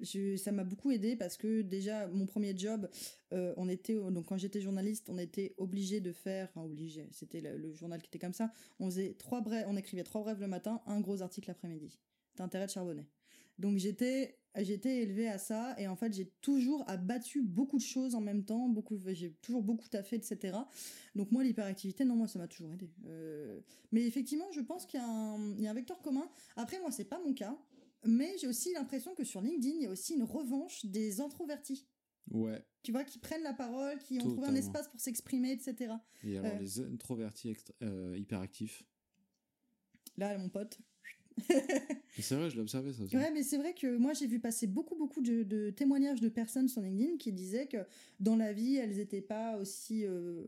je, 0.00 0.36
ça 0.36 0.52
m'a 0.52 0.64
beaucoup 0.64 0.90
aidé 0.90 1.16
parce 1.16 1.36
que 1.36 1.62
déjà 1.62 2.06
mon 2.08 2.26
premier 2.26 2.56
job, 2.56 2.88
on 3.32 3.68
était 3.68 3.94
donc 3.94 4.26
quand 4.26 4.38
j'étais 4.38 4.60
journaliste, 4.60 5.08
on 5.10 5.18
était 5.18 5.54
obligé 5.58 6.00
de 6.00 6.12
faire, 6.12 6.48
enfin 6.48 6.64
obligé, 6.64 7.08
c'était 7.12 7.40
le, 7.40 7.56
le 7.58 7.72
journal 7.74 8.00
qui 8.00 8.08
était 8.08 8.18
comme 8.18 8.32
ça. 8.34 8.52
On 8.78 8.86
faisait 8.86 9.14
trois 9.14 9.40
brèves, 9.40 9.66
on 9.68 9.76
écrivait 9.76 10.04
trois 10.04 10.22
brèves 10.22 10.40
le 10.40 10.48
matin, 10.48 10.80
un 10.86 11.00
gros 11.00 11.22
article 11.22 11.48
l'après-midi. 11.48 11.98
T'as 12.36 12.44
intérêt 12.44 12.66
de 12.66 12.70
charbonner. 12.70 13.06
Donc 13.58 13.78
j'étais 13.78 14.38
j'étais 14.58 15.02
élevée 15.02 15.28
à 15.28 15.36
ça 15.38 15.74
et 15.78 15.86
en 15.86 15.96
fait 15.96 16.14
j'ai 16.14 16.30
toujours 16.40 16.82
abattu 16.88 17.42
beaucoup 17.42 17.76
de 17.76 17.82
choses 17.82 18.14
en 18.14 18.20
même 18.22 18.44
temps, 18.44 18.68
beaucoup 18.68 18.98
j'ai 19.12 19.32
toujours 19.42 19.62
beaucoup 19.62 19.88
taffé 19.88 20.16
etc. 20.16 20.56
Donc 21.14 21.30
moi 21.30 21.44
l'hyperactivité 21.44 22.04
non 22.06 22.16
moi 22.16 22.26
ça 22.28 22.38
m'a 22.38 22.48
toujours 22.48 22.72
aidé. 22.72 22.90
Euh, 23.06 23.60
mais 23.92 24.06
effectivement 24.06 24.50
je 24.52 24.60
pense 24.60 24.86
qu'il 24.86 24.98
y, 24.98 25.02
a 25.02 25.06
un- 25.06 25.52
il 25.58 25.62
y 25.62 25.66
a 25.66 25.70
un 25.70 25.74
vecteur 25.74 26.00
commun. 26.00 26.26
Après 26.56 26.80
moi 26.80 26.90
c'est 26.90 27.04
pas 27.04 27.20
mon 27.22 27.34
cas, 27.34 27.58
mais 28.04 28.36
j'ai 28.38 28.46
aussi 28.46 28.72
l'impression 28.72 29.14
que 29.14 29.24
sur 29.24 29.40
LinkedIn 29.42 29.76
il 29.76 29.82
y 29.82 29.86
a 29.86 29.90
aussi 29.90 30.14
une 30.14 30.22
revanche 30.24 30.86
des 30.86 31.20
introvertis. 31.20 31.86
Ouais. 32.30 32.64
Tu 32.82 32.90
vois, 32.92 33.04
qui 33.04 33.18
prennent 33.20 33.42
la 33.44 33.52
parole, 33.52 33.98
qui 33.98 34.18
ont 34.20 34.28
trouvé 34.28 34.48
un 34.48 34.54
espace 34.54 34.88
pour 34.88 34.98
s'exprimer, 35.00 35.52
etc. 35.52 35.94
Et 36.24 36.38
alors, 36.38 36.54
Euh. 36.54 36.58
les 36.58 36.80
introvertis 36.80 37.54
euh, 37.82 38.16
hyperactifs? 38.18 38.84
Là, 40.16 40.36
mon 40.38 40.48
pote. 40.48 40.78
C'est 42.18 42.34
vrai, 42.34 42.50
je 42.50 42.56
l'ai 42.56 42.62
observé 42.62 42.92
ça 42.92 43.02
aussi. 43.02 43.16
Ouais, 43.16 43.30
mais 43.30 43.42
c'est 43.42 43.58
vrai 43.58 43.74
que 43.74 43.96
moi 43.96 44.14
j'ai 44.14 44.26
vu 44.26 44.40
passer 44.40 44.66
beaucoup 44.66 44.96
beaucoup 44.96 45.20
de, 45.20 45.42
de 45.42 45.70
témoignages 45.70 46.20
de 46.20 46.28
personnes 46.28 46.68
sur 46.68 46.80
LinkedIn 46.80 47.18
qui 47.18 47.32
disaient 47.32 47.66
que 47.66 47.84
dans 48.20 48.36
la 48.36 48.52
vie 48.52 48.76
elles 48.76 48.96
n'étaient 48.96 49.20
pas 49.20 49.58
aussi 49.58 50.06
euh, 50.06 50.44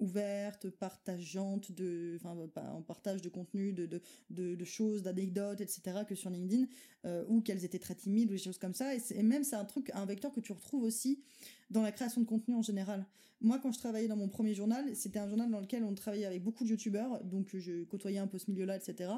ouvertes, 0.00 0.68
partageantes 0.70 1.70
de, 1.70 2.16
enfin 2.16 2.36
en 2.72 2.82
partage 2.82 3.22
de 3.22 3.28
contenu, 3.28 3.72
de 3.72 3.86
de, 3.86 4.00
de, 4.30 4.54
de 4.56 4.64
choses, 4.64 5.02
d'anecdotes, 5.02 5.60
etc. 5.60 6.00
que 6.08 6.14
sur 6.16 6.30
LinkedIn, 6.30 6.66
euh, 7.04 7.24
ou 7.28 7.40
qu'elles 7.40 7.64
étaient 7.64 7.78
très 7.78 7.94
timides 7.94 8.30
ou 8.30 8.32
des 8.32 8.38
choses 8.38 8.58
comme 8.58 8.74
ça. 8.74 8.94
Et, 8.94 9.00
et 9.14 9.22
même 9.22 9.44
c'est 9.44 9.56
un 9.56 9.64
truc, 9.64 9.90
un 9.94 10.06
vecteur 10.06 10.32
que 10.32 10.40
tu 10.40 10.52
retrouves 10.52 10.82
aussi 10.82 11.22
dans 11.70 11.82
la 11.82 11.92
création 11.92 12.20
de 12.20 12.26
contenu 12.26 12.54
en 12.54 12.62
général. 12.62 13.06
Moi, 13.40 13.58
quand 13.58 13.72
je 13.72 13.78
travaillais 13.78 14.08
dans 14.08 14.16
mon 14.16 14.28
premier 14.28 14.54
journal, 14.54 14.96
c'était 14.96 15.18
un 15.18 15.28
journal 15.28 15.50
dans 15.50 15.60
lequel 15.60 15.84
on 15.84 15.94
travaillait 15.94 16.26
avec 16.26 16.42
beaucoup 16.42 16.64
de 16.64 16.70
youtubeurs, 16.70 17.22
donc 17.24 17.54
je 17.56 17.84
côtoyais 17.84 18.18
un 18.18 18.26
peu 18.26 18.38
ce 18.38 18.50
milieu-là, 18.50 18.76
etc 18.76 19.10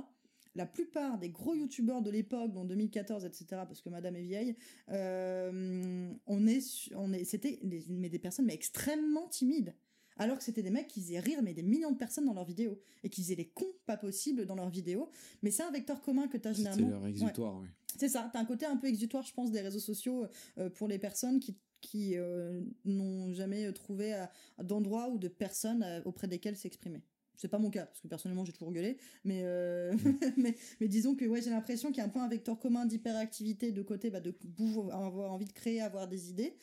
la 0.57 0.67
plupart 0.67 1.19
des 1.19 1.29
gros 1.31 1.55
youtubeurs 1.55 2.03
de 2.03 2.11
l'époque, 2.11 2.53
dans 2.53 2.65
2014, 2.65 3.25
etc., 3.25 3.47
parce 3.51 3.81
que 3.81 3.89
Madame 3.91 4.17
est 4.17 4.23
vieille, 4.23 4.57
euh, 4.91 6.13
on 6.27 6.47
est, 6.47 6.93
on 6.95 7.13
est, 7.13 7.25
c'était 7.25 7.59
des, 7.63 7.85
mais 7.89 8.09
des 8.09 8.19
personnes 8.19 8.47
mais 8.47 8.55
extrêmement 8.55 9.29
timides. 9.29 9.75
Alors 10.19 10.39
que 10.39 10.45
c'était 10.45 10.63
des 10.63 10.71
mecs 10.71 10.89
qui 10.89 11.03
faisaient 11.03 11.21
rire 11.21 11.43
mais 11.43 11.53
des 11.53 11.63
millions 11.63 11.91
de 11.93 11.97
personnes 11.99 12.25
dans 12.25 12.33
leurs 12.33 12.47
vidéos 12.47 12.81
et 13.05 13.11
qui 13.11 13.23
faisaient 13.23 13.35
les 13.35 13.49
cons 13.49 13.67
pas 13.85 13.99
possibles 13.99 14.47
dans 14.47 14.55
leurs 14.55 14.71
vidéos. 14.71 15.11
Mais 15.43 15.51
c'est 15.51 15.63
un 15.63 15.71
vecteur 15.71 16.01
commun 16.01 16.27
que 16.27 16.39
tu 16.39 16.49
as 16.49 16.55
C'était 16.55 16.71
généralement. 16.73 16.89
leur 16.91 17.03
Ouais. 17.03 17.11
exutoire, 17.11 17.59
oui. 17.61 17.69
C'est 17.99 18.09
ça, 18.09 18.31
t'as 18.33 18.41
un 18.41 18.45
côté 18.47 18.65
un 18.67 18.77
peu 18.77 18.87
exutoire, 18.87 19.23
je 19.25 19.33
pense, 19.35 19.51
des 19.51 19.61
réseaux 19.61 19.79
sociaux 19.79 20.27
euh, 20.59 20.71
pour 20.71 20.89
les 20.89 20.99
personnes 20.99 21.39
qui, 21.39 21.59
qui 21.83 22.17
euh, 22.17 22.63
n'ont 22.87 23.33
jamais 23.35 23.71
trouvé 23.75 24.25
d'endroit 24.63 25.09
ou 25.11 25.19
de 25.19 25.29
personnes 25.29 25.85
auprès 26.07 26.29
desquelles 26.29 26.57
s'exprimer. 26.57 27.03
C'est 27.37 27.49
pas 27.49 27.59
mon 27.59 27.71
cas, 27.71 27.87
parce 27.87 28.01
que 28.01 28.09
personnellement 28.09 28.45
j'ai 28.45 28.53
toujours 28.53 28.73
gueulé, 28.73 28.99
mais, 29.25 29.43
euh, 29.45 29.95
mais, 30.37 30.57
mais 30.81 30.89
disons 30.89 31.15
que 31.15 31.25
ouais, 31.25 31.43
j'ai 31.43 31.51
l'impression 31.51 31.89
qu'il 31.89 31.99
y 31.99 32.01
a 32.01 32.05
un 32.05 32.11
peu 32.11 32.21
un 32.21 32.29
vecteur 32.29 32.59
commun 32.59 32.87
d'hyperactivité 32.87 33.73
de 33.73 33.83
côté 33.83 34.11
bah, 34.11 34.21
de 34.21 34.31
pouvoir 34.31 34.95
avoir 35.05 35.33
envie 35.33 35.47
de 35.47 35.53
créer, 35.53 35.81
avoir 35.81 36.09
des 36.09 36.31
idées, 36.31 36.55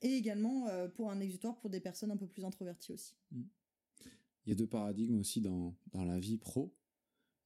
et 0.00 0.14
également 0.14 0.68
euh, 0.68 0.88
pour 0.88 1.10
un 1.10 1.20
exutoire 1.20 1.58
pour 1.58 1.70
des 1.70 1.80
personnes 1.80 2.10
un 2.10 2.16
peu 2.16 2.26
plus 2.26 2.44
introverties 2.44 2.92
aussi. 2.92 3.14
Il 3.32 4.50
y 4.50 4.52
a 4.52 4.54
deux 4.56 4.66
paradigmes 4.66 5.18
aussi 5.18 5.40
dans, 5.40 5.74
dans 5.92 6.04
la 6.04 6.18
vie 6.18 6.36
pro. 6.36 6.74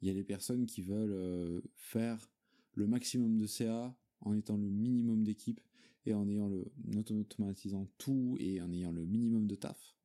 Il 0.00 0.08
y 0.08 0.10
a 0.10 0.14
les 0.14 0.24
personnes 0.24 0.66
qui 0.66 0.82
veulent 0.82 1.12
euh, 1.12 1.60
faire 1.74 2.30
le 2.74 2.86
maximum 2.86 3.38
de 3.38 3.46
CA 3.46 3.94
en 4.20 4.34
étant 4.34 4.56
le 4.56 4.68
minimum 4.68 5.24
d'équipe 5.24 5.60
et 6.06 6.14
en 6.14 6.28
ayant 6.28 6.48
le, 6.48 6.72
en 6.88 6.96
automatisant 6.98 7.86
tout 7.98 8.36
et 8.38 8.60
en 8.60 8.72
ayant 8.72 8.92
le 8.92 9.04
minimum 9.04 9.46
de 9.46 9.54
taf. 9.54 9.96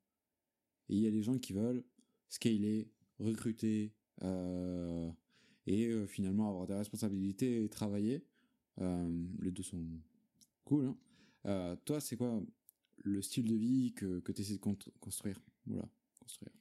Et 0.89 0.95
il 0.95 1.01
y 1.01 1.07
a 1.07 1.11
des 1.11 1.23
gens 1.23 1.37
qui 1.37 1.53
veulent 1.53 1.83
scaler, 2.31 2.89
recruter, 3.19 3.93
euh, 4.23 5.11
et 5.67 5.87
euh, 5.87 6.07
finalement 6.07 6.49
avoir 6.49 6.65
des 6.65 6.73
responsabilités 6.73 7.63
et 7.63 7.69
travailler. 7.69 8.25
Euh, 8.79 9.27
les 9.41 9.51
deux 9.51 9.63
sont 9.63 9.85
cool. 10.65 10.87
Hein. 10.87 10.97
Euh, 11.45 11.75
toi, 11.85 11.99
c'est 11.99 12.17
quoi 12.17 12.41
le 13.03 13.21
style 13.21 13.47
de 13.47 13.55
vie 13.55 13.93
que, 13.93 14.19
que 14.21 14.31
tu 14.31 14.41
essaies 14.41 14.57
de 14.57 14.75
construire? 14.99 15.39
Voilà, 15.65 15.87
construire. 16.19 16.53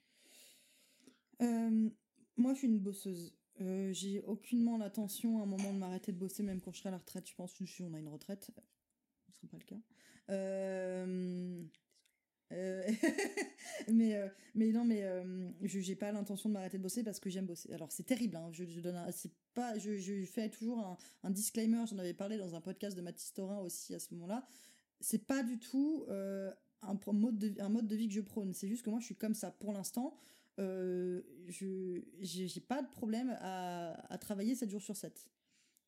moi, 2.37 2.53
je 2.53 2.59
suis 2.59 2.67
une 2.67 2.79
bosseuse. 2.79 3.35
j'ai 3.59 4.21
aucunement 4.23 4.77
l'intention 4.77 5.41
à 5.41 5.43
un 5.45 5.47
moment 5.47 5.73
de 5.73 5.79
m'arrêter 5.79 6.13
de 6.13 6.19
bosser, 6.19 6.43
même 6.43 6.61
quand 6.61 6.73
je 6.73 6.79
serai 6.79 6.89
à 6.89 6.93
la 6.93 6.99
retraite. 6.99 7.29
Je 7.29 7.35
pense 7.35 7.55
que 7.55 7.65
on 7.83 7.95
a 7.95 7.99
une 7.99 8.09
retraite. 8.09 8.51
Ce 8.51 9.31
ne 9.31 9.35
sera 9.35 9.49
pas 9.49 9.59
le 9.59 9.65
cas. 9.65 9.81
Euh, 12.53 12.83
mais 13.89 14.17
euh, 14.17 14.29
mais 14.55 14.73
non 14.73 14.85
mais 14.85 15.05
euh, 15.05 15.49
je 15.63 15.79
j'ai 15.79 15.95
pas 15.95 16.11
l'intention 16.11 16.49
de 16.49 16.55
m'arrêter 16.55 16.79
de 16.79 16.83
bosser 16.83 17.05
parce 17.05 17.21
que 17.21 17.31
j'aime 17.31 17.47
bosser. 17.47 17.73
Alors 17.73 17.93
c'est 17.93 18.03
terrible 18.03 18.37
hein, 18.37 18.49
je, 18.53 18.65
donne 18.81 19.01
pas 19.55 19.79
je, 19.79 20.25
fais 20.25 20.49
toujours 20.49 20.99
un, 21.23 21.31
disclaimer. 21.31 21.85
J'en 21.89 21.99
avais 21.99 22.15
parlé 22.15 22.39
dans 22.39 22.55
un 22.55 22.61
podcast 22.61 22.97
de 22.97 23.03
Mathis 23.03 23.33
Torin 23.33 23.59
aussi 23.59 23.95
à 23.95 23.99
ce 23.99 24.13
moment-là. 24.15 24.45
C'est 25.01 25.27
pas 25.27 25.43
du 25.43 25.59
tout 25.59 26.05
un 26.09 26.97
mode 27.13 27.39
de 27.39 27.61
un 27.61 27.69
mode 27.69 27.87
de 27.87 27.97
vie 27.97 28.09
que 28.09 28.15
je 28.15 28.21
prône. 28.21 28.53
C'est 28.53 28.69
juste 28.69 28.83
que 28.83 28.91
moi 28.91 29.01
je 29.01 29.07
suis 29.07 29.17
comme 29.17 29.35
ça. 29.35 29.51
Pour 29.51 29.73
l'instant 29.73 30.17
je 30.59 32.03
j'ai 32.21 32.61
pas 32.61 32.83
de 32.83 32.89
problème 32.89 33.37
à, 33.41 34.13
à 34.13 34.19
travailler 34.19 34.55
7 34.55 34.69
jours 34.69 34.83
sur 34.83 34.97
7 34.97 35.31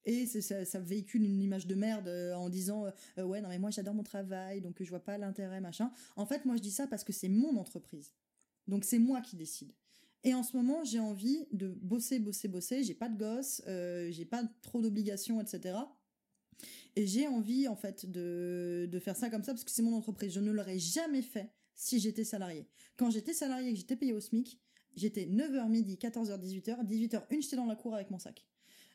et 0.05 0.27
ça, 0.27 0.65
ça, 0.65 0.81
véhicule 0.81 1.23
une 1.23 1.41
image 1.41 1.67
de 1.67 1.75
merde 1.75 2.09
euh, 2.09 2.35
en 2.35 2.49
disant 2.49 2.87
euh, 2.87 2.91
euh, 3.19 3.25
ouais 3.25 3.41
non 3.41 3.49
mais 3.49 3.59
moi 3.59 3.71
j'adore 3.71 3.95
mon 3.95 4.03
travail 4.03 4.61
donc 4.61 4.83
je 4.83 4.89
vois 4.89 5.05
pas 5.05 5.17
l'intérêt 5.19 5.61
machin. 5.61 5.93
En 6.17 6.27
fait 6.27 6.45
moi 6.45 6.57
je 6.57 6.63
dis 6.63 6.71
ça 6.71 6.87
parce 6.87 7.05
que 7.05 7.13
c'est 7.13 7.29
mon 7.29 7.57
entreprise. 7.57 8.13
Donc 8.67 8.85
c'est 8.85 8.99
moi 8.99 9.21
qui 9.21 9.37
décide. 9.37 9.73
Et 10.25 10.35
en 10.35 10.43
ce 10.43 10.57
moment 10.57 10.83
j'ai 10.85 10.99
envie 10.99 11.47
de 11.53 11.69
bosser 11.69 12.19
bosser 12.19 12.49
bosser. 12.49 12.83
J'ai 12.83 12.95
pas 12.95 13.09
de 13.09 13.17
gosse, 13.17 13.63
j'ai 13.67 14.25
pas 14.25 14.43
trop 14.63 14.81
d'obligations 14.81 15.41
etc. 15.41 15.79
Et 16.97 17.07
j'ai 17.07 17.29
envie 17.29 17.69
en 17.69 17.77
fait 17.77 18.11
de, 18.11 18.89
de 18.91 18.99
faire 18.99 19.17
ça 19.17 19.31
comme 19.31 19.43
ça 19.45 19.53
parce 19.53 19.65
que 19.65 19.71
c'est 19.71 19.83
mon 19.83 19.97
entreprise. 19.97 20.33
Je 20.33 20.41
ne 20.41 20.51
l'aurais 20.51 20.79
jamais 20.79 21.23
fait 21.23 21.51
si 21.75 21.99
j'étais 22.01 22.25
salarié. 22.25 22.67
Quand 22.97 23.11
j'étais 23.11 23.33
salarié 23.33 23.71
et 23.71 23.73
que 23.73 23.79
j'étais 23.79 23.97
payé 23.97 24.13
au 24.13 24.21
SMIC, 24.21 24.61
j'étais 24.95 25.27
9h 25.27 25.69
midi, 25.69 25.97
14h, 25.97 26.39
18h, 26.39 26.87
18h, 26.87 27.23
une 27.31 27.43
j'étais 27.43 27.57
dans 27.57 27.67
la 27.67 27.77
cour 27.77 27.95
avec 27.95 28.11
mon 28.11 28.19
sac. 28.19 28.45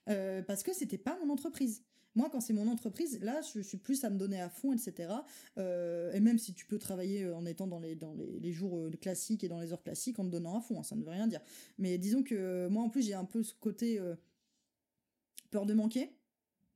Euh, 0.09 0.41
parce 0.41 0.63
que 0.63 0.73
c'était 0.73 0.97
pas 0.97 1.17
mon 1.23 1.31
entreprise. 1.31 1.83
Moi, 2.15 2.29
quand 2.31 2.41
c'est 2.41 2.53
mon 2.53 2.67
entreprise, 2.67 3.19
là, 3.21 3.41
je, 3.41 3.59
suis 3.59 3.77
plus 3.77 4.03
à 4.03 4.09
me 4.09 4.17
donner 4.17 4.41
à 4.41 4.49
fond, 4.49 4.73
etc. 4.73 5.13
Euh, 5.57 6.11
et 6.13 6.19
même 6.19 6.39
si 6.39 6.53
tu 6.53 6.65
peux 6.65 6.79
travailler 6.79 7.23
euh, 7.23 7.35
en 7.35 7.45
étant 7.45 7.67
dans 7.67 7.79
les, 7.79 7.95
dans 7.95 8.15
les, 8.39 8.51
jours 8.51 8.89
classiques 8.99 9.43
et 9.43 9.47
dans 9.47 9.59
les 9.59 9.71
heures 9.71 9.83
classiques 9.83 10.17
en 10.17 10.25
te 10.25 10.29
donnant 10.29 10.57
à 10.57 10.61
fond, 10.61 10.79
hein, 10.79 10.83
ça 10.83 10.95
ne 10.95 11.03
veut 11.03 11.11
rien 11.11 11.27
dire. 11.27 11.41
Mais 11.77 11.97
disons 11.97 12.23
que 12.23 12.67
moi, 12.69 12.83
en 12.83 12.89
plus, 12.89 13.03
j'ai 13.05 13.13
un 13.13 13.25
peu 13.25 13.43
ce 13.43 13.53
côté 13.53 14.01
peur 15.51 15.65
de 15.65 15.73
manquer 15.73 16.16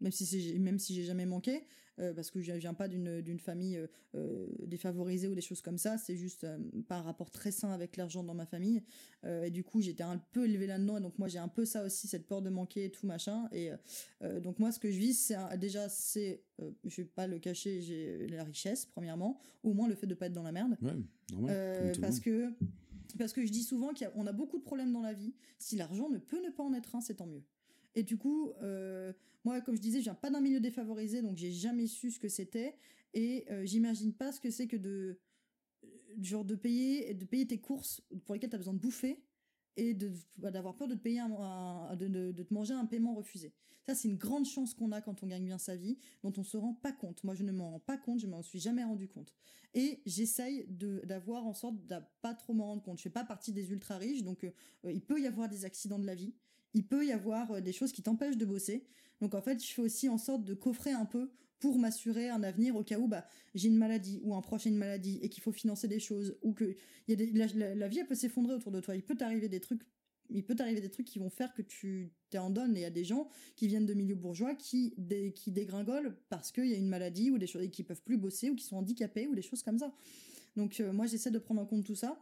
même 0.02 0.12
si 0.12 0.26
c'est 0.26 0.60
même 0.60 0.80
si 0.80 0.94
j'ai 0.94 1.04
jamais 1.04 1.26
manqué 1.26 1.64
euh, 2.00 2.14
parce 2.14 2.32
que 2.32 2.42
je 2.42 2.52
viens 2.54 2.74
pas 2.74 2.88
d'une 2.88 3.22
d'une 3.22 3.40
famille 3.40 3.78
euh, 3.78 3.88
euh, 4.16 4.48
défavorisée 4.66 5.28
ou 5.28 5.36
des 5.36 5.42
choses 5.42 5.62
comme 5.62 5.78
ça. 5.78 5.98
C'est 5.98 6.16
juste 6.16 6.48
pas 6.88 6.98
un 6.98 7.02
rapport 7.02 7.30
très 7.30 7.52
sain 7.52 7.72
avec 7.72 7.98
l'argent 7.98 8.24
dans 8.24 8.34
ma 8.34 8.46
famille. 8.46 8.84
Et 9.24 9.52
du 9.52 9.64
coup 9.64 9.82
j'étais 9.82 10.04
un 10.04 10.18
peu 10.18 10.46
élevée 10.46 10.68
là-dedans 10.68 10.98
et 10.98 11.02
donc 11.02 11.18
moi 11.20 11.28
j'ai 11.28 11.38
un 11.38 11.48
peu 11.48 11.66
ça 11.66 11.84
aussi 11.84 12.08
cette 12.08 12.28
peur 12.28 12.42
de 12.42 12.50
manquer 12.50 12.86
et 12.86 12.92
tout 12.92 13.06
machin. 13.06 13.48
Et 13.52 13.70
donc 14.42 14.60
moi 14.60 14.72
ce 14.72 14.80
que 14.80 14.92
je 14.92 14.98
vis 14.98 15.14
c'est 15.14 15.36
déjà 15.58 15.90
c'est 15.90 16.44
je 16.86 17.02
vais 17.02 17.06
pas 17.08 17.28
le 17.28 17.40
cacher 17.40 17.82
j'ai 17.82 18.28
la 18.28 18.44
richesse 18.44 18.86
premièrement 18.86 19.38
au 19.64 19.74
moins 19.74 19.88
le 19.88 19.96
fait 19.96 20.08
de 20.08 20.16
pas 20.16 20.28
être 20.28 20.34
dans 20.34 20.44
la 20.44 20.52
merde. 20.52 20.78
Ouais, 20.82 20.94
normal, 21.32 21.92
parce 22.02 22.20
que 22.20 22.52
parce 23.18 23.34
que 23.34 23.46
je 23.46 23.52
dis 23.52 23.64
souvent 23.64 23.92
qu'on 23.94 24.26
a, 24.26 24.30
a 24.30 24.34
beaucoup 24.34 24.58
de 24.58 24.64
problèmes 24.64 24.92
dans 24.92 25.02
la 25.02 25.14
vie. 25.14 25.34
Si 25.60 25.76
l'argent 25.76 26.10
ne 26.10 26.18
peut 26.18 26.44
ne 26.44 26.50
pas 26.50 26.64
en 26.64 26.74
être 26.74 26.96
un 26.96 27.02
c'est 27.02 27.16
tant 27.16 27.28
mieux 27.28 27.44
et 27.96 28.04
du 28.04 28.18
coup, 28.18 28.52
euh, 28.62 29.14
moi, 29.44 29.62
comme 29.62 29.76
je 29.76 29.82
disais, 29.82 30.00
je 30.00 30.06
viens 30.06 30.16
pas 30.16 30.30
d'un 30.30 30.42
milieu 30.42 30.60
défavorisé, 30.60 31.22
donc 31.22 31.38
j'ai 31.38 31.52
jamais 31.52 31.88
su 31.88 32.12
ce 32.12 32.20
que 32.20 32.30
c'était. 32.30 32.76
Et 33.14 33.46
euh, 33.50 33.66
j'imagine 33.66 34.14
pas 34.14 34.32
ce 34.32 34.40
que 34.40 34.50
c'est 34.50 34.68
que 34.68 34.78
de 34.78 35.20
genre 36.20 36.46
de 36.46 36.56
payer 36.56 37.14
de 37.14 37.26
payer 37.26 37.48
tes 37.48 37.60
courses 37.60 38.02
pour 38.26 38.36
lesquelles 38.36 38.50
tu 38.50 38.56
as 38.56 38.60
besoin 38.60 38.74
de 38.74 38.80
bouffer 38.80 39.24
et 39.78 39.94
de 39.94 40.12
bah, 40.38 40.52
d'avoir 40.52 40.76
peur 40.76 40.88
de 40.88 40.96
te 40.96 41.00
payer 41.00 41.20
un, 41.20 41.96
de, 41.96 42.08
de, 42.08 42.44
te 42.44 42.54
manger 42.54 42.74
un 42.74 42.86
paiement 42.86 43.14
refusé. 43.16 43.54
Ça 43.86 43.96
c'est 43.96 44.08
une 44.08 44.18
grande 44.18 44.46
chance 44.46 44.74
qu'on 44.74 44.92
a 44.92 45.02
quand 45.02 45.24
on 45.24 45.28
gagne 45.28 45.46
bien 45.46 45.58
sa 45.58 45.76
vie 45.76 45.98
dont 46.24 46.34
on 46.38 46.44
se 46.44 46.58
rend 46.58 46.74
pas 46.74 46.92
compte. 46.92 47.24
Moi 47.24 47.34
je 47.34 47.44
ne 47.44 47.52
m'en 47.52 47.72
rends 47.72 47.80
pas 47.80 47.98
compte, 47.98 48.20
je 48.20 48.28
m'en 48.28 48.42
suis 48.42 48.60
jamais 48.60 48.84
rendu 48.84 49.08
compte. 49.08 49.34
Et 49.74 50.02
j'essaye 50.06 50.66
de 50.68 51.02
d'avoir 51.06 51.46
en 51.46 51.54
sorte 51.54 51.76
de 51.88 51.96
pas 52.22 52.34
trop 52.34 52.54
m'en 52.54 52.68
rendre 52.68 52.84
compte. 52.84 52.98
Je 52.98 53.04
fais 53.04 53.10
pas 53.10 53.24
partie 53.24 53.54
des 53.54 53.72
ultra 53.72 53.98
riches 53.98 54.24
donc 54.24 54.44
euh, 54.44 54.52
il 54.92 55.02
peut 55.02 55.20
y 55.20 55.28
avoir 55.28 55.50
des 55.50 55.66
accidents 55.66 56.00
de 56.00 56.06
la 56.06 56.16
vie 56.16 56.34
il 56.74 56.86
peut 56.86 57.06
y 57.06 57.12
avoir 57.12 57.52
euh, 57.52 57.62
des 57.62 57.74
choses 57.74 57.92
qui 57.92 58.02
t'empêchent 58.02 58.38
de 58.38 58.46
bosser. 58.46 58.86
Donc 59.22 59.34
en 59.36 59.42
fait, 59.42 59.64
je 59.64 59.74
fais 59.74 59.82
aussi 59.82 60.10
en 60.10 60.18
sorte 60.18 60.44
de 60.44 60.54
coffrer 60.54 60.92
un 60.92 61.06
peu 61.06 61.30
pour 61.60 61.78
m'assurer 61.78 62.30
un 62.30 62.42
avenir 62.42 62.76
au 62.76 62.84
cas 62.84 62.98
où 62.98 63.08
bah, 63.08 63.26
j'ai 63.54 63.68
une 63.68 63.78
maladie 63.78 64.20
ou 64.24 64.34
un 64.36 64.42
proche 64.42 64.66
a 64.66 64.70
une 64.70 64.78
maladie 64.78 65.20
et 65.22 65.30
qu'il 65.30 65.44
faut 65.44 65.52
financer 65.52 65.88
des 65.88 66.00
choses 66.00 66.36
ou 66.42 66.54
que 66.54 66.76
y 67.08 67.14
a 67.14 67.16
des, 67.16 67.32
la, 67.32 67.88
vie 67.88 68.00
elle 68.00 68.08
peut 68.08 68.16
s'effondrer 68.16 68.56
autour 68.56 68.72
de 68.72 68.82
toi. 68.82 68.96
Il 68.96 69.04
peut 69.04 69.16
t'arriver 69.16 69.48
des 69.48 69.60
trucs 69.60 69.84
il 70.34 70.44
peut 70.46 70.56
t'arriver 70.56 70.80
des 70.80 70.90
trucs 70.90 71.06
qui 71.06 71.20
vont 71.20 71.30
faire 71.30 71.54
que 71.54 71.62
tu 71.62 72.14
t'es 72.30 72.38
en 72.38 72.50
donne 72.50 72.76
et 72.76 72.80
il 72.80 72.84
y 72.84 72.86
a 72.86 72.90
des 72.90 73.04
gens 73.04 73.28
qui 73.56 73.68
viennent 73.68 73.86
de 73.86 73.94
milieux 73.94 74.16
bourgeois 74.16 74.56
qui 74.56 74.96
qui 75.36 75.52
dégringolent 75.52 76.16
parce 76.30 76.52
qu'il 76.52 76.66
y 76.66 76.74
a 76.74 76.78
une 76.78 76.88
maladie 76.90 77.30
ou 77.30 77.38
des 77.38 77.48
choses 77.48 77.70
qui 77.70 77.84
peuvent 77.84 78.02
plus 78.02 78.18
bosser 78.18 78.50
ou 78.50 78.56
qui 78.56 78.66
sont 78.66 78.78
handicapés 78.78 79.28
ou 79.28 79.36
des 79.36 79.44
choses 79.44 79.62
comme 79.62 79.78
ça. 79.78 79.94
Donc 80.56 80.80
euh, 80.80 80.92
moi 80.92 81.06
j'essaie 81.06 81.32
de 81.32 81.40
prendre 81.40 81.62
en 81.62 81.66
compte 81.66 81.86
tout 81.86 81.96
ça 81.96 82.20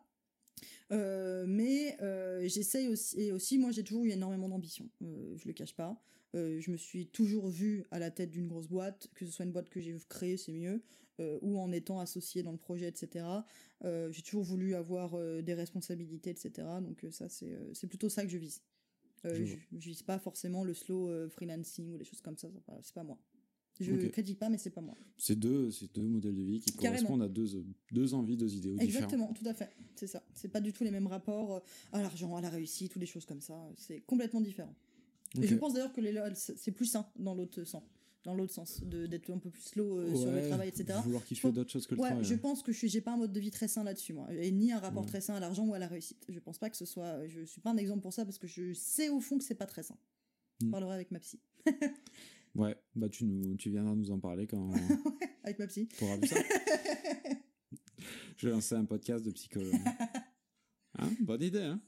mais 0.92 1.98
euh, 2.02 2.48
j'essaye 2.48 2.88
aussi, 2.88 3.22
et 3.22 3.32
aussi, 3.32 3.58
moi 3.58 3.72
j'ai 3.72 3.84
toujours 3.84 4.06
eu 4.06 4.10
énormément 4.10 4.50
d'ambition, 4.50 4.90
euh, 5.04 5.36
je 5.38 5.48
le 5.48 5.54
cache 5.54 5.76
pas. 5.76 6.02
je 6.34 6.72
me 6.72 6.78
suis 6.78 7.08
toujours 7.08 7.48
vue 7.48 7.84
à 7.92 8.00
la 8.00 8.12
tête 8.12 8.32
d'une 8.32 8.48
grosse 8.48 8.68
boîte, 8.68 9.10
que 9.16 9.26
ce 9.26 9.32
soit 9.32 9.46
une 9.46 9.52
boîte 9.52 9.70
que 9.70 9.80
j'ai 9.80 9.96
créée, 10.10 10.38
c'est 10.38 10.54
mieux, 10.54 10.82
ou 11.42 11.60
en 11.60 11.72
étant 11.72 12.00
associée 12.00 12.44
dans 12.44 12.54
le 12.54 12.58
projet, 12.58 12.88
etc. 12.88 13.26
j'ai 13.84 14.22
toujours 14.22 14.44
voulu 14.44 14.76
avoir 14.76 15.18
des 15.42 15.54
responsabilités, 15.54 16.30
etc. 16.30 16.68
Donc 16.82 17.06
ça, 17.12 17.28
c'est 17.30 17.88
plutôt 17.88 18.10
ça 18.10 18.24
que 18.24 18.30
je 18.30 18.38
vise. 18.38 18.62
je, 19.26 19.44
je, 19.44 19.90
vise 19.90 20.02
pas 20.02 20.18
forcément 20.18 20.64
le 20.64 20.74
slow 20.74 21.30
freelancing 21.30 21.94
ou 21.94 21.98
des 21.98 22.06
choses 22.06 22.22
comme 22.22 22.38
ça, 22.38 22.48
c'est 22.82 22.94
pas 22.94 23.04
moi. 23.04 23.18
Je 23.80 23.94
ne 23.94 24.08
critique 24.08 24.40
pas, 24.40 24.50
mais 24.50 24.58
c'est 24.58 24.70
pas 24.70 24.82
moi. 24.82 24.96
C'est 25.18 25.38
deux, 25.38 25.70
deux 25.94 26.08
modèles 26.08 26.36
de 26.36 26.44
vie 26.44 26.60
qui 26.60 26.72
correspondent 26.74 27.24
à 27.24 27.30
deux, 27.30 27.64
deux 27.92 28.14
envies, 28.14 28.38
deux 28.38 28.54
idéaux 28.56 28.78
Exactement, 28.80 29.34
tout 29.34 29.48
à 29.48 29.54
fait. 29.54 29.70
C'est 29.96 30.08
ça. 30.08 30.24
C'est 30.34 30.50
pas 30.50 30.62
du 30.62 30.74
tout 30.74 30.84
les 30.84 30.92
mêmes 30.92 31.08
rapports 31.08 31.56
euh, 31.56 31.60
à 31.94 32.02
l'argent, 32.02 32.36
à 32.36 32.42
la 32.42 32.50
réussite 32.50 32.96
ou 32.96 33.00
des 33.00 33.06
choses 33.06 33.26
comme 33.26 33.42
ça. 33.42 33.56
C'est 33.78 34.02
complètement 34.02 34.42
différent. 34.42 34.76
Et 35.42 35.48
je 35.48 35.56
pense 35.56 35.74
d'ailleurs 35.74 35.94
que 35.94 36.02
c'est 36.36 36.72
plus 36.72 36.86
sain 36.86 37.06
dans 37.18 37.36
l'autre 37.36 37.64
sens 37.64 37.84
dans 38.26 38.34
l'autre 38.34 38.54
sens, 38.54 38.82
d'être 38.84 39.30
un 39.32 39.38
peu 39.38 39.50
plus 39.50 39.62
slow 39.62 40.00
euh, 40.00 40.16
sur 40.16 40.32
le 40.32 40.48
travail, 40.48 40.70
etc. 40.70 41.00
Vouloir 41.04 41.24
kiffer 41.24 41.52
d'autres 41.52 41.72
choses 41.72 41.88
que 41.88 41.96
le 41.96 42.02
ouais, 42.02 42.12
Je 42.22 42.36
pense 42.36 42.62
que 42.62 42.72
je 42.72 42.88
j'ai 42.88 43.02
pas 43.02 43.14
un 43.14 43.18
mode 43.18 43.32
de 43.32 43.40
vie 43.40 43.52
très 43.52 43.68
sain 43.68 43.84
là-dessus, 43.84 44.14
moi, 44.14 44.28
et 44.34 44.52
ni 44.52 44.72
un 44.72 44.80
rapport 44.80 45.06
très 45.06 45.22
sain 45.22 45.36
à 45.36 45.40
l'argent 45.40 45.66
ou 45.66 45.74
à 45.74 45.80
la 45.80 45.88
réussite. 45.88 46.26
Je 46.28 46.40
pense 46.40 46.58
pas 46.58 46.70
que 46.70 46.78
ce 46.78 46.86
soit, 46.86 47.26
je 47.28 47.42
suis 47.46 47.62
pas 47.62 47.72
un 47.72 47.78
exemple 47.78 48.02
pour 48.02 48.14
ça 48.14 48.26
parce 48.26 48.38
que 48.38 48.48
je 48.48 48.74
sais 48.74 49.10
au 49.10 49.20
fond 49.20 49.38
que 49.38 49.44
c'est 49.44 49.56
pas 49.56 49.66
très 49.66 49.84
sain. 49.84 49.98
Je 50.62 50.66
hmm. 50.66 50.72
parlerai 50.72 50.96
avec 50.96 51.12
ma 51.12 51.20
psy. 51.20 51.40
Ouais, 52.56 52.76
bah 52.96 53.10
tu, 53.10 53.26
nous, 53.26 53.56
tu 53.56 53.70
viendras 53.70 53.96
nous 53.96 54.12
en 54.12 54.20
parler 54.20 54.48
quand. 54.48 54.72
Avec 55.44 55.60
ma 55.60 55.68
psy. 55.68 55.88
Pour 55.98 56.10
ça. 56.26 56.36
je 58.38 58.48
vais 58.48 58.54
lancer 58.54 58.76
un 58.76 58.86
podcast 58.86 59.26
de 59.26 59.32
psychologue. 59.32 59.76
Hein 60.98 61.10
Bonne 61.22 61.42
idée, 61.42 61.62
hein 61.62 61.82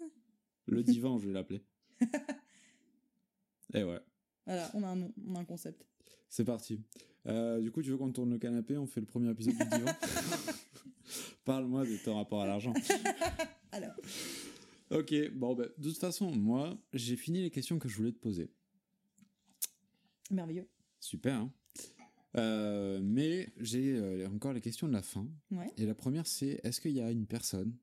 Le 0.68 0.84
divan, 0.84 1.18
je 1.18 1.28
vais 1.28 1.34
l'appeler. 1.34 1.64
Et 3.74 3.84
ouais. 3.84 3.99
Voilà, 4.45 4.70
on 4.74 4.84
a 4.84 4.88
un 4.88 4.95
nom, 4.95 5.14
on 5.28 5.36
a 5.36 5.39
un 5.39 5.45
concept. 5.45 5.86
C'est 6.30 6.45
parti. 6.45 6.82
Euh, 7.28 7.59
du 7.59 7.72
coup, 7.72 7.82
tu 7.82 7.89
veux 7.89 7.97
qu'on 7.97 8.12
tourne 8.12 8.32
le 8.32 8.39
canapé 8.39 8.78
On 8.78 8.88
fait 8.88 8.99
le 8.99 9.05
premier 9.05 9.30
épisode 9.32 9.55
du 9.55 9.66
divan? 9.66 9.91
Parle-moi 11.45 11.86
de 11.86 11.97
ton 11.97 12.16
rapport 12.16 12.41
à 12.41 12.47
l'argent. 12.47 12.74
Alors. 13.72 13.93
Ok, 14.91 15.14
bon, 15.34 15.55
bah, 15.55 15.66
de 15.78 15.89
toute 15.89 15.99
façon, 15.99 16.32
moi, 16.32 16.78
j'ai 16.93 17.16
fini 17.16 17.41
les 17.41 17.49
questions 17.49 17.80
que 17.80 17.88
je 17.88 17.95
voulais 17.95 18.12
te 18.12 18.20
poser. 18.20 18.51
Merveilleux. 20.32 20.67
Super. 20.99 21.36
Hein. 21.36 21.53
Euh, 22.38 23.01
mais 23.03 23.49
j'ai 23.57 23.93
euh, 23.95 24.27
encore 24.29 24.53
les 24.53 24.61
questions 24.61 24.88
de 24.88 24.93
la 24.93 25.01
fin. 25.01 25.27
Et 25.77 25.86
la 25.86 25.95
première, 25.95 26.27
c'est 26.27 26.59
est-ce 26.63 26.79
qu'il 26.79 26.91
y 26.91 27.01
a 27.01 27.11
une 27.11 27.27
personne, 27.27 27.75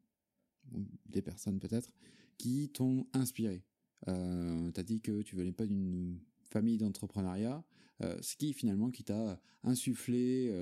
ou 0.73 0.87
des 1.07 1.23
personnes 1.23 1.59
peut-être, 1.59 1.93
qui 2.39 2.71
t'ont 2.71 3.07
inspiré? 3.13 3.63
Euh, 4.09 4.71
T'as 4.71 4.83
dit 4.83 5.01
que 5.01 5.23
tu 5.23 5.37
venais 5.37 5.53
pas 5.53 5.67
d'une 5.67 6.19
famille 6.51 6.79
d'entrepreneuriat. 6.79 7.65
Euh, 8.01 8.17
ce 8.23 8.37
qui 8.37 8.53
finalement 8.53 8.93
qui 8.93 9.03
t'a 9.03 9.41
insufflé 9.65 10.55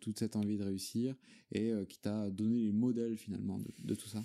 toute 0.00 0.18
cette 0.18 0.36
envie 0.36 0.56
de 0.56 0.64
réussir 0.64 1.14
et 1.52 1.72
qui 1.88 2.00
t'a 2.00 2.30
donné 2.30 2.60
les 2.60 2.72
modèles 2.72 3.18
finalement 3.18 3.58
de, 3.84 3.94
tout 3.94 4.08
ça? 4.08 4.24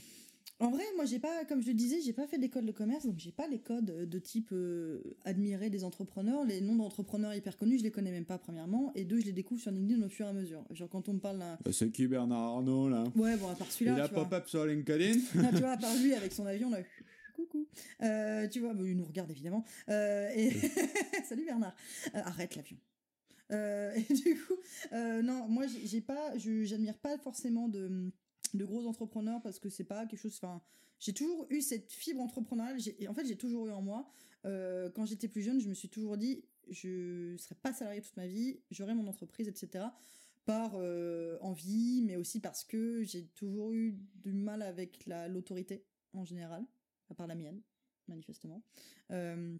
En 0.64 0.72
vrai, 0.72 0.84
moi, 0.96 1.04
j'ai 1.06 1.20
pas, 1.20 1.44
comme 1.46 1.62
je 1.62 1.68
le 1.68 1.74
disais, 1.74 2.00
j'ai 2.02 2.14
pas 2.14 2.26
fait 2.26 2.38
d'école 2.38 2.66
de 2.66 2.72
commerce, 2.72 3.06
donc 3.06 3.20
j'ai 3.20 3.32
pas 3.34 3.48
les 3.48 3.60
codes 3.60 4.08
de 4.10 4.20
type 4.20 4.50
euh, 4.54 5.02
admirer 5.26 5.70
des 5.70 5.84
entrepreneurs. 5.84 6.46
Les 6.46 6.62
noms 6.62 6.76
d'entrepreneurs 6.78 7.34
hyper 7.34 7.58
connus, 7.58 7.80
je 7.80 7.84
les 7.84 7.92
connais 7.92 8.12
même 8.12 8.24
pas, 8.26 8.38
premièrement. 8.38 8.92
Et 8.96 9.04
deux, 9.04 9.20
je 9.20 9.26
les 9.26 9.34
découvre 9.34 9.60
sur 9.62 9.72
LinkedIn 9.72 10.02
au 10.06 10.10
fur 10.10 10.26
et 10.26 10.30
à 10.30 10.34
mesure. 10.34 10.64
Genre, 10.72 10.90
quand 10.90 11.10
on 11.10 11.14
me 11.14 11.20
parle 11.20 11.40
d'un. 11.40 11.58
Bah, 11.66 11.72
c'est 11.74 11.90
qui 11.92 12.08
Bernard 12.08 12.40
Arnault, 12.40 12.88
là? 12.88 13.04
Ouais, 13.16 13.36
bon, 13.36 13.50
à 13.50 13.56
part 13.56 13.70
celui-là. 13.72 13.98
Il 13.98 14.00
a 14.00 14.08
pop-up 14.10 14.48
sur 14.48 14.66
LinkedIn? 14.66 15.20
Ah, 15.44 15.50
tu 15.52 15.58
vois, 15.60 15.72
à 15.72 15.78
part 15.78 15.96
lui 15.98 16.14
avec 16.14 16.32
son 16.32 16.46
avion 16.46 16.70
là. 16.70 16.78
Coucou. 17.36 17.68
Euh, 18.02 18.48
tu 18.48 18.60
vois, 18.62 18.74
bah, 18.74 18.84
il 18.86 18.96
nous 18.96 19.04
regarde 19.06 19.32
évidemment. 19.32 19.66
Euh, 19.90 20.30
et 20.36 20.52
salut 21.28 21.44
Bernard. 21.46 21.76
Euh, 22.16 22.20
arrête 22.24 22.56
l'avion. 22.56 22.78
Euh, 23.52 23.94
et 23.96 24.14
du 24.14 24.36
coup, 24.36 24.54
euh, 24.94 25.22
non, 25.22 25.48
moi 25.50 25.66
j'ai 25.68 26.00
pas, 26.02 26.38
je- 26.38 26.64
j'admire 26.64 26.98
pas 26.98 27.18
forcément 27.18 27.68
de, 27.68 28.10
de 28.54 28.66
gros 28.66 28.86
entrepreneurs 28.88 29.42
parce 29.42 29.60
que 29.60 29.70
c'est 29.70 29.84
pas 29.84 30.06
quelque 30.06 30.20
chose. 30.20 30.36
Enfin, 30.42 30.62
j'ai 31.00 31.14
toujours 31.14 31.46
eu 31.50 31.62
cette 31.62 31.92
fibre 31.92 32.22
entrepreneuriale. 32.22 32.80
j'ai- 32.80 33.08
En 33.08 33.14
fait, 33.14 33.26
j'ai 33.26 33.36
toujours 33.38 33.68
eu 33.68 33.72
en 33.72 33.82
moi. 33.82 34.10
Euh, 34.46 34.90
quand 34.92 35.06
j'étais 35.06 35.28
plus 35.28 35.42
jeune, 35.42 35.60
je 35.60 35.70
me 35.70 35.74
suis 35.74 35.90
toujours 35.90 36.18
dit, 36.18 36.44
je 36.70 37.36
serai 37.38 37.56
pas 37.56 37.74
salarié 37.74 38.02
toute 38.02 38.16
ma 38.18 38.28
vie, 38.28 38.60
j'aurai 38.72 38.94
mon 38.94 39.08
entreprise, 39.08 39.48
etc 39.48 39.86
par 40.46 40.74
euh, 40.76 41.38
envie, 41.40 42.02
mais 42.02 42.18
aussi 42.18 42.42
parce 42.42 42.66
que 42.66 43.02
j'ai 43.04 43.28
toujours 43.28 43.72
eu 43.72 43.98
du 44.16 44.34
mal 44.34 44.62
avec 44.62 45.06
la- 45.06 45.30
l'autorité 45.30 45.86
en 46.12 46.26
général, 46.26 46.66
à 47.10 47.14
part 47.16 47.28
la 47.28 47.36
mienne, 47.36 47.62
manifestement. 48.10 48.62
Euh, 49.12 49.56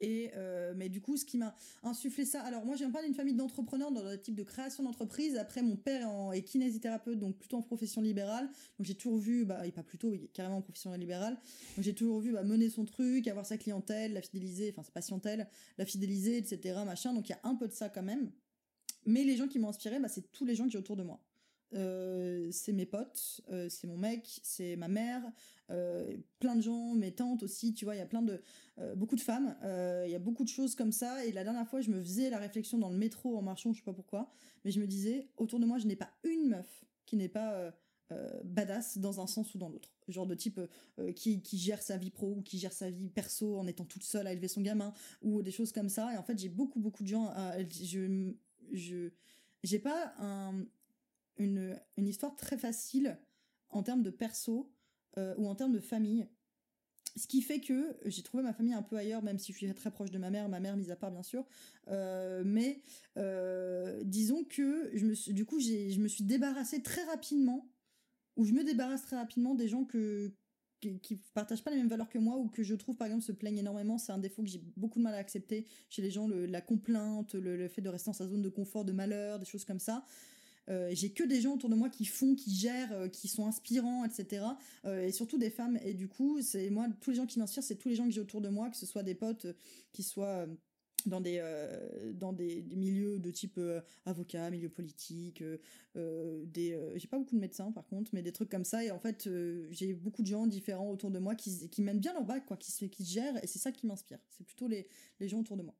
et 0.00 0.30
euh, 0.36 0.72
mais 0.76 0.88
du 0.88 1.00
coup, 1.00 1.16
ce 1.16 1.24
qui 1.24 1.36
m'a 1.36 1.54
insufflé 1.82 2.24
ça. 2.24 2.40
Alors 2.42 2.64
moi, 2.64 2.74
je 2.74 2.80
viens 2.80 2.90
pas 2.90 3.02
d'une 3.02 3.14
famille 3.14 3.34
d'entrepreneurs 3.34 3.92
dans 3.92 4.02
le 4.02 4.20
type 4.20 4.34
de 4.34 4.42
création 4.42 4.82
d'entreprise. 4.82 5.36
Après, 5.36 5.62
mon 5.62 5.76
père 5.76 6.02
est, 6.02 6.04
en- 6.04 6.32
est 6.32 6.42
kinésithérapeute, 6.42 7.18
donc 7.18 7.36
plutôt 7.38 7.56
en 7.58 7.62
profession 7.62 8.00
libérale. 8.02 8.46
Donc 8.78 8.86
j'ai 8.86 8.94
toujours 8.94 9.18
vu, 9.18 9.44
bah, 9.44 9.66
et 9.66 9.72
pas 9.72 9.82
plutôt, 9.82 10.12
carrément 10.32 10.58
en 10.58 10.62
profession 10.62 10.92
libérale. 10.94 11.34
Donc 11.76 11.84
j'ai 11.84 11.94
toujours 11.94 12.20
vu 12.20 12.32
bah, 12.32 12.42
mener 12.42 12.68
son 12.70 12.84
truc, 12.84 13.26
avoir 13.28 13.46
sa 13.46 13.58
clientèle, 13.58 14.12
la 14.12 14.22
fidéliser, 14.22 14.70
enfin 14.72 14.82
sa 14.82 14.92
patientèle, 14.92 15.48
la 15.78 15.84
fidéliser, 15.86 16.38
etc. 16.38 16.84
Machin. 16.84 17.12
Donc 17.14 17.28
il 17.28 17.32
y 17.32 17.34
a 17.34 17.40
un 17.44 17.54
peu 17.54 17.68
de 17.68 17.72
ça 17.72 17.88
quand 17.88 18.02
même. 18.02 18.30
Mais 19.06 19.24
les 19.24 19.36
gens 19.36 19.48
qui 19.48 19.58
m'ont 19.58 19.68
inspiré, 19.68 19.98
bah, 19.98 20.08
c'est 20.08 20.30
tous 20.32 20.44
les 20.44 20.54
gens 20.54 20.64
que 20.64 20.70
j'ai 20.70 20.78
autour 20.78 20.96
de 20.96 21.02
moi. 21.02 21.20
Euh, 21.72 22.48
c'est 22.50 22.72
mes 22.72 22.86
potes, 22.86 23.40
euh, 23.50 23.68
c'est 23.68 23.86
mon 23.86 23.96
mec, 23.96 24.40
c'est 24.42 24.74
ma 24.74 24.88
mère, 24.88 25.22
euh, 25.70 26.16
plein 26.40 26.56
de 26.56 26.62
gens, 26.62 26.94
mes 26.94 27.12
tantes 27.12 27.44
aussi, 27.44 27.72
tu 27.74 27.84
vois, 27.84 27.94
il 27.94 27.98
y 27.98 28.02
a 28.02 28.06
plein 28.06 28.22
de... 28.22 28.42
beaucoup 28.96 29.14
de 29.14 29.20
femmes, 29.20 29.56
il 30.06 30.10
y 30.10 30.16
a 30.16 30.18
beaucoup 30.18 30.42
de 30.42 30.48
choses 30.48 30.74
comme 30.74 30.90
ça, 30.90 31.24
et 31.24 31.32
la 31.32 31.44
dernière 31.44 31.68
fois, 31.68 31.80
je 31.80 31.90
me 31.90 32.00
faisais 32.00 32.28
la 32.28 32.38
réflexion 32.38 32.78
dans 32.78 32.90
le 32.90 32.96
métro 32.96 33.36
en 33.38 33.42
marchant, 33.42 33.72
je 33.72 33.78
sais 33.78 33.84
pas 33.84 33.92
pourquoi, 33.92 34.30
mais 34.64 34.72
je 34.72 34.80
me 34.80 34.86
disais, 34.86 35.28
autour 35.36 35.60
de 35.60 35.66
moi, 35.66 35.78
je 35.78 35.86
n'ai 35.86 35.96
pas 35.96 36.10
une 36.24 36.48
meuf 36.48 36.84
qui 37.06 37.16
n'est 37.16 37.28
pas... 37.28 37.72
badass 38.42 38.98
dans 38.98 39.20
un 39.20 39.28
sens 39.28 39.54
ou 39.54 39.58
dans 39.58 39.68
l'autre. 39.68 39.92
Genre 40.08 40.26
de 40.26 40.34
type 40.34 40.60
qui, 41.14 41.40
qui 41.42 41.58
gère 41.58 41.80
sa 41.80 41.96
vie 41.96 42.10
pro 42.10 42.34
ou 42.38 42.42
qui 42.42 42.58
gère 42.58 42.72
sa 42.72 42.90
vie 42.90 43.08
perso 43.08 43.56
en 43.56 43.68
étant 43.68 43.84
toute 43.84 44.02
seule 44.02 44.26
à 44.26 44.32
élever 44.32 44.48
son 44.48 44.62
gamin 44.62 44.92
ou 45.22 45.42
des 45.42 45.52
choses 45.52 45.70
comme 45.70 45.88
ça. 45.88 46.12
Et 46.12 46.16
en 46.16 46.24
fait, 46.24 46.36
j'ai 46.36 46.48
beaucoup, 46.48 46.80
beaucoup 46.80 47.04
de 47.04 47.08
gens. 47.08 47.26
à- 47.28 47.60
je, 47.68 48.32
je, 48.72 49.10
j'ai 49.62 49.78
pas 49.78 50.12
un, 50.18 50.66
une, 51.36 51.78
une 51.96 52.08
histoire 52.08 52.36
très 52.36 52.58
facile 52.58 53.18
en 53.70 53.82
termes 53.82 54.02
de 54.02 54.10
perso 54.10 54.72
euh, 55.18 55.34
ou 55.38 55.48
en 55.48 55.54
termes 55.54 55.72
de 55.72 55.80
famille. 55.80 56.26
Ce 57.16 57.26
qui 57.26 57.42
fait 57.42 57.60
que 57.60 57.96
j'ai 58.04 58.22
trouvé 58.22 58.42
ma 58.42 58.52
famille 58.52 58.72
un 58.72 58.82
peu 58.82 58.96
ailleurs, 58.96 59.22
même 59.22 59.38
si 59.38 59.52
je 59.52 59.58
suis 59.58 59.74
très 59.74 59.90
proche 59.90 60.10
de 60.10 60.18
ma 60.18 60.30
mère, 60.30 60.48
ma 60.48 60.60
mère 60.60 60.76
mise 60.76 60.90
à 60.92 60.96
part 60.96 61.10
bien 61.10 61.24
sûr. 61.24 61.44
Euh, 61.88 62.42
mais 62.44 62.82
euh, 63.16 64.02
disons 64.04 64.44
que 64.44 64.90
je 64.94 65.06
me 65.06 65.32
du 65.32 65.44
coup, 65.44 65.58
j'ai, 65.58 65.90
je 65.90 66.00
me 66.00 66.06
suis 66.06 66.22
débarrassée 66.22 66.82
très 66.82 67.02
rapidement, 67.04 67.68
ou 68.36 68.44
je 68.44 68.52
me 68.52 68.62
débarrasse 68.62 69.02
très 69.02 69.16
rapidement 69.16 69.56
des 69.56 69.66
gens 69.66 69.84
que, 69.84 70.32
qui, 70.80 71.20
partagent 71.34 71.64
pas 71.64 71.72
les 71.72 71.76
mêmes 71.78 71.88
valeurs 71.88 72.08
que 72.08 72.18
moi 72.18 72.36
ou 72.36 72.48
que 72.48 72.62
je 72.62 72.74
trouve 72.76 72.96
par 72.96 73.08
exemple 73.08 73.24
se 73.24 73.32
plaignent 73.32 73.58
énormément. 73.58 73.98
C'est 73.98 74.12
un 74.12 74.18
défaut 74.18 74.42
que 74.42 74.48
j'ai 74.48 74.62
beaucoup 74.76 75.00
de 75.00 75.04
mal 75.04 75.14
à 75.14 75.18
accepter 75.18 75.66
chez 75.88 76.02
les 76.02 76.12
gens, 76.12 76.28
le- 76.28 76.46
la 76.46 76.60
complainte, 76.60 77.34
le 77.34 77.68
fait 77.68 77.82
de 77.82 77.88
rester 77.88 78.08
dans 78.08 78.14
sa 78.14 78.28
zone 78.28 78.42
de 78.42 78.48
confort, 78.48 78.84
de 78.84 78.92
malheur, 78.92 79.40
des 79.40 79.46
choses 79.46 79.64
comme 79.64 79.80
ça. 79.80 80.04
Euh, 80.70 80.90
j'ai 80.92 81.10
que 81.10 81.24
des 81.24 81.40
gens 81.40 81.54
autour 81.54 81.68
de 81.68 81.74
moi 81.74 81.88
qui 81.88 82.04
font, 82.04 82.34
qui 82.34 82.54
gèrent, 82.54 82.92
euh, 82.92 83.08
qui 83.08 83.28
sont 83.28 83.46
inspirants, 83.46 84.04
etc. 84.04 84.44
Euh, 84.84 85.06
et 85.06 85.12
surtout 85.12 85.38
des 85.38 85.50
femmes. 85.50 85.78
Et 85.84 85.94
du 85.94 86.08
coup, 86.08 86.40
c'est 86.42 86.70
moi, 86.70 86.86
tous 87.00 87.10
les 87.10 87.16
gens 87.16 87.26
qui 87.26 87.38
m'inspirent, 87.38 87.64
c'est 87.64 87.76
tous 87.76 87.88
les 87.88 87.96
gens 87.96 88.04
que 88.04 88.12
j'ai 88.12 88.20
autour 88.20 88.40
de 88.40 88.48
moi, 88.48 88.70
que 88.70 88.76
ce 88.76 88.86
soit 88.86 89.02
des 89.02 89.14
potes 89.14 89.46
qui 89.92 90.02
soient 90.02 90.46
dans 91.06 91.20
des 91.22 91.42
dans 92.14 92.34
des, 92.34 92.62
milieux 92.76 93.18
de 93.18 93.30
type 93.30 93.58
avocat, 94.04 94.50
milieu 94.50 94.68
politique, 94.68 95.42
des 95.94 96.78
j'ai 96.96 97.08
pas 97.08 97.18
beaucoup 97.18 97.36
de 97.36 97.40
médecins 97.40 97.72
par 97.72 97.86
contre, 97.86 98.10
mais 98.12 98.20
des 98.22 98.32
trucs 98.32 98.50
comme 98.50 98.66
ça. 98.66 98.84
Et 98.84 98.90
en 98.90 98.98
fait, 98.98 99.26
j'ai 99.70 99.94
beaucoup 99.94 100.20
de 100.20 100.26
gens 100.26 100.46
différents 100.46 100.90
autour 100.90 101.10
de 101.10 101.18
moi 101.18 101.34
qui 101.34 101.70
qui 101.70 101.80
mènent 101.80 102.00
bien 102.00 102.12
leur 102.12 102.24
bac, 102.24 102.44
quoi, 102.44 102.58
qui 102.58 102.70
se 102.70 102.84
qui 102.84 103.06
gèrent. 103.06 103.42
Et 103.42 103.46
c'est 103.46 103.58
ça 103.58 103.72
qui 103.72 103.86
m'inspire. 103.86 104.18
C'est 104.28 104.44
plutôt 104.44 104.68
les 104.68 104.86
les 105.20 105.28
gens 105.28 105.40
autour 105.40 105.56
de 105.56 105.62
moi. 105.62 105.74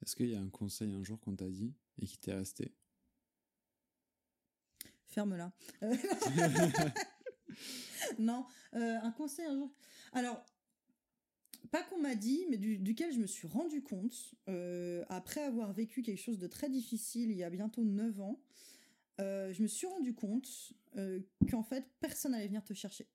Est-ce 0.00 0.14
qu'il 0.14 0.30
y 0.30 0.36
a 0.36 0.40
un 0.40 0.50
conseil 0.50 0.92
un 0.92 1.02
jour 1.02 1.18
qu'on 1.18 1.34
t'a 1.34 1.48
dit 1.48 1.74
et 2.00 2.06
qui 2.06 2.18
t'est 2.18 2.34
resté? 2.34 2.72
Ferme-la. 5.12 5.52
Euh, 5.82 5.94
non, 8.18 8.44
euh, 8.74 8.96
un 9.02 9.12
conseil. 9.12 9.46
Alors, 10.12 10.44
pas 11.70 11.82
qu'on 11.84 12.00
m'a 12.00 12.14
dit, 12.14 12.44
mais 12.50 12.56
du- 12.56 12.78
duquel 12.78 13.12
je 13.12 13.18
me 13.18 13.26
suis 13.26 13.46
rendu 13.46 13.82
compte, 13.82 14.34
euh, 14.48 15.04
après 15.08 15.42
avoir 15.42 15.72
vécu 15.72 16.02
quelque 16.02 16.20
chose 16.20 16.38
de 16.38 16.46
très 16.46 16.68
difficile 16.70 17.30
il 17.30 17.36
y 17.36 17.44
a 17.44 17.50
bientôt 17.50 17.84
9 17.84 18.20
ans, 18.20 18.40
je 19.18 19.62
me 19.62 19.68
suis 19.68 19.86
rendu 19.86 20.14
compte 20.14 20.48
qu'en 21.48 21.62
fait, 21.62 21.86
personne 22.00 22.32
n'allait 22.32 22.48
venir 22.48 22.64
te 22.64 22.74
chercher. 22.74 23.06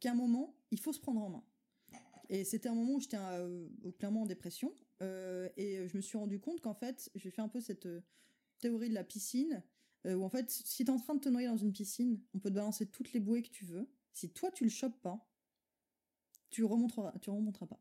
Qu'à 0.00 0.10
un 0.12 0.14
moment, 0.14 0.56
il 0.72 0.80
faut 0.80 0.92
se 0.92 0.98
prendre 1.00 1.22
en 1.22 1.28
main. 1.28 1.44
Et 2.28 2.42
c'était 2.44 2.68
un 2.68 2.74
moment 2.74 2.94
où 2.94 3.00
j'étais 3.00 3.18
clairement 3.98 4.22
en 4.22 4.26
dépression. 4.26 4.74
et 5.00 5.86
je 5.86 5.96
me 5.96 6.00
suis 6.00 6.18
rendu 6.18 6.40
compte 6.40 6.60
qu'en 6.60 6.74
fait, 6.74 7.10
j'ai 7.14 7.30
fait 7.30 7.42
un 7.42 7.48
peu 7.48 7.60
cette 7.60 7.86
théorie 8.58 8.88
de 8.88 8.94
la 8.94 9.04
piscine, 9.04 9.62
euh, 10.06 10.14
où 10.14 10.24
en 10.24 10.28
fait, 10.28 10.50
si 10.50 10.84
t'es 10.84 10.90
en 10.90 10.98
train 10.98 11.14
de 11.14 11.20
te 11.20 11.28
noyer 11.28 11.48
dans 11.48 11.56
une 11.56 11.72
piscine, 11.72 12.20
on 12.34 12.38
peut 12.38 12.50
te 12.50 12.54
balancer 12.54 12.86
toutes 12.86 13.12
les 13.12 13.20
bouées 13.20 13.42
que 13.42 13.50
tu 13.50 13.64
veux. 13.64 13.88
Si 14.12 14.30
toi, 14.30 14.50
tu 14.50 14.64
le 14.64 14.70
chopes 14.70 15.00
pas, 15.00 15.28
tu 16.50 16.64
remonteras, 16.64 17.12
tu 17.20 17.30
remonteras 17.30 17.66
pas. 17.66 17.80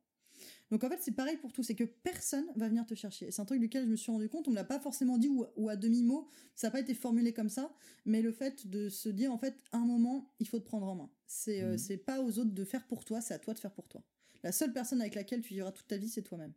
Donc 0.69 0.83
en 0.83 0.89
fait, 0.89 0.99
c'est 1.01 1.13
pareil 1.13 1.37
pour 1.37 1.51
tout, 1.51 1.63
c'est 1.63 1.75
que 1.75 1.83
personne 1.83 2.45
va 2.55 2.67
venir 2.67 2.85
te 2.85 2.93
chercher. 2.93 3.31
C'est 3.31 3.41
un 3.41 3.45
truc 3.45 3.59
duquel 3.59 3.85
je 3.85 3.89
me 3.89 3.95
suis 3.95 4.11
rendu 4.11 4.29
compte, 4.29 4.47
on 4.47 4.51
me 4.51 4.55
l'a 4.55 4.63
pas 4.63 4.79
forcément 4.79 5.17
dit 5.17 5.29
ou, 5.29 5.45
ou 5.55 5.69
à 5.69 5.75
demi-mot, 5.75 6.27
ça 6.55 6.67
n'a 6.67 6.71
pas 6.71 6.79
été 6.79 6.93
formulé 6.93 7.33
comme 7.33 7.49
ça, 7.49 7.73
mais 8.05 8.21
le 8.21 8.31
fait 8.31 8.67
de 8.67 8.89
se 8.89 9.09
dire, 9.09 9.31
en 9.31 9.37
fait, 9.37 9.55
à 9.71 9.77
un 9.77 9.85
moment, 9.85 10.31
il 10.39 10.47
faut 10.47 10.59
te 10.59 10.65
prendre 10.65 10.87
en 10.87 10.95
main. 10.95 11.11
C'est 11.25 11.63
euh, 11.63 11.77
c'est 11.77 11.97
pas 11.97 12.21
aux 12.21 12.39
autres 12.39 12.51
de 12.53 12.63
faire 12.63 12.85
pour 12.87 13.03
toi, 13.05 13.21
c'est 13.21 13.33
à 13.33 13.39
toi 13.39 13.53
de 13.53 13.59
faire 13.59 13.73
pour 13.73 13.87
toi. 13.87 14.03
La 14.43 14.51
seule 14.51 14.73
personne 14.73 15.01
avec 15.01 15.15
laquelle 15.15 15.41
tu 15.41 15.53
vivras 15.53 15.71
toute 15.71 15.87
ta 15.87 15.97
vie, 15.97 16.09
c'est 16.09 16.21
toi-même, 16.21 16.53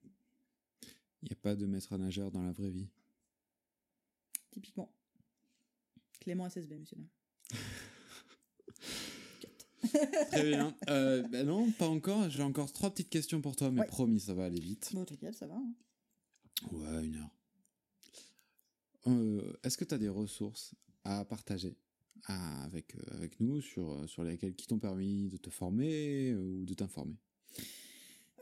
Il 1.23 1.29
n'y 1.29 1.33
a 1.33 1.37
pas 1.37 1.55
de 1.57 1.67
maître 1.67 1.97
nageur 1.97 2.31
dans 2.31 2.43
la 2.43 2.53
vraie 2.53 2.71
vie. 2.71 2.89
typiquement. 4.51 4.93
Clément 6.21 6.49
SSB, 6.49 6.79
monsieur. 6.79 6.99
Très 10.31 10.49
bien. 10.51 10.75
Euh, 10.89 11.23
ben 11.29 11.47
non, 11.47 11.71
pas 11.73 11.89
encore. 11.89 12.29
J'ai 12.31 12.43
encore 12.43 12.73
trois 12.73 12.91
petites 12.91 13.09
questions 13.11 13.41
pour 13.41 13.57
toi, 13.57 13.71
mais 13.71 13.81
Ouais. 13.81 13.87
promis, 13.87 14.21
ça 14.21 14.35
va 14.35 14.45
aller 14.45 14.61
vite. 14.61 14.91
Bon, 14.93 15.05
t'inquiète, 15.05 15.35
ça 15.35 15.47
va. 15.47 15.55
hein. 15.57 15.75
Ouais, 16.71 17.07
une 17.07 17.17
heure. 17.17 17.31
Euh, 19.07 19.53
Est-ce 19.63 19.79
que 19.79 19.85
tu 19.85 19.95
as 19.95 19.99
des 19.99 20.11
ressources 20.11 20.75
à 21.05 21.25
partager 21.25 21.75
à- 22.27 22.65
avec, 22.65 22.95
euh, 22.97 23.01
avec 23.13 23.41
nous 23.41 23.63
sur, 23.63 23.91
euh, 23.91 24.07
sur 24.07 24.23
lesquelles 24.23 24.55
qui 24.55 24.67
t'ont 24.67 24.79
permis 24.79 25.29
de 25.29 25.39
te 25.39 25.49
former 25.49 26.35
ou 26.35 26.67
de 26.67 26.75
t'informer? 26.75 27.17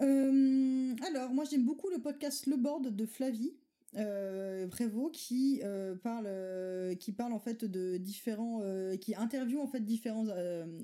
Alors, 0.01 1.33
moi 1.33 1.45
j'aime 1.45 1.65
beaucoup 1.65 1.89
le 1.91 2.01
podcast 2.01 2.47
Le 2.47 2.57
Board 2.57 2.95
de 2.95 3.07
Flavie. 3.07 3.55
Euh, 3.97 4.67
Prévost 4.69 5.15
qui 5.15 5.63
euh, 5.65 5.95
parle 5.95 6.27
euh, 6.27 6.95
qui 6.95 7.11
parle 7.13 7.33
en 7.33 7.39
fait 7.39 7.65
de 7.65 7.97
différents 7.97 8.61
euh, 8.63 8.97
qui 8.97 9.15
interviewe 9.15 9.61
en 9.61 9.67
fait 9.67 9.81
différents 9.81 10.27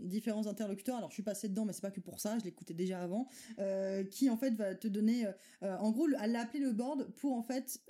différents 0.02 0.46
interlocuteurs. 0.46 0.96
Alors 0.96 1.10
je 1.10 1.14
suis 1.14 1.22
passée 1.22 1.48
dedans 1.48 1.66
mais 1.66 1.74
c'est 1.74 1.82
pas 1.82 1.90
que 1.90 2.00
pour 2.00 2.18
ça 2.18 2.38
je 2.38 2.44
l'écoutais 2.44 2.74
déjà 2.74 3.02
avant. 3.02 3.28
Qui 4.10 4.30
en 4.30 4.36
fait 4.36 4.54
va 4.54 4.74
te 4.74 4.88
donner 4.88 5.26
en 5.60 5.90
gros 5.90 6.08
elle 6.20 6.32
l'a 6.32 6.40
appelé 6.40 6.60
le 6.60 6.72
board 6.72 7.10
pour 7.16 7.34
en 7.34 7.42
fait 7.42 7.82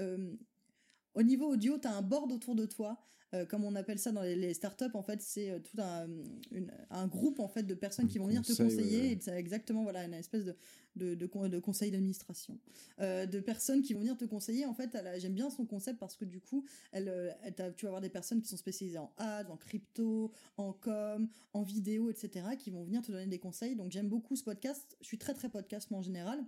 au 1.14 1.22
niveau 1.22 1.52
audio 1.52 1.78
tu 1.78 1.86
as 1.86 1.92
un 1.92 2.02
board 2.02 2.32
autour 2.32 2.56
de 2.56 2.66
toi 2.66 2.98
euh, 3.34 3.44
comme 3.44 3.64
on 3.64 3.74
appelle 3.74 3.98
ça 3.98 4.12
dans 4.12 4.22
les, 4.22 4.36
les 4.36 4.54
startups 4.54 4.94
en 4.94 5.02
fait 5.02 5.20
c'est 5.20 5.50
euh, 5.50 5.58
tout 5.58 5.76
un, 5.80 6.06
une- 6.52 6.72
un 6.90 7.06
groupe 7.08 7.40
en 7.40 7.48
fait 7.48 7.64
de 7.64 7.74
personnes 7.74 8.08
qui 8.08 8.18
vont 8.18 8.26
venir 8.26 8.42
te 8.42 8.52
conseiller 8.52 9.00
ouais. 9.00 9.12
et 9.12 9.18
c'est 9.20 9.32
exactement 9.36 9.82
voilà 9.82 10.04
une 10.04 10.14
espèce 10.14 10.44
de 10.44 10.54
de, 10.96 11.16
de, 11.16 11.26
con- 11.26 11.48
de 11.48 11.58
conseil 11.58 11.90
d'administration. 11.90 12.56
Euh, 13.00 13.26
de 13.26 13.40
personnes 13.40 13.82
qui 13.82 13.94
vont 13.94 14.00
venir 14.00 14.16
te 14.16 14.24
conseiller 14.24 14.64
en 14.64 14.74
fait 14.74 14.96
j'aime 15.18 15.34
bien 15.34 15.50
son 15.50 15.66
concept 15.66 15.98
parce 15.98 16.14
que 16.16 16.24
du 16.24 16.40
coup 16.40 16.64
elle, 16.92 17.36
elle 17.42 17.74
tu 17.76 17.84
vas 17.86 17.88
avoir 17.90 18.00
des 18.00 18.08
personnes 18.10 18.40
qui 18.40 18.48
sont 18.48 18.56
spécialisées 18.56 18.98
en 18.98 19.12
ads 19.18 19.50
en 19.50 19.56
crypto 19.56 20.30
en 20.56 20.72
com 20.72 21.28
en 21.52 21.62
vidéo 21.62 22.10
etc 22.10 22.46
qui 22.58 22.70
vont 22.70 22.84
venir 22.84 23.02
te 23.02 23.10
donner 23.10 23.26
des 23.26 23.40
conseils. 23.40 23.74
Donc 23.74 23.90
j'aime 23.90 24.08
beaucoup 24.08 24.36
ce 24.36 24.44
podcast. 24.44 24.96
Je 25.00 25.06
suis 25.08 25.18
très 25.18 25.34
très 25.34 25.48
podcast 25.48 25.90
moi 25.90 25.98
en 25.98 26.02
général 26.02 26.38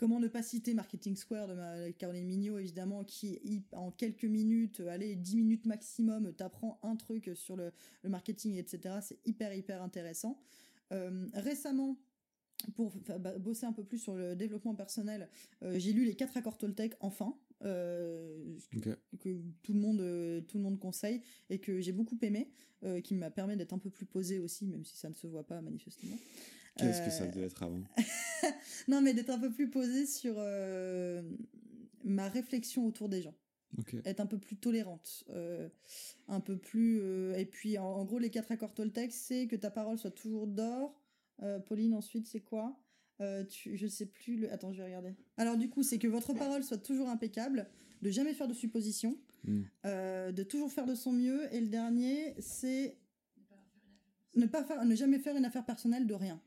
Comment 0.00 0.18
ne 0.18 0.28
pas 0.28 0.42
citer 0.42 0.72
Marketing 0.72 1.14
Square 1.14 1.46
de 1.46 1.52
ma 1.52 1.92
Caroline 1.92 2.24
Mignot, 2.26 2.56
évidemment, 2.56 3.04
qui, 3.04 3.38
en 3.72 3.90
quelques 3.90 4.24
minutes, 4.24 4.80
allez, 4.88 5.14
10 5.14 5.36
minutes 5.36 5.66
maximum, 5.66 6.32
t'apprend 6.32 6.80
un 6.82 6.96
truc 6.96 7.30
sur 7.34 7.54
le, 7.54 7.70
le 8.02 8.08
marketing, 8.08 8.56
etc. 8.56 9.00
C'est 9.02 9.18
hyper, 9.26 9.52
hyper 9.52 9.82
intéressant. 9.82 10.40
Euh, 10.90 11.26
récemment, 11.34 11.98
pour 12.76 12.94
bah, 13.20 13.36
bosser 13.36 13.66
un 13.66 13.74
peu 13.74 13.84
plus 13.84 13.98
sur 13.98 14.14
le 14.14 14.34
développement 14.34 14.74
personnel, 14.74 15.28
euh, 15.62 15.78
j'ai 15.78 15.92
lu 15.92 16.06
les 16.06 16.14
quatre 16.14 16.34
accords 16.34 16.56
Toltec 16.56 16.94
enfin. 17.00 17.36
euh, 17.62 18.56
que 19.20 19.36
tout 19.62 19.74
le 19.74 19.80
monde 19.80 20.00
euh, 20.00 20.40
tout 20.40 20.56
le 20.56 20.64
monde 20.64 20.78
conseille 20.78 21.20
et 21.50 21.58
que 21.58 21.82
j'ai 21.82 21.92
beaucoup 21.92 22.16
aimé 22.22 22.48
qui 23.04 23.14
m'a 23.14 23.30
permis 23.30 23.54
d'être 23.58 23.74
un 23.74 23.78
peu 23.78 23.90
plus 23.90 24.06
posé 24.06 24.38
aussi 24.38 24.64
même 24.66 24.86
si 24.86 24.96
ça 24.96 25.10
ne 25.10 25.14
se 25.14 25.26
voit 25.26 25.46
pas 25.46 25.60
manifestement 25.60 26.16
Qu'est-ce 26.76 27.02
que 27.02 27.10
ça 27.10 27.24
Euh, 27.24 27.30
devait 27.30 27.46
être 27.46 27.62
avant? 27.62 27.82
Non 28.88 29.00
mais 29.02 29.12
d'être 29.14 29.30
un 29.30 29.38
peu 29.38 29.50
plus 29.50 29.68
posé 29.68 30.06
sur 30.06 30.34
euh, 30.38 31.22
ma 32.04 32.28
réflexion 32.28 32.86
autour 32.86 33.08
des 33.08 33.22
gens 33.22 33.34
Ok. 33.78 33.94
être 34.04 34.20
un 34.20 34.26
peu 34.26 34.38
plus 34.38 34.56
tolérante, 34.56 35.24
euh, 35.30 35.68
un 36.28 36.40
peu 36.40 36.56
plus. 36.56 36.98
euh, 37.02 37.36
et 37.36 37.44
puis, 37.46 37.78
en, 37.78 37.84
en 37.84 38.04
gros, 38.04 38.18
les 38.18 38.30
quatre 38.30 38.50
accords 38.50 38.74
Toltec, 38.74 39.12
c'est 39.12 39.46
que 39.46 39.54
ta 39.56 39.70
parole 39.70 39.96
soit 39.98 40.10
toujours 40.10 40.46
d'or. 40.48 41.00
Euh, 41.42 41.60
Pauline, 41.60 41.94
ensuite, 41.94 42.26
c'est 42.26 42.40
quoi? 42.40 42.80
Tu, 43.50 43.76
Je 43.76 43.86
sais 43.86 44.06
plus. 44.06 44.36
Le... 44.38 44.50
Attends, 44.52 44.72
je 44.72 44.78
vais 44.78 44.84
regarder. 44.86 45.14
Alors, 45.36 45.56
du 45.58 45.68
coup, 45.68 45.82
c'est 45.82 45.98
que 45.98 46.08
votre 46.08 46.32
parole 46.34 46.64
soit 46.64 46.78
toujours 46.78 47.08
impeccable, 47.10 47.68
de 48.02 48.10
jamais 48.10 48.32
faire 48.34 48.48
de 48.48 48.54
suppositions, 48.54 49.16
Hmm. 49.44 49.62
de 49.84 50.42
toujours 50.42 50.70
faire 50.72 50.84
de 50.86 50.94
son 50.94 51.12
mieux. 51.12 51.42
Et 51.54 51.60
le 51.60 51.68
dernier, 51.68 52.34
c'est 52.40 52.96
ne 54.34 54.46
pas 54.46 54.64
faire, 54.64 54.84
ne 54.84 54.94
jamais 54.94 55.18
faire 55.18 55.36
une 55.36 55.44
affaire 55.44 55.64
personnelle 55.64 56.06
de 56.06 56.14
rien. 56.14 56.40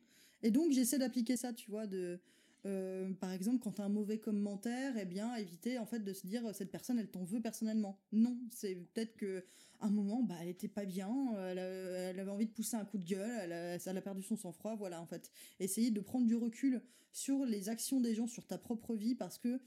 Et 0.43 0.51
donc 0.51 0.71
j'essaie 0.71 0.99
d'appliquer 0.99 1.37
ça, 1.37 1.53
tu 1.53 1.71
vois, 1.71 1.87
de 1.87 2.19
euh, 2.65 3.11
par 3.13 3.31
exemple 3.31 3.59
quand 3.59 3.73
t'as 3.73 3.83
un 3.83 3.89
mauvais 3.89 4.19
commentaire, 4.19 4.93
eh 4.97 5.05
bien 5.05 5.35
éviter 5.35 5.77
en 5.79 5.85
fait 5.85 5.99
de 5.99 6.13
se 6.13 6.27
dire 6.27 6.53
cette 6.53 6.71
personne 6.71 6.99
elle 6.99 7.09
t'en 7.09 7.23
veut 7.23 7.41
personnellement. 7.41 7.99
Non, 8.11 8.37
c'est 8.51 8.75
peut-être 8.75 9.15
que 9.15 9.45
à 9.79 9.87
un 9.87 9.89
moment 9.89 10.21
bah 10.23 10.35
elle 10.41 10.49
était 10.49 10.67
pas 10.67 10.85
bien, 10.85 11.33
elle, 11.47 12.19
avait 12.19 12.31
envie 12.31 12.45
de 12.45 12.51
pousser 12.51 12.75
un 12.75 12.85
coup 12.85 12.97
de 12.97 13.05
gueule, 13.05 13.51
elle 13.51 13.97
a, 13.97 14.01
perdu 14.01 14.21
son 14.21 14.37
sang-froid, 14.37 14.75
voilà 14.75 15.01
en 15.01 15.05
fait. 15.05 15.31
Essayer 15.59 15.91
de 15.91 15.99
prendre 15.99 16.27
du 16.27 16.35
recul 16.35 16.81
sur 17.11 17.45
les 17.45 17.69
actions 17.69 18.01
des 18.01 18.15
gens, 18.15 18.27
sur 18.27 18.45
ta 18.45 18.57
propre 18.57 18.95
vie, 18.95 19.15
parce 19.15 19.37
que 19.37 19.59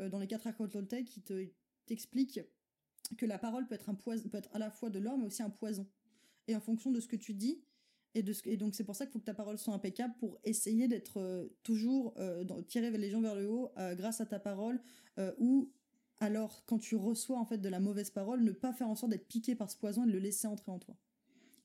euh, 0.00 0.08
dans 0.08 0.18
les 0.18 0.26
quatre 0.26 0.46
accords 0.46 0.68
Toltec, 0.68 1.16
il 1.16 1.22
te 1.22 1.42
il 1.42 1.52
t'explique 1.86 2.40
que 3.18 3.26
la 3.26 3.38
parole 3.38 3.66
peut 3.66 3.74
être 3.74 3.90
un 3.90 3.94
poison, 3.94 4.28
peut 4.28 4.38
être 4.38 4.48
à 4.54 4.58
la 4.58 4.70
fois 4.70 4.90
de 4.90 4.98
l'or 4.98 5.18
mais 5.18 5.26
aussi 5.26 5.42
un 5.42 5.50
poison. 5.50 5.86
Et 6.48 6.56
en 6.56 6.60
fonction 6.60 6.90
de 6.90 7.00
ce 7.00 7.08
que 7.08 7.16
tu 7.16 7.34
dis, 7.34 7.62
et, 8.14 8.56
donc 8.56 8.74
c'est 8.74 8.84
pour 8.84 8.94
ça 8.94 9.06
qu'il 9.06 9.12
faut 9.12 9.18
que 9.18 9.24
ta 9.24 9.34
parole 9.34 9.58
soit 9.58 9.74
impeccable 9.74 10.14
pour 10.18 10.38
essayer 10.44 10.86
d'être 10.88 11.18
euh, 11.18 11.48
toujours 11.62 12.14
euh, 12.18 12.44
tirer 12.68 12.90
les 12.90 13.10
gens 13.10 13.20
vers 13.20 13.34
le 13.34 13.48
haut 13.48 13.72
euh, 13.78 13.94
grâce 13.94 14.20
à 14.20 14.26
ta 14.26 14.38
parole 14.38 14.80
ou 15.38 15.70
alors 16.18 16.64
quand 16.66 16.78
tu 16.78 16.96
reçois 16.96 17.38
en 17.38 17.44
fait 17.44 17.58
de 17.58 17.68
la 17.68 17.78
mauvaise 17.78 18.10
parole 18.10 18.42
ne 18.42 18.50
pas 18.50 18.72
faire 18.72 18.88
en 18.88 18.96
sorte 18.96 19.12
d'être 19.12 19.28
piqué 19.28 19.54
par 19.54 19.70
ce 19.70 19.76
poison 19.76 20.04
et 20.04 20.06
de 20.06 20.12
le 20.12 20.18
laisser 20.18 20.48
entrer 20.48 20.72
en 20.72 20.78
toi. 20.80 20.96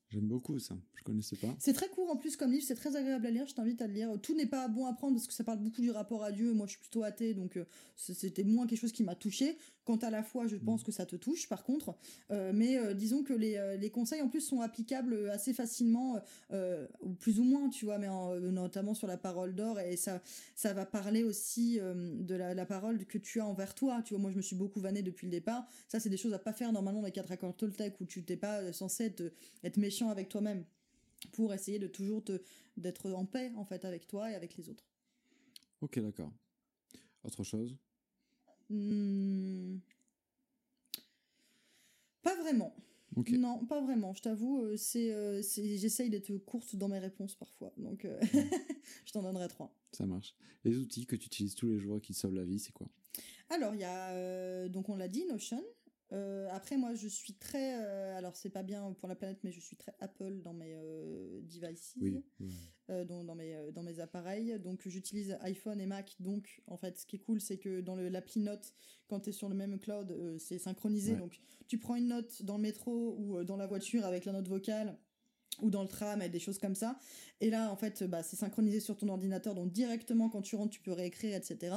J'aime 0.10 0.28
beaucoup 0.28 0.58
ça. 0.60 0.76
Je 0.96 1.04
connaissais 1.04 1.36
pas. 1.36 1.56
C'est 1.60 1.74
très 1.74 1.88
court 1.88 2.10
en 2.10 2.16
plus 2.18 2.36
comme 2.36 2.52
livre, 2.52 2.64
c'est 2.66 2.76
très 2.76 2.96
agréable 2.96 3.26
à 3.28 3.32
lire, 3.32 3.46
je 3.48 3.54
t'invite 3.54 3.82
à 3.82 3.88
le 3.88 3.94
lire. 3.94 4.10
Tout 4.22 4.36
n'est 4.36 4.48
pas 4.48 4.68
bon 4.68 4.86
à 4.88 4.94
prendre 4.94 5.14
parce 5.16 5.28
que 5.28 5.34
ça 5.34 5.44
parle 5.44 5.60
beaucoup 5.60 5.82
du 5.82 5.92
rapport 5.92 6.24
à 6.24 6.32
Dieu, 6.32 6.50
et 6.50 6.54
moi 6.54 6.66
je 6.66 6.72
suis 6.72 6.80
plutôt 6.80 7.04
athée, 7.04 7.34
donc 7.34 7.58
euh, 7.58 7.66
c'était 7.96 8.44
moins 8.44 8.66
quelque 8.68 8.80
chose 8.80 8.92
qui 8.92 9.04
m'a 9.04 9.16
touché. 9.16 9.58
Quant 9.86 9.98
à 9.98 10.12
la 10.12 10.22
foi, 10.22 10.46
je 10.46 10.56
pense 10.56 10.84
que 10.84 10.92
ça 10.92 11.06
te 11.08 11.16
touche 11.16 11.48
par 11.50 11.64
contre, 11.64 11.96
Euh, 12.32 12.52
mais 12.54 12.78
euh, 12.78 12.94
disons 12.94 13.24
que 13.24 13.34
les, 13.34 13.78
les 13.80 13.90
conseils 13.90 14.22
en 14.22 14.28
plus 14.30 14.42
sont 14.42 14.62
applicables 14.62 15.30
assez 15.32 15.54
facilement, 15.54 16.20
euh, 16.52 16.86
ou 17.02 17.14
plus 17.14 17.40
ou 17.40 17.44
moins, 17.44 17.70
tu 17.70 17.86
vois, 17.86 17.98
mais 17.98 18.08
en- 18.08 18.36
notamment 18.40 18.94
sur 18.94 19.08
la 19.08 19.18
parole 19.18 19.56
d'or, 19.56 19.80
et 19.80 19.96
ça, 19.96 20.22
ça 20.56 20.74
va 20.74 20.86
parler 20.86 21.24
aussi 21.24 21.80
de 21.80 22.36
la, 22.36 22.54
la 22.54 22.66
parole 22.66 23.06
que 23.06 23.18
tu 23.18 23.40
as 23.42 23.46
envers 23.48 23.74
toi. 23.74 24.02
Tu 24.04 24.14
vois, 24.14 24.22
moi 24.22 24.32
je 24.32 24.38
me 24.38 24.42
suis 24.42 24.56
beaucoup 24.56 24.80
vannée 24.80 25.02
depuis 25.02 25.26
le 25.26 25.32
départ. 25.32 25.68
Ça, 25.88 26.00
c'est 26.00 26.10
des 26.10 26.18
choses 26.18 26.34
à 26.34 26.40
pas 26.40 26.54
faire 26.54 26.72
normalement 26.72 27.00
dans 27.02 27.06
les 27.08 27.12
quatre 27.12 27.32
accords 27.32 27.56
Toltec 27.56 28.00
où 28.02 28.06
tu 28.06 28.24
t'es 28.24 28.38
pas 28.38 28.72
censé 28.74 29.06
être, 29.06 29.24
être 29.64 29.78
méchant 29.78 29.99
avec 30.08 30.30
toi-même 30.30 30.64
pour 31.34 31.54
essayer 31.54 31.80
de 31.80 31.88
toujours 31.88 32.24
te 32.24 32.42
d'être 32.78 33.12
en 33.12 33.26
paix 33.26 33.52
en 33.58 33.66
fait 33.66 33.84
avec 33.84 34.08
toi 34.08 34.32
et 34.32 34.36
avec 34.36 34.56
les 34.56 34.70
autres. 34.70 34.86
Ok, 35.82 36.00
d'accord. 36.00 36.32
Autre 37.26 37.44
chose? 37.44 37.76
Hmm. 38.70 39.80
Pas 42.22 42.36
vraiment. 42.36 42.74
Non, 43.38 43.66
pas 43.66 43.82
vraiment. 43.82 44.14
Je 44.14 44.22
t'avoue, 44.22 44.62
euh, 44.62 44.78
c'est, 44.78 45.12
euh, 45.12 45.42
c'est- 45.42 45.78
j'essaye 45.78 46.10
d'être 46.10 46.32
courte 46.38 46.76
dans 46.76 46.88
mes 46.88 47.00
réponses 47.00 47.36
parfois. 47.36 47.74
Donc, 47.78 48.06
euh, 48.06 48.18
je 49.06 49.12
t'en 49.12 49.22
donnerai 49.24 49.48
trois. 49.48 49.74
Ça 49.92 50.06
marche. 50.06 50.36
Les 50.64 50.78
outils 50.78 51.06
que 51.06 51.16
tu 51.16 51.26
utilises 51.26 51.56
tous 51.56 51.68
les 51.68 51.80
jours 51.80 51.98
et 51.98 52.02
qui 52.02 52.14
te 52.14 52.18
sauvent 52.20 52.36
la 52.36 52.46
vie, 52.46 52.60
c'est 52.60 52.72
quoi? 52.72 52.88
Alors, 53.50 53.74
il 53.74 53.82
y 53.82 53.84
a, 53.84 54.12
euh, 54.12 54.70
donc 54.70 54.90
on 54.90 54.96
l'a 54.96 55.08
dit, 55.08 55.26
Notion. 55.26 55.64
Euh, 56.12 56.48
après, 56.52 56.78
moi, 56.78 56.94
je 56.96 57.08
suis 57.08 57.34
très. 57.34 57.84
euh, 57.84 58.18
alors, 58.18 58.36
c'est 58.36 58.50
pas 58.50 58.64
bien 58.64 58.94
pour 58.94 59.08
la 59.08 59.16
planète, 59.16 59.40
mais 59.44 59.52
je 59.52 59.60
suis 59.60 59.76
très 59.76 59.94
Apple 60.00 60.42
dans 60.42 60.54
mes 60.54 60.74
euh, 60.76 61.42
devices. 61.44 61.96
Oui. 62.02 62.24
dans, 62.88 63.24
dans 63.24 63.36
mes, 63.36 63.56
dans 63.74 63.84
mes 63.84 64.00
appareils. 64.00 64.60
Donc 64.60 64.88
j'utilise 64.88 65.38
iPhone 65.42 65.80
et 65.80 65.86
Mac. 65.86 66.16
Donc 66.20 66.64
en 66.66 66.78
fait, 66.78 66.98
ce 66.98 67.06
qui 67.06 67.18
est 67.18 67.20
cool, 67.20 67.40
c'est 67.40 67.58
que 67.58 67.82
dans 67.82 67.96
l'appli 67.96 68.40
Note, 68.42 68.74
quand 69.08 69.20
tu 69.20 69.30
es 69.30 69.34
sur 69.34 69.48
le 69.48 69.56
même 69.56 69.78
cloud, 69.78 70.38
c'est 70.40 70.58
synchronisé. 70.58 71.14
Ouais. 71.14 71.20
Donc 71.20 71.40
tu 71.68 71.78
prends 71.78 71.96
une 71.96 72.08
note 72.08 72.44
dans 72.44 72.56
le 72.56 72.64
métro 72.64 73.16
ou 73.20 73.44
dans 73.44 73.58
la 73.58 73.68
voiture 73.68 74.06
avec 74.06 74.26
la 74.26 74.32
note 74.32 74.48
vocale 74.48 74.98
ou 75.62 75.70
dans 75.70 75.82
le 75.84 75.88
tram 75.88 76.22
et 76.22 76.30
des 76.30 76.40
choses 76.40 76.58
comme 76.60 76.76
ça. 76.76 76.98
Et 77.42 77.50
là, 77.50 77.72
en 77.72 77.76
fait, 77.76 78.04
bah, 78.04 78.24
c'est 78.24 78.36
synchronisé 78.36 78.80
sur 78.80 78.98
ton 78.98 79.08
ordinateur, 79.10 79.56
donc 79.56 79.72
directement 79.72 80.30
quand 80.30 80.42
tu 80.42 80.56
rentres, 80.56 80.72
tu 80.72 80.82
peux 80.82 80.92
réécrire, 80.94 81.36
etc. 81.36 81.76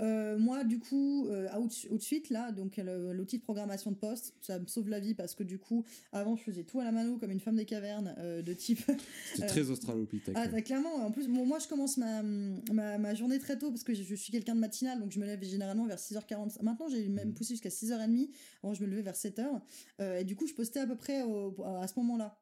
Euh, 0.00 0.38
moi, 0.38 0.64
du 0.64 0.78
coup, 0.78 1.26
euh, 1.28 1.48
out, 1.54 1.86
outsuite, 1.90 2.30
là, 2.30 2.50
donc 2.50 2.78
le- 2.78 3.12
l'outil 3.12 3.36
de 3.38 3.42
programmation 3.42 3.90
de 3.90 3.96
poste, 3.96 4.34
ça 4.40 4.58
me 4.58 4.66
sauve 4.66 4.88
la 4.88 5.00
vie 5.00 5.14
parce 5.14 5.34
que 5.34 5.42
du 5.42 5.58
coup, 5.58 5.84
avant, 6.12 6.34
je 6.34 6.42
faisais 6.42 6.64
tout 6.64 6.80
à 6.80 6.84
la 6.84 6.92
mano 6.92 7.18
comme 7.18 7.30
une 7.30 7.40
femme 7.40 7.56
des 7.56 7.66
cavernes 7.66 8.14
euh, 8.18 8.40
de 8.42 8.52
type 8.54 8.80
Euh, 9.42 9.46
très 9.48 9.68
australopithèque. 9.70 10.34
ah, 10.36 10.44
ouais. 10.44 10.48
bah, 10.48 10.62
clairement. 10.62 10.94
En 10.94 11.10
plus, 11.10 11.28
bon, 11.28 11.44
moi, 11.44 11.58
je 11.58 11.68
commence 11.68 11.98
ma, 11.98 12.22
ma, 12.22 12.96
ma 12.98 13.14
journée 13.14 13.38
très 13.38 13.58
tôt 13.58 13.70
parce 13.70 13.84
que 13.84 13.92
je, 13.92 14.02
je 14.02 14.14
suis 14.14 14.32
quelqu'un 14.32 14.54
de 14.54 14.60
matinal, 14.60 14.98
donc 14.98 15.12
je 15.12 15.20
me 15.20 15.26
lève 15.26 15.42
généralement 15.44 15.84
vers 15.86 15.98
6h40. 15.98 16.62
Maintenant, 16.62 16.88
j'ai 16.88 17.06
même 17.08 17.28
Mhm. 17.28 17.34
poussé 17.34 17.54
jusqu'à 17.54 17.70
6h30. 17.70 18.30
Avant, 18.62 18.72
je 18.74 18.82
me 18.82 18.88
levais 18.88 19.02
vers 19.02 19.14
7h. 19.16 19.60
Euh, 20.00 20.18
et 20.20 20.24
du 20.24 20.36
coup, 20.36 20.46
je 20.46 20.54
postais 20.54 20.80
à 20.80 20.86
peu 20.86 20.96
près 20.96 21.22
au- 21.22 21.54
à 21.64 21.86
ce 21.86 21.98
moment-là. 21.98 22.38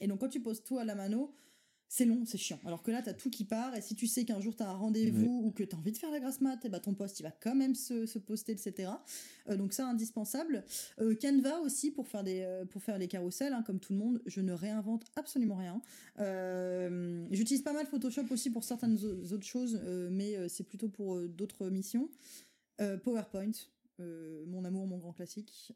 Et 0.00 0.06
donc, 0.06 0.20
quand 0.20 0.28
tu 0.28 0.40
poses 0.40 0.62
tout 0.62 0.78
à 0.78 0.84
la 0.84 0.94
mano, 0.94 1.34
c'est 1.88 2.04
long, 2.04 2.24
c'est 2.26 2.36
chiant. 2.36 2.58
Alors 2.66 2.82
que 2.82 2.90
là, 2.90 3.00
t'as 3.00 3.12
tout 3.14 3.30
qui 3.30 3.44
part, 3.44 3.76
et 3.76 3.80
si 3.80 3.94
tu 3.94 4.08
sais 4.08 4.24
qu'un 4.24 4.40
jour 4.40 4.56
t'as 4.56 4.66
un 4.68 4.72
rendez-vous 4.74 5.42
ou 5.44 5.52
que 5.52 5.62
t'as 5.62 5.76
envie 5.76 5.92
de 5.92 5.96
faire 5.96 6.10
la 6.10 6.18
grasse 6.18 6.40
mat, 6.40 6.64
et 6.64 6.68
bah 6.68 6.80
ton 6.80 6.94
poste 6.94 7.20
il 7.20 7.22
va 7.22 7.30
quand 7.30 7.54
même 7.54 7.76
se, 7.76 8.06
se 8.06 8.18
poster, 8.18 8.50
etc. 8.52 8.90
Euh, 9.48 9.56
donc 9.56 9.72
ça, 9.72 9.86
indispensable. 9.86 10.64
Euh, 10.98 11.14
Canva 11.14 11.60
aussi 11.60 11.92
pour 11.92 12.08
faire 12.08 12.24
des 12.24 12.40
euh, 12.40 12.64
pour 12.64 12.82
faire 12.82 12.98
les 12.98 13.06
carousels, 13.06 13.52
hein, 13.52 13.62
comme 13.62 13.78
tout 13.78 13.92
le 13.92 14.00
monde. 14.00 14.20
Je 14.26 14.40
ne 14.40 14.52
réinvente 14.52 15.04
absolument 15.14 15.54
rien. 15.54 15.80
Euh, 16.18 17.24
J'utilise 17.30 17.62
pas 17.62 17.72
mal 17.72 17.86
Photoshop 17.86 18.24
aussi 18.30 18.50
pour 18.50 18.64
certaines 18.64 18.98
au- 19.04 19.32
autres 19.32 19.46
choses, 19.46 19.80
mais 20.10 20.48
c'est 20.48 20.64
plutôt 20.64 20.88
pour 20.88 21.20
d'autres 21.28 21.68
missions. 21.70 22.10
PowerPoint. 23.04 23.52
mon 24.00 24.64
amour, 24.64 24.86
mon 24.88 24.98
grand 24.98 25.12
classique. 25.12 25.72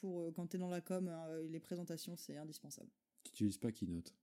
Pour 0.00 0.30
quand 0.34 0.46
t'es 0.46 0.58
dans 0.58 0.68
la 0.68 0.82
com, 0.82 1.08
euh, 1.10 1.48
les 1.50 1.58
présentations, 1.58 2.16
c'est 2.16 2.36
indispensable. 2.36 2.90
Tu 3.34 3.44
n'utilises 3.44 3.58
pas 3.58 3.72
Keynote. 3.72 4.14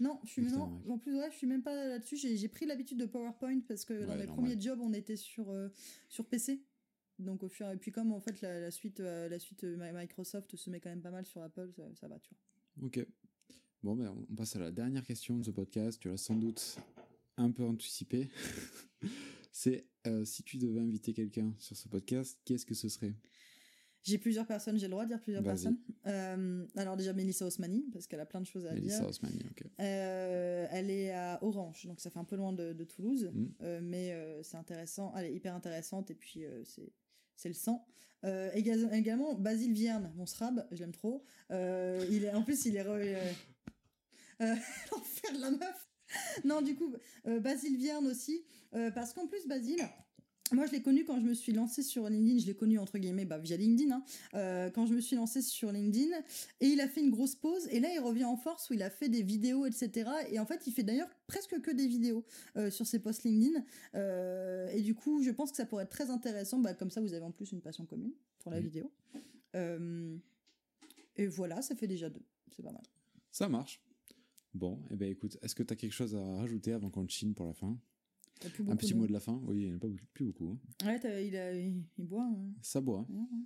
Non, 0.00 0.18
je 0.24 0.30
suis 0.30 0.42
Putain, 0.42 0.56
non, 0.58 0.66
mec. 0.78 0.88
en 0.90 0.98
plus 0.98 1.14
ouais, 1.16 1.30
je 1.30 1.36
suis 1.36 1.46
même 1.46 1.62
pas 1.62 1.74
là-dessus. 1.74 2.16
J'ai 2.16 2.48
pris 2.48 2.66
l'habitude 2.66 2.98
de 2.98 3.04
PowerPoint 3.06 3.60
parce 3.68 3.84
que 3.84 3.92
dans 3.92 4.00
Ouais, 4.12 4.16
mes 4.18 4.26
normal. 4.26 4.28
premiers 4.28 4.60
jobs, 4.60 4.80
on 4.80 4.92
était 4.92 5.16
sur 5.16 5.50
euh, 5.50 5.68
sur 6.08 6.26
PC. 6.26 6.62
Donc 7.18 7.42
au 7.42 7.48
fur 7.48 7.70
et 7.70 7.76
puis 7.76 7.92
comme 7.92 8.12
en 8.12 8.20
fait 8.20 8.40
la, 8.40 8.60
la 8.60 8.70
suite 8.70 9.00
euh, 9.00 9.28
la 9.28 9.38
suite 9.38 9.64
euh, 9.64 9.76
Mi- 9.76 9.92
Microsoft 9.96 10.56
se 10.56 10.70
met 10.70 10.80
quand 10.80 10.88
même 10.88 11.02
pas 11.02 11.10
mal 11.10 11.26
sur 11.26 11.42
Apple, 11.42 11.70
ça, 11.76 11.82
ça 11.94 12.08
va, 12.08 12.18
tu 12.18 12.34
vois. 12.78 12.86
Ok. 12.86 13.06
Bon, 13.82 13.94
ben, 13.94 14.14
on 14.30 14.34
passe 14.34 14.56
à 14.56 14.58
la 14.58 14.70
dernière 14.70 15.04
question 15.04 15.36
de 15.38 15.44
ce 15.44 15.50
podcast. 15.50 16.00
Tu 16.00 16.08
l'as 16.08 16.16
sans 16.16 16.34
doute 16.36 16.78
un 17.36 17.50
peu 17.50 17.62
anticipé. 17.64 18.30
C'est 19.52 19.86
euh, 20.06 20.24
si 20.24 20.42
tu 20.42 20.56
devais 20.56 20.80
inviter 20.80 21.12
quelqu'un 21.12 21.52
sur 21.58 21.76
ce 21.76 21.88
podcast, 21.88 22.38
qu'est-ce 22.44 22.64
que 22.64 22.74
ce 22.74 22.88
serait? 22.88 23.14
J'ai 24.02 24.16
plusieurs 24.18 24.46
personnes, 24.46 24.78
j'ai 24.78 24.86
le 24.86 24.92
droit 24.92 25.04
de 25.04 25.10
dire 25.10 25.20
plusieurs 25.20 25.42
personnes. 25.42 25.76
Euh, 26.06 26.64
alors 26.76 26.96
déjà 26.96 27.12
Melissa 27.12 27.44
Osmani 27.44 27.84
parce 27.92 28.06
qu'elle 28.06 28.20
a 28.20 28.26
plein 28.26 28.40
de 28.40 28.46
choses 28.46 28.64
à 28.66 28.74
dire. 28.74 29.06
Osmani, 29.06 29.40
ok. 29.50 29.64
Euh, 29.80 30.66
elle 30.70 30.90
est 30.90 31.12
à 31.12 31.38
Orange, 31.42 31.84
donc 31.86 32.00
ça 32.00 32.08
fait 32.10 32.18
un 32.18 32.24
peu 32.24 32.36
loin 32.36 32.52
de, 32.54 32.72
de 32.72 32.84
Toulouse, 32.84 33.30
Mm. 33.32 33.46
euh, 33.62 33.80
mais 33.82 34.16
c'est 34.42 34.56
intéressant. 34.56 35.12
Elle 35.16 35.26
est 35.26 35.34
hyper 35.34 35.54
intéressante 35.54 36.10
et 36.10 36.14
puis 36.14 36.44
c'est 36.64 36.90
c'est 37.36 37.48
le 37.48 37.54
sang. 37.54 37.86
Euh, 38.24 38.50
éga- 38.52 38.92
également 38.92 39.34
Basile 39.34 39.72
Vierne, 39.72 40.12
mon 40.16 40.26
srab, 40.26 40.66
je 40.72 40.78
l'aime 40.78 40.92
trop. 40.92 41.22
Il 41.50 42.24
est 42.24 42.32
en 42.32 42.42
plus 42.42 42.64
il 42.66 42.76
est 42.76 42.82
re- 42.84 43.16
l'enfer 44.40 45.32
de 45.34 45.40
la 45.40 45.50
meuf. 45.50 45.88
Non, 46.44 46.62
du 46.62 46.74
coup, 46.74 46.92
Basile 47.24 47.76
Vierne 47.76 48.06
aussi, 48.06 48.42
parce 48.94 49.12
qu'en 49.12 49.26
plus, 49.26 49.46
Basile, 49.46 49.80
moi 50.52 50.66
je 50.66 50.72
l'ai 50.72 50.82
connu 50.82 51.04
quand 51.04 51.16
je 51.20 51.24
me 51.24 51.34
suis 51.34 51.52
lancée 51.52 51.82
sur 51.82 52.08
LinkedIn, 52.08 52.38
je 52.40 52.46
l'ai 52.46 52.54
connu 52.54 52.78
entre 52.78 52.98
guillemets 52.98 53.24
bah, 53.24 53.38
via 53.38 53.56
LinkedIn, 53.56 53.94
hein, 53.94 54.04
euh, 54.34 54.70
quand 54.70 54.86
je 54.86 54.94
me 54.94 55.00
suis 55.00 55.16
lancée 55.16 55.42
sur 55.42 55.72
LinkedIn, 55.72 56.16
et 56.60 56.66
il 56.68 56.80
a 56.80 56.88
fait 56.88 57.00
une 57.00 57.10
grosse 57.10 57.34
pause, 57.34 57.66
et 57.70 57.80
là 57.80 57.88
il 57.92 57.98
revient 58.00 58.24
en 58.24 58.36
force 58.36 58.70
où 58.70 58.74
il 58.74 58.82
a 58.82 58.90
fait 58.90 59.08
des 59.08 59.22
vidéos, 59.22 59.66
etc. 59.66 60.10
Et 60.30 60.38
en 60.38 60.46
fait, 60.46 60.66
il 60.66 60.72
fait 60.72 60.82
d'ailleurs 60.82 61.08
presque 61.26 61.60
que 61.60 61.70
des 61.70 61.86
vidéos 61.86 62.24
euh, 62.56 62.70
sur 62.70 62.86
ses 62.86 62.98
posts 62.98 63.24
LinkedIn, 63.24 63.64
euh, 63.94 64.68
et 64.70 64.82
du 64.82 64.94
coup, 64.94 65.22
je 65.22 65.30
pense 65.30 65.50
que 65.50 65.56
ça 65.56 65.66
pourrait 65.66 65.84
être 65.84 65.90
très 65.90 66.10
intéressant, 66.10 66.58
bah, 66.58 66.74
comme 66.74 66.90
ça 66.90 67.00
vous 67.00 67.14
avez 67.14 67.24
en 67.24 67.30
plus 67.32 67.52
une 67.52 67.60
passion 67.60 67.86
commune 67.86 68.12
pour 68.38 68.50
la 68.50 68.58
Oui. 68.58 68.64
vidéo. 68.64 68.90
Et 71.16 71.26
voilà, 71.26 71.60
ça 71.60 71.74
fait 71.74 71.86
déjà 71.86 72.08
deux, 72.08 72.22
c'est 72.54 72.62
pas 72.62 72.72
mal. 72.72 72.82
Ça 73.30 73.48
marche. 73.48 73.80
Bon, 74.54 74.82
eh 74.90 74.96
ben 74.96 75.10
écoute, 75.10 75.36
est-ce 75.42 75.54
que 75.54 75.62
tu 75.62 75.72
as 75.72 75.76
quelque 75.76 75.92
chose 75.92 76.14
à 76.16 76.36
rajouter 76.36 76.72
avant 76.72 76.90
qu'on 76.90 77.06
chine 77.06 77.34
pour 77.34 77.46
la 77.46 77.52
fin? 77.52 77.78
Un 78.44 78.76
petit 78.76 78.92
de- 78.94 78.98
mot 78.98 79.06
de 79.06 79.12
la 79.12 79.20
fin 79.20 79.40
Oui, 79.46 79.62
il 79.62 79.66
n'y 79.68 79.72
en 79.72 79.76
a 79.76 79.78
pas 79.78 79.88
beaucoup- 79.88 80.04
plus 80.14 80.24
beaucoup. 80.26 80.48
hein. 80.82 80.86
Ouais, 80.86 81.26
il, 81.26 81.36
a, 81.36 81.52
il, 81.52 81.82
il 81.98 82.06
boit. 82.06 82.22
hein. 82.24 82.52
Ça 82.62 82.80
boit, 82.80 83.06
Ouais, 83.10 83.16
ouais. 83.20 83.44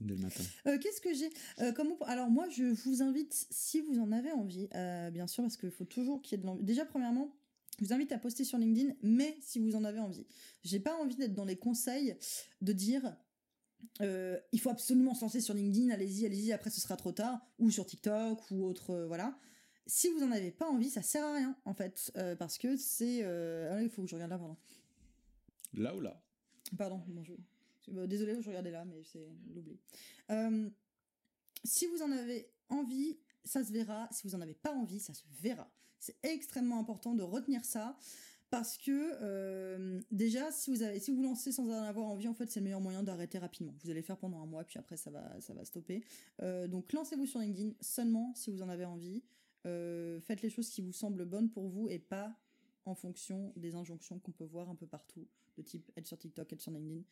dès 0.00 0.14
le 0.14 0.20
matin. 0.22 0.44
Euh, 0.66 0.78
Qu'est-ce 0.78 1.00
que 1.00 1.12
j'ai 1.14 1.30
Euh, 1.60 1.72
comment... 1.72 1.96
Alors 2.02 2.30
moi, 2.30 2.48
je 2.48 2.64
vous 2.84 3.02
invite, 3.02 3.46
si 3.50 3.80
vous 3.80 3.98
en 3.98 4.12
avez 4.12 4.30
envie, 4.32 4.68
euh, 4.74 5.10
bien 5.10 5.26
sûr, 5.26 5.42
parce 5.42 5.56
qu'il 5.56 5.70
faut 5.70 5.84
toujours 5.84 6.22
qu'il 6.22 6.36
y 6.36 6.38
ait 6.38 6.42
de 6.42 6.46
l'envie. 6.46 6.62
Déjà, 6.64 6.84
premièrement, 6.84 7.34
je 7.80 7.84
vous 7.86 7.92
invite 7.92 8.12
à 8.12 8.18
poster 8.18 8.44
sur 8.44 8.58
LinkedIn, 8.58 8.94
mais 9.02 9.36
si 9.40 9.58
vous 9.58 9.74
en 9.74 9.84
avez 9.84 10.00
envie. 10.00 10.26
J'ai 10.62 10.80
pas 10.80 10.94
envie 11.00 11.16
d'être 11.16 11.34
dans 11.34 11.44
les 11.46 11.56
conseils 11.56 12.14
de 12.60 12.72
dire 12.72 13.16
euh, 14.02 14.38
il 14.52 14.60
faut 14.60 14.68
absolument 14.70 15.14
se 15.14 15.22
lancer 15.22 15.40
sur 15.40 15.54
LinkedIn, 15.54 15.90
allez-y, 15.90 16.26
allez-y, 16.26 16.52
après 16.52 16.68
ce 16.70 16.80
sera 16.80 16.96
trop 16.96 17.12
tard, 17.12 17.40
ou 17.58 17.70
sur 17.70 17.86
TikTok, 17.86 18.38
ou 18.50 18.64
autre, 18.64 18.90
euh, 18.90 19.06
voilà. 19.06 19.38
Si 19.86 20.08
vous 20.10 20.22
en 20.22 20.30
avez 20.30 20.50
pas 20.50 20.68
envie, 20.68 20.90
ça 20.90 21.02
sert 21.02 21.24
à 21.24 21.34
rien, 21.34 21.56
en 21.64 21.74
fait, 21.74 22.12
euh, 22.16 22.36
parce 22.36 22.58
que 22.58 22.76
c'est... 22.76 23.20
euh, 23.22 23.72
ah, 23.74 23.82
il 23.82 23.90
faut 23.90 24.02
que 24.02 24.08
je 24.08 24.14
regarde 24.14 24.30
là, 24.30 24.38
pardon. 24.38 24.56
Là 25.74 25.96
ou 25.96 26.00
là 26.00 26.22
Pardon, 26.78 27.02
bon, 27.08 27.24
je... 27.24 27.32
euh, 27.92 28.06
désolé, 28.06 28.40
je 28.40 28.48
regardais 28.48 28.70
là, 28.70 28.84
mais 28.84 29.02
c'est 29.04 29.28
l'oubli. 29.54 29.78
Euh, 30.30 30.70
si 31.64 31.86
vous 31.86 32.02
en 32.02 32.12
avez 32.12 32.48
envie, 32.68 33.18
ça 33.44 33.64
se 33.64 33.72
verra. 33.72 34.08
Si 34.12 34.26
vous 34.26 34.34
en 34.34 34.40
avez 34.40 34.54
pas 34.54 34.72
envie, 34.72 35.00
ça 35.00 35.14
se 35.14 35.24
verra. 35.40 35.68
C'est 35.98 36.16
extrêmement 36.22 36.78
important 36.78 37.14
de 37.14 37.22
retenir 37.22 37.64
ça. 37.64 37.96
Parce 38.50 38.76
que 38.76 38.90
euh, 38.90 40.00
déjà, 40.10 40.50
si 40.50 40.70
vous 40.70 40.82
avez, 40.82 40.98
si 40.98 41.12
vous 41.12 41.18
vous 41.18 41.22
lancez 41.22 41.52
sans 41.52 41.68
en 41.68 41.84
avoir 41.84 42.06
envie, 42.06 42.26
en 42.26 42.34
fait, 42.34 42.50
c'est 42.50 42.58
le 42.58 42.64
meilleur 42.64 42.80
moyen 42.80 43.04
d'arrêter 43.04 43.38
rapidement. 43.38 43.74
Vous 43.84 43.90
allez 43.90 44.00
le 44.00 44.04
faire 44.04 44.16
pendant 44.16 44.42
un 44.42 44.46
mois, 44.46 44.64
puis 44.64 44.76
après, 44.76 44.96
ça 44.96 45.08
va, 45.10 45.40
ça 45.40 45.54
va 45.54 45.64
stopper. 45.64 46.02
Euh, 46.42 46.66
donc, 46.66 46.92
lancez-vous 46.92 47.26
sur 47.26 47.38
LinkedIn 47.38 47.74
seulement 47.80 48.34
si 48.34 48.50
vous 48.50 48.60
en 48.62 48.68
avez 48.68 48.84
envie. 48.84 49.22
Euh, 49.66 50.20
faites 50.20 50.42
les 50.42 50.50
choses 50.50 50.70
qui 50.70 50.80
vous 50.80 50.92
semblent 50.92 51.24
bonnes 51.24 51.50
pour 51.50 51.68
vous 51.68 51.88
et 51.88 51.98
pas 51.98 52.34
en 52.84 52.94
fonction 52.94 53.52
des 53.56 53.74
injonctions 53.74 54.18
qu'on 54.18 54.32
peut 54.32 54.44
voir 54.44 54.70
un 54.70 54.74
peu 54.74 54.86
partout, 54.86 55.28
de 55.56 55.62
type 55.62 55.90
être 55.96 56.06
sur 56.06 56.18
TikTok, 56.18 56.52
être 56.52 56.60
sur 56.60 56.72
LinkedIn. 56.72 57.02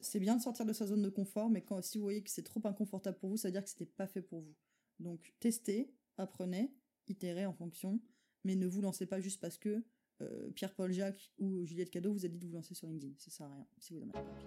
C'est 0.00 0.20
bien 0.20 0.36
de 0.36 0.42
sortir 0.42 0.64
de 0.64 0.72
sa 0.72 0.86
zone 0.86 1.02
de 1.02 1.08
confort, 1.08 1.50
mais 1.50 1.62
quand 1.62 1.82
si 1.82 1.98
vous 1.98 2.04
voyez 2.04 2.22
que 2.22 2.30
c'est 2.30 2.42
trop 2.42 2.60
inconfortable 2.64 3.18
pour 3.18 3.30
vous, 3.30 3.36
ça 3.36 3.48
veut 3.48 3.52
dire 3.52 3.64
que 3.64 3.70
c'était 3.70 3.86
pas 3.86 4.06
fait 4.06 4.22
pour 4.22 4.40
vous. 4.40 4.54
Donc 5.00 5.34
testez, 5.40 5.92
apprenez, 6.18 6.72
itérez 7.08 7.46
en 7.46 7.54
fonction, 7.54 8.00
mais 8.44 8.54
ne 8.54 8.66
vous 8.66 8.80
lancez 8.80 9.06
pas 9.06 9.20
juste 9.20 9.40
parce 9.40 9.58
que 9.58 9.82
euh, 10.20 10.50
Pierre-Paul 10.50 10.92
Jacques 10.92 11.32
ou 11.38 11.64
Juliette 11.64 11.90
Cadeau 11.90 12.12
vous 12.12 12.24
a 12.24 12.28
dit 12.28 12.38
de 12.38 12.46
vous 12.46 12.52
lancer 12.52 12.74
sur 12.74 12.86
LinkedIn. 12.86 13.14
Ça 13.18 13.30
sert 13.30 13.46
à 13.46 13.50
rien 13.50 13.66
si 13.78 13.94
vous 13.94 14.00
en 14.00 14.02
avez 14.02 14.12
pas 14.12 14.20
envie. 14.20 14.46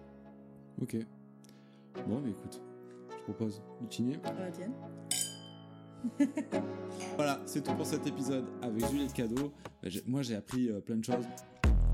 Ok. 0.81 0.97
Bon, 2.07 2.21
mais 2.21 2.31
écoute, 2.31 2.61
je 3.09 3.23
propose 3.23 3.61
de. 3.81 4.27
À 4.27 4.33
la 4.33 4.51
tienne. 4.51 4.73
Voilà, 7.15 7.39
c'est 7.45 7.63
tout 7.63 7.73
pour 7.73 7.85
cet 7.85 8.07
épisode 8.07 8.45
avec 8.61 8.87
Juliette 8.89 9.13
Cadeau. 9.13 9.53
Moi, 10.05 10.21
j'ai 10.21 10.35
appris 10.35 10.69
euh, 10.69 10.79
plein 10.79 10.97
de 10.97 11.03
choses. 11.03 11.25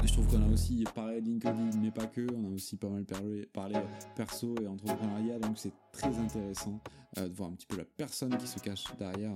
Je 0.03 0.13
trouve 0.13 0.27
qu'on 0.27 0.41
a 0.41 0.53
aussi 0.53 0.83
parlé 0.93 1.21
de 1.21 1.25
LinkedIn, 1.25 1.71
mais 1.81 1.91
pas 1.91 2.05
que. 2.05 2.25
On 2.35 2.51
a 2.51 2.53
aussi 2.53 2.77
pas 2.77 2.89
mal 2.89 3.03
parlé, 3.05 3.75
euh, 3.75 3.81
perso 4.15 4.55
et 4.61 4.67
entrepreneuriat, 4.67 5.39
donc 5.39 5.57
c'est 5.57 5.73
très 5.91 6.15
intéressant 6.17 6.79
euh, 7.17 7.27
de 7.27 7.33
voir 7.33 7.49
un 7.49 7.53
petit 7.53 7.65
peu 7.65 7.77
la 7.77 7.85
personne 7.85 8.37
qui 8.37 8.47
se 8.47 8.59
cache 8.59 8.85
derrière, 8.97 9.31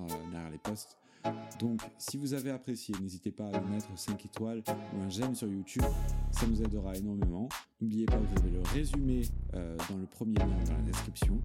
les 0.50 0.58
posts. 0.58 0.96
Donc, 1.60 1.80
si 1.98 2.16
vous 2.16 2.34
avez 2.34 2.50
apprécié, 2.50 2.94
n'hésitez 3.00 3.30
pas 3.30 3.46
à 3.46 3.60
mettre 3.60 3.86
5 3.96 4.24
étoiles 4.24 4.62
ou 4.68 5.02
un 5.02 5.08
j'aime 5.08 5.36
sur 5.36 5.46
YouTube, 5.46 5.84
ça 6.32 6.46
nous 6.48 6.60
aidera 6.62 6.96
énormément. 6.96 7.48
N'oubliez 7.80 8.06
pas, 8.06 8.16
vous 8.16 8.40
avez 8.40 8.50
le 8.50 8.62
résumé 8.72 9.22
dans 9.52 9.98
le 9.98 10.06
premier 10.06 10.34
lien 10.34 10.46
dans 10.66 10.74
la 10.74 10.82
description. 10.82 11.40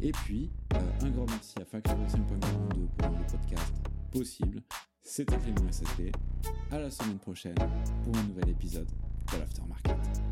Et 0.00 0.12
puis, 0.12 0.50
euh, 0.74 1.06
un 1.06 1.10
grand 1.10 1.26
merci 1.26 1.54
à 1.60 1.64
Factory 1.64 2.04
5.42 2.04 2.86
pour 2.96 3.10
le 3.10 3.26
podcast 3.30 3.74
possible. 4.12 4.62
C'était 5.02 5.36
Clément 5.36 5.70
SSD. 5.72 6.12
À 6.70 6.78
la 6.78 6.90
semaine 6.90 7.18
prochaine 7.18 7.56
pour 8.04 8.16
un 8.16 8.22
nouvel 8.24 8.50
épisode 8.50 8.88
de 9.32 9.38
l'Aftermarket. 9.38 10.27